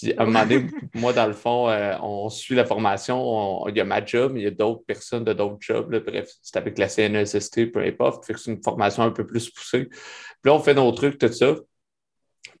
Puis 0.00 0.12
à 0.14 0.22
un 0.22 0.26
moment 0.26 0.44
donné, 0.44 0.66
moi, 0.94 1.12
dans 1.12 1.26
le 1.26 1.32
fond, 1.32 1.68
euh, 1.68 1.96
on 2.02 2.28
suit 2.28 2.54
la 2.54 2.64
formation, 2.64 3.66
il 3.68 3.76
y 3.76 3.80
a 3.80 3.84
ma 3.84 4.04
job, 4.04 4.32
mais 4.32 4.40
il 4.40 4.44
y 4.44 4.48
a 4.48 4.50
d'autres 4.50 4.84
personnes 4.84 5.24
de 5.24 5.32
d'autres 5.32 5.58
jobs. 5.60 5.94
bref, 6.04 6.30
c'est 6.42 6.56
avec 6.56 6.78
la 6.78 6.88
CNSST, 6.88 7.72
peu 7.72 7.80
importe. 7.80 8.24
c'est 8.26 8.50
une 8.50 8.62
formation 8.62 9.02
un 9.02 9.10
peu 9.10 9.26
plus 9.26 9.50
poussée. 9.50 9.86
Puis 9.86 9.98
là, 10.44 10.54
on 10.54 10.60
fait 10.60 10.74
nos 10.74 10.90
trucs, 10.92 11.18
tout 11.18 11.32
ça. 11.32 11.54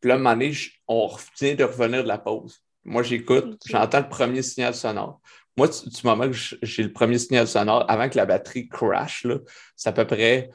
Puis 0.00 0.08
là, 0.08 0.14
à 0.14 0.16
un 0.16 0.20
moment 0.20 0.32
donné, 0.32 0.52
on 0.88 1.10
vient 1.40 1.54
de 1.54 1.64
revenir 1.64 2.02
de 2.02 2.08
la 2.08 2.18
pause. 2.18 2.60
Moi, 2.84 3.02
j'écoute, 3.02 3.60
j'entends 3.66 4.00
le 4.00 4.08
premier 4.08 4.42
signal 4.42 4.74
sonore. 4.74 5.20
Moi, 5.56 5.68
du, 5.68 6.06
moment 6.06 6.28
que 6.28 6.36
j'ai 6.62 6.82
le 6.82 6.92
premier 6.92 7.18
signal 7.18 7.46
sonore, 7.46 7.84
avant 7.88 8.08
que 8.08 8.16
la 8.16 8.26
batterie 8.26 8.68
crash, 8.68 9.26
c'est 9.76 9.88
à 9.88 9.92
peu 9.92 10.06
près 10.06 10.50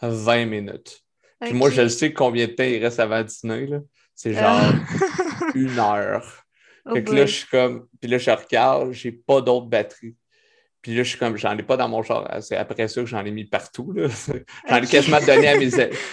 20 0.00 0.46
minutes. 0.46 1.02
Puis 1.40 1.52
moi, 1.52 1.70
je 1.70 1.88
sais 1.88 2.12
combien 2.12 2.46
de 2.46 2.52
temps 2.52 2.64
il 2.64 2.82
reste 2.82 3.00
avant 3.00 3.22
dîner. 3.22 3.68
C'est 4.14 4.32
genre 4.32 4.60
une 5.54 5.78
heure. 5.78 6.44
Oh 6.86 6.94
fait 6.94 7.04
que 7.04 7.12
là, 7.12 7.26
je 7.26 7.34
suis 7.34 7.48
comme. 7.48 7.86
Puis 8.00 8.10
là, 8.10 8.18
je 8.18 8.30
regarde, 8.30 8.92
j'ai 8.92 9.12
pas 9.12 9.40
d'autres 9.40 9.66
batteries. 9.66 10.16
Puis 10.84 10.94
là, 10.94 11.02
je 11.02 11.08
suis 11.08 11.18
comme, 11.18 11.34
j'en 11.38 11.56
ai 11.56 11.62
pas 11.62 11.78
dans 11.78 11.88
mon 11.88 12.02
genre. 12.02 12.28
C'est 12.42 12.56
après 12.56 12.88
ça 12.88 13.00
que 13.00 13.06
j'en 13.06 13.24
ai 13.24 13.30
mis 13.30 13.46
partout. 13.46 13.94
J'en 14.68 14.82
ai 14.82 14.86
quasiment 14.86 15.18
donné 15.18 15.48
à 15.48 15.56
mes 15.56 15.70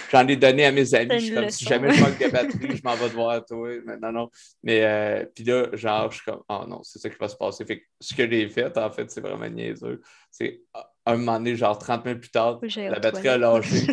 J'en 0.09 0.25
ai 0.25 0.37
donné 0.37 0.65
à 0.65 0.71
mes 0.71 0.95
amis. 0.95 1.19
Je 1.19 1.25
suis 1.25 1.35
comme, 1.35 1.49
si 1.49 1.65
jamais 1.65 1.91
je 1.91 2.01
manque 2.01 2.17
de 2.17 2.29
batterie, 2.29 2.77
je 2.77 2.81
m'en 2.81 2.95
vais 2.95 3.09
devoir 3.09 3.43
toi. 3.43 3.69
Mais 3.85 3.97
non, 3.97 4.13
non. 4.13 4.29
Mais 4.63 4.81
euh, 4.85 5.25
puis 5.35 5.43
là, 5.43 5.67
genre, 5.73 6.09
je 6.09 6.21
suis 6.21 6.25
comme, 6.25 6.41
oh 6.47 6.63
non, 6.69 6.81
c'est 6.83 6.99
ça 6.99 7.09
qui 7.09 7.17
va 7.19 7.27
se 7.27 7.35
passer. 7.35 7.65
Fait 7.65 7.79
que 7.79 7.85
ce 7.99 8.15
que 8.15 8.31
j'ai 8.31 8.47
fait, 8.47 8.77
en 8.77 8.89
fait, 8.91 9.11
c'est 9.11 9.19
vraiment 9.19 9.49
niaiseux. 9.49 9.99
C'est 10.29 10.61
un 11.05 11.17
moment 11.17 11.33
donné, 11.33 11.57
genre 11.57 11.77
30 11.77 12.05
minutes 12.05 12.21
plus 12.21 12.31
tard, 12.31 12.61
la 12.61 12.99
batterie 12.99 13.27
a 13.27 13.37
lâché. 13.37 13.87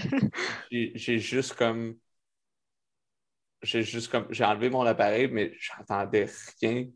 j'ai 0.71 1.19
juste 1.19 1.55
comme 1.55 1.97
j'ai 3.63 3.83
juste 3.83 4.11
comme 4.11 4.27
j'ai 4.31 4.45
enlevé 4.45 4.71
mon 4.71 4.83
appareil, 4.83 5.29
mais 5.31 5.53
j'entendais 5.59 6.29
rien. 6.61 6.87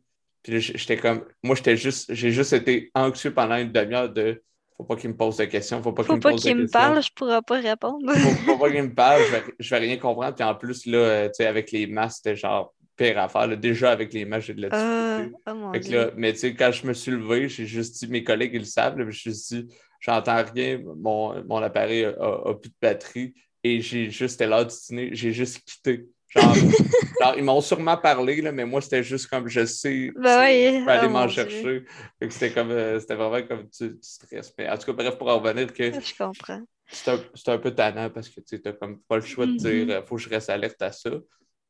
Puis 0.43 0.61
j'étais 0.61 0.97
comme 0.97 1.25
moi, 1.43 1.55
j'étais 1.55 1.77
juste 1.77 2.13
j'ai 2.13 2.31
juste 2.31 2.53
été 2.53 2.91
anxieux 2.95 3.33
pendant 3.33 3.57
une 3.57 3.73
demi-heure 3.73 4.09
de 4.09 4.43
faut 4.77 4.85
pas 4.85 4.97
qu'il 4.97 5.11
me 5.11 5.17
pose 5.17 5.37
de 5.37 5.45
questions, 5.45 5.83
faut 5.83 5.93
pas 5.93 6.05
qu'il 6.05 6.15
me 6.15 6.21
pose 6.21 6.43
qu'il 6.43 6.57
me 6.57 6.67
parle, 6.67 7.03
je 7.03 7.11
pourrais 7.15 7.43
pas 7.43 7.61
répondre. 7.61 8.13
faut, 8.15 8.31
faut 8.31 8.59
pas 8.59 8.71
qu'il 8.73 8.83
me 8.83 8.95
parle, 8.95 9.23
je 9.27 9.33
vais, 9.33 9.43
je 9.59 9.71
vais 9.71 9.79
rien 9.79 9.97
comprendre. 9.97 10.35
Puis 10.35 10.45
en 10.45 10.55
plus, 10.55 10.87
là, 10.87 10.99
euh, 10.99 11.29
tu 11.29 11.35
sais, 11.35 11.47
avec 11.47 11.71
les 11.71 11.87
masques, 11.87 12.19
c'était 12.19 12.37
genre 12.37 12.75
pire 12.97 13.19
à 13.19 13.29
faire. 13.29 13.57
Déjà, 13.57 13.93
avec 13.93 14.13
les 14.13 14.25
masques, 14.25 14.49
j'ai 14.49 14.55
de 14.55 14.63
la 14.63 14.69
ah, 14.73 15.19
difficulté. 15.19 15.91
Oh 15.91 15.95
là, 15.95 16.11
mais 16.17 16.33
tu 16.33 16.39
sais, 16.41 16.55
quand 16.55 16.73
je 16.73 16.87
me 16.87 16.95
suis 16.95 17.13
levé, 17.13 17.49
j'ai 17.49 17.67
juste 17.67 18.03
dit, 18.03 18.11
mes 18.11 18.25
collègues, 18.25 18.53
ils 18.55 18.61
le 18.61 18.65
savent, 18.65 18.97
je 18.99 19.05
me 19.05 19.13
suis 19.13 19.31
dit, 19.31 19.69
j'entends 20.01 20.43
rien, 20.53 20.81
mon, 20.97 21.45
mon 21.45 21.59
appareil 21.59 22.05
a, 22.05 22.11
a, 22.11 22.55
plus 22.55 22.71
de 22.71 22.77
batterie. 22.81 23.35
Et 23.65 23.81
j'ai 23.81 24.11
juste, 24.11 24.33
c'était 24.33 24.49
l'heure 24.49 24.67
du 24.67 24.75
dîner, 24.89 25.11
j'ai 25.13 25.33
juste 25.33 25.63
quitté. 25.65 26.07
Genre, 27.21 27.35
ils 27.37 27.45
m'ont 27.45 27.61
sûrement 27.61 27.97
parlé, 27.97 28.41
là, 28.41 28.53
mais 28.53 28.65
moi, 28.65 28.81
c'était 28.81 29.03
juste 29.03 29.27
comme 29.29 29.49
je 29.49 29.67
sais, 29.67 30.11
ben 30.17 30.23
je 30.25 30.89
aller 30.89 31.07
oh 31.07 31.11
m'en 31.11 31.29
chercher. 31.29 31.85
C'était 32.21 32.53
comme 32.53 32.71
euh, 32.71 32.99
c'était 32.99 33.15
vraiment 33.15 33.47
comme 33.47 33.69
du, 33.69 33.99
stress. 34.01 34.53
Mais 34.57 34.69
en 34.69 34.79
tout 34.79 34.87
cas, 34.87 34.93
bref, 34.93 35.19
pour 35.19 35.29
en 35.29 35.39
revenir 35.39 35.73
que. 35.73 35.93
Je 35.93 36.17
comprends. 36.17 36.63
C'est 36.87 37.11
un, 37.11 37.21
un, 37.55 37.59
peu 37.59 37.71
tannant 37.75 38.11
parce 38.11 38.29
que 38.29 38.41
tu 38.41 38.61
n'as 38.65 38.73
comme 38.73 39.01
pas 39.03 39.17
le 39.17 39.23
choix 39.23 39.47
de 39.47 39.57
dire 39.57 39.87
mm-hmm. 39.87 40.05
faut 40.05 40.17
que 40.17 40.23
je 40.23 40.29
reste 40.29 40.51
alerte 40.51 40.81
à 40.83 40.93
ça. 40.93 41.11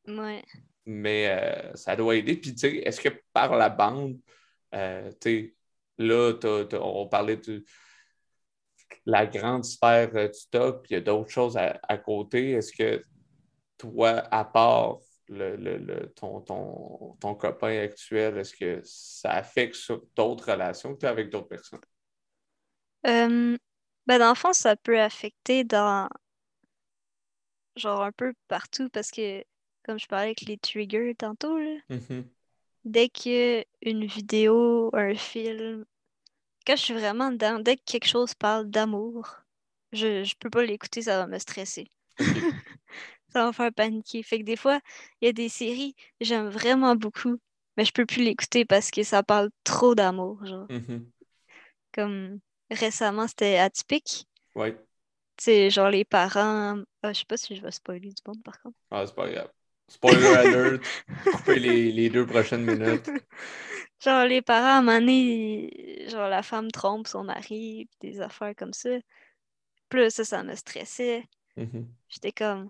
Ouais. 0.07 0.43
Mais 0.85 1.29
euh, 1.29 1.75
ça 1.75 1.95
doit 1.95 2.17
aider. 2.17 2.37
Puis, 2.37 2.53
tu 2.55 2.59
sais, 2.59 2.77
est-ce 2.77 3.01
que 3.01 3.11
par 3.33 3.57
la 3.57 3.69
bande, 3.69 4.19
euh, 4.75 5.11
tu 5.21 5.31
sais, 5.31 5.55
là, 5.99 6.33
on 6.81 7.07
parlait 7.09 7.37
de 7.37 7.65
la 9.07 9.27
grande 9.27 9.65
sphère 9.65 10.11
du 10.13 10.39
top, 10.51 10.83
puis 10.83 10.93
il 10.93 10.95
y 10.95 10.97
a 10.97 11.01
d'autres 11.01 11.31
choses 11.31 11.57
à, 11.57 11.79
à 11.89 11.99
côté. 11.99 12.53
Est-ce 12.53 12.73
que 12.73 13.05
toi, 13.83 14.23
à 14.31 14.45
part 14.45 15.01
le, 15.29 16.07
ton, 16.15 16.41
ton, 16.41 17.35
copain 17.35 17.81
actuel, 17.81 18.39
est-ce 18.39 18.55
que 18.55 18.81
ça 18.85 19.33
affecte 19.33 19.77
d'autres 20.15 20.53
relations 20.53 20.95
que 20.95 21.01
tu 21.01 21.07
as 21.07 21.11
avec 21.11 21.31
d'autres 21.31 21.49
personnes? 21.49 21.81
Euh, 23.09 23.57
ben 24.07 24.19
dans 24.21 24.29
le 24.29 24.37
fond, 24.37 24.53
ça 24.53 24.77
peut 24.77 25.01
affecter 25.01 25.65
dans 25.65 26.09
genre 27.75 28.03
un 28.03 28.13
peu 28.13 28.35
partout 28.47 28.89
parce 28.91 29.11
que 29.11 29.43
comme 29.85 29.99
je 29.99 30.07
parlais 30.07 30.27
avec 30.27 30.43
les 30.43 30.59
triggers 30.59 31.17
tantôt, 31.17 31.59
là, 31.59 31.77
mm-hmm. 31.91 32.25
dès 32.85 33.09
que 33.09 33.65
une 33.81 34.05
vidéo, 34.05 34.91
un 34.93 35.17
film, 35.17 35.85
quand 36.65 36.77
je 36.77 36.83
suis 36.83 36.95
vraiment 36.95 37.33
dedans, 37.33 37.59
dès 37.59 37.77
que 37.77 37.83
quelque 37.85 38.07
chose 38.07 38.35
parle 38.35 38.71
d'amour, 38.71 39.39
je, 39.91 40.23
je 40.23 40.37
peux 40.39 40.51
pas 40.51 40.63
l'écouter, 40.63 41.03
ça 41.03 41.19
va 41.19 41.27
me 41.27 41.41
stresser. 41.41 41.91
ça 43.33 43.41
va 43.43 43.47
me 43.49 43.53
faire 43.53 43.73
paniquer. 43.73 44.23
Fait 44.23 44.39
que 44.39 44.45
des 44.45 44.57
fois, 44.57 44.81
il 45.21 45.27
y 45.27 45.29
a 45.29 45.33
des 45.33 45.49
séries 45.49 45.95
j'aime 46.21 46.49
vraiment 46.49 46.97
beaucoup, 46.97 47.39
mais 47.77 47.85
je 47.85 47.93
peux 47.93 48.07
plus 48.07 48.23
l'écouter 48.23 48.65
parce 48.65 48.91
que 48.91 49.03
ça 49.03 49.23
parle 49.23 49.51
trop 49.65 49.95
d'amour, 49.95 50.45
genre. 50.45 50.67
Mm-hmm. 50.69 51.05
Comme 51.93 52.41
récemment, 52.71 53.29
c'était 53.29 53.59
atypique. 53.59 54.27
Ouais. 54.55 54.77
Tu 55.37 55.71
genre 55.71 55.91
les 55.91 56.05
parents. 56.05 56.79
Ah, 57.03 57.13
je 57.13 57.21
sais 57.21 57.25
pas 57.27 57.37
si 57.37 57.57
je 57.57 57.63
vais 57.63 57.71
spoiler 57.71 58.09
du 58.09 58.23
monde 58.27 58.43
par 58.43 58.61
contre. 58.61 58.77
Ah, 58.91 59.05
c'est 59.07 59.15
pas 59.15 59.31
grave. 59.31 59.51
Spoiler 59.89 60.27
alert. 60.37 60.83
Coupez 61.33 61.59
les, 61.59 61.93
les, 61.93 62.11
deux 62.11 62.27
prochaines 62.27 62.65
minutes. 62.65 63.11
Genre, 64.03 64.25
les 64.25 64.43
parents, 64.43 64.67
à 64.67 64.79
un 64.79 64.83
moment 64.83 64.99
donné, 64.99 66.09
genre, 66.09 66.29
la 66.29 66.43
femme 66.43 66.73
trompe 66.73 67.07
son 67.07 67.23
mari, 67.23 67.89
des 68.01 68.21
affaires 68.21 68.53
comme 68.57 68.73
ça. 68.73 68.91
Plus 69.89 70.11
ça, 70.11 70.25
ça 70.25 70.43
me 70.43 70.57
stressait. 70.57 71.25
Mm-hmm. 71.57 71.85
J'étais 72.09 72.33
comme, 72.33 72.69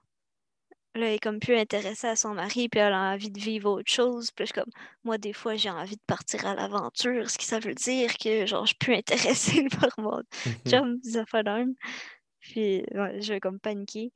Là, 0.95 1.07
elle 1.07 1.14
est 1.14 1.18
comme 1.18 1.40
plus 1.40 1.57
intéressée 1.57 2.07
à 2.07 2.16
son 2.16 2.34
mari, 2.34 2.68
puis 2.68 2.80
elle 2.80 2.93
a 2.93 3.12
envie 3.12 3.30
de 3.30 3.40
vivre 3.40 3.70
autre 3.70 3.90
chose. 3.90 4.30
Puis 4.30 4.47
je 4.47 4.53
comme, 4.53 4.70
moi, 5.05 5.16
des 5.16 5.32
fois, 5.32 5.57
j'ai 5.57 5.70
envie 5.70 5.97
de 5.97 6.03
partir 6.07 6.47
à 6.47 6.55
l'aventure, 6.55 7.30
ce 7.30 7.38
qui 7.38 7.47
ça 7.47 7.59
veut 7.59 7.74
dire 7.74 8.16
que, 8.18 8.45
genre, 8.45 8.66
je 8.66 8.68
suis 8.68 8.76
plus 8.76 8.95
intéressée 8.95 9.66
par 9.80 9.90
mon 9.99 10.20
des 10.66 11.16
affaires 11.16 11.45
d'homme. 11.45 11.74
Puis, 12.40 12.84
ouais, 12.93 13.22
je 13.22 13.32
vais 13.32 13.40
comme 13.40 13.59
paniquer. 13.59 14.12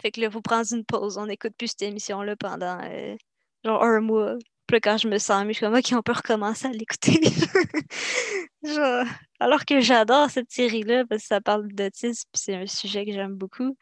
Fait 0.00 0.10
que 0.10 0.20
là, 0.20 0.30
faut 0.30 0.42
prendre 0.42 0.66
une 0.72 0.84
pause. 0.84 1.16
On 1.16 1.26
n'écoute 1.26 1.54
plus 1.56 1.68
cette 1.68 1.82
émission-là 1.82 2.36
pendant, 2.36 2.80
euh, 2.82 3.16
genre, 3.64 3.82
un 3.82 4.00
mois. 4.00 4.36
Puis 4.66 4.80
quand 4.80 4.96
je 4.98 5.08
me 5.08 5.18
sens 5.18 5.44
mieux, 5.44 5.52
je 5.52 5.58
suis 5.58 5.66
comme, 5.66 5.76
OK, 5.76 5.92
on 5.92 6.02
peut 6.02 6.12
recommencer 6.12 6.66
à 6.66 6.72
l'écouter. 6.72 7.20
genre, 8.64 9.06
alors 9.38 9.64
que 9.64 9.80
j'adore 9.80 10.28
cette 10.28 10.50
série-là, 10.50 11.04
parce 11.06 11.22
que 11.22 11.28
ça 11.28 11.40
parle 11.40 11.68
d'autisme, 11.68 12.28
puis 12.32 12.42
c'est 12.42 12.54
un 12.56 12.66
sujet 12.66 13.06
que 13.06 13.12
j'aime 13.12 13.34
beaucoup. 13.34 13.76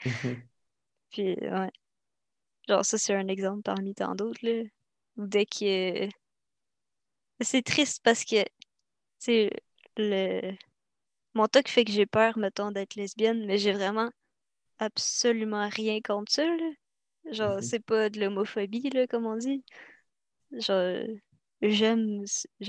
Puis, 1.15 1.37
ouais. 1.41 1.71
Genre, 2.69 2.85
ça, 2.85 2.99
c'est 2.99 3.15
un 3.15 3.29
exemple 3.29 3.63
parmi 3.63 3.95
tant 3.95 4.15
d'autres, 4.17 4.41
là. 4.43 4.65
Dès 5.17 5.47
que. 5.47 6.09
C'est 7.41 7.63
triste 7.63 8.03
parce 8.05 8.25
que, 8.25 8.45
c'est 9.19 9.51
le. 9.97 10.53
Mon 11.35 11.47
toc 11.49 11.69
fait 11.69 11.85
que 11.85 11.93
j'ai 11.93 12.07
peur, 12.07 12.39
mettons, 12.39 12.73
d'être 12.73 12.97
lesbienne, 12.97 13.47
mais 13.47 13.59
j'ai 13.59 13.73
vraiment 13.73 14.11
absolument 14.79 15.69
rien 15.69 16.01
contre 16.01 16.33
ça, 16.33 16.45
là. 16.47 16.71
Genre, 17.31 17.59
mm-hmm. 17.59 17.63
c'est 17.63 17.81
pas 17.81 18.11
de 18.11 18.21
l'homophobie, 18.21 18.91
là, 18.91 19.07
comme 19.07 19.27
on 19.27 19.37
dit. 19.37 19.65
Genre, 20.53 21.07
j'aime. 21.71 22.25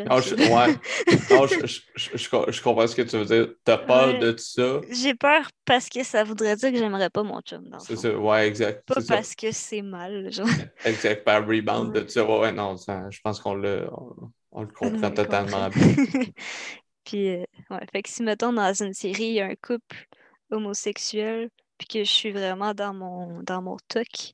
Non, 0.07 0.19
je, 0.19 0.35
ouais. 0.35 0.75
non 1.31 1.47
je, 1.47 1.65
je, 1.65 2.09
je, 2.17 2.61
comprends 2.61 2.87
ce 2.87 2.95
que 2.95 3.01
tu 3.01 3.17
veux 3.17 3.25
dire. 3.25 3.53
T'as 3.63 3.77
peur 3.77 4.19
de 4.19 4.31
tout 4.31 4.37
ça? 4.37 4.81
J'ai 4.89 5.15
peur 5.15 5.49
parce 5.65 5.89
que 5.89 6.03
ça 6.03 6.23
voudrait 6.23 6.55
dire 6.55 6.71
que 6.71 6.77
j'aimerais 6.77 7.09
pas 7.09 7.23
mon 7.23 7.41
chum. 7.41 7.69
C'est 7.79 7.95
ça, 7.95 8.17
ouais, 8.17 8.47
exact. 8.47 8.85
Pas 8.87 9.01
parce 9.07 9.35
que 9.35 9.51
c'est 9.51 9.81
mal. 9.81 10.31
Genre. 10.31 10.47
Exact, 10.85 11.23
par 11.23 11.45
rebound 11.45 11.93
de 11.93 12.01
tout 12.01 12.09
ça. 12.09 12.25
Ouais, 12.25 12.51
non, 12.51 12.77
ça, 12.77 13.09
je 13.09 13.19
pense 13.21 13.39
qu'on 13.39 13.55
le, 13.55 13.87
on, 14.51 14.61
le 14.61 14.67
comprend 14.67 15.11
totalement 15.11 15.69
bien. 15.69 15.95
puis, 17.03 17.29
euh, 17.29 17.43
ouais, 17.69 17.85
fait 17.91 18.03
que 18.03 18.09
si, 18.09 18.23
mettons, 18.23 18.53
dans 18.53 18.73
une 18.73 18.93
série, 18.93 19.25
il 19.25 19.33
y 19.33 19.41
a 19.41 19.47
un 19.47 19.55
couple 19.55 20.07
homosexuel, 20.51 21.49
puis 21.77 21.87
que 21.87 21.99
je 22.03 22.09
suis 22.09 22.31
vraiment 22.31 22.73
dans 22.73 22.93
mon, 22.93 23.41
dans 23.43 23.61
mon 23.61 23.77
toc, 23.87 24.33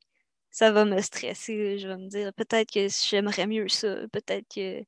ça 0.52 0.72
va 0.72 0.86
me 0.86 1.02
stresser. 1.02 1.80
Je 1.80 1.88
vais 1.88 1.98
me 1.98 2.08
dire 2.08 2.34
peut-être 2.34 2.72
que 2.72 2.88
j'aimerais 2.90 3.48
mieux 3.48 3.70
ça, 3.70 4.08
peut-être 4.12 4.48
que, 4.54 4.82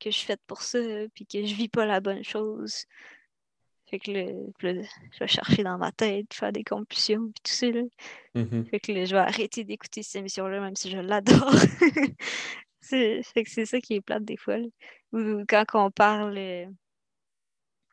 que 0.00 0.10
je 0.10 0.10
suis 0.10 0.26
faite 0.26 0.42
pour 0.46 0.62
ça, 0.62 0.78
puis 1.14 1.26
que 1.26 1.46
je 1.46 1.54
vis 1.54 1.68
pas 1.68 1.86
la 1.86 2.00
bonne 2.00 2.24
chose. 2.24 2.86
Fait 3.88 4.00
que 4.00 4.10
je 4.10 5.18
vais 5.20 5.28
chercher 5.28 5.62
dans 5.62 5.78
ma 5.78 5.92
tête, 5.92 6.34
faire 6.34 6.50
des 6.52 6.64
compulsions, 6.64 7.30
puis 7.30 7.42
tout 7.44 7.52
ça. 7.52 7.66
Là. 7.70 7.82
Mm-hmm. 8.34 8.68
Fait 8.68 8.80
que 8.80 9.04
je 9.04 9.12
vais 9.12 9.20
arrêter 9.20 9.62
d'écouter 9.62 10.02
cette 10.02 10.16
émission-là, 10.16 10.60
même 10.60 10.74
si 10.74 10.90
je 10.90 10.98
l'adore. 10.98 11.52
fait 12.80 13.22
que 13.22 13.50
c'est 13.50 13.66
ça 13.66 13.80
qui 13.80 13.94
est 13.94 14.00
plate 14.00 14.24
des 14.24 14.36
fois. 14.36 14.58
Ou 15.12 15.44
quand 15.48 15.64
on 15.74 15.90
parle, 15.92 16.36
euh, 16.36 16.66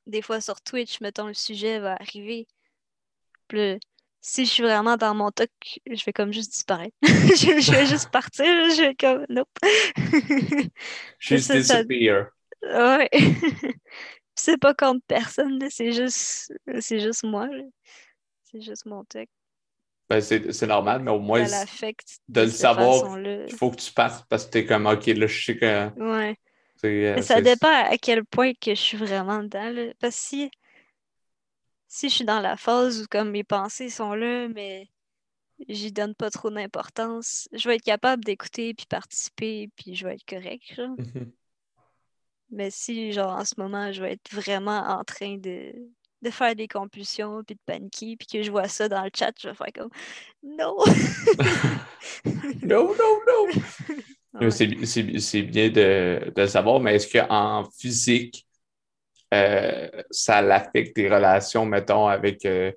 des 0.07 0.23
fois 0.23 0.41
sur 0.41 0.61
Twitch, 0.61 0.99
mettons, 1.01 1.27
le 1.27 1.35
sujet 1.35 1.79
va 1.79 1.93
arriver. 1.93 2.47
Puis 3.47 3.79
si 4.25 4.45
je 4.45 4.51
suis 4.51 4.63
vraiment 4.63 4.95
dans 4.95 5.13
mon 5.13 5.31
toc, 5.31 5.49
je 5.85 6.03
vais 6.05 6.13
comme 6.13 6.31
juste 6.31 6.53
disparaître. 6.53 6.95
je, 7.03 7.71
vais 7.71 7.85
juste 7.85 8.09
partir. 8.09 8.45
Je 8.45 8.81
vais 8.81 8.95
comme, 8.95 9.25
nope. 9.27 9.49
Juste 11.19 11.51
disappear. 11.51 12.29
Ouais. 12.63 13.09
c'est 14.35 14.57
pas 14.57 14.73
contre 14.73 15.01
personne, 15.07 15.59
c'est 15.69 15.91
juste, 15.91 16.53
c'est 16.79 17.01
juste 17.01 17.23
moi. 17.23 17.49
C'est 18.43 18.61
juste 18.61 18.85
mon 18.85 19.03
toc. 19.03 19.27
Ben, 20.09 20.21
c'est 20.21 20.67
normal, 20.67 21.01
mais 21.01 21.11
au 21.11 21.19
moins, 21.19 21.43
de 21.43 22.41
le 22.41 22.49
savoir, 22.49 23.19
il 23.19 23.53
faut 23.53 23.71
que 23.71 23.77
tu 23.77 23.91
partes 23.91 24.25
parce 24.29 24.45
que 24.45 24.51
t'es 24.51 24.65
comme, 24.65 24.85
OK, 24.85 25.05
là, 25.07 25.27
je 25.27 25.45
sais 25.45 25.57
que... 25.57 25.89
Ouais. 25.99 26.37
Euh, 26.85 27.21
ça 27.21 27.41
dépend 27.41 27.71
à 27.71 27.97
quel 27.97 28.25
point 28.25 28.51
que 28.53 28.75
je 28.75 28.79
suis 28.79 28.97
vraiment 28.97 29.41
dedans. 29.41 29.73
Parce 29.99 30.15
que 30.15 30.21
si, 30.21 30.51
si 31.93 32.09
je 32.09 32.15
suis 32.15 32.25
dans 32.25 32.39
la 32.39 32.57
phase 32.57 33.03
où 33.03 33.05
comme 33.07 33.29
mes 33.29 33.43
pensées 33.43 33.91
sont 33.91 34.15
là, 34.15 34.47
mais 34.49 34.89
j'y 35.69 35.91
donne 35.91 36.15
pas 36.15 36.31
trop 36.31 36.49
d'importance, 36.49 37.47
je 37.53 37.69
vais 37.69 37.75
être 37.75 37.83
capable 37.83 38.25
d'écouter 38.25 38.73
puis 38.73 38.87
participer 38.87 39.69
puis 39.75 39.93
je 39.93 40.07
vais 40.07 40.15
être 40.15 40.25
correct. 40.25 40.73
Mm-hmm. 40.75 41.31
Mais 42.49 42.71
si, 42.71 43.11
genre, 43.11 43.33
en 43.33 43.45
ce 43.45 43.53
moment, 43.59 43.91
je 43.91 44.01
vais 44.01 44.13
être 44.13 44.33
vraiment 44.33 44.79
en 44.79 45.03
train 45.03 45.37
de, 45.37 45.71
de 46.23 46.29
faire 46.31 46.55
des 46.55 46.67
compulsions 46.67 47.43
puis 47.43 47.53
de 47.55 47.61
paniquer 47.63 48.15
puis 48.17 48.27
que 48.27 48.41
je 48.41 48.49
vois 48.49 48.67
ça 48.67 48.89
dans 48.89 49.03
le 49.03 49.11
chat, 49.15 49.31
je 49.39 49.49
vais 49.49 49.53
faire 49.53 49.73
comme 49.75 49.89
non! 50.41 50.75
non, 52.63 52.95
non, 52.95 53.19
non! 54.41 54.49
C'est 54.49 55.43
bien 55.43 55.69
de, 55.69 56.33
de, 56.35 56.45
savoir, 56.47 56.79
mais 56.79 56.95
est-ce 56.95 57.19
qu'en 57.19 57.69
physique, 57.69 58.47
euh, 59.33 60.03
ça 60.11 60.41
l'affecte 60.41 60.95
tes 60.95 61.09
relations, 61.09 61.65
mettons, 61.65 62.07
avec, 62.07 62.45
euh, 62.45 62.71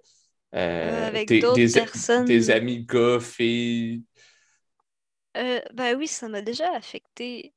euh, 0.54 1.06
avec 1.06 1.28
tes, 1.28 1.40
des, 1.40 1.72
personnes? 1.72 2.24
tes 2.24 2.50
amis 2.50 2.84
gars, 2.84 3.18
filles? 3.20 4.02
ben 5.34 5.94
oui, 5.98 6.06
ça 6.06 6.28
m'a 6.28 6.40
déjà 6.40 6.72
affecté 6.74 7.52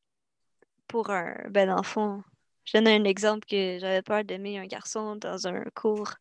pour 0.87 1.09
un. 1.11 1.33
Ben, 1.49 1.69
enfant. 1.69 2.23
Je 2.65 2.77
donne 2.77 2.87
un 2.89 3.05
exemple 3.05 3.47
que 3.49 3.77
j'avais 3.79 4.01
peur 4.01 4.25
d'aimer 4.25 4.59
un 4.59 4.65
garçon 4.65 5.15
dans 5.15 5.47
un 5.47 5.63
cours. 5.73 6.15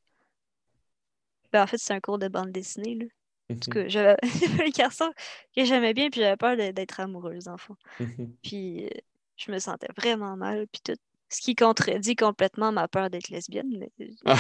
Ben, 1.53 1.65
en 1.65 1.67
fait, 1.67 1.79
c'est 1.79 1.95
un 1.95 2.01
cours 2.01 2.19
de 2.19 2.29
bande 2.29 2.53
dessinée. 2.53 2.95
Là. 2.95 3.07
En 3.51 3.57
tout 3.57 3.71
cas, 3.71 3.89
j'avais 3.89 4.17
un 4.61 4.71
garçon 4.71 5.11
que 5.57 5.65
j'aimais 5.65 5.95
bien, 5.95 6.11
puis 6.11 6.21
j'avais 6.21 6.37
peur 6.37 6.57
d'être 6.57 7.01
amoureuse, 7.01 7.49
enfant. 7.49 7.77
Puis 8.43 8.87
euh, 8.87 8.91
je 9.37 9.51
me 9.51 9.59
sentais 9.59 9.89
vraiment 9.97 10.37
mal, 10.37 10.67
puis 10.69 10.81
tout. 10.85 11.01
Ce 11.31 11.43
qui 11.43 11.55
contredit 11.55 12.17
complètement 12.17 12.73
ma 12.73 12.89
peur 12.89 13.11
d'être 13.11 13.29
lesbienne. 13.29 13.69
Mais... 13.79 13.91
Ah. 14.25 14.39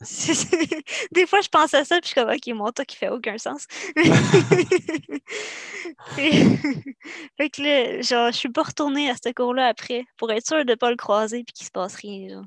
Des 1.12 1.26
fois, 1.26 1.40
je 1.40 1.48
pense 1.48 1.74
à 1.74 1.84
ça, 1.84 2.00
puis 2.00 2.02
je 2.04 2.12
suis 2.12 2.14
comme, 2.14 2.30
OK, 2.30 2.46
mon 2.54 2.70
tas 2.70 2.84
qui 2.84 2.96
fait 2.96 3.08
aucun 3.08 3.36
sens. 3.36 3.66
fait 6.16 7.50
que 7.50 7.62
là, 7.62 8.00
genre, 8.00 8.30
je 8.30 8.36
suis 8.36 8.48
pas 8.48 8.62
retournée 8.62 9.10
à 9.10 9.14
ce 9.14 9.32
cours-là 9.32 9.66
après 9.66 10.04
pour 10.16 10.30
être 10.30 10.46
sûre 10.46 10.64
de 10.64 10.74
pas 10.74 10.90
le 10.90 10.96
croiser 10.96 11.42
puis 11.44 11.52
qu'il 11.52 11.66
se 11.66 11.72
passe 11.72 11.96
rien. 11.96 12.28
Genre. 12.28 12.44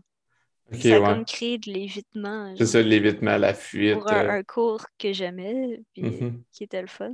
ça 0.82 0.96
a 0.96 1.00
comme 1.00 1.26
créé 1.26 1.58
de 1.58 1.72
l'évitement. 1.72 2.54
C'est 2.58 2.68
ça, 2.68 2.82
l'évitement, 2.82 3.38
la 3.38 3.54
fuite. 3.54 3.96
Pour 3.96 4.12
un, 4.12 4.40
euh. 4.40 4.44
cours 4.44 4.86
que 4.98 5.12
j'aimais, 5.12 5.82
puis 5.94 6.04
mm-hmm. 6.04 6.34
qui 6.52 6.64
était 6.64 6.82
le 6.82 6.88
fun. 6.88 7.14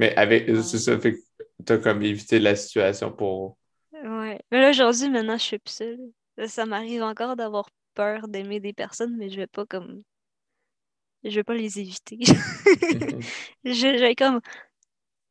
Mais 0.00 0.14
avec, 0.16 0.46
c'est 0.62 0.78
ça, 0.78 0.98
fait 0.98 1.14
que 1.14 1.18
t'as 1.64 1.78
comme 1.78 2.02
évité 2.02 2.38
la 2.38 2.56
situation 2.56 3.10
pour 3.10 3.58
Ouais. 4.04 4.40
Mais 4.50 4.60
là, 4.60 4.70
aujourd'hui, 4.70 5.10
maintenant, 5.10 5.36
je 5.38 5.42
suis 5.42 5.58
plus 5.58 5.72
seule. 5.74 6.12
Ça 6.46 6.66
m'arrive 6.66 7.02
encore 7.02 7.36
d'avoir 7.36 7.68
peur 7.94 8.28
d'aimer 8.28 8.60
des 8.60 8.72
personnes, 8.72 9.16
mais 9.16 9.30
je 9.30 9.36
vais 9.36 9.46
pas 9.46 9.66
comme. 9.66 10.02
Je 11.24 11.34
vais 11.34 11.44
pas 11.44 11.54
les 11.54 11.80
éviter. 11.80 12.18
je, 13.64 13.98
vais 13.98 14.14
comme. 14.14 14.40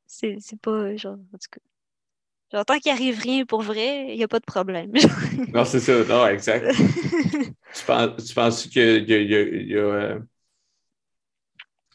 C'est 0.06 0.38
pas 0.62 0.96
genre. 0.98 1.18
En 1.34 1.38
tout 1.38 1.50
cas. 1.52 1.62
Genre, 2.52 2.66
tant 2.66 2.80
qu'il 2.80 2.92
arrive 2.92 3.20
rien 3.20 3.46
pour 3.46 3.62
vrai, 3.62 4.08
il 4.10 4.18
n'y 4.18 4.24
a 4.24 4.28
pas 4.28 4.40
de 4.40 4.46
problème. 4.46 4.92
non, 5.54 5.66
c'est 5.66 5.80
ça. 5.80 6.04
Non, 6.06 6.28
exact. 6.28 6.74
tu, 6.76 7.86
penses, 7.86 8.26
tu 8.26 8.34
penses 8.34 8.68
qu'il 8.68 9.10
y 9.10 9.78
a. 9.78 10.20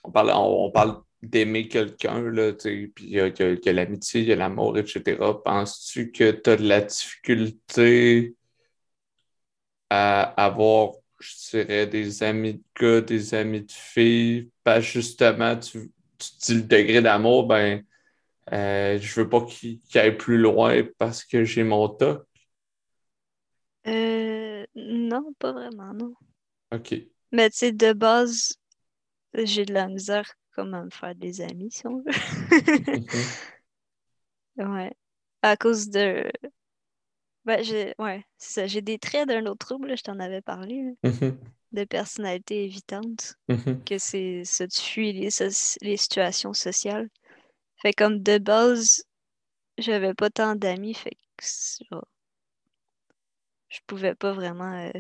On 0.05 0.11
parle 0.11 1.03
d'aimer 1.23 1.69
quelqu'un, 1.69 2.21
là, 2.21 2.53
puis 2.53 2.93
il 3.01 3.11
y 3.11 3.21
a, 3.21 3.73
l'amitié, 3.73 4.23
il 4.23 4.29
y 4.29 4.33
a 4.33 4.37
l'amour, 4.37 4.77
etc. 4.77 5.19
Penses-tu 5.45 6.11
que 6.11 6.33
tu 6.33 6.51
as 6.51 6.57
de 6.57 6.67
la 6.67 6.81
difficulté 6.81 8.35
à 9.89 10.23
avoir, 10.45 10.95
je 11.21 11.51
dirais, 11.51 11.87
des 11.87 12.23
amis 12.25 12.55
de 12.55 12.63
gars, 12.79 13.01
des 13.01 13.35
amis 13.35 13.63
de 13.63 13.71
filles? 13.71 14.51
Pas 14.65 14.81
justement, 14.81 15.57
tu, 15.57 15.93
dis 16.41 16.55
le 16.55 16.63
degré 16.63 17.01
d'amour, 17.01 17.47
ben, 17.47 17.85
euh, 18.53 18.99
je 18.99 19.21
veux 19.21 19.29
pas 19.29 19.45
qu'il 19.45 19.81
aille 19.95 20.17
plus 20.17 20.39
loin 20.39 20.83
parce 20.99 21.25
que 21.25 21.45
j'ai 21.45 21.63
mon 21.63 21.89
toc. 21.89 22.27
Euh, 23.87 24.65
non, 24.75 25.33
pas 25.39 25.53
vraiment, 25.53 25.95
non. 25.95 26.15
OK. 26.73 26.95
Mais 27.31 27.49
tu 27.51 27.59
sais, 27.59 27.73
de 27.73 27.93
base, 27.93 28.55
j'ai 29.35 29.65
de 29.65 29.73
la 29.73 29.89
misère 29.89 30.35
comme 30.55 30.71
me 30.71 30.91
faire 30.91 31.15
des 31.15 31.41
amis, 31.41 31.71
si 31.71 31.87
on 31.87 31.99
veut. 31.99 32.05
Ouais. 34.57 34.93
À 35.43 35.57
cause 35.57 35.89
de. 35.89 36.31
Ben, 37.45 37.63
j'ai... 37.65 37.95
Ouais, 37.99 38.25
c'est 38.39 38.53
ça. 38.53 38.67
J'ai 38.67 38.83
des 38.83 38.99
traits 38.99 39.29
d'un 39.29 39.47
autre 39.47 39.67
trouble, 39.67 39.97
je 39.97 40.03
t'en 40.03 40.19
avais 40.21 40.43
parlé. 40.43 40.95
Mm-hmm. 41.05 41.37
De 41.73 41.85
personnalité 41.85 42.65
évitante. 42.65 43.39
Mm-hmm. 43.49 43.85
Que 43.85 43.99
c'est 43.99 44.45
ça, 44.45 44.69
tu 44.69 44.81
fuis 44.81 45.13
les, 45.13 45.31
les 45.81 45.97
situations 45.97 46.53
sociales. 46.53 47.09
Fait 47.81 47.93
comme 47.93 48.23
de 48.23 48.39
base, 48.39 49.05
j'avais 49.79 50.15
pas 50.15 50.31
tant 50.31 50.55
d'amis, 50.55 50.95
fait 50.95 51.17
que 51.37 51.45
genre, 51.91 52.07
je 53.69 53.81
pouvais 53.87 54.15
pas 54.15 54.33
vraiment. 54.33 54.91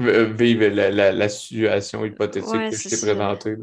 Euh, 0.00 0.24
vivre 0.32 0.66
la, 0.66 0.90
la, 0.90 1.12
la, 1.12 1.28
situation 1.28 2.04
hypothétique 2.04 2.50
que 2.50 2.76
je 2.76 2.88
t'ai 2.88 2.96
présentée. 2.96 3.56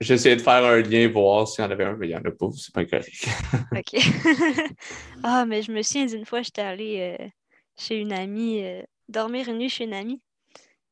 J'essayais 0.00 0.36
de 0.36 0.42
faire 0.42 0.64
un 0.64 0.80
lien, 0.80 1.08
voir 1.08 1.46
s'il 1.46 1.64
y 1.64 1.66
en 1.66 1.70
avait 1.70 1.84
un, 1.84 1.96
mais 1.96 2.06
il 2.06 2.10
n'y 2.10 2.16
en 2.16 2.24
a 2.24 2.30
pas, 2.30 2.46
c'est 2.56 2.74
pas 2.74 2.84
correct. 2.84 3.28
OK. 3.76 4.00
ah, 5.22 5.44
mais 5.46 5.62
je 5.62 5.72
me 5.72 5.82
souviens 5.82 6.06
d'une 6.06 6.24
fois, 6.24 6.42
j'étais 6.42 6.62
allée 6.62 7.16
euh, 7.20 7.28
chez 7.76 7.96
une 7.96 8.12
amie, 8.12 8.64
euh, 8.64 8.82
dormir 9.08 9.48
une 9.48 9.58
nuit 9.58 9.68
chez 9.68 9.84
une 9.84 9.94
amie. 9.94 10.20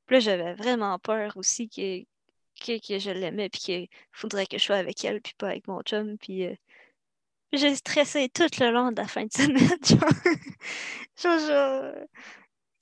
Puis 0.06 0.16
là, 0.16 0.20
j'avais 0.20 0.54
vraiment 0.54 0.98
peur 0.98 1.36
aussi 1.36 1.68
que, 1.68 2.02
que, 2.64 2.98
je 2.98 3.10
l'aimais, 3.10 3.48
puis 3.48 3.60
qu'il 3.60 3.88
faudrait 4.12 4.46
que 4.46 4.58
je 4.58 4.64
sois 4.64 4.76
avec 4.76 5.04
elle, 5.04 5.20
puis 5.20 5.34
pas 5.36 5.48
avec 5.48 5.66
mon 5.66 5.82
chum. 5.82 6.16
Puis 6.18 6.46
euh, 6.46 6.54
j'ai 7.52 7.74
stressé 7.74 8.28
tout 8.28 8.48
le 8.60 8.70
long 8.70 8.92
de 8.92 9.00
la 9.00 9.08
fin 9.08 9.24
de 9.24 9.32
semaine. 9.32 9.68
genre, 11.20 11.38
genre 11.38 11.94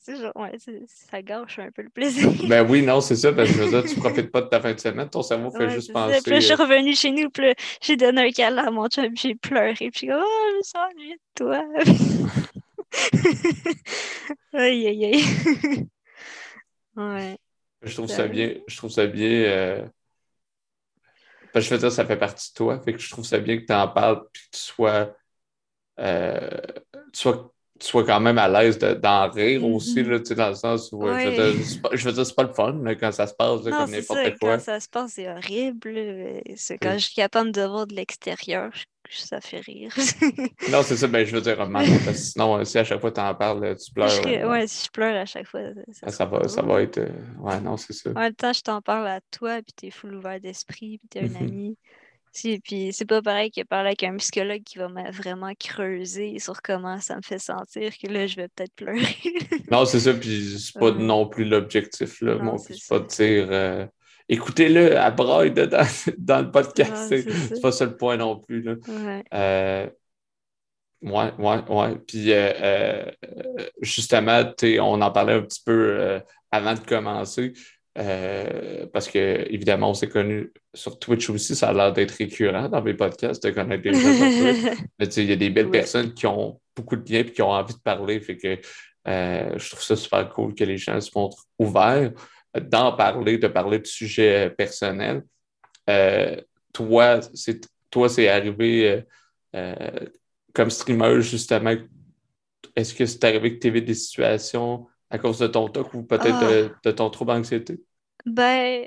ouais, 0.08 0.52
ça 0.86 1.22
gâche 1.22 1.58
un 1.58 1.70
peu 1.70 1.82
le 1.82 1.88
plaisir. 1.88 2.30
ben 2.48 2.68
oui, 2.68 2.82
non, 2.82 3.00
c'est 3.00 3.16
ça, 3.16 3.32
parce 3.32 3.48
que 3.48 3.56
je 3.56 3.62
veux 3.62 3.70
dire, 3.70 3.90
tu 3.90 3.98
profites 4.00 4.30
pas 4.30 4.42
de 4.42 4.48
ta 4.48 4.60
fin 4.60 4.72
de 4.72 4.80
semaine, 4.80 5.08
ton 5.08 5.22
cerveau 5.22 5.50
fait 5.50 5.70
juste 5.70 5.92
penser. 5.92 6.20
Puis 6.22 6.32
là, 6.32 6.40
je 6.40 6.44
suis 6.44 6.54
euh, 6.54 6.56
revenue 6.56 6.94
chez 6.94 7.10
nous, 7.10 7.30
puis 7.30 7.54
j'ai 7.80 7.96
donné 7.96 8.28
un 8.28 8.30
câlin 8.30 8.66
à 8.66 8.70
mon 8.70 8.88
chum, 8.88 9.16
j'ai 9.16 9.34
pleuré, 9.34 9.90
puis 9.90 10.10
oh, 10.12 10.22
je 10.50 10.56
me 10.56 10.62
sens 10.62 10.94
de 10.94 11.18
toi. 11.34 11.64
aïe, 14.60 14.86
aïe, 14.86 15.04
aïe. 15.04 15.86
ouais. 16.96 17.38
Je 17.82 17.94
trouve 17.94 18.08
ça 18.08 18.26
bien, 18.28 18.54
je 18.66 18.76
trouve 18.76 18.90
ça 18.90 19.06
bien. 19.06 19.30
Euh... 19.30 19.86
Parce 21.52 21.66
que 21.66 21.70
je 21.70 21.74
veux 21.74 21.80
dire, 21.80 21.92
ça 21.92 22.04
fait 22.04 22.16
partie 22.16 22.50
de 22.50 22.54
toi, 22.54 22.80
fait 22.80 22.92
que 22.92 22.98
je 22.98 23.10
trouve 23.10 23.24
ça 23.24 23.38
bien 23.38 23.58
que 23.58 23.64
tu 23.64 23.72
en 23.72 23.88
parles, 23.88 24.22
puis 24.32 24.42
que 24.44 24.56
tu 24.56 24.62
sois. 24.62 25.14
Euh... 26.00 26.60
Tu 27.12 27.20
sois 27.20 27.53
tu 27.84 27.90
sois 27.90 28.04
quand 28.04 28.20
même 28.20 28.38
à 28.38 28.48
l'aise 28.48 28.78
d'en 28.78 29.30
rire 29.30 29.62
aussi, 29.64 30.02
mm-hmm. 30.02 30.08
là, 30.08 30.18
tu 30.18 30.26
sais, 30.26 30.34
dans 30.34 30.48
le 30.48 30.54
sens 30.54 30.90
où 30.90 31.06
je 31.06 31.28
veux 31.28 31.52
dire, 32.12 32.26
c'est 32.26 32.34
pas, 32.34 32.42
le 32.42 32.52
fun 32.52 32.82
quand 32.98 33.12
ça 33.12 33.26
se 33.26 33.34
passe 33.34 33.62
comme 33.62 33.90
n'importe 33.90 34.38
quoi. 34.40 34.54
Quand 34.54 34.60
ça 34.60 34.80
se 34.80 34.88
passe, 34.88 35.12
c'est 35.12 35.28
horrible. 35.28 36.42
C'est 36.56 36.78
quand 36.78 36.94
je 36.94 37.04
suis 37.04 37.14
capable 37.14 37.52
de 37.52 37.60
voir 37.60 37.86
de 37.86 37.94
l'extérieur, 37.94 38.70
ça 39.10 39.42
fait 39.42 39.60
rire. 39.60 39.92
non, 40.70 40.82
c'est 40.82 40.96
ça, 40.96 41.06
ben, 41.08 41.26
je 41.26 41.34
veux 41.34 41.42
dire, 41.42 41.56
parce 41.58 42.06
que 42.06 42.12
sinon, 42.14 42.64
si 42.64 42.78
à 42.78 42.84
chaque 42.84 43.00
fois 43.00 43.12
tu 43.12 43.20
en 43.20 43.34
parles, 43.34 43.76
tu 43.76 43.92
pleures. 43.92 44.08
Je, 44.08 44.46
ouais, 44.46 44.66
si 44.66 44.86
je 44.86 44.90
pleure 44.90 45.16
à 45.16 45.26
chaque 45.26 45.46
fois. 45.46 45.60
Ça, 45.92 46.08
ça 46.08 46.24
va, 46.24 46.48
ça 46.48 46.62
va 46.62 46.80
être. 46.80 46.98
Euh, 46.98 47.08
ouais, 47.40 47.60
non, 47.60 47.76
c'est 47.76 47.92
ça. 47.92 48.10
En 48.10 48.20
même 48.20 48.34
temps, 48.34 48.54
je 48.54 48.62
t'en 48.62 48.80
parle 48.80 49.06
à 49.08 49.20
toi, 49.30 49.56
puis 49.56 49.74
t'es 49.76 49.90
full 49.90 50.14
ouvert 50.14 50.40
d'esprit, 50.40 50.98
puis 50.98 51.08
t'es 51.10 51.20
un 51.20 51.24
mm-hmm. 51.24 51.36
ami. 51.36 51.78
Si, 52.34 52.58
puis 52.58 52.92
c'est 52.92 53.04
pas 53.04 53.22
pareil 53.22 53.52
que 53.52 53.62
parler 53.62 53.90
avec 53.90 54.02
un 54.02 54.16
psychologue 54.16 54.64
qui 54.64 54.78
va 54.78 54.88
vraiment 55.12 55.52
creuser 55.54 56.40
sur 56.40 56.62
comment 56.62 56.98
ça 56.98 57.14
me 57.14 57.22
fait 57.22 57.38
sentir 57.38 57.96
que 57.96 58.08
là, 58.08 58.26
je 58.26 58.34
vais 58.34 58.48
peut-être 58.48 58.74
pleurer. 58.74 59.16
non, 59.70 59.84
c'est 59.84 60.00
ça, 60.00 60.12
puis 60.12 60.58
c'est 60.58 60.76
pas 60.76 60.90
non 60.90 61.28
plus 61.28 61.44
l'objectif, 61.44 62.20
là. 62.22 62.34
Mon 62.34 62.58
c'est 62.58 62.74
pas 62.88 62.98
de 62.98 63.06
dire 63.06 63.46
euh, 63.50 63.86
écoutez-le 64.28 64.98
à 64.98 65.12
braille 65.12 65.52
dedans, 65.52 65.84
dans 66.18 66.40
le 66.40 66.50
podcast. 66.50 67.06
C'est 67.08 67.62
pas 67.62 67.70
ça 67.70 67.84
le 67.84 67.96
point 67.96 68.16
non 68.16 68.40
plus, 68.40 68.62
là. 68.62 68.74
Ouais. 68.88 69.24
Euh, 69.32 69.88
ouais, 71.02 71.32
ouais, 71.38 71.62
ouais. 71.68 71.98
Puis 72.04 72.32
euh, 72.32 73.04
justement, 73.80 74.42
on 74.80 75.00
en 75.00 75.10
parlait 75.12 75.34
un 75.34 75.42
petit 75.42 75.62
peu 75.64 76.20
avant 76.50 76.74
de 76.74 76.80
commencer. 76.80 77.52
Euh, 77.96 78.86
parce 78.92 79.08
que, 79.08 79.46
évidemment, 79.48 79.90
on 79.90 79.94
s'est 79.94 80.08
connus 80.08 80.52
sur 80.72 80.98
Twitch 80.98 81.30
aussi, 81.30 81.54
ça 81.54 81.68
a 81.68 81.72
l'air 81.72 81.92
d'être 81.92 82.12
récurrent 82.12 82.68
dans 82.68 82.82
mes 82.82 82.94
podcasts 82.94 83.42
de 83.44 83.50
connaître 83.50 83.82
des 83.82 83.94
gens 83.94 84.00
sur 84.00 84.62
Twitch. 84.62 84.78
Mais 84.98 85.06
il 85.06 85.24
y 85.30 85.32
a 85.32 85.36
des 85.36 85.50
belles 85.50 85.70
personnes 85.70 86.12
qui 86.12 86.26
ont 86.26 86.60
beaucoup 86.74 86.96
de 86.96 87.10
liens 87.10 87.20
et 87.20 87.30
qui 87.30 87.42
ont 87.42 87.50
envie 87.50 87.74
de 87.74 87.80
parler. 87.80 88.20
Fait 88.20 88.36
que 88.36 88.58
euh, 89.06 89.58
je 89.58 89.70
trouve 89.70 89.82
ça 89.82 89.94
super 89.94 90.28
cool 90.30 90.54
que 90.54 90.64
les 90.64 90.76
gens 90.76 91.00
se 91.00 91.10
montrent 91.14 91.44
ouverts 91.58 92.12
d'en 92.60 92.92
parler, 92.92 93.38
de 93.38 93.48
parler 93.48 93.78
de 93.78 93.86
sujets 93.86 94.50
personnels. 94.50 95.22
Euh, 95.88 96.36
toi, 96.72 97.20
c'est 97.32 97.60
toi, 97.90 98.08
c'est 98.08 98.28
arrivé 98.28 99.04
comme 100.52 100.70
streamer, 100.70 101.20
justement. 101.20 101.76
Est-ce 102.74 102.92
que 102.92 103.06
c'est 103.06 103.22
arrivé 103.22 103.54
que 103.54 103.60
tu 103.60 103.68
avais 103.68 103.82
des 103.82 103.94
situations 103.94 104.88
à 105.14 105.18
cause 105.18 105.38
de 105.38 105.46
ton 105.46 105.68
talk 105.68 105.94
ou 105.94 106.02
peut-être 106.02 106.40
de, 106.40 106.74
ah. 106.84 106.92
ton 106.92 107.08
trouble 107.08 107.32
d'anxiété? 107.32 107.80
Ben, 108.26 108.84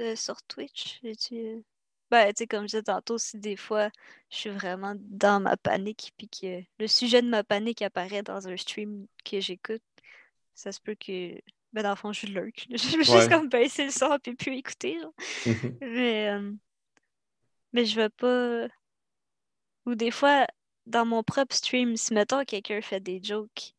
euh, 0.00 0.16
sur 0.16 0.42
Twitch, 0.42 0.98
j'ai 1.02 1.62
Ben, 2.10 2.32
tu 2.32 2.38
sais, 2.38 2.46
comme 2.48 2.62
je 2.62 2.66
disais 2.66 2.82
tantôt, 2.82 3.16
si 3.16 3.38
des 3.38 3.54
fois 3.54 3.90
je 4.28 4.36
suis 4.38 4.50
vraiment 4.50 4.94
dans 4.98 5.38
ma 5.38 5.56
panique 5.56 6.12
puis 6.18 6.28
que 6.28 6.62
le 6.80 6.88
sujet 6.88 7.22
de 7.22 7.28
ma 7.28 7.44
panique 7.44 7.80
apparaît 7.80 8.24
dans 8.24 8.48
un 8.48 8.56
stream 8.56 9.06
que 9.24 9.40
j'écoute, 9.40 9.82
ça 10.54 10.72
se 10.72 10.80
peut 10.80 10.96
que. 10.96 11.40
Ben, 11.72 11.84
dans 11.84 11.90
le 11.90 11.96
fond, 11.96 12.12
je 12.12 12.26
lurk. 12.26 12.66
Je 12.70 12.96
vais 12.96 13.04
juste 13.04 13.30
comme 13.30 13.48
baisser 13.48 13.84
le 13.84 13.92
son 13.92 14.18
puis 14.20 14.34
puis 14.34 14.58
écouter. 14.58 14.98
Mm-hmm. 15.44 15.76
Mais, 15.80 16.28
euh, 16.30 16.52
mais 17.72 17.84
je 17.84 17.94
vais 17.94 18.08
pas. 18.08 18.66
Ou 19.86 19.94
des 19.94 20.10
fois, 20.10 20.48
dans 20.86 21.06
mon 21.06 21.22
propre 21.22 21.54
stream, 21.54 21.96
si 21.96 22.14
mettons 22.14 22.44
quelqu'un 22.44 22.82
fait 22.82 22.98
des 22.98 23.22
jokes 23.22 23.74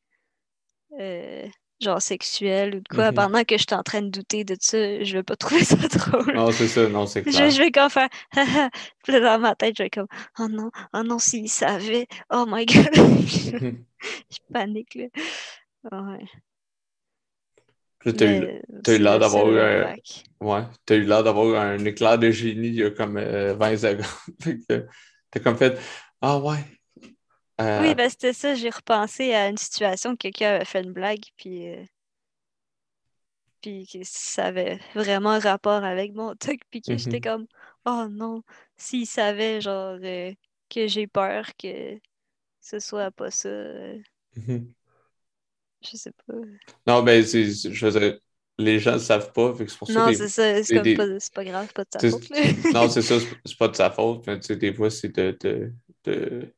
euh, 0.99 1.47
genre 1.79 2.01
sexuel 2.01 2.75
ou 2.75 2.79
de 2.79 2.87
quoi, 2.87 3.09
mm-hmm. 3.09 3.15
pendant 3.15 3.43
que 3.43 3.57
je 3.57 3.63
suis 3.67 3.75
en 3.75 3.83
train 3.83 4.01
de 4.01 4.09
douter 4.09 4.43
de 4.43 4.55
ça, 4.59 5.03
je 5.03 5.13
vais 5.13 5.23
pas 5.23 5.35
trouver 5.35 5.63
ça 5.63 5.75
drôle. 5.87 6.33
Non, 6.35 6.51
c'est 6.51 6.67
ça, 6.67 6.87
non, 6.87 7.05
c'est 7.05 7.23
clair. 7.23 7.49
Je, 7.49 7.57
vais 7.57 7.71
comme 7.71 7.89
faire, 7.89 8.09
dans 9.07 9.39
ma 9.39 9.55
tête, 9.55 9.75
je 9.77 9.83
vais 9.83 9.89
comme, 9.89 10.07
oh 10.39 10.47
non, 10.47 10.71
oh 10.93 11.03
non, 11.03 11.19
s'il 11.19 11.49
savait, 11.49 12.07
oh 12.29 12.45
my 12.47 12.65
god. 12.65 12.89
Je 14.31 14.37
panique, 14.51 14.95
là. 14.95 15.07
Ouais. 15.91 16.25
Tu 18.03 18.23
as, 18.23 18.95
eu 18.95 18.97
l'air 18.97 19.19
d'avoir 19.19 19.47
eu 19.47 19.59
un... 19.59 19.95
Ouais, 20.39 20.63
as 20.89 20.95
eu 20.95 21.03
l'air 21.03 21.23
d'avoir 21.23 21.61
un 21.61 21.77
éclair 21.85 22.17
de 22.17 22.31
génie 22.31 22.69
il 22.69 22.75
y 22.75 22.83
a 22.83 22.89
comme 22.89 23.13
20 23.13 23.21
euh, 23.21 23.77
secondes. 23.77 24.87
t'as 25.29 25.39
comme 25.39 25.55
fait 25.55 25.79
Ah 26.19 26.39
ouais, 26.39 26.57
oui, 27.81 27.89
euh, 27.89 27.93
ben 27.93 28.09
c'était 28.09 28.33
ça, 28.33 28.55
j'ai 28.55 28.69
repensé 28.69 29.33
à 29.33 29.47
une 29.47 29.57
situation 29.57 30.11
que 30.11 30.21
quelqu'un 30.21 30.55
avait 30.55 30.65
fait 30.65 30.81
une 30.81 30.93
blague, 30.93 31.23
puis, 31.37 31.69
euh, 31.69 31.83
puis 33.61 33.87
que 33.87 33.99
ça 34.03 34.45
avait 34.45 34.79
vraiment 34.95 35.39
rapport 35.39 35.83
avec 35.83 36.13
mon 36.13 36.35
truc, 36.39 36.61
puis 36.69 36.81
que 36.81 36.97
j'étais 36.97 37.17
mm-hmm. 37.17 37.23
comme, 37.23 37.47
oh 37.85 38.07
non, 38.09 38.43
s'il 38.77 39.07
savait, 39.07 39.61
genre, 39.61 39.97
euh, 40.01 40.31
que 40.69 40.87
j'ai 40.87 41.07
peur 41.07 41.45
que 41.57 41.99
ce 42.59 42.79
soit 42.79 43.11
pas 43.11 43.31
ça. 43.31 43.49
Mm-hmm. 43.49 44.67
Je 45.81 45.97
sais 45.97 46.13
pas. 46.27 46.33
Non, 46.87 47.03
ben, 47.03 47.23
je 47.23 48.17
les 48.57 48.79
gens 48.79 48.93
ne 48.93 48.97
savent 48.99 49.31
pas, 49.31 49.55
c'est 49.57 49.77
pour 49.77 49.87
ça. 49.87 49.93
Non, 49.93 50.13
c'est 50.13 50.27
ça, 50.27 50.63
c'est 50.63 50.75
pas, 50.75 50.83
pas, 51.33 51.43
grave, 51.43 51.65
c'est 51.65 51.73
pas 51.73 51.83
de 51.83 51.89
sa 51.91 52.09
faute. 52.09 52.73
non, 52.73 52.89
c'est 52.89 53.01
ça, 53.01 53.15
c'est 53.45 53.57
pas 53.57 53.67
de 53.67 53.75
sa 53.75 53.89
faute, 53.89 54.25
mais 54.27 54.39
tu 54.39 54.47
sais, 54.47 54.55
des 54.55 54.73
fois, 54.73 54.89
c'est 54.89 55.09
de, 55.09 55.35
de, 55.41 55.73
de 56.03 56.53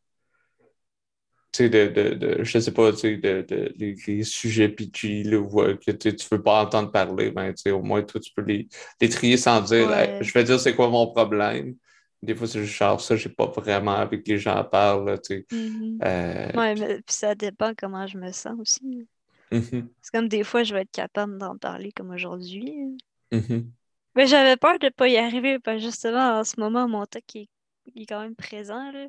de, 1.59 1.67
de, 1.67 2.13
de, 2.15 2.43
je 2.43 2.59
sais 2.59 2.71
pas, 2.71 2.91
de, 2.91 3.41
de, 3.41 3.73
les, 3.77 4.23
sujets 4.23 4.69
pitchy 4.69 5.23
là, 5.23 5.41
que 5.75 5.91
tu 5.91 6.07
ne 6.07 6.35
veux 6.35 6.41
pas 6.41 6.63
entendre 6.63 6.91
parler, 6.91 7.31
ben, 7.31 7.53
au 7.67 7.81
moins, 7.81 8.01
toi, 8.01 8.19
tu 8.19 8.31
peux 8.35 8.43
les, 8.43 8.67
les 8.99 9.09
trier 9.09 9.38
sans 9.38 9.61
dire 9.61 9.89
je 10.21 10.34
vais 10.34 10.43
dire 10.43 10.59
c'est 10.59 10.75
quoi 10.75 10.89
mon 10.89 11.07
problème. 11.11 11.75
Des 12.21 12.35
fois, 12.35 12.47
c'est 12.47 12.61
juste 12.61 12.75
genre 12.75 13.01
ça, 13.01 13.15
j'ai 13.17 13.30
pas 13.30 13.47
vraiment 13.47 13.95
avec 13.95 14.25
les 14.27 14.38
gens 14.38 14.63
parlent. 14.63 15.13
Mm-hmm. 15.13 15.97
Euh, 16.03 16.51
oui, 16.55 16.80
mais 16.80 17.01
ça 17.07 17.35
dépend 17.35 17.73
comment 17.77 18.07
je 18.07 18.17
me 18.17 18.31
sens 18.31 18.53
aussi. 18.57 19.05
Mm-hmm. 19.51 19.88
C'est 20.01 20.11
comme 20.13 20.30
des 20.30 20.45
fois, 20.45 20.63
je 20.63 20.73
vais 20.73 20.81
être 20.81 20.91
capable 20.91 21.38
d'en 21.38 21.57
parler 21.57 21.91
comme 21.91 22.11
aujourd'hui. 22.11 22.97
Mm-hmm. 23.34 23.65
Mais 24.15 24.27
j'avais 24.27 24.55
peur 24.55 24.80
de 24.80 24.85
ne 24.85 24.91
pas 24.91 25.09
y 25.09 25.17
arriver, 25.17 25.59
parce 25.59 25.77
que 25.77 25.84
justement, 25.84 26.39
en 26.39 26.43
ce 26.45 26.59
moment, 26.59 26.88
mon 26.88 27.05
toc 27.05 27.23
est, 27.35 27.49
est 27.95 28.05
quand 28.05 28.21
même 28.21 28.35
présent. 28.35 28.91
Là. 28.91 29.07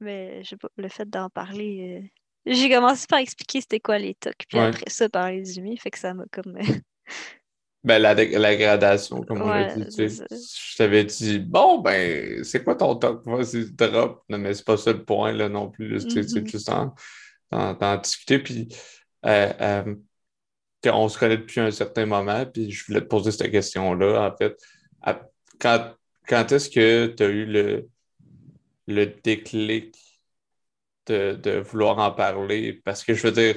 Mais 0.00 0.42
le 0.76 0.88
fait 0.88 1.08
d'en 1.08 1.28
parler. 1.28 2.02
Euh, 2.02 2.08
j'ai 2.46 2.70
commencé 2.70 3.06
par 3.08 3.20
expliquer 3.20 3.60
c'était 3.60 3.80
quoi 3.80 3.98
les 3.98 4.14
tocs, 4.14 4.44
puis 4.48 4.58
après 4.58 4.90
ça, 4.90 5.08
par 5.08 5.30
les 5.30 5.56
humides, 5.56 5.80
fait 5.80 5.90
que 5.90 5.98
ça 5.98 6.12
m'a 6.12 6.24
comme. 6.30 6.56
Euh, 6.56 6.74
ben, 7.84 7.98
la, 7.98 8.14
la, 8.14 8.56
gradation, 8.56 9.22
comme 9.22 9.42
on 9.42 9.48
l'a 9.48 9.74
dit. 9.74 9.86
je 9.96 10.76
t'avais 10.76 11.04
dit, 11.04 11.38
bon, 11.38 11.80
ben, 11.80 12.44
c'est 12.44 12.62
quoi 12.62 12.74
ton 12.74 12.96
toc? 12.96 13.22
Vas-y, 13.24 13.72
drop. 13.72 14.24
Non, 14.28 14.38
mais 14.38 14.52
c'est 14.52 14.64
pas 14.64 14.76
ça 14.76 14.92
le 14.92 15.04
point, 15.04 15.32
là, 15.32 15.48
non 15.48 15.70
plus. 15.70 16.00
C'est 16.00 16.20
mm-hmm. 16.20 16.50
juste 16.50 16.70
d'en 17.50 17.96
discuter. 17.96 18.38
Puis, 18.40 18.68
euh, 19.24 19.94
on 20.86 21.08
se 21.08 21.18
connaît 21.18 21.38
depuis 21.38 21.60
un 21.60 21.70
certain 21.70 22.04
moment, 22.04 22.44
puis 22.44 22.70
je 22.70 22.84
voulais 22.84 23.00
te 23.00 23.06
poser 23.06 23.30
cette 23.30 23.50
question-là, 23.50 24.30
en 24.30 24.36
fait. 24.36 24.54
quand, 25.58 25.94
quand 26.28 26.52
est-ce 26.52 26.68
que 26.68 27.06
tu 27.06 27.22
as 27.22 27.28
eu 27.28 27.46
le, 27.46 27.88
le 28.86 29.06
déclic 29.06 29.96
de, 31.06 31.60
vouloir 31.60 31.98
en 31.98 32.10
parler? 32.10 32.80
Parce 32.84 33.04
que 33.04 33.14
je 33.14 33.22
veux 33.26 33.32
dire, 33.32 33.56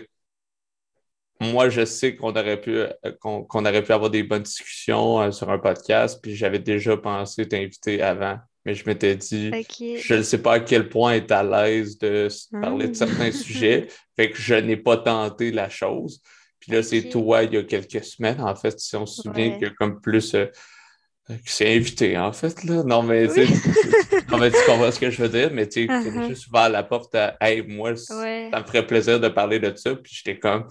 moi, 1.40 1.70
je 1.70 1.86
sais 1.86 2.16
qu'on 2.16 2.32
aurait 2.32 2.60
pu 2.60 2.78
euh, 2.78 2.90
aurait 3.24 3.84
pu 3.84 3.92
avoir 3.92 4.10
des 4.10 4.24
bonnes 4.24 4.44
discussions 4.44 5.22
euh, 5.22 5.32
sur 5.32 5.50
un 5.50 5.60
podcast, 5.60 6.20
puis 6.22 6.36
j'avais 6.36 6.60
déjà 6.60 6.98
pensé 6.98 7.48
t'inviter 7.48 8.02
avant. 8.02 8.38
Mais 8.66 8.74
je 8.74 8.86
m'étais 8.86 9.16
dit, 9.16 9.50
je 10.02 10.14
ne 10.16 10.24
sais 10.24 10.42
pas 10.42 10.56
à 10.56 10.60
quel 10.60 10.90
point 10.90 11.14
être 11.14 11.32
à 11.32 11.44
l'aise 11.44 11.98
de 12.00 12.28
parler 12.52 12.90
de 12.90 12.94
certains 12.94 13.30
ah. 13.30 13.32
sujets, 13.32 13.88
fait 14.18 14.32
que 14.32 14.38
je 14.38 14.56
n'ai 14.56 14.76
pas 14.76 14.98
tenté 14.98 15.52
la 15.52 15.70
chose. 15.70 16.22
Puis 16.60 16.72
là, 16.72 16.84
c'est 16.84 17.08
toi, 17.08 17.44
il 17.44 17.54
y 17.54 17.58
a 17.58 17.64
quelques 17.64 18.04
semaines, 18.04 18.42
en 18.42 18.56
fait, 18.56 18.78
si 18.80 18.96
on 18.98 19.06
se 19.06 19.22
souvient 19.22 19.58
que 19.58 19.68
comme 19.68 20.02
plus 20.02 20.36
euh, 20.36 20.48
c'est 21.46 21.76
invité, 21.76 22.18
en 22.18 22.32
fait, 22.32 22.64
là. 22.64 22.84
Non, 22.86 23.04
mais, 23.04 23.28
tu 23.28 24.58
comprends 24.66 24.92
ce 24.92 25.00
que 25.00 25.10
je 25.10 25.22
veux 25.22 25.30
dire, 25.30 25.52
mais 25.52 25.68
tu 25.68 25.86
sais, 25.86 25.94
uh-huh. 25.94 26.28
juste 26.28 26.48
ouvert 26.48 26.70
la 26.70 26.84
porte 26.84 27.16
à 27.16 27.38
Hey, 27.42 27.62
moi, 27.62 27.96
ça 27.96 28.16
me 28.16 28.66
ferait 28.66 28.86
plaisir 28.86 29.20
de 29.20 29.28
parler 29.30 29.60
de 29.60 29.74
ça. 29.76 29.96
Puis 29.96 30.14
j'étais 30.16 30.40
comme 30.40 30.68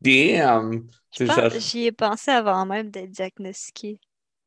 Damn! 0.00 0.88
J'y 1.58 1.86
ai 1.86 1.92
pensé 1.92 2.30
avant 2.30 2.64
même 2.66 2.90
d'être 2.90 3.10
diagnostiqué. 3.10 3.98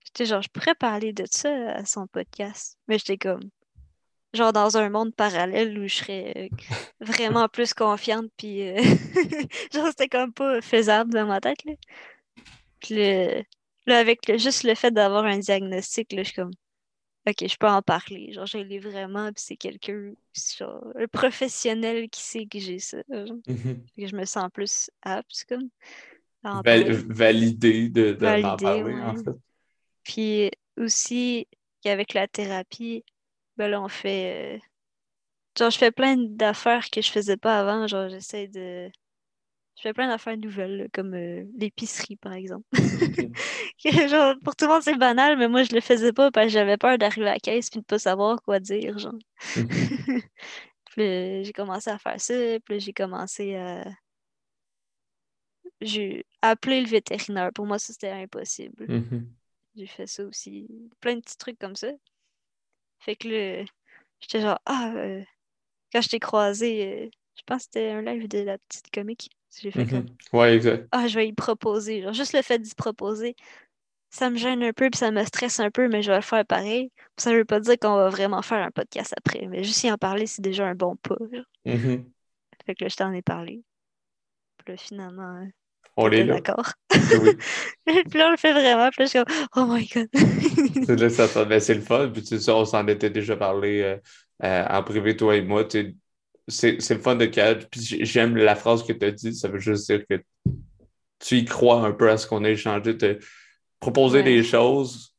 J'étais 0.05 0.25
genre, 0.25 0.41
je 0.41 0.49
pourrais 0.49 0.75
parler 0.75 1.13
de 1.13 1.25
ça 1.29 1.49
à 1.71 1.85
son 1.85 2.07
podcast. 2.07 2.77
Mais 2.87 2.97
j'étais 2.97 3.17
comme, 3.17 3.41
genre 4.33 4.53
dans 4.53 4.77
un 4.77 4.89
monde 4.89 5.13
parallèle 5.13 5.77
où 5.77 5.87
je 5.87 5.95
serais 5.95 6.33
euh, 6.37 6.65
vraiment 6.99 7.47
plus 7.49 7.73
confiante. 7.73 8.27
Puis, 8.37 8.67
euh, 8.67 8.77
genre, 9.73 9.87
c'était 9.87 10.09
comme 10.09 10.33
pas 10.33 10.61
faisable 10.61 11.13
dans 11.13 11.25
ma 11.25 11.41
tête, 11.41 11.63
là. 11.65 11.73
Puis, 12.79 12.95
le 12.95 13.43
Là, 13.87 13.99
avec 13.99 14.37
juste 14.37 14.63
le 14.63 14.75
fait 14.75 14.91
d'avoir 14.91 15.25
un 15.25 15.39
diagnostic, 15.39 16.13
là, 16.13 16.23
je 16.23 16.29
suis 16.29 16.35
comme, 16.35 16.51
OK, 17.27 17.47
je 17.47 17.55
peux 17.57 17.67
en 17.67 17.81
parler. 17.81 18.31
Genre, 18.33 18.45
j'ai 18.45 18.79
vraiment, 18.79 19.31
puis 19.31 19.43
c'est 19.45 19.55
quelqu'un, 19.55 20.13
un 20.95 21.07
professionnel 21.07 22.09
qui 22.09 22.21
sait 22.21 22.45
que 22.45 22.59
j'ai 22.59 22.79
ça. 22.79 22.97
Mm-hmm. 23.09 23.77
Je 23.97 24.15
me 24.15 24.25
sens 24.25 24.49
plus 24.51 24.89
apte, 25.03 25.45
comme. 25.47 25.69
validé 27.09 27.89
de, 27.89 28.13
de 28.13 28.41
parler, 28.41 28.93
en 29.01 29.15
fait. 29.15 29.31
Puis 30.03 30.51
aussi, 30.77 31.47
qu'avec 31.83 32.13
la 32.15 32.27
thérapie, 32.27 33.03
ben 33.57 33.69
là, 33.69 33.81
on 33.81 33.87
fait. 33.87 34.55
Euh, 34.55 34.59
genre, 35.57 35.69
je 35.69 35.77
fais 35.77 35.91
plein 35.91 36.15
d'affaires 36.17 36.89
que 36.89 37.01
je 37.01 37.11
faisais 37.11 37.37
pas 37.37 37.59
avant. 37.59 37.85
Genre, 37.85 38.09
j'essaie 38.09 38.47
de 38.47 38.89
je 39.81 39.87
fais 39.87 39.93
plein 39.93 40.07
d'affaires 40.07 40.37
nouvelles, 40.37 40.89
comme 40.93 41.15
euh, 41.15 41.43
l'épicerie, 41.57 42.15
par 42.15 42.33
exemple. 42.33 42.67
genre, 43.83 44.35
pour 44.43 44.55
tout 44.55 44.65
le 44.65 44.73
monde, 44.73 44.83
c'est 44.83 44.95
banal, 44.95 45.39
mais 45.39 45.47
moi, 45.47 45.63
je 45.63 45.73
le 45.73 45.81
faisais 45.81 46.13
pas 46.13 46.29
parce 46.29 46.47
que 46.47 46.53
j'avais 46.53 46.77
peur 46.77 46.99
d'arriver 46.99 47.27
à 47.27 47.33
la 47.33 47.39
caisse 47.39 47.71
et 47.75 47.79
de 47.79 47.83
pas 47.83 47.97
savoir 47.97 48.39
quoi 48.43 48.59
dire, 48.59 48.99
genre. 48.99 49.17
Puis 50.91 51.45
j'ai 51.45 51.53
commencé 51.53 51.89
à 51.89 51.97
faire 51.97 52.21
ça, 52.21 52.33
puis 52.63 52.79
j'ai 52.79 52.93
commencé 52.93 53.55
à... 53.55 53.85
J'ai 55.79 56.27
appelé 56.43 56.81
le 56.81 56.87
vétérinaire. 56.87 57.51
Pour 57.51 57.65
moi, 57.65 57.79
ça, 57.79 57.91
c'était 57.93 58.11
impossible. 58.11 58.85
Mhm. 58.87 59.33
J'ai 59.75 59.87
fait 59.87 60.05
ça 60.05 60.23
aussi. 60.25 60.67
Plein 60.99 61.15
de 61.15 61.21
petits 61.21 61.37
trucs 61.37 61.57
comme 61.57 61.75
ça. 61.75 61.91
Fait 62.99 63.15
que 63.15 63.29
là, 63.29 63.65
j'étais 64.19 64.41
genre, 64.41 64.59
ah, 64.65 64.91
euh, 64.95 65.23
quand 65.91 66.01
je 66.01 66.09
t'ai 66.09 66.19
croisé, 66.19 66.85
euh, 66.85 67.09
je 67.35 67.41
pense 67.47 67.63
que 67.63 67.69
c'était 67.73 67.89
un 67.89 68.03
live 68.03 68.27
de 68.27 68.39
la 68.39 68.59
petite 68.59 68.91
comique. 68.91 69.31
J'ai 69.59 69.71
fait 69.71 69.85
comme. 69.85 70.01
Mm-hmm. 70.01 70.37
Ouais, 70.37 70.55
exact. 70.55 70.87
Ah, 70.91 71.07
je 71.07 71.15
vais 71.15 71.27
y 71.27 71.33
proposer. 71.33 72.01
Genre, 72.01 72.13
juste 72.13 72.33
le 72.33 72.41
fait 72.41 72.59
d'y 72.59 72.73
proposer, 72.73 73.35
ça 74.09 74.29
me 74.29 74.37
gêne 74.37 74.63
un 74.63 74.73
peu, 74.73 74.89
puis 74.89 74.97
ça 74.97 75.11
me 75.11 75.23
stresse 75.23 75.59
un 75.59 75.71
peu, 75.71 75.87
mais 75.87 76.01
je 76.01 76.11
vais 76.11 76.17
le 76.17 76.21
faire 76.21 76.45
pareil. 76.45 76.91
Ça 77.17 77.33
veut 77.33 77.45
pas 77.45 77.59
dire 77.59 77.77
qu'on 77.79 77.95
va 77.95 78.09
vraiment 78.09 78.41
faire 78.41 78.65
un 78.65 78.71
podcast 78.71 79.13
après, 79.17 79.47
mais 79.47 79.63
juste 79.63 79.83
y 79.83 79.91
en 79.91 79.97
parler, 79.97 80.27
c'est 80.27 80.41
déjà 80.41 80.65
un 80.67 80.75
bon 80.75 80.95
pas. 80.97 81.15
Mm-hmm. 81.65 82.03
Fait 82.65 82.75
que 82.75 82.83
là, 82.83 82.89
je 82.89 82.95
t'en 82.95 83.11
ai 83.11 83.21
parlé. 83.21 83.63
Puis 84.57 84.73
là, 84.73 84.77
finalement, 84.77 85.47
On 85.97 86.09
est 86.11 86.23
là. 86.23 86.35
D'accord. 86.35 86.73
Oui. 86.93 87.31
puis 87.85 88.19
là, 88.19 88.27
on 88.27 88.31
le 88.31 88.37
fait 88.37 88.53
vraiment. 88.53 88.89
Puis 88.89 89.03
là, 89.03 89.05
je 89.05 89.09
suis 89.09 89.19
comme, 89.19 89.47
oh 89.55 89.65
my 89.65 89.87
God. 89.87 90.09
c'est 91.59 91.73
le 91.73 91.81
fun. 91.81 92.09
Puis 92.09 92.23
tu 92.23 92.39
sais, 92.39 92.51
on 92.51 92.65
s'en 92.65 92.87
était 92.87 93.09
déjà 93.09 93.35
parlé 93.35 93.81
euh, 93.81 93.97
euh, 94.43 94.65
en 94.69 94.83
privé, 94.83 95.15
toi 95.15 95.35
et 95.35 95.41
moi. 95.41 95.65
C'est 96.51 96.89
le 96.89 96.99
fun 96.99 97.15
de 97.15 97.25
cadre. 97.25 97.65
Puis 97.69 98.05
j'aime 98.05 98.35
la 98.35 98.55
phrase 98.55 98.83
que 98.83 98.93
tu 98.93 99.05
as 99.05 99.11
dit. 99.11 99.33
Ça 99.33 99.47
veut 99.47 99.59
juste 99.59 99.89
dire 99.89 100.03
que 100.09 100.21
tu 101.19 101.37
y 101.37 101.45
crois 101.45 101.85
un 101.85 101.91
peu 101.91 102.09
à 102.09 102.17
ce 102.17 102.27
qu'on 102.27 102.43
a 102.43 102.49
échangé. 102.49 102.97
Proposer 103.79 104.21
des 104.21 104.43
choses, 104.43 105.15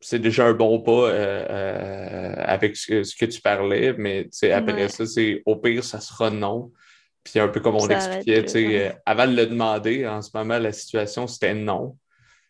c'est 0.00 0.18
déjà 0.18 0.46
un 0.46 0.52
bon 0.52 0.80
pas 0.80 1.10
euh, 1.10 2.34
avec 2.38 2.76
ce, 2.76 3.14
que 3.16 3.26
tu 3.26 3.40
parlais. 3.40 3.92
Mais 3.94 4.28
après 4.52 4.88
ça, 4.88 5.06
c'est 5.06 5.42
au 5.46 5.56
pire, 5.56 5.84
ça 5.84 6.00
sera 6.00 6.30
non. 6.30 6.72
Puis 7.22 7.38
un 7.38 7.48
peu 7.48 7.60
comme 7.60 7.76
on 7.76 7.86
l'expliquait, 7.86 8.46
euh, 8.56 8.92
avant 9.04 9.26
de 9.26 9.36
le 9.36 9.46
demander, 9.46 10.06
en 10.06 10.22
ce 10.22 10.30
moment, 10.34 10.58
la 10.58 10.72
situation, 10.72 11.26
c'était 11.26 11.54
non. 11.54 11.96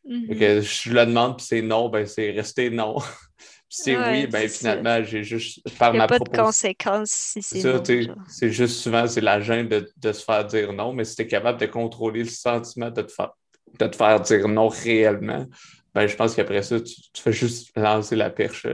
Mm-hmm. 0.08 0.60
je 0.62 0.92
le 0.92 1.06
demande, 1.06 1.36
puis 1.36 1.46
c'est 1.46 1.62
non, 1.62 1.88
ben 1.88 2.06
c'est 2.06 2.30
resté 2.30 2.70
non. 2.70 2.96
c'est 3.72 3.96
oui, 3.96 4.26
ben 4.26 4.48
finalement, 4.48 5.00
j'ai 5.04 5.22
juste 5.22 5.62
par 5.78 5.94
Il 5.94 6.00
a 6.00 6.08
pas 6.08 6.18
de 6.18 6.28
conséquences 6.28 7.10
si 7.10 7.40
c'est 7.40 7.62
non. 7.62 8.16
C'est 8.26 8.50
juste 8.50 8.80
souvent, 8.80 9.06
c'est 9.06 9.20
la 9.20 9.40
gêne 9.40 9.68
de, 9.68 9.88
de, 9.96 10.12
se 10.12 10.24
faire 10.24 10.44
dire 10.44 10.72
non, 10.72 10.92
mais 10.92 11.04
si 11.04 11.14
tu 11.14 11.22
es 11.22 11.26
capable 11.28 11.60
de 11.60 11.66
contrôler 11.66 12.24
le 12.24 12.28
sentiment 12.28 12.90
de 12.90 13.02
te 13.02 13.12
faire, 13.12 13.30
de 13.78 13.86
te 13.86 13.94
faire 13.94 14.20
dire 14.20 14.48
non 14.48 14.66
réellement, 14.66 15.46
ben 15.94 16.08
je 16.08 16.16
pense 16.16 16.34
qu'après 16.34 16.62
ça, 16.62 16.80
tu, 16.80 16.94
fais 17.16 17.32
juste 17.32 17.70
lancer 17.76 18.16
la 18.16 18.30
perche, 18.30 18.66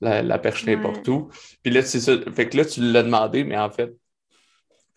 la, 0.00 0.22
la 0.22 0.38
perche 0.38 0.64
n'importe 0.64 1.06
où. 1.08 1.28
Puis 1.62 1.70
là, 1.70 1.82
c'est 1.82 2.00
ça. 2.00 2.14
Fait 2.34 2.48
que 2.48 2.56
là, 2.56 2.64
tu 2.64 2.80
l'as 2.80 3.02
demandé, 3.02 3.44
mais 3.44 3.58
en 3.58 3.70
fait, 3.70 3.92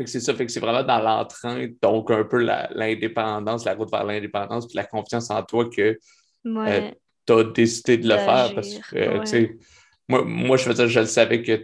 c'est 0.05 0.21
ça, 0.21 0.33
fait 0.33 0.45
que 0.45 0.51
c'est 0.51 0.59
vraiment 0.59 0.83
dans 0.83 0.99
l'entrain, 0.99 1.67
donc 1.81 2.09
un 2.09 2.23
peu 2.23 2.37
l'indépendance, 2.37 3.65
la, 3.65 3.75
route 3.75 3.91
vers 3.91 4.03
l'indépendance, 4.03 4.67
puis 4.67 4.75
la 4.75 4.83
confiance 4.83 5.29
en 5.29 5.43
toi 5.43 5.69
que 5.69 5.97
euh, 6.45 6.91
tu 7.26 7.34
as 7.34 7.43
décidé 7.43 7.97
de 7.97 8.07
le 8.07 8.15
faire. 8.15 8.53
Parce 8.53 8.73
que, 8.76 9.19
tu 9.19 9.26
sais, 9.26 9.57
moi, 10.07 10.23
moi, 10.26 10.57
je 10.57 10.64
faisais, 10.64 10.88
je 10.88 10.99
le 10.99 11.06
savais 11.06 11.41
que 11.41 11.56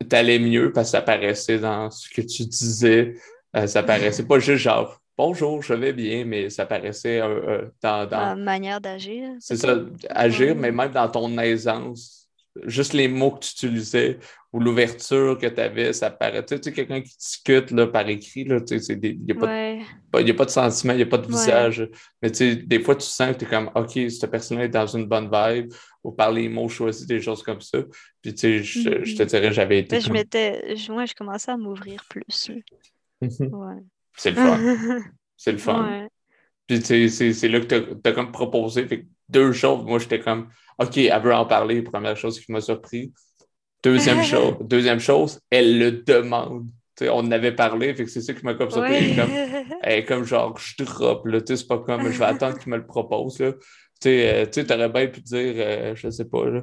tu 0.00 0.16
allais 0.16 0.38
mieux 0.38 0.72
parce 0.72 0.88
que 0.88 0.92
ça 0.92 1.02
paraissait 1.02 1.58
dans 1.58 1.90
ce 1.90 2.08
que 2.08 2.22
tu 2.22 2.44
disais. 2.44 3.14
Euh, 3.56 3.66
ça 3.66 3.82
paraissait 3.82 4.26
pas 4.26 4.38
juste 4.38 4.62
genre 4.62 5.00
bonjour, 5.16 5.62
je 5.62 5.74
vais 5.74 5.92
bien, 5.92 6.24
mais 6.24 6.50
ça 6.50 6.66
paraissait 6.66 7.20
euh, 7.20 7.66
dans, 7.80 8.08
dans. 8.08 8.18
La 8.18 8.34
manière 8.34 8.80
d'agir. 8.80 9.30
C'est 9.38 9.56
ça, 9.56 9.76
agir, 10.10 10.56
mais 10.56 10.72
même 10.72 10.90
dans 10.90 11.08
ton 11.08 11.38
aisance 11.38 12.24
juste 12.64 12.92
les 12.92 13.08
mots 13.08 13.32
que 13.32 13.40
tu 13.40 13.66
utilisais 13.66 14.18
ou 14.54 14.60
l'ouverture 14.60 15.36
que 15.36 15.48
tu 15.48 15.60
avais, 15.60 15.92
ça 15.92 16.12
paraît. 16.12 16.44
Tu 16.46 16.56
sais, 16.62 16.72
quelqu'un 16.72 17.00
qui 17.00 17.16
discute 17.16 17.72
là, 17.72 17.88
par 17.88 18.08
écrit, 18.08 18.42
il 18.42 18.46
n'y 18.46 19.32
a, 19.32 20.34
pas 20.34 20.44
de 20.44 20.50
sentiment, 20.50 20.92
il 20.92 20.98
n'y 20.98 21.02
a 21.02 21.06
pas 21.06 21.18
de 21.18 21.26
visage. 21.26 21.90
Mais 22.22 22.30
tu 22.30 22.36
sais, 22.36 22.54
des 22.54 22.78
fois, 22.78 22.94
tu 22.94 23.04
sens 23.04 23.32
que 23.32 23.38
tu 23.38 23.46
es 23.46 23.48
comme, 23.48 23.68
OK, 23.74 23.98
cette 24.08 24.30
personne 24.30 24.60
est 24.60 24.68
dans 24.68 24.86
une 24.86 25.06
bonne 25.06 25.28
vibe, 25.28 25.72
ou 26.04 26.12
par 26.12 26.30
les 26.30 26.48
mots 26.48 26.68
choisis, 26.68 27.04
des 27.04 27.20
choses 27.20 27.42
comme 27.42 27.60
ça. 27.60 27.78
Puis 28.22 28.32
tu 28.32 28.38
sais, 28.38 28.62
je, 28.62 28.82
te 28.84 28.88
mm-hmm. 28.88 29.26
dirais, 29.26 29.52
j'avais 29.52 29.80
été. 29.80 30.00
je 30.00 30.12
m'étais. 30.12 30.76
Moi, 30.88 31.06
je 31.06 31.14
commençais 31.14 31.50
à 31.50 31.56
m'ouvrir 31.56 32.04
plus. 32.08 32.52
C'est 34.16 34.30
le 34.30 34.36
fun. 34.36 34.58
C'est 35.36 35.52
le 35.52 35.58
fun. 35.58 36.06
Puis 36.68 36.78
tu 36.78 37.08
sais, 37.08 37.32
c'est 37.32 37.48
là 37.48 37.58
que 37.58 37.66
tu 37.66 38.08
as, 38.08 38.12
comme 38.12 38.30
proposé. 38.30 38.86
Fait 38.86 39.04
deux 39.28 39.50
choses. 39.50 39.84
Moi, 39.84 39.98
j'étais 39.98 40.20
comme, 40.20 40.48
OK, 40.78 40.96
elle 40.96 41.22
veut 41.22 41.34
en 41.34 41.44
parler, 41.44 41.82
première 41.82 42.16
chose 42.16 42.38
qui 42.38 42.52
m'a 42.52 42.60
surpris. 42.60 43.12
Deuxième 43.84 44.22
chose, 44.24 44.54
deuxième 44.62 45.00
chose, 45.00 45.40
elle 45.50 45.78
le 45.78 45.92
demande. 45.92 46.66
on 47.02 47.06
en 47.06 47.30
avait 47.30 47.52
parlé, 47.54 47.94
fait 47.94 48.04
que 48.04 48.10
c'est 48.10 48.22
ça 48.22 48.32
qui 48.32 48.44
m'a 48.44 48.54
comme 48.54 48.70
surpris. 48.70 49.14
Comme, 49.14 50.04
comme 50.08 50.24
genre, 50.24 50.58
je 50.58 50.82
drop, 50.82 51.26
là, 51.26 51.38
c'est 51.44 51.68
pas 51.68 51.78
comme, 51.78 52.10
je 52.10 52.18
vais 52.18 52.24
attendre 52.24 52.58
qu'il 52.58 52.72
me 52.72 52.78
le 52.78 52.86
propose, 52.86 53.38
là. 53.38 53.52
Tu 54.00 54.08
sais, 54.10 54.48
euh, 54.58 54.74
aurais 54.74 54.88
bien 54.88 55.06
pu 55.06 55.20
dire, 55.20 55.54
euh, 55.56 55.94
je 55.94 56.10
sais 56.10 56.24
pas, 56.24 56.48
là, 56.48 56.62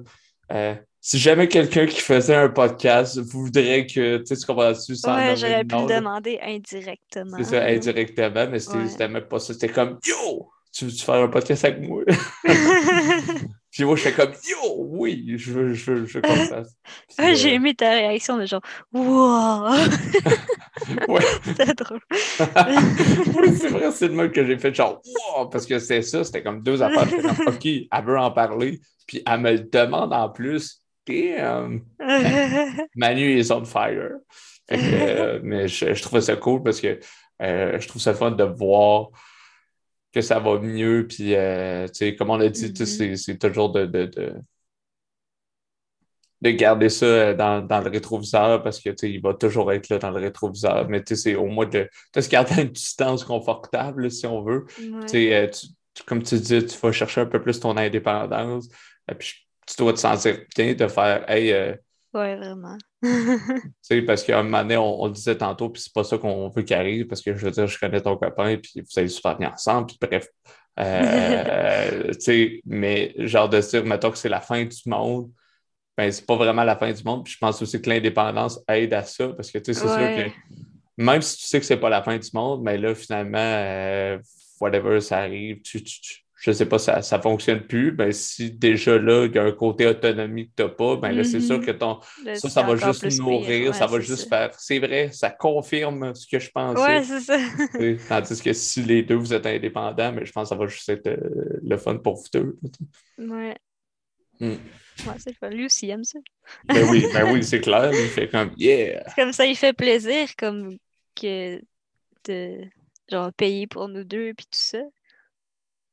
euh, 0.52 0.76
si 1.00 1.18
jamais 1.18 1.48
quelqu'un 1.48 1.86
qui 1.86 2.02
faisait 2.02 2.36
un 2.36 2.50
podcast 2.50 3.20
voudrait 3.20 3.86
que, 3.86 4.18
tu 4.18 4.26
sais, 4.26 4.36
ce 4.36 4.46
qu'on 4.46 4.56
va 4.56 4.74
dessus 4.74 4.96
sans 4.96 5.16
Ouais, 5.16 5.36
j'aurais 5.36 5.64
pu 5.64 5.76
le 5.76 5.96
demander 5.96 6.40
indirectement. 6.42 7.38
C'est 7.38 7.44
ça, 7.44 7.66
indirectement, 7.66 8.48
mais 8.50 8.60
c'était 8.60 9.08
même 9.08 9.24
pas 9.24 9.40
ça. 9.40 9.54
C'était 9.54 9.70
comme, 9.70 10.00
yo, 10.06 10.50
tu 10.74 10.86
veux-tu 10.86 11.04
faire 11.04 11.16
un 11.16 11.28
podcast 11.28 11.66
avec 11.66 11.88
moi? 11.88 12.04
Puis 13.72 13.86
moi, 13.86 13.96
je 13.96 14.02
fais 14.02 14.12
comme 14.12 14.32
Yo, 14.50 14.76
oui, 14.78 15.36
je 15.38 15.52
veux, 15.52 15.74
je 15.74 15.92
veux, 15.92 16.06
je 16.06 16.18
veux 16.18 16.22
qu'on 16.22 16.36
fasse. 16.36 16.76
Ah, 17.18 17.34
j'ai 17.34 17.52
euh, 17.52 17.56
aimé 17.56 17.74
ta 17.74 17.92
réaction 17.92 18.38
de 18.38 18.46
genre 18.46 18.62
Wow! 18.92 19.72
ouais. 21.08 21.22
C'était 21.44 21.74
drôle. 21.74 22.02
oui, 22.10 23.56
c'est 23.58 23.70
vrai, 23.70 23.92
c'est 23.92 24.10
le 24.10 24.14
mot 24.14 24.30
que 24.30 24.46
j'ai 24.46 24.58
fait 24.58 24.74
genre 24.76 25.02
Wow! 25.06 25.48
Parce 25.48 25.66
que 25.66 25.80
c'est 25.80 26.02
ça, 26.02 26.24
c'était 26.26 26.44
comme 26.44 26.62
deux 26.62 26.84
affaires. 26.84 27.10
comme 27.10 27.48
OK, 27.48 27.66
elle 27.66 28.06
veut 28.06 28.20
en 28.20 28.32
parler, 28.32 28.82
puis 29.08 29.24
elle 29.26 29.40
me 29.40 29.52
le 29.52 29.60
demande 29.60 30.12
en 30.12 30.30
plus. 30.30 30.82
Damn! 31.08 31.82
Manu 32.96 33.40
is 33.40 33.52
on 33.52 33.64
fire. 33.64 34.12
Fait 34.70 34.78
que, 34.78 34.82
euh, 34.84 35.40
mais 35.44 35.68
je, 35.70 35.94
je 35.94 36.02
trouvais 36.02 36.22
ça 36.22 36.36
cool 36.36 36.62
parce 36.62 36.82
que 36.82 37.00
euh, 37.42 37.80
je 37.80 37.88
trouve 37.88 38.02
ça 38.02 38.14
fun 38.14 38.32
de 38.32 38.44
voir 38.44 39.10
que 40.12 40.22
ça 40.22 40.40
va 40.40 40.60
mieux. 40.60 41.08
Puis, 41.08 41.36
euh, 41.36 41.88
comme 42.18 42.30
on 42.30 42.38
l'a 42.38 42.50
dit, 42.50 42.68
mm-hmm. 42.68 43.16
c'est 43.16 43.38
toujours 43.38 43.72
de, 43.72 43.86
de, 43.86 44.12
de, 46.42 46.50
garder 46.52 46.90
ça 46.90 47.06
euh, 47.06 47.36
dans, 47.36 47.66
dans, 47.66 47.82
le 47.82 47.90
rétroviseur 47.90 48.64
parce 48.64 48.80
que 48.80 48.90
il 49.06 49.22
va 49.22 49.34
toujours 49.34 49.72
être 49.72 49.90
là 49.90 50.00
dans 50.00 50.12
le 50.12 50.20
rétroviseur. 50.20 50.88
Mais 50.90 51.04
c'est 51.06 51.36
au 51.36 51.48
moins 51.48 51.66
de, 51.66 51.90
de, 52.14 52.22
se 52.22 52.30
garder 52.30 52.62
une 52.62 52.70
distance 52.70 53.24
confortable, 53.24 54.12
si 54.12 54.26
on 54.26 54.44
veut. 54.44 54.66
Euh, 55.14 55.48
comme 56.06 56.24
tu 56.24 56.40
dis, 56.40 56.66
tu 56.66 56.78
vas 56.78 56.92
chercher 56.92 57.22
un 57.22 57.26
peu 57.26 57.42
plus 57.42 57.60
ton 57.60 57.78
indépendance. 57.78 58.68
Et 59.10 59.16
puis, 59.16 59.48
tu 59.68 59.76
dois 59.78 59.94
te 59.94 60.00
sentir 60.00 60.40
bien 60.56 60.74
de 60.74 60.88
faire 60.88 61.30
Hey, 61.30 61.78
oui, 62.14 62.36
vraiment. 62.36 62.78
parce 64.06 64.24
qu'à 64.24 64.40
un 64.40 64.44
moment 64.44 64.62
donné, 64.62 64.78
on, 64.78 65.06
le 65.06 65.12
disait 65.12 65.38
tantôt, 65.38 65.70
puis 65.70 65.82
c'est 65.82 65.94
pas 65.94 66.04
ça 66.04 66.18
qu'on 66.18 66.50
veut 66.50 66.62
qu'il 66.62 66.76
arrive, 66.76 67.08
parce 67.08 67.22
que 67.22 67.36
je 67.36 67.46
veux 67.46 67.52
dire, 67.52 67.68
je 67.68 67.80
connais 67.80 68.02
ton 68.02 68.16
copain, 68.18 68.58
puis 68.58 68.82
vous 68.82 69.00
allez 69.00 69.10
super 69.10 69.38
bien 69.38 69.52
ensemble, 69.52 69.88
puis 69.88 69.98
bref. 70.00 70.28
Euh, 70.80 72.12
mais 72.66 73.14
genre 73.18 73.50
de 73.50 73.60
dire, 73.60 73.86
mettons 73.86 74.12
que 74.12 74.18
c'est 74.18 74.30
la 74.30 74.42
fin 74.42 74.64
du 74.64 74.82
monde, 74.86 75.32
ben 75.98 76.12
c'est 76.12 76.26
pas 76.26 76.36
vraiment 76.36 76.64
la 76.64 76.78
fin 76.78 76.92
du 76.92 77.04
monde, 77.04 77.24
puis 77.26 77.34
je 77.34 77.40
pense 77.40 77.62
aussi 77.62 77.82
que 77.82 77.90
l'indépendance 77.90 78.60
aide 78.68 78.94
à 78.94 79.04
ça, 79.04 79.30
parce 79.30 79.52
que 79.52 79.58
tu 79.58 79.74
sais, 79.74 79.82
c'est 79.82 79.88
sûr 79.88 79.98
que 79.98 80.32
même 80.98 81.22
si 81.22 81.38
tu 81.38 81.46
sais 81.48 81.60
que 81.60 81.66
c'est 81.66 81.78
pas 81.78 81.90
la 81.90 82.04
fin 82.04 82.18
du 82.18 82.30
monde, 82.34 82.62
mais 82.64 82.78
là, 82.78 82.94
finalement, 82.94 83.38
euh, 83.40 84.20
whatever, 84.60 85.02
ça 85.02 85.20
arrive, 85.20 85.62
tu, 85.62 85.84
tu 85.84 86.24
je 86.42 86.50
ne 86.50 86.56
sais 86.56 86.66
pas, 86.66 86.80
ça 86.80 86.98
ne 87.00 87.22
fonctionne 87.22 87.62
plus, 87.62 87.92
ben, 87.92 88.12
si 88.12 88.50
déjà 88.50 88.98
là, 88.98 89.28
il 89.28 89.36
y 89.36 89.38
a 89.38 89.44
un 89.44 89.52
côté 89.52 89.86
autonomie 89.86 90.50
que 90.50 90.54
tu 90.58 90.64
n'as 90.64 90.70
pas, 90.70 90.96
ben 90.96 91.12
là, 91.12 91.24
c'est 91.24 91.40
sûr 91.40 91.60
mm-hmm. 91.60 91.66
que 91.66 91.72
ton, 91.72 92.00
ça, 92.34 92.50
ça 92.50 92.64
va 92.64 92.76
juste 92.76 93.20
nourrir, 93.20 93.76
ça 93.76 93.86
va 93.86 94.00
juste 94.00 94.28
faire. 94.28 94.52
C'est 94.58 94.80
vrai, 94.80 95.12
ça 95.12 95.30
confirme 95.30 96.16
ce 96.16 96.26
que 96.26 96.40
je 96.40 96.50
pensais. 96.50 96.82
Ouais, 96.82 97.04
c'est 97.04 97.20
ça. 97.20 97.38
Tandis 98.10 98.42
que 98.42 98.54
si 98.54 98.82
les 98.82 99.04
deux, 99.04 99.18
vous 99.18 99.36
êtes 99.36 99.46
indépendants, 99.46 100.12
mais 100.12 100.22
ben, 100.22 100.26
je 100.26 100.32
pense 100.32 100.50
que 100.50 100.56
ça 100.56 100.60
va 100.60 100.66
juste 100.66 100.90
être 100.90 101.06
euh, 101.06 101.60
le 101.62 101.78
fun 101.78 101.98
pour 101.98 102.16
vous 102.16 102.28
deux. 102.34 102.58
Ouais. 103.20 103.56
Hmm. 104.40 104.56
Ouais, 105.06 105.16
c'est 105.20 105.38
fun. 105.38 105.50
Lui 105.50 105.66
aussi, 105.66 105.86
il 105.86 105.92
aime 105.92 106.04
ça. 106.04 106.18
ben 106.66 106.90
oui, 106.90 107.06
ben 107.14 107.32
oui, 107.32 107.44
c'est 107.44 107.62
clair. 107.62 107.92
Il 107.94 108.10
fait 108.10 108.28
comme 108.28 108.52
Yeah! 108.58 109.04
Comme 109.16 109.32
ça, 109.32 109.46
il 109.46 109.56
fait 109.56 109.74
plaisir, 109.74 110.28
comme 110.40 110.76
que 111.16 111.62
de 112.26 112.64
genre 113.12 113.32
payer 113.34 113.68
pour 113.68 113.88
nous 113.90 114.04
deux 114.04 114.34
puis 114.34 114.48
tout 114.48 114.60
ça. 114.60 114.82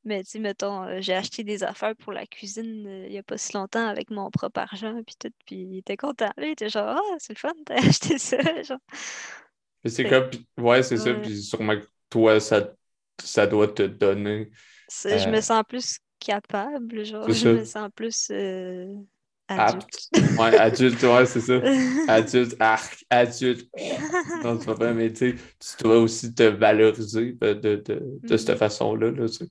Mais 0.09 0.25
tu 0.25 0.31
sais, 0.31 0.39
mettons, 0.39 0.85
euh, 0.85 1.01
j'ai 1.01 1.13
acheté 1.13 1.45
des 1.45 1.63
affaires 1.63 1.95
pour 1.95 2.15
la 2.15 2.25
cuisine 2.25 2.87
euh, 2.87 3.05
il 3.07 3.13
n'y 3.13 3.19
a 3.19 3.23
pas 3.23 3.37
si 3.37 3.53
longtemps 3.53 3.87
avec 3.87 4.11
mon 4.11 4.31
propre 4.31 4.61
argent, 4.61 4.99
puis 5.07 5.17
tout, 5.21 5.29
puis 5.45 5.57
il 5.71 5.77
était 5.77 5.99
content. 5.99 6.31
il 6.39 6.53
était 6.53 6.71
genre, 6.71 6.97
ah, 6.97 7.17
c'est 7.19 7.35
le 7.35 7.39
fun, 7.39 7.53
t'as 7.67 7.75
acheté 7.87 8.17
ça. 8.17 8.39
Genre. 8.63 8.79
c'est 9.85 10.09
comme, 10.09 10.31
ouais, 10.65 10.83
c'est 10.83 10.97
ça, 10.97 11.13
puis 11.13 11.43
sûrement 11.43 11.77
que 11.77 11.87
toi, 12.09 12.41
ça, 12.41 12.71
ça 13.23 13.47
doit 13.47 13.69
te 13.69 13.83
donner. 13.83 14.51
Je 15.05 15.29
me 15.29 15.37
euh, 15.37 15.41
sens 15.43 15.63
plus 15.69 15.99
capable, 16.19 17.05
genre, 17.05 17.31
je 17.31 17.49
me 17.51 17.65
sens 17.67 17.91
plus. 17.95 18.31
Adulte. 19.51 20.09
Ouais, 20.39 20.59
adulte, 20.59 21.03
ouais, 21.03 21.27
c'est 21.27 21.41
ça. 21.41 21.61
Adulte, 22.09 22.57
arc, 22.61 23.05
adulte. 23.11 23.69
Non, 24.43 24.57
tu 24.57 24.65
vas 24.65 24.75
pas, 24.75 24.93
mais 24.95 25.13
tu 25.13 25.35
tu 25.37 25.83
dois 25.83 25.99
aussi 25.99 26.35
te 26.35 26.45
valoriser 26.45 27.33
de, 27.33 27.53
de, 27.53 27.77
de, 27.77 28.03
de 28.23 28.37
cette 28.39 28.57
mm-hmm. 28.57 28.59
façon-là. 28.59 29.11
Là, 29.11 29.27
tu 29.29 29.35
sais 29.35 29.49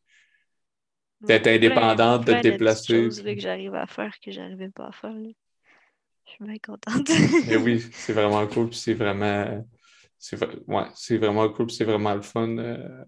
d'être 1.22 1.48
indépendante, 1.48 2.26
de 2.26 2.34
te 2.34 2.41
déplacer. 2.41 3.11
C'est 3.11 3.35
que 3.35 3.41
j'arrive 3.41 3.76
à 3.76 3.88
faire 3.88 4.14
que 4.23 4.31
j'arrivais 4.31 4.69
pas 4.69 4.88
à 4.88 4.91
faire. 4.91 5.14
Je 5.14 6.31
suis 6.31 6.44
bien 6.44 6.57
contente. 6.57 7.10
Mais 7.48 7.57
oui, 7.57 7.84
c'est 7.91 8.14
vraiment 8.14 8.45
cool, 8.48 8.69
puis 8.69 8.77
c'est 8.77 8.94
vraiment. 8.94 9.65
C'est 10.19 10.38
ouais, 10.68 10.85
c'est 10.95 11.18
vraiment 11.18 11.48
cool, 11.49 11.69
c'est 11.69 11.84
vraiment 11.84 12.15
le 12.15 12.23
fun 12.23 12.57
euh, 12.57 13.03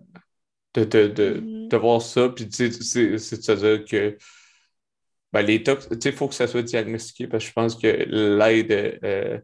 de, 0.76 0.84
de, 0.84 1.08
de, 1.08 1.34
mm-hmm. 1.40 1.68
de, 1.68 1.78
voir 1.78 2.02
ça. 2.02 2.30
Puis 2.30 2.48
c'est 2.52 2.70
de 2.70 2.78
se 2.78 3.52
dire 3.52 3.86
que 3.86 4.18
ben, 5.34 5.42
les 5.42 5.64
tox, 5.64 5.88
il 5.92 6.12
faut 6.14 6.28
que 6.28 6.36
ça 6.36 6.48
soit 6.48 6.62
diagnostiqué 6.62 7.28
parce 7.28 7.44
que 7.44 7.50
je 7.50 7.54
pense 7.54 7.76
que 7.76 7.88
l'aide 7.88 9.00
euh, 9.04 9.40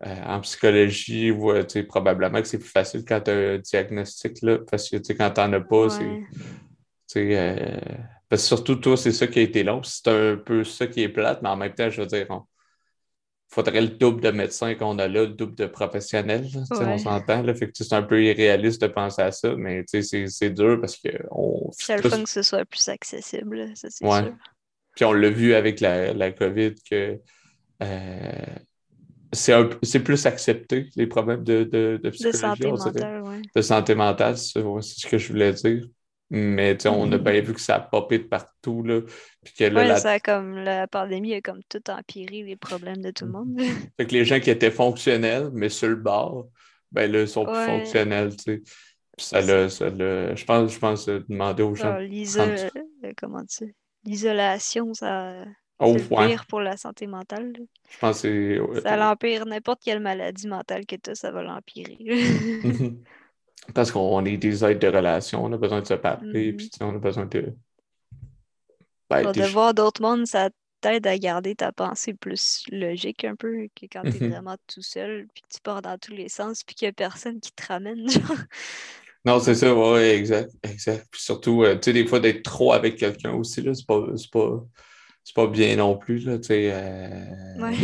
en 0.00 0.40
psychologie, 0.40 1.30
ou 1.30 1.52
probablement 1.88 2.40
que 2.40 2.48
c'est 2.48 2.58
plus 2.58 2.70
facile 2.70 3.04
quand 3.04 3.20
tu 3.20 3.30
as 3.30 3.34
un 3.34 3.58
diagnostic, 3.58 4.40
là, 4.42 4.58
parce 4.70 4.88
que 4.88 4.96
quand 5.12 5.30
tu 5.30 5.40
n'en 5.40 5.52
as 5.52 5.60
pas, 5.60 5.90
c'est. 5.90 6.20
Parce 7.14 8.42
que 8.42 8.48
surtout, 8.48 8.76
toi, 8.76 8.96
c'est 8.96 9.12
ça 9.12 9.26
qui 9.26 9.38
a 9.38 9.42
été 9.42 9.62
long. 9.62 9.82
C'est 9.82 10.08
un 10.08 10.36
peu 10.36 10.64
ça 10.64 10.86
qui 10.86 11.02
est 11.02 11.08
plate, 11.08 11.42
mais 11.42 11.48
en 11.48 11.56
même 11.56 11.74
temps, 11.74 11.90
je 11.90 12.00
veux 12.02 12.06
dire, 12.06 12.26
il 12.30 13.54
faudrait 13.54 13.80
le 13.80 13.88
double 13.88 14.20
de 14.22 14.30
médecins 14.30 14.74
qu'on 14.74 14.98
a 14.98 15.08
là, 15.08 15.22
le 15.22 15.28
double 15.34 15.56
de 15.56 15.66
professionnels. 15.66 16.46
On 16.70 16.98
s'entend. 16.98 17.44
c'est 17.74 17.92
un 17.92 18.02
peu 18.02 18.22
irréaliste 18.22 18.80
de 18.82 18.86
penser 18.86 19.22
à 19.22 19.32
ça, 19.32 19.54
mais 19.56 19.84
c'est 19.86 20.50
dur 20.50 20.80
parce 20.80 20.96
que. 20.96 21.08
C'est 21.72 22.02
le 22.02 22.08
fun 22.08 22.22
que 22.22 22.30
ce 22.30 22.42
soit 22.42 22.64
plus 22.64 22.88
accessible, 22.88 23.72
ça 23.74 23.88
c'est 23.90 24.06
sûr. 24.06 24.34
Puis 24.94 25.04
on 25.04 25.12
l'a 25.12 25.30
vu 25.30 25.54
avec 25.54 25.80
la, 25.80 26.12
la 26.12 26.32
COVID 26.32 26.74
que 26.88 27.18
euh, 27.82 28.46
c'est 29.32 30.00
plus 30.00 30.26
accepté, 30.26 30.90
les 30.96 31.06
problèmes 31.06 31.44
de, 31.44 31.64
de, 31.64 32.00
de 32.02 32.10
psychologie. 32.10 32.36
De 32.36 32.42
santé 32.42 32.70
mentale, 32.70 33.22
oui. 33.24 33.42
De 33.54 33.62
santé 33.62 33.94
mentale, 33.94 34.36
c'est 34.36 34.60
ce 34.60 35.06
que 35.06 35.18
je 35.18 35.28
voulais 35.32 35.52
dire. 35.52 35.84
Mais 36.32 36.86
on 36.86 37.10
a 37.10 37.16
mm-hmm. 37.16 37.18
bien 37.18 37.40
vu 37.40 37.54
que 37.54 37.60
ça 37.60 37.76
a 37.76 37.80
popé 37.80 38.18
de 38.18 38.24
partout. 38.24 38.84
Là, 38.84 39.00
puis 39.42 39.52
que 39.52 39.64
là, 39.64 39.96
ça 39.96 40.20
comme 40.20 40.58
la 40.58 40.86
pandémie 40.86 41.34
a 41.34 41.40
comme 41.40 41.60
tout 41.68 41.82
empiré 41.90 42.42
les 42.44 42.56
problèmes 42.56 43.02
de 43.02 43.10
tout 43.10 43.24
le 43.24 43.32
monde. 43.32 43.58
fait 43.96 44.06
que 44.06 44.12
les 44.12 44.24
gens 44.24 44.38
qui 44.38 44.50
étaient 44.50 44.70
fonctionnels, 44.70 45.50
mais 45.52 45.68
sur 45.68 45.88
le 45.88 45.96
bord, 45.96 46.48
ben 46.92 47.10
là, 47.10 47.26
sont 47.26 47.44
plus 47.44 47.64
fonctionnels. 47.64 48.36
Tu 48.36 48.62
sais. 48.62 48.62
ça 49.18 49.40
l'a, 49.40 49.66
je 49.66 50.44
pense, 50.44 50.72
je 50.72 50.78
pense 50.78 51.06
demander 51.06 51.64
aux 51.64 51.74
gens. 51.74 51.98
Euh, 51.98 52.06
L'isolation, 54.04 54.94
ça. 54.94 55.44
Oh, 55.82 55.96
c'est 55.98 56.08
pire 56.08 56.46
pour 56.46 56.60
la 56.60 56.76
santé 56.76 57.06
mentale. 57.06 57.54
Je 57.88 57.98
pense 57.98 58.22
que 58.22 58.62
c'est. 58.74 58.82
Ça 58.82 58.96
l'empire 58.96 59.46
n'importe 59.46 59.82
quelle 59.82 60.00
maladie 60.00 60.46
mentale 60.46 60.86
que 60.86 60.94
tu 60.94 61.10
as, 61.10 61.14
ça 61.16 61.32
va 61.32 61.42
l'empirer. 61.42 61.98
Parce 63.74 63.90
qu'on 63.92 64.24
est 64.24 64.36
des 64.36 64.64
aides 64.64 64.78
de 64.78 64.88
relation, 64.88 65.44
on 65.44 65.52
a 65.52 65.56
besoin 65.56 65.80
de 65.80 65.86
se 65.86 65.94
parler, 65.94 66.52
mm-hmm. 66.52 66.56
puis 66.56 66.70
on 66.80 66.94
a 66.94 66.98
besoin 66.98 67.26
de. 67.26 67.54
Ben, 69.08 69.32
de 69.32 69.42
voir 69.42 69.74
d'autres 69.74 70.02
mondes, 70.02 70.26
ça 70.26 70.50
t'aide 70.80 71.06
à 71.06 71.18
garder 71.18 71.54
ta 71.54 71.72
pensée 71.72 72.14
plus 72.14 72.64
logique 72.70 73.24
un 73.24 73.34
peu 73.34 73.68
que 73.74 73.86
quand 73.86 74.02
tu 74.02 74.08
es 74.08 74.10
mm-hmm. 74.12 74.30
vraiment 74.30 74.56
tout 74.66 74.82
seul, 74.82 75.26
puis 75.34 75.42
que 75.42 75.54
tu 75.54 75.60
pars 75.60 75.82
dans 75.82 75.98
tous 75.98 76.12
les 76.12 76.28
sens, 76.28 76.62
puis 76.64 76.74
qu'il 76.74 76.86
n'y 76.86 76.90
a 76.90 76.92
personne 76.92 77.40
qui 77.40 77.52
te 77.52 77.66
ramène. 77.66 78.06
Non, 79.24 79.38
c'est 79.38 79.54
ça, 79.54 79.74
oui, 79.74 80.00
exact, 80.00 80.50
exact. 80.62 81.06
Puis 81.10 81.20
surtout, 81.20 81.62
euh, 81.62 81.74
tu 81.74 81.80
sais, 81.84 81.92
des 81.92 82.06
fois, 82.06 82.20
d'être 82.20 82.42
trop 82.42 82.72
avec 82.72 82.96
quelqu'un 82.96 83.32
aussi, 83.32 83.60
là, 83.60 83.74
c'est 83.74 83.86
pas, 83.86 84.00
pas, 84.32 84.64
pas 85.34 85.46
bien 85.46 85.76
non 85.76 85.98
plus, 85.98 86.24
là, 86.24 86.38
tu 86.38 86.44
sais. 86.48 86.70
Euh, 86.72 87.58
ouais. 87.58 87.74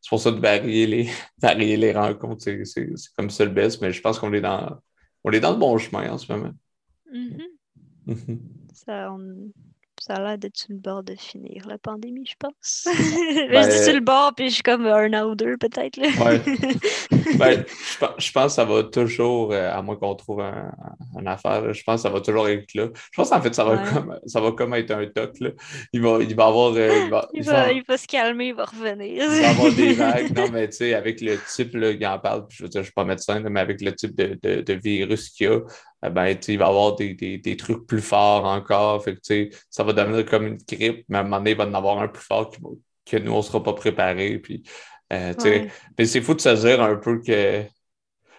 c'est 0.00 0.08
pour 0.08 0.20
ça 0.20 0.30
de 0.30 0.38
varier 0.38 0.86
les, 0.86 1.08
varier 1.42 1.76
les 1.76 1.92
rencontres, 1.92 2.44
c'est 2.44 2.88
comme 3.16 3.30
ça 3.30 3.44
le 3.44 3.50
best, 3.50 3.82
mais 3.82 3.92
je 3.92 4.00
pense 4.00 4.20
qu'on 4.20 4.32
est 4.32 4.40
dans, 4.40 4.78
est 5.30 5.40
dans 5.40 5.52
le 5.52 5.58
bon 5.58 5.78
chemin 5.78 6.10
en 6.10 6.18
ce 6.18 6.32
moment. 6.32 6.52
Mm-hmm. 7.12 7.46
Mm-hmm. 8.08 8.38
Ça, 8.74 9.12
on, 9.12 9.52
ça 10.04 10.14
a 10.14 10.20
l'air 10.20 10.38
d'être 10.38 10.56
sur 10.56 10.70
le 10.70 10.78
bord 10.78 11.04
de 11.04 11.14
finir, 11.14 11.64
la 11.68 11.78
pandémie, 11.78 12.26
je 12.26 12.34
pense. 12.36 12.88
Ben, 13.52 13.62
je 13.62 13.68
dis 13.70 13.84
sur 13.84 13.94
le 13.94 14.00
bord, 14.00 14.32
puis 14.34 14.48
je 14.48 14.54
suis 14.54 14.62
comme 14.62 14.86
un 14.86 15.12
an 15.12 15.30
ou 15.30 15.34
deux, 15.36 15.56
peut-être. 15.56 15.98
Ouais. 15.98 16.40
ben, 17.38 17.64
je, 18.18 18.32
pense 18.32 18.46
que 18.46 18.52
ça 18.52 18.64
va 18.64 18.82
toujours, 18.82 19.52
euh, 19.52 19.70
à 19.70 19.80
moins 19.82 19.94
qu'on 19.96 20.14
trouve 20.14 20.40
un, 20.40 20.72
affaire, 21.26 21.72
je 21.72 21.82
pense 21.84 22.02
que 22.02 22.08
ça 22.08 22.10
va 22.10 22.20
toujours 22.20 22.48
être 22.48 22.74
là. 22.74 22.88
Je 22.94 23.16
pense 23.16 23.30
qu'en 23.30 23.40
fait, 23.40 23.54
ça 23.54 23.64
va, 23.64 23.78
comme, 23.78 24.18
ça 24.26 24.40
va 24.40 24.52
comme 24.52 24.74
être 24.74 24.90
un 24.90 25.06
toc. 25.06 25.38
Là. 25.38 25.50
Il, 25.92 26.02
va, 26.02 26.18
il 26.20 26.34
va 26.34 26.46
avoir. 26.46 26.72
Euh, 26.74 27.04
il, 27.04 27.10
va, 27.10 27.28
il, 27.72 27.84
va, 27.86 27.96
se 27.96 28.06
calmer, 28.08 28.48
il 28.48 28.54
va 28.54 28.64
revenir. 28.64 29.22
il 29.22 29.40
va 29.40 29.50
avoir 29.50 29.72
des 29.72 29.92
vagues. 29.92 30.36
Non, 30.36 30.48
mais 30.50 30.68
tu 30.68 30.78
sais, 30.78 30.94
avec 30.94 31.20
le 31.20 31.38
type, 31.48 31.74
là, 31.74 31.90
il 31.90 32.06
en 32.06 32.18
parle, 32.18 32.46
je 32.48 32.64
veux 32.64 32.68
dire, 32.68 32.80
je 32.80 32.80
ne 32.80 32.84
suis 32.84 32.94
pas 32.94 33.04
médecin, 33.04 33.40
mais 33.40 33.60
avec 33.60 33.80
le 33.80 33.94
type 33.94 34.16
de, 34.16 34.38
de, 34.42 34.62
de 34.62 34.72
virus 34.72 35.28
qu'il 35.28 35.46
y 35.46 35.50
a, 35.50 35.60
ben, 36.10 36.36
il 36.48 36.58
va 36.58 36.64
y 36.64 36.68
avoir 36.68 36.96
des, 36.96 37.14
des, 37.14 37.38
des, 37.38 37.56
trucs 37.56 37.86
plus 37.86 38.00
forts 38.00 38.44
encore. 38.44 39.02
Fait 39.04 39.16
que, 39.16 39.50
ça 39.70 39.84
va 39.84 39.92
devenir 39.92 40.26
comme 40.26 40.46
une 40.46 40.56
grippe, 40.56 41.04
mais 41.08 41.18
à 41.18 41.20
un 41.20 41.24
moment 41.24 41.38
donné, 41.38 41.52
il 41.52 41.56
va 41.56 41.66
en 41.66 41.74
avoir 41.74 42.00
un 42.00 42.08
plus 42.08 42.24
fort 42.24 42.50
que 43.04 43.16
nous, 43.16 43.32
on 43.32 43.38
ne 43.38 43.42
sera 43.42 43.62
pas 43.62 43.72
préparés. 43.74 44.38
Puis, 44.38 44.62
euh, 45.12 45.32
Mais 45.98 46.04
c'est 46.04 46.20
fou 46.20 46.34
de 46.34 46.40
se 46.40 46.66
dire 46.66 46.82
un 46.82 46.96
peu 46.96 47.20
que. 47.20 47.64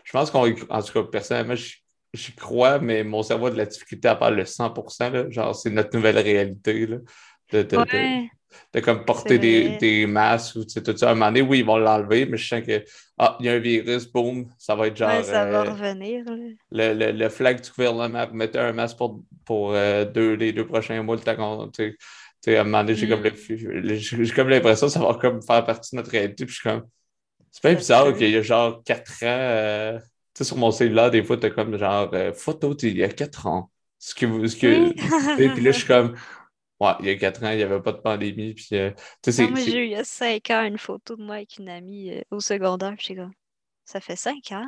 Je 0.03 0.11
pense 0.11 0.29
qu'on. 0.29 0.53
En 0.69 0.81
tout 0.81 0.93
cas, 0.93 1.03
personnellement, 1.03 1.55
j'y 1.55 2.35
crois, 2.35 2.79
mais 2.79 3.03
mon 3.03 3.23
cerveau 3.23 3.47
a 3.47 3.51
de 3.51 3.57
la 3.57 3.65
difficulté 3.65 4.07
à 4.07 4.17
faire 4.17 4.31
le 4.31 4.45
100 4.45 4.73
là. 4.99 5.29
Genre, 5.29 5.55
c'est 5.55 5.69
notre 5.69 5.95
nouvelle 5.95 6.19
réalité. 6.19 6.85
Là, 6.85 6.97
de, 7.51 7.61
de 7.61 7.77
comme 8.81 9.05
porter 9.05 9.37
des, 9.39 9.77
des, 9.77 10.05
masques 10.05 10.55
ou 10.55 10.63
tout 10.63 10.97
ça. 10.97 11.09
À 11.09 11.11
un 11.11 11.13
moment 11.15 11.27
donné, 11.27 11.41
oui, 11.41 11.59
ils 11.59 11.65
vont 11.65 11.77
l'enlever, 11.77 12.25
mais 12.25 12.37
je 12.37 12.47
sens 12.47 12.61
que 12.65 12.83
ah, 13.17 13.37
il 13.39 13.45
y 13.45 13.49
a 13.49 13.53
un 13.53 13.59
virus, 13.59 14.11
boum, 14.11 14.47
ça 14.57 14.75
va 14.75 14.87
être 14.87 14.97
genre. 14.97 15.23
ça 15.23 15.45
va 15.45 15.61
euh, 15.61 15.71
revenir. 15.71 16.25
Le, 16.71 16.93
le, 16.93 17.11
le, 17.11 17.29
flag 17.29 17.61
du 17.61 17.69
gouvernement, 17.69 18.27
mettez 18.33 18.59
un 18.59 18.73
masque 18.73 18.97
pour, 18.97 19.21
pour 19.45 19.73
euh, 19.73 20.03
deux, 20.05 20.33
les 20.33 20.51
deux 20.51 20.65
prochains 20.65 21.01
mois, 21.03 21.15
le 21.15 21.21
temps 21.21 21.69
tu 21.71 21.97
sais, 22.41 22.57
à 22.57 22.61
un 22.61 22.63
moment 22.63 22.83
donné, 22.83 22.95
j'ai 22.95 23.07
comme 23.07 23.21
mm. 23.21 24.49
l'impression 24.49 24.87
que 24.87 24.93
ça 24.93 24.99
va 24.99 25.13
comme 25.13 25.41
faire 25.41 25.63
partie 25.63 25.95
de 25.95 26.01
notre 26.01 26.11
réalité. 26.11 26.45
Puis 26.45 26.55
je 26.55 26.59
suis 26.59 26.69
comme. 26.69 26.83
C'est 27.51 27.61
pas 27.61 27.73
bizarre 27.73 28.15
qu'il 28.15 28.31
y 28.31 28.35
a 28.35 28.41
genre 28.41 28.83
quatre 28.83 29.11
ans. 29.23 29.27
Euh, 29.27 29.99
tu 29.99 30.39
sais, 30.39 30.43
sur 30.43 30.57
mon 30.57 30.71
cellulaire, 30.71 31.11
des 31.11 31.23
fois, 31.23 31.37
tu 31.37 31.45
as 31.45 31.51
comme 31.51 31.77
genre 31.77 32.11
photo 32.35 32.75
il 32.81 32.97
y 32.97 33.03
a 33.03 33.09
quatre 33.09 33.45
ans. 33.45 33.69
Ce 33.99 34.13
que, 34.15 34.47
ce 34.47 34.57
que, 34.57 35.53
puis 35.53 35.63
là, 35.63 35.71
je 35.71 35.77
suis 35.77 35.87
comme 35.87 36.15
Ouais, 36.83 36.91
il 36.99 37.05
y 37.05 37.09
a 37.11 37.15
quatre 37.15 37.43
ans, 37.43 37.51
il 37.51 37.57
n'y 37.57 37.63
avait 37.63 37.81
pas 37.81 37.93
de 37.93 37.97
pandémie. 37.97 38.53
Puis, 38.53 38.67
euh, 38.73 38.91
moi, 39.49 39.59
j'ai 39.59 39.77
eu 39.77 39.85
il 39.85 39.91
y 39.91 39.95
a 39.95 40.03
cinq 40.03 40.49
ans 40.49 40.63
une 40.63 40.77
photo 40.77 41.15
de 41.15 41.23
moi 41.23 41.35
avec 41.35 41.57
une 41.57 41.69
amie 41.69 42.11
euh, 42.11 42.21
au 42.29 42.41
secondaire. 42.41 42.95
Comme, 43.07 43.31
ça 43.85 44.01
fait 44.01 44.17
cinq 44.17 44.51
ans? 44.51 44.67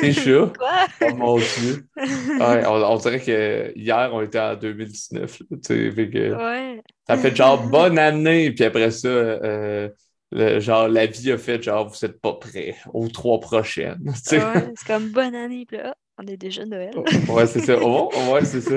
T'es 0.00 0.12
chaud? 0.12 0.52
Quoi? 0.58 0.86
Oh 1.02 1.14
mon 1.14 1.38
Dieu. 1.38 1.86
Ouais, 1.96 2.66
on, 2.66 2.96
dirait 2.96 3.20
que 3.20 3.72
hier, 3.76 4.10
on 4.12 4.22
était 4.22 4.40
en 4.40 4.56
2019. 4.56 5.42
ouais. 5.50 6.82
Ça 7.06 7.16
fait 7.16 7.36
genre 7.36 7.62
bonne 7.68 7.98
année. 7.98 8.50
Puis 8.50 8.64
après 8.64 8.90
ça, 8.90 9.08
euh, 9.08 9.88
genre 10.32 10.88
la 10.88 11.06
vie 11.06 11.30
a 11.30 11.38
fait 11.38 11.62
genre 11.62 11.88
vous 11.88 12.06
n'êtes 12.06 12.20
pas 12.20 12.34
prêts 12.34 12.74
aux 12.92 13.08
trois 13.08 13.38
prochaines. 13.38 14.02
Ouais, 14.32 14.72
c'est 14.76 14.86
comme 14.86 15.10
bonne 15.10 15.34
année. 15.34 15.64
Puis 15.66 15.76
là, 15.76 15.94
on 16.18 16.26
est 16.26 16.36
déjà 16.36 16.64
Noël. 16.64 16.94
ouais, 17.28 17.46
c'est 17.46 17.60
ça. 17.60 17.76
Oh, 17.80 18.10
ouais, 18.32 18.44
c'est 18.44 18.62
ça. 18.62 18.76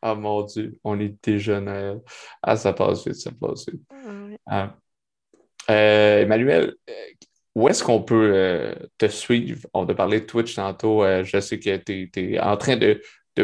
Ah 0.00 0.14
mon 0.14 0.42
Dieu, 0.42 0.78
on 0.84 0.98
est 1.00 1.14
déjà 1.22 1.60
Noël. 1.60 2.00
Ah, 2.42 2.56
ça 2.56 2.72
passe 2.72 3.06
vite, 3.06 3.16
ça 3.16 3.30
passe 3.32 3.66
vite. 3.68 3.82
Ah. 4.46 4.76
Euh, 5.70 6.22
Emmanuel, 6.22 6.74
euh, 6.88 6.92
où 7.54 7.68
est-ce 7.68 7.82
qu'on 7.82 8.02
peut 8.02 8.32
euh, 8.34 8.74
te 8.96 9.06
suivre? 9.06 9.66
On 9.74 9.86
a 9.86 9.94
parlé 9.94 10.20
de 10.20 10.26
Twitch 10.26 10.54
tantôt. 10.54 11.04
je 11.24 11.40
sais 11.40 11.58
que 11.58 11.76
tu 11.76 12.10
es, 12.16 12.38
en 12.38 12.56
train 12.56 12.76
de, 12.76 13.00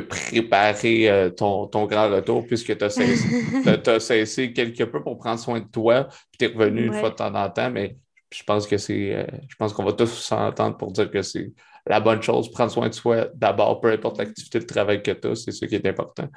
préparer 0.08 1.32
ton, 1.36 1.68
grand 1.86 2.10
retour 2.10 2.46
puisque 2.46 2.76
tu 2.76 2.84
as, 2.84 2.90
cessé 4.00 4.52
quelque 4.52 4.84
peu 4.84 5.02
pour 5.02 5.18
prendre 5.18 5.40
soin 5.40 5.60
de 5.60 5.66
toi. 5.66 6.04
Puis 6.30 6.38
tu 6.38 6.44
es 6.44 6.48
revenu 6.48 6.86
une 6.86 6.94
fois 6.94 7.10
de 7.10 7.16
temps 7.16 7.34
en 7.34 7.50
temps, 7.50 7.70
mais 7.70 7.96
je 8.32 8.42
pense 8.44 8.66
que 8.66 8.78
c'est. 8.78 9.26
je 9.48 9.56
pense 9.56 9.72
qu'on 9.72 9.84
va 9.84 9.92
tous 9.92 10.06
s'entendre 10.06 10.76
pour 10.76 10.92
dire 10.92 11.10
que 11.10 11.22
c'est 11.22 11.52
la 11.86 12.00
bonne 12.00 12.22
chose, 12.22 12.50
prendre 12.50 12.72
soin 12.72 12.88
de 12.88 12.94
soi 12.94 13.28
d'abord, 13.34 13.80
peu 13.80 13.90
importe 13.90 14.18
l'activité 14.18 14.58
de 14.58 14.64
travail 14.64 15.02
que 15.02 15.10
tu 15.10 15.28
as, 15.28 15.36
c'est 15.36 15.52
ce 15.52 15.66
qui 15.66 15.74
est 15.74 15.86
important. 15.86 16.28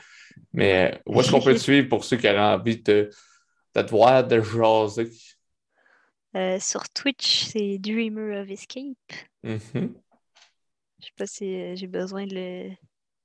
Mais 0.54 0.94
euh, 0.94 0.98
où 1.06 1.22
est-ce 1.22 1.32
qu'on 1.32 1.42
peut 1.42 1.54
te 1.54 1.60
suivre 1.60 1.88
pour 1.88 2.04
ceux 2.04 2.18
qui 2.18 2.28
auraient 2.28 2.40
envie 2.40 2.82
de, 2.82 3.10
de 3.76 3.82
te 3.82 3.90
voir, 3.90 4.26
de 4.26 4.42
jaser? 4.42 5.10
Euh, 6.36 6.60
sur 6.60 6.90
Twitch, 6.90 7.46
c'est 7.46 7.78
Dreamer 7.78 8.42
of 8.42 8.50
Escape. 8.50 9.14
Mm-hmm. 9.44 9.94
Je 11.00 11.06
sais 11.06 11.14
pas 11.16 11.26
si 11.26 11.56
euh, 11.56 11.76
j'ai 11.76 11.88
besoin 11.88 12.26
de 12.26 12.36
le, 12.36 12.70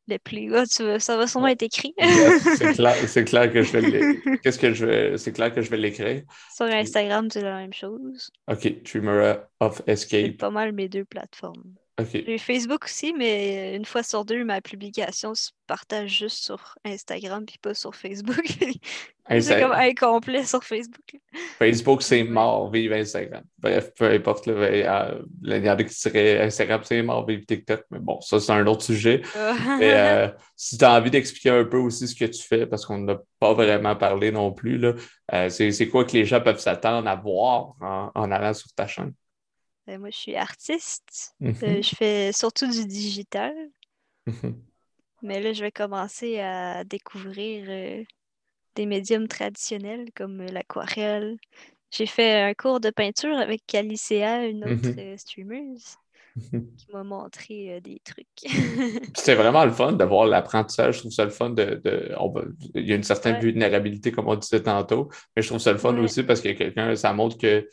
le 0.06 0.18
plus. 0.18 0.52
ça 0.66 1.16
va 1.16 1.26
sûrement 1.26 1.48
être 1.48 1.62
écrit. 1.62 1.94
c'est 1.98 3.24
clair, 3.24 3.52
que 3.52 3.62
je 3.62 3.78
vais 3.78 4.38
Qu'est-ce 4.42 4.58
que 4.58 4.72
je 4.72 4.86
vais. 4.86 5.18
C'est 5.18 5.32
clair 5.32 5.52
que 5.52 5.60
je 5.60 5.70
vais 5.70 5.76
l'écrire. 5.76 6.22
Sur 6.54 6.66
Instagram, 6.66 7.28
c'est 7.30 7.42
la 7.42 7.56
même 7.56 7.72
chose. 7.72 8.30
OK. 8.48 8.82
Dreamer 8.84 9.38
of 9.58 9.82
Escape. 9.88 10.26
C'est 10.26 10.32
pas 10.32 10.50
mal 10.50 10.72
mes 10.72 10.88
deux 10.88 11.04
plateformes. 11.04 11.74
J'ai 11.98 12.38
Facebook 12.38 12.84
aussi, 12.84 13.12
mais 13.12 13.76
une 13.76 13.84
fois 13.84 14.02
sur 14.02 14.24
deux, 14.24 14.44
ma 14.44 14.62
publication 14.62 15.34
se 15.34 15.50
partage 15.66 16.18
juste 16.18 16.42
sur 16.42 16.74
Instagram 16.86 17.44
puis 17.44 17.58
pas 17.58 17.74
sur 17.74 17.94
Facebook. 17.94 18.46
c'est 19.40 19.60
comme 19.60 19.72
incomplet 19.72 20.44
sur 20.44 20.64
Facebook. 20.64 21.20
Facebook, 21.58 22.02
c'est 22.02 22.24
mort, 22.24 22.70
vive 22.70 22.94
Instagram. 22.94 23.42
Bref, 23.58 23.92
peu 23.94 24.06
importe. 24.06 24.46
Là, 24.46 24.54
euh, 24.54 25.22
il 25.42 25.64
y 25.64 25.70
en 25.70 25.74
a 25.74 25.84
qui 25.84 25.94
diraient 25.94 26.40
Instagram, 26.40 26.80
c'est 26.82 27.02
mort, 27.02 27.26
vive 27.26 27.44
TikTok. 27.44 27.84
Mais 27.90 27.98
bon, 27.98 28.22
ça, 28.22 28.40
c'est 28.40 28.52
un 28.52 28.66
autre 28.66 28.82
sujet. 28.82 29.20
Euh, 29.36 30.30
si 30.56 30.78
tu 30.78 30.84
as 30.86 30.94
envie 30.94 31.10
d'expliquer 31.10 31.50
un 31.50 31.64
peu 31.64 31.76
aussi 31.76 32.08
ce 32.08 32.14
que 32.14 32.24
tu 32.24 32.42
fais, 32.42 32.66
parce 32.66 32.86
qu'on 32.86 32.98
n'a 32.98 33.18
pas 33.38 33.52
vraiment 33.52 33.96
parlé 33.96 34.32
non 34.32 34.50
plus, 34.50 34.78
là, 34.78 34.94
euh, 35.34 35.50
c'est, 35.50 35.88
quoi 35.88 36.06
que 36.06 36.12
les 36.12 36.24
gens 36.24 36.40
peuvent 36.40 36.60
s'attendre 36.60 37.06
à 37.06 37.16
voir 37.16 37.74
en 38.14 38.30
allant 38.30 38.54
sur 38.54 38.72
ta 38.72 38.86
chaîne? 38.86 39.12
Ben, 39.86 39.98
moi, 39.98 40.10
je 40.10 40.16
suis 40.16 40.36
artiste. 40.36 41.34
Euh, 41.42 41.52
mhm. 41.60 41.82
je 41.82 41.94
fais 41.96 42.32
surtout 42.32 42.70
du 42.70 42.86
digital. 42.86 43.54
Mhm. 44.26 44.62
Mais 45.22 45.40
là, 45.40 45.52
je 45.52 45.62
vais 45.62 45.72
commencer 45.72 46.40
à 46.40 46.84
découvrir 46.84 47.66
euh, 47.68 48.02
des 48.74 48.86
médiums 48.86 49.28
traditionnels 49.28 50.10
comme 50.14 50.42
l'aquarelle, 50.42 51.38
j'ai 51.92 52.06
fait 52.06 52.40
un 52.40 52.54
cours 52.54 52.80
de 52.80 52.88
peinture 52.88 53.36
avec 53.36 53.66
Calicea, 53.66 54.46
une 54.46 54.64
autre 54.64 54.88
mm 54.88 55.18
streameuse, 55.18 55.96
qui 56.50 56.86
m'a 56.90 57.04
montré 57.04 57.80
des 57.82 58.00
trucs. 58.02 58.26
C'était 59.14 59.34
vraiment 59.34 59.66
le 59.66 59.72
fun 59.72 59.92
d'avoir 59.92 60.24
l'apprentissage. 60.24 60.94
Je 60.96 61.00
trouve 61.00 61.12
ça 61.12 61.24
le 61.24 61.30
fun 61.30 61.50
de. 61.50 61.82
il 62.74 62.88
y 62.88 62.92
a 62.92 62.96
une 62.96 63.02
certaine 63.02 63.38
vulnérabilité, 63.40 64.10
comme 64.10 64.28
on 64.28 64.36
disait 64.36 64.62
tantôt, 64.62 65.10
mais 65.36 65.42
je 65.42 65.48
trouve 65.48 65.60
ça 65.60 65.72
le 65.72 65.78
fun 65.78 65.94
aussi 65.98 66.22
parce 66.22 66.40
que 66.40 66.48
quelqu'un, 66.52 66.96
ça 66.96 67.12
montre 67.12 67.36
que 67.36 67.68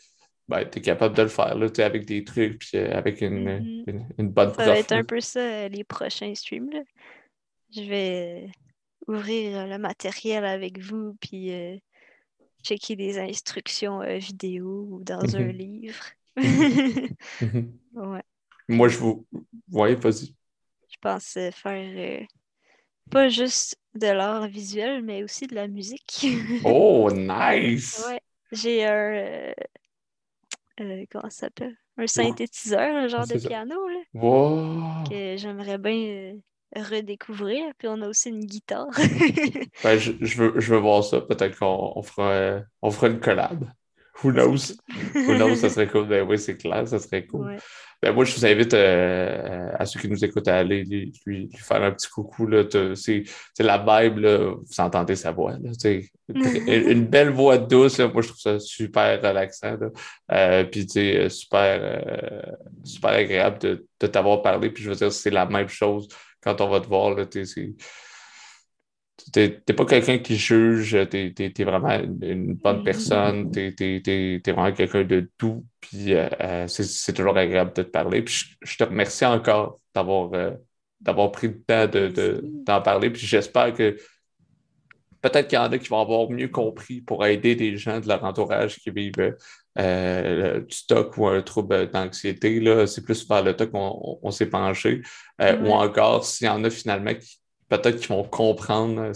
ben, 0.50 0.68
tu 0.68 0.78
es 0.78 0.82
capable 0.82 1.16
de 1.16 1.22
le 1.22 1.28
faire 1.28 1.54
là, 1.54 1.68
avec 1.78 2.06
des 2.06 2.24
trucs 2.24 2.58
puis 2.58 2.78
avec 2.78 3.20
une, 3.20 3.48
mm-hmm. 3.48 4.04
une, 4.18 4.28
bonne 4.28 4.52
Ça 4.54 4.66
va 4.66 4.78
être 4.78 4.92
un 4.92 5.04
peu 5.04 5.20
ça 5.20 5.68
les 5.68 5.84
prochains 5.84 6.34
streams. 6.34 6.70
Là. 6.70 6.80
Je 7.74 7.82
vais 7.82 8.50
ouvrir 9.06 9.66
le 9.66 9.78
matériel 9.78 10.44
avec 10.44 10.78
vous 10.78 11.16
puis 11.20 11.52
checker 12.62 12.96
des 12.96 13.18
instructions 13.18 14.02
euh, 14.02 14.18
vidéo 14.18 14.86
ou 14.90 15.04
dans 15.04 15.36
un 15.36 15.44
mhm. 15.44 15.50
livre. 15.50 16.04
Mhm. 16.36 17.08
ouais. 17.94 18.22
Moi, 18.68 18.88
je 18.88 18.98
vous. 18.98 19.26
voyez 19.68 19.96
vas-y. 19.96 20.34
Je 20.88 20.96
pensais 21.00 21.50
faire 21.50 22.20
euh, 22.22 22.24
pas 23.10 23.28
juste 23.28 23.76
de 23.94 24.06
l'art 24.06 24.46
visuel, 24.46 25.02
mais 25.02 25.22
aussi 25.24 25.46
de 25.46 25.54
la 25.54 25.66
musique. 25.66 26.26
oh, 26.64 27.10
nice! 27.14 28.04
Ouais. 28.06 28.20
J'ai 28.52 28.86
un. 28.86 29.52
Euh, 30.80 31.04
comment 31.10 31.30
ça 31.30 31.46
s'appelle? 31.46 31.76
Un 31.96 32.06
synthétiseur, 32.06 32.96
un 32.96 33.08
genre 33.08 33.26
de 33.26 33.36
piano, 33.36 33.88
là. 33.88 34.00
Wow. 34.14 35.04
Que 35.08 35.36
j'aimerais 35.36 35.78
bien 35.78 36.34
redécouvrir. 36.74 37.72
Puis 37.78 37.88
on 37.88 38.00
a 38.02 38.08
aussi 38.08 38.30
une 38.30 38.44
guitare. 38.44 38.88
ben, 39.82 39.98
je, 39.98 40.12
je, 40.20 40.36
veux, 40.38 40.60
je 40.60 40.74
veux 40.74 40.80
voir 40.80 41.04
ça. 41.04 41.20
Peut-être 41.20 41.58
qu'on 41.58 42.02
fera, 42.02 42.62
on 42.82 42.90
fera 42.90 43.08
une 43.08 43.20
collab. 43.20 43.70
Who 44.22 44.32
knows? 44.32 44.76
Who 45.14 45.34
knows? 45.34 45.56
Ça 45.56 45.70
serait 45.70 45.88
cool. 45.88 46.06
Ben 46.06 46.26
oui, 46.28 46.38
c'est 46.38 46.56
clair, 46.56 46.86
ça 46.86 46.98
serait 46.98 47.26
cool. 47.26 47.56
Ben, 48.02 48.12
moi, 48.12 48.24
je 48.24 48.34
vous 48.34 48.46
invite 48.46 48.72
euh, 48.72 49.70
à 49.78 49.84
ceux 49.84 50.00
qui 50.00 50.08
nous 50.08 50.24
écoutent 50.24 50.48
à 50.48 50.56
aller 50.58 50.84
lui, 50.84 51.12
lui, 51.26 51.50
faire 51.58 51.82
un 51.82 51.92
petit 51.92 52.08
coucou. 52.08 52.48
C'est 52.94 53.24
la 53.58 53.78
vibe, 53.78 54.18
là, 54.18 54.54
vous 54.54 54.80
entendez 54.80 55.16
sa 55.16 55.32
voix. 55.32 55.52
Là, 55.52 55.70
une 56.28 57.06
belle 57.06 57.30
voix 57.30 57.58
douce. 57.58 57.98
Là, 57.98 58.08
moi, 58.08 58.22
je 58.22 58.28
trouve 58.28 58.40
ça 58.40 58.58
super 58.58 59.20
relaxant. 59.20 59.76
Euh, 60.32 60.64
puis, 60.64 60.86
super, 61.28 61.78
euh, 61.82 62.42
super 62.84 63.10
agréable 63.10 63.58
de, 63.58 63.86
de 64.00 64.06
t'avoir 64.06 64.42
parlé. 64.42 64.70
Puis, 64.70 64.82
je 64.82 64.90
veux 64.90 64.96
dire, 64.96 65.12
c'est 65.12 65.30
la 65.30 65.46
même 65.46 65.68
chose 65.68 66.08
quand 66.42 66.60
on 66.62 66.68
va 66.68 66.80
te 66.80 66.86
voir, 66.86 67.16
tu 67.28 67.44
n'es 69.36 69.48
pas 69.50 69.84
quelqu'un 69.84 70.18
qui 70.18 70.36
juge, 70.36 70.96
tu 71.10 71.34
es, 71.38 71.64
vraiment 71.64 71.98
une, 72.22 72.54
bonne 72.54 72.84
personne, 72.84 73.50
tu 73.50 73.74
es, 73.78 74.52
vraiment 74.52 74.72
quelqu'un 74.72 75.04
de 75.04 75.30
doux, 75.38 75.64
puis 75.80 76.14
euh, 76.14 76.28
euh, 76.40 76.66
c'est 76.68 77.12
toujours 77.12 77.36
agréable 77.36 77.72
de 77.74 77.82
te 77.82 77.88
parler. 77.88 78.22
Puis 78.22 78.56
je, 78.62 78.76
te 78.76 78.84
remercie 78.84 79.24
encore 79.24 79.80
d'avoir 79.94 80.32
euh, 80.34 81.28
pris 81.28 81.48
le 81.48 81.62
temps 81.62 81.86
d'en 81.86 82.78
de, 82.78 82.82
parler, 82.82 83.10
puis 83.10 83.26
j'espère 83.26 83.72
que 83.72 83.96
peut-être 85.20 85.48
qu'il 85.48 85.56
y 85.56 85.60
en 85.60 85.70
a 85.70 85.78
qui 85.78 85.88
vont 85.88 86.00
avoir 86.00 86.30
mieux 86.30 86.48
compris 86.48 87.00
pour 87.00 87.24
aider 87.24 87.54
des 87.54 87.76
gens 87.76 88.00
de 88.00 88.08
leur 88.08 88.24
entourage 88.24 88.78
qui 88.78 88.90
vivent 88.90 89.34
euh, 89.78 90.60
du 90.60 90.86
TOC 90.86 91.16
ou 91.18 91.26
un 91.28 91.42
trouble 91.42 91.90
d'anxiété. 91.90 92.62
C'est 92.86 93.04
plus 93.04 93.26
vers 93.28 93.42
le 93.42 93.54
TOC 93.54 93.70
qu'on 93.70 94.30
s'est 94.30 94.48
penché. 94.48 95.02
Euh, 95.40 95.58
ou 95.62 95.72
encore, 95.72 96.24
s'il 96.24 96.46
y 96.46 96.50
en 96.50 96.64
a 96.64 96.70
finalement 96.70 97.14
qui 97.14 97.38
peut-être 97.70 97.98
qui 97.98 98.08
vont 98.08 98.24
comprendre 98.24 99.12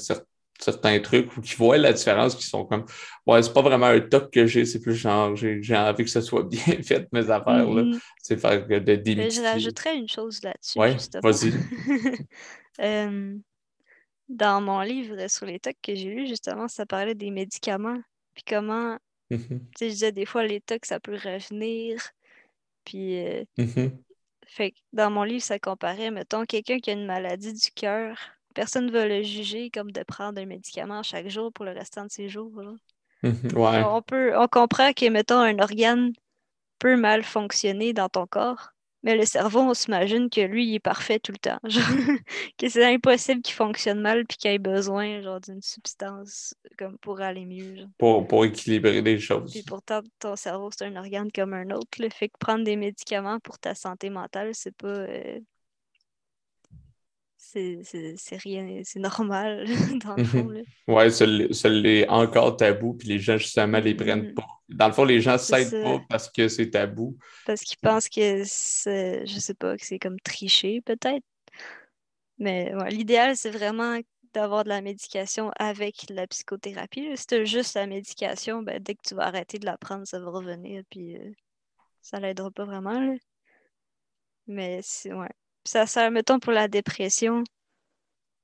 certains 0.59 1.01
trucs 1.01 1.37
ou 1.37 1.43
qui 1.43 1.55
voient 1.57 1.77
la 1.77 1.93
différence, 1.93 2.35
qui 2.35 2.47
sont 2.47 2.65
comme 2.65 2.87
Ouais, 3.27 3.43
c'est 3.43 3.53
pas 3.53 3.61
vraiment 3.61 3.87
un 3.87 4.01
TOC 4.01 4.31
que 4.31 4.47
j'ai, 4.47 4.65
c'est 4.65 4.81
plus 4.81 4.95
genre 4.95 5.37
j'ai 5.37 5.77
envie 5.77 6.05
que 6.05 6.11
ce 6.11 6.23
soit 6.23 6.45
bien 6.45 6.65
fait, 6.83 7.07
mes 7.13 7.31
affaires. 7.31 7.67
Mm-hmm. 7.67 8.01
C'est 8.23 8.39
faire 8.39 8.67
de 8.67 8.79
démystifier. 8.79 9.31
Je 9.31 9.49
rajouterais 9.49 9.97
une 9.97 10.09
chose 10.09 10.43
là-dessus. 10.43 10.79
Oui, 10.79 10.97
vas-y. 11.23 11.53
Euh, 12.81 13.37
dans 14.29 14.61
mon 14.61 14.81
livre 14.81 15.29
sur 15.31 15.47
les 15.47 15.61
TOC 15.61 15.77
que 15.81 15.95
j'ai 15.95 16.13
lu, 16.13 16.27
justement, 16.27 16.67
ça 16.67 16.85
parlait 16.85 17.15
des 17.15 17.31
médicaments. 17.31 18.01
Puis 18.35 18.43
comment 18.45 18.99
Mm-hmm. 19.31 19.59
Tu 19.59 19.79
sais, 19.79 19.89
je 19.89 19.93
disais 19.93 20.13
des 20.13 20.27
fois, 20.27 20.45
les 20.45 20.61
tocs, 20.61 20.87
ça 20.87 21.01
peut 21.01 21.15
revenir. 21.15 22.01
Puis, 22.85 23.25
euh, 23.25 23.45
mm-hmm. 23.59 23.93
fait 24.47 24.75
dans 24.93 25.11
mon 25.11 25.23
livre, 25.23 25.43
ça 25.43 25.59
comparait, 25.59 26.11
mettons, 26.11 26.45
quelqu'un 26.45 26.79
qui 26.79 26.91
a 26.91 26.95
une 26.95 27.07
maladie 27.07 27.53
du 27.53 27.71
cœur, 27.75 28.19
personne 28.55 28.87
ne 28.87 28.91
va 28.93 29.07
le 29.07 29.23
juger 29.23 29.71
comme 29.71 29.91
de 29.91 30.03
prendre 30.03 30.41
un 30.41 30.47
médicament 30.47 31.03
chaque 31.03 31.29
jour 31.29 31.53
pour 31.53 31.65
le 31.65 31.73
restant 31.73 32.05
de 32.05 32.11
ses 32.11 32.29
jours. 32.29 32.53
Mm-hmm. 33.23 33.85
On, 33.87 34.03
peut, 34.03 34.37
on 34.39 34.49
comprend 34.49 34.93
que, 34.93 35.09
mettons, 35.09 35.39
un 35.39 35.59
organe 35.59 36.13
peut 36.79 36.97
mal 36.97 37.23
fonctionner 37.23 37.93
dans 37.93 38.09
ton 38.09 38.27
corps, 38.27 38.75
mais 39.05 39.17
le 39.17 39.27
cerveau, 39.27 39.61
on 39.61 39.75
s'imagine 39.75 40.31
que 40.31 40.41
lui, 40.41 40.67
il 40.67 40.75
est 40.77 40.81
parfait 40.81 41.19
tout 41.19 41.33
le 41.33 41.39
temps. 41.39 41.59
que 42.59 42.69
c'est 42.71 42.85
impossible 42.85 43.43
qu'il 43.43 43.55
fonctionne 43.55 44.01
mal 44.01 44.25
puis 44.25 44.39
qu'il 44.39 44.51
ait 44.51 44.59
besoin 44.59 45.21
genre, 45.21 45.41
d'une 45.41 45.61
substance 45.61 46.55
comme 46.79 46.97
pour 46.99 47.21
aller 47.21 47.45
mieux. 47.45 47.87
Pour, 47.99 48.27
pour 48.27 48.47
équilibrer 48.47 49.03
les 49.03 49.21
choses. 49.21 49.55
Et 49.57 49.63
pourtant, 49.63 50.01
ton 50.19 50.37
cerveau, 50.37 50.71
c'est 50.71 50.87
un 50.87 50.97
organe 50.97 51.31
comme 51.31 51.53
un 51.53 51.71
autre. 51.71 52.01
Le 52.01 52.09
fait 52.09 52.29
que 52.29 52.39
prendre 52.39 52.65
des 52.65 52.77
médicaments 52.77 53.41
pour 53.41 53.59
ta 53.59 53.75
santé 53.75 54.09
mentale, 54.09 54.55
c'est 54.55 54.75
pas. 54.75 54.89
Euh, 54.89 55.39
c'est 57.55 58.37
rien, 58.37 58.81
c'est 58.85 58.99
normal, 58.99 59.67
dans 60.05 60.17
le 60.17 60.25
fond. 60.25 60.45
Mhm. 60.45 60.65
Ouais, 60.89 61.11
ça 61.11 61.27
l'est 61.69 62.09
encore 62.09 62.57
tabou, 62.57 62.95
puis 62.95 63.09
les 63.09 63.19
gens, 63.19 63.37
justement, 63.37 63.79
les 63.79 63.95
prennent 63.95 64.29
mhm. 64.29 64.35
pas. 64.35 64.47
Dans 64.69 64.89
le 64.89 64.93
fond, 64.93 65.05
les 65.05 65.21
gens 65.21 65.39
s'aident 65.39 65.83
pas 65.83 66.01
parce 66.09 66.31
que 66.31 66.49
c'est 66.49 66.71
tabou. 66.71 67.17
Parce 67.47 67.63
qu'ils 67.63 67.79
pensent 67.79 68.09
que 68.09 68.43
c'est, 68.45 69.27
je 69.27 69.39
sais 69.39 69.55
pas, 69.55 69.77
que 69.77 69.85
c'est 69.85 69.99
comme 69.99 70.19
tricher, 70.21 70.81
peut-être. 70.81 71.25
Mais 72.39 72.75
ouais, 72.75 72.91
l'idéal, 72.91 73.37
c'est 73.37 73.51
vraiment 73.51 74.01
d'avoir 74.33 74.65
de 74.65 74.69
la 74.69 74.81
médication 74.81 75.53
avec 75.57 76.07
la 76.11 76.27
psychothérapie. 76.27 77.17
Si 77.17 77.27
tu 77.27 77.47
juste 77.47 77.75
la 77.75 77.87
médication, 77.87 78.63
ben, 78.63 78.83
dès 78.83 78.97
que 78.97 79.03
tu 79.07 79.15
vas 79.15 79.27
arrêter 79.27 79.59
de 79.59 79.67
la 79.67 79.79
prendre, 79.79 80.07
ça 80.07 80.19
va 80.19 80.31
revenir, 80.31 80.83
puis 80.91 81.17
euh, 81.17 81.31
ça 82.03 82.19
l'aidera 82.19 82.51
pas 82.51 82.65
vraiment. 82.65 83.17
Mais 84.47 84.81
c'est, 84.83 85.13
ouais, 85.13 85.31
ça 85.65 85.87
sert, 85.87 86.11
mettons, 86.11 86.39
pour 86.39 86.53
la 86.53 86.69
dépression. 86.69 87.45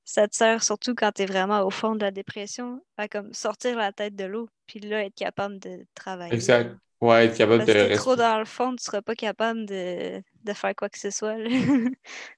Ça 0.03 0.27
te 0.27 0.35
sert 0.35 0.63
surtout 0.63 0.95
quand 0.95 1.11
tu 1.11 1.21
es 1.21 1.25
vraiment 1.25 1.61
au 1.61 1.69
fond 1.69 1.95
de 1.95 2.01
la 2.01 2.11
dépression, 2.11 2.83
à 2.97 3.07
comme 3.07 3.33
sortir 3.33 3.77
la 3.77 3.91
tête 3.91 4.15
de 4.15 4.25
l'eau, 4.25 4.49
puis 4.67 4.79
là, 4.79 5.05
être 5.05 5.15
capable 5.15 5.59
de 5.59 5.85
travailler. 5.93 6.33
Exact. 6.33 6.75
Ouais, 7.01 7.25
être 7.25 7.37
capable 7.37 7.65
Parce 7.65 7.77
de. 7.77 7.93
Si 7.93 7.99
trop 7.99 8.15
dans 8.15 8.37
le 8.37 8.45
fond, 8.45 8.75
tu 8.75 8.83
seras 8.83 9.01
pas 9.01 9.15
capable 9.15 9.65
de, 9.65 10.21
faire 10.53 10.75
quoi 10.75 10.89
que 10.89 10.99
ce 10.99 11.09
soit 11.09 11.37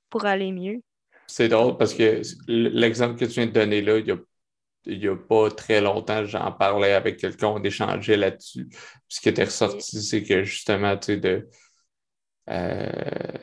pour 0.10 0.26
aller 0.26 0.52
mieux. 0.52 0.82
C'est 1.28 1.50
drôle 1.50 1.78
parce 1.78 1.94
que 1.94 2.22
l'exemple 2.48 3.20
que 3.20 3.26
tu 3.26 3.32
viens 3.32 3.48
de 3.48 3.52
donner 3.52 3.82
là, 3.82 3.98
il 3.98 5.00
n'y 5.00 5.08
a, 5.08 5.16
pas 5.16 5.50
très 5.50 5.82
longtemps, 5.82 6.26
j'en 6.26 6.52
parlais 6.52 6.94
avec 6.94 7.18
quelqu'un, 7.18 7.48
on 7.48 7.64
échangeait 7.64 8.18
là-dessus. 8.18 8.70
Ce 9.08 9.20
qui 9.20 9.30
était 9.30 9.46
ressorti, 9.46 10.02
c'est 10.02 10.24
que 10.24 10.44
justement, 10.44 10.98
tu 10.98 11.06
sais, 11.06 11.18
de. 11.18 11.50
Euh, 12.50 13.38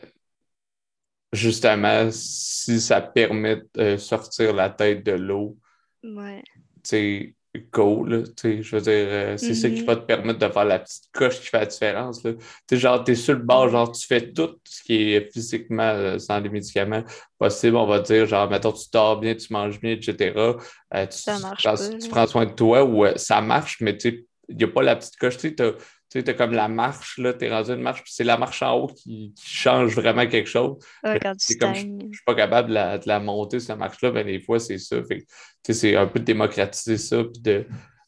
justement, 1.32 2.08
si 2.10 2.80
ça 2.80 3.00
permet 3.00 3.62
de 3.74 3.96
sortir 3.96 4.52
la 4.52 4.70
tête 4.70 5.04
de 5.04 5.12
l'eau, 5.12 5.56
ouais. 6.02 6.42
tu 6.82 7.34
go, 7.72 8.04
là, 8.04 8.22
je 8.44 8.76
veux 8.76 8.80
dire, 8.80 8.92
euh, 8.94 9.36
c'est 9.36 9.54
ça 9.54 9.68
qui 9.68 9.82
mm-hmm. 9.82 9.84
va 9.84 9.96
te 9.96 10.06
permettre 10.06 10.38
de 10.38 10.52
faire 10.52 10.64
la 10.64 10.78
petite 10.78 11.04
coche 11.12 11.40
qui 11.40 11.46
fait 11.48 11.58
la 11.58 11.66
différence, 11.66 12.22
là. 12.22 12.32
Tu 12.68 12.76
genre, 12.76 13.02
t'es 13.02 13.16
sur 13.16 13.34
le 13.34 13.42
bord, 13.42 13.68
genre, 13.68 13.90
tu 13.90 14.06
fais 14.06 14.32
tout 14.32 14.56
ce 14.64 14.82
qui 14.84 15.14
est 15.14 15.32
physiquement, 15.32 15.82
euh, 15.82 16.18
sans 16.18 16.38
les 16.38 16.48
médicaments 16.48 17.02
possible, 17.38 17.76
on 17.76 17.86
va 17.86 18.00
dire, 18.00 18.26
genre, 18.26 18.48
mettons, 18.48 18.72
tu 18.72 18.84
dors 18.92 19.18
bien, 19.18 19.34
tu 19.34 19.52
manges 19.52 19.80
bien, 19.80 19.92
etc., 19.92 20.32
euh, 20.36 21.06
tu, 21.06 21.98
tu, 21.98 22.08
prends, 22.08 22.26
soin 22.26 22.46
de 22.46 22.52
toi, 22.52 22.84
ou 22.84 23.04
ça 23.16 23.40
marche, 23.40 23.78
mais 23.80 23.96
tu 23.96 24.26
il 24.48 24.56
n'y 24.56 24.64
a 24.64 24.68
pas 24.68 24.82
la 24.82 24.96
petite 24.96 25.16
coche, 25.16 25.36
tu 25.38 25.54
sais, 25.56 25.74
tu 26.10 26.18
sais, 26.18 26.24
t'as 26.24 26.34
comme 26.34 26.52
la 26.52 26.66
marche, 26.66 27.18
là, 27.18 27.32
t'es 27.32 27.48
rendu 27.48 27.70
une 27.70 27.82
marche, 27.82 28.02
puis 28.02 28.12
c'est 28.12 28.24
la 28.24 28.36
marche 28.36 28.62
en 28.62 28.74
haut 28.74 28.88
qui, 28.88 29.32
change 29.40 29.94
vraiment 29.94 30.26
quelque 30.26 30.48
chose. 30.48 30.76
Ouais, 31.04 31.20
quand 31.20 31.36
tu 31.36 31.56
comme 31.56 31.74
je, 31.74 31.86
ne 31.86 32.12
suis 32.12 32.24
pas 32.26 32.34
capable 32.34 32.70
de 32.70 32.74
la, 32.74 32.98
de 32.98 33.06
la 33.06 33.20
monter, 33.20 33.60
cette 33.60 33.78
marche-là, 33.78 34.10
ben 34.10 34.26
des 34.26 34.40
fois, 34.40 34.58
c'est 34.58 34.78
ça. 34.78 34.96
Fait 35.04 35.24
c'est 35.62 35.94
un 35.94 36.06
peu 36.06 36.18
de 36.18 36.24
démocratiser 36.24 36.98
ça, 36.98 37.22
puis 37.22 37.40
de, 37.42 37.64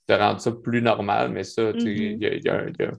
de, 0.08 0.14
rendre 0.14 0.40
ça 0.40 0.50
plus 0.50 0.82
normal, 0.82 1.30
mais 1.30 1.44
ça, 1.44 1.72
tu 1.72 1.80
sais, 1.80 1.86
il 1.86 2.22
y, 2.22 2.26
a, 2.26 2.34
y, 2.34 2.48
a, 2.48 2.64
y 2.66 2.82
a 2.82 2.92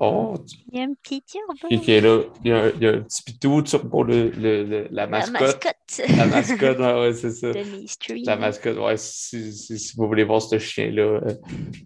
Oh, 0.00 0.34
il 0.70 0.78
y 0.78 0.80
a 0.80 0.84
un 0.84 0.94
petit 0.94 1.22
turbo. 1.22 1.82
Qui 1.82 1.92
est 1.92 2.00
là. 2.00 2.20
Il 2.44 2.50
y, 2.50 2.54
a, 2.54 2.68
il 2.68 2.82
y 2.82 2.86
a 2.86 2.90
un 2.90 3.00
petit 3.00 3.22
pitou 3.22 3.62
pour 3.90 4.04
le, 4.04 4.30
le, 4.30 4.86
la 4.92 5.08
mascotte. 5.08 5.74
La 6.16 6.26
mascotte, 6.26 6.78
la 6.78 7.00
ouais, 7.00 7.14
c'est 7.14 7.32
ça. 7.32 7.48
La 8.24 8.36
mascotte, 8.36 8.78
ouais, 8.78 8.96
si, 8.96 9.52
si, 9.52 9.78
si, 9.78 9.96
vous 9.96 10.06
voulez 10.06 10.22
voir 10.22 10.40
ce 10.40 10.58
chien-là. 10.58 11.02
Euh, 11.02 11.34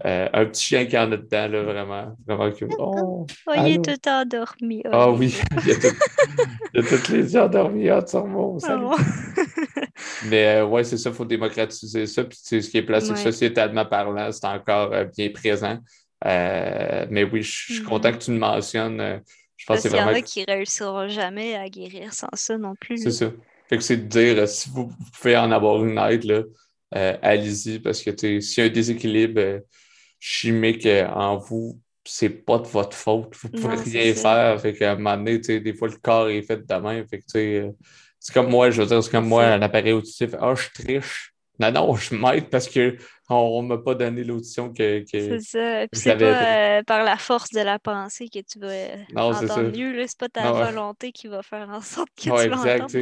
euh, 0.05 0.29
un 0.33 0.45
petit 0.47 0.65
chien 0.65 0.85
qui 0.87 0.99
en 0.99 1.11
a 1.13 1.17
dedans, 1.17 1.49
là, 1.49 1.63
vraiment. 1.63 2.17
Vraiment 2.27 2.53
que, 2.53 2.67
oh, 2.79 3.27
oh 3.47 3.53
il 3.57 3.75
est 3.75 3.85
tout 3.85 4.09
endormi. 4.09 4.83
Oh, 4.87 4.91
ah 4.93 5.11
oui, 5.11 5.35
il 5.63 5.69
y 5.69 5.73
a, 5.73 5.75
tout, 5.77 5.97
il 6.75 6.83
y 6.83 6.85
a 6.85 6.89
toutes 6.89 7.09
les 7.09 7.33
yeux 7.33 7.41
endormis. 7.41 7.89
Ah. 7.89 8.05
Oh. 8.15 8.59
Mais 10.29 10.57
euh, 10.57 10.67
ouais, 10.67 10.85
c'est 10.85 10.99
ça, 10.99 11.11
il 11.11 11.17
faut 11.17 11.25
démocratiser 11.25 12.07
ça. 12.07 12.25
Puis 12.25 12.39
ce 12.39 12.57
qui 12.69 12.77
est 12.77 12.83
placé 12.83 13.17
sociétalement 13.17 13.87
parlant, 13.87 14.31
c'est 14.33 14.47
encore 14.47 14.91
bien 15.17 15.31
présent. 15.31 15.79
Mais 16.25 17.25
oui, 17.25 17.43
je 17.43 17.75
suis 17.75 17.83
content 17.83 18.13
que 18.13 18.19
tu 18.19 18.31
me 18.31 18.39
mentionnes. 18.39 19.23
je 19.57 19.67
pense 19.67 19.77
que 19.77 19.83
c'est 19.83 19.89
vraiment. 19.89 20.11
Il 20.11 20.15
y 20.15 20.17
en 20.17 20.19
a 20.19 20.23
qui 20.23 20.45
réussiront 20.45 21.09
jamais 21.09 21.55
à 21.55 21.69
guérir 21.69 22.13
sans 22.13 22.29
ça 22.35 22.59
non 22.59 22.75
plus. 22.75 22.99
C'est 22.99 23.11
ça. 23.11 23.31
Fait 23.69 23.79
que 23.79 23.83
c'est 23.83 23.97
de 23.97 24.09
dire, 24.09 24.49
si 24.49 24.71
vous 24.71 24.93
pouvez 25.15 25.37
en 25.37 25.51
avoir 25.51 25.85
une 25.85 25.99
aide, 25.99 26.25
là, 26.25 26.43
allez-y, 27.23 27.79
parce 27.79 28.03
que 28.03 28.11
s'il 28.41 28.59
y 28.59 28.67
a 28.67 28.71
un 28.71 28.73
déséquilibre 28.73 29.63
chimique 30.21 30.87
en 30.87 31.39
vous, 31.39 31.81
c'est 32.05 32.29
pas 32.29 32.59
de 32.59 32.67
votre 32.67 32.97
faute. 32.97 33.35
Vous 33.41 33.49
pouvez 33.49 33.77
rien 33.77 34.15
faire. 34.15 34.61
Fait 34.61 34.75
qu'à 34.75 34.93
un 34.93 34.97
moment 34.97 35.17
donné, 35.17 35.39
des 35.39 35.75
fois, 35.75 35.89
le 35.89 35.97
corps 35.97 36.29
est 36.29 36.43
fait 36.43 36.67
de 36.67 36.75
même. 36.75 37.07
Fait 37.09 37.19
que, 37.19 37.25
euh, 37.37 37.71
c'est 38.19 38.33
comme 38.33 38.51
moi, 38.51 38.71
je 38.71 38.83
veux 38.83 38.89
dire, 38.89 39.03
c'est 39.03 39.11
comme 39.11 39.29
moi, 39.29 39.45
un 39.45 39.63
appareil 39.63 39.93
auditif. 39.93 40.31
Ah, 40.41 40.55
je 40.55 40.83
triche. 40.83 41.33
Non, 41.59 41.71
non, 41.71 41.95
je 41.95 42.15
m'aide 42.15 42.49
parce 42.49 42.69
qu'on 43.33 43.63
ne 43.63 43.69
m'a 43.69 43.79
pas 43.79 43.95
donné 43.95 44.25
l'audition 44.25 44.73
que, 44.73 45.01
que. 45.01 45.39
C'est 45.39 45.41
ça. 45.41 45.87
Puis 45.91 46.01
c'est 46.01 46.17
pas 46.17 46.25
euh, 46.25 46.83
par 46.85 47.03
la 47.05 47.17
force 47.17 47.51
de 47.51 47.61
la 47.61 47.79
pensée 47.79 48.29
que 48.29 48.41
tu 48.41 48.59
vas 48.59 48.97
non, 49.15 49.35
entendre 49.35 49.77
mieux. 49.77 50.05
C'est 50.07 50.19
pas 50.19 50.29
ta 50.29 50.53
volonté 50.53 51.13
qui 51.13 51.29
va 51.29 51.43
faire 51.43 51.69
en 51.69 51.81
sorte 51.81 52.09
que 52.17 52.23
tu 52.23 52.31
vas 52.31 52.45
exact, 52.45 52.95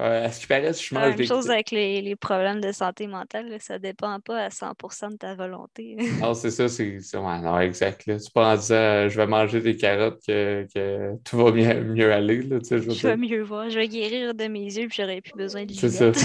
Ouais, 0.00 0.06
à 0.06 0.32
ce 0.32 0.40
qui 0.40 0.46
paraît, 0.46 0.72
je 0.72 0.94
mange 0.94 1.02
La 1.02 1.14
même 1.14 1.26
chose 1.26 1.50
avec 1.50 1.70
les, 1.72 2.00
les, 2.00 2.16
problèmes 2.16 2.60
de 2.62 2.72
santé 2.72 3.06
mentale, 3.06 3.54
ça 3.60 3.78
dépend 3.78 4.18
pas 4.20 4.44
à 4.44 4.48
100% 4.48 5.12
de 5.12 5.16
ta 5.16 5.34
volonté. 5.34 5.96
non, 6.20 6.32
c'est 6.34 6.50
ça, 6.50 6.68
c'est 6.68 6.96
ouais, 6.96 7.40
non, 7.40 7.60
exact. 7.60 8.06
Là. 8.06 8.16
En 8.34 8.56
disant 8.56 8.74
euh, 8.74 9.08
je 9.10 9.16
vais 9.16 9.26
manger 9.26 9.60
des 9.60 9.76
carottes 9.76 10.20
que, 10.26 10.66
que 10.74 11.16
tout 11.22 11.36
va 11.36 11.52
mieux, 11.52 11.84
mieux 11.84 12.12
aller. 12.12 12.40
Là, 12.40 12.58
je, 12.62 12.76
vais 12.76 13.16
mieux 13.18 13.42
voir, 13.42 13.68
je 13.68 13.78
vais 13.78 13.88
guérir 13.88 14.34
de 14.34 14.46
mes 14.46 14.64
yeux 14.64 14.88
puis 14.88 15.02
j'aurais 15.02 15.20
plus 15.20 15.34
besoin 15.36 15.66
de 15.66 15.72
C'est 15.74 15.90
ça. 15.90 16.06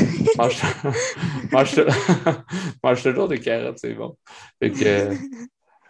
mange, 1.51 1.81
mange, 2.81 3.03
toujours 3.03 3.27
des 3.27 3.39
carottes, 3.39 3.79
c'est 3.79 3.93
bon. 3.93 4.15
Fait 4.61 4.71
que, 4.71 5.09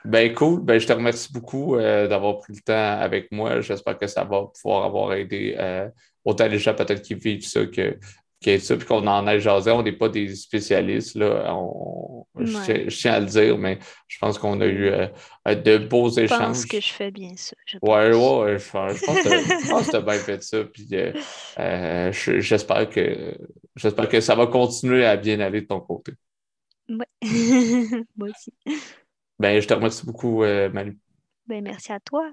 ben 0.06 0.34
cool, 0.34 0.61
ben 0.61 0.80
je 0.80 0.88
te 0.88 0.94
remercie 0.94 1.32
beaucoup 1.32 1.76
euh, 1.76 2.07
d'avoir 2.07 2.40
pris 2.40 2.53
le 2.53 2.61
temps 2.61 2.99
avec 2.99 3.32
moi. 3.32 3.61
J'espère 3.61 3.98
que 3.98 4.07
ça 4.07 4.23
va 4.23 4.45
pouvoir 4.61 4.86
avoir 4.86 5.14
aidé 5.14 5.56
euh, 5.57 5.90
autant 6.23 6.48
les 6.48 6.60
gens 6.60 6.73
peut-être 6.73 7.02
qui 7.02 7.15
vivent 7.15 7.45
ça 7.45 7.65
que, 7.65 7.98
que 8.44 8.57
ça, 8.60 8.77
puis 8.77 8.86
qu'on 8.86 9.06
en 9.07 9.27
ait 9.27 9.40
jasé. 9.40 9.72
On 9.72 9.82
n'est 9.82 9.91
pas 9.91 10.10
des 10.10 10.36
spécialistes, 10.36 11.15
là. 11.15 11.57
je, 12.40 12.90
tiens 12.90 13.14
à 13.14 13.19
le 13.19 13.26
dire, 13.26 13.57
mais 13.57 13.80
je 14.07 14.18
pense 14.19 14.38
qu'on 14.38 14.61
a 14.61 14.65
eu 14.65 14.88
euh, 14.88 15.07
de 15.56 15.77
beaux 15.77 16.10
échanges. 16.10 16.40
Je 16.40 16.45
pense 16.45 16.65
que 16.65 16.80
je 16.80 16.94
fais 16.94 17.11
bien 17.11 17.34
ça. 17.36 17.56
Je 17.65 17.77
ouais, 17.82 18.14
ouais, 18.14 18.60
je, 18.60 18.72
pense 18.72 19.02
que 19.02 19.90
tu 19.90 19.95
as 19.95 20.02
bien 20.02 20.14
fait 20.14 20.44
ça. 20.44 20.64
Puis 20.65 20.88
j'espère 22.40 22.90
que 22.90 23.38
j'espère 23.76 24.07
que 24.07 24.22
ça 24.22 24.36
va 24.36 24.48
continuer 24.48 25.06
à 25.06 25.18
bien 25.18 25.40
aller 25.40 25.61
de 25.61 25.68
ton 25.68 25.80
côté. 25.80 26.14
Ouais, 26.88 27.06
moi 28.15 28.30
aussi. 28.30 28.53
Ben, 29.40 29.60
je 29.62 29.68
te 29.68 29.74
remercie 29.74 30.06
beaucoup, 30.06 30.44
euh, 30.44 30.70
Manu. 30.72 30.99
Ben, 31.48 31.64
merci 31.64 31.91
à 31.91 31.99
toi. 31.99 32.32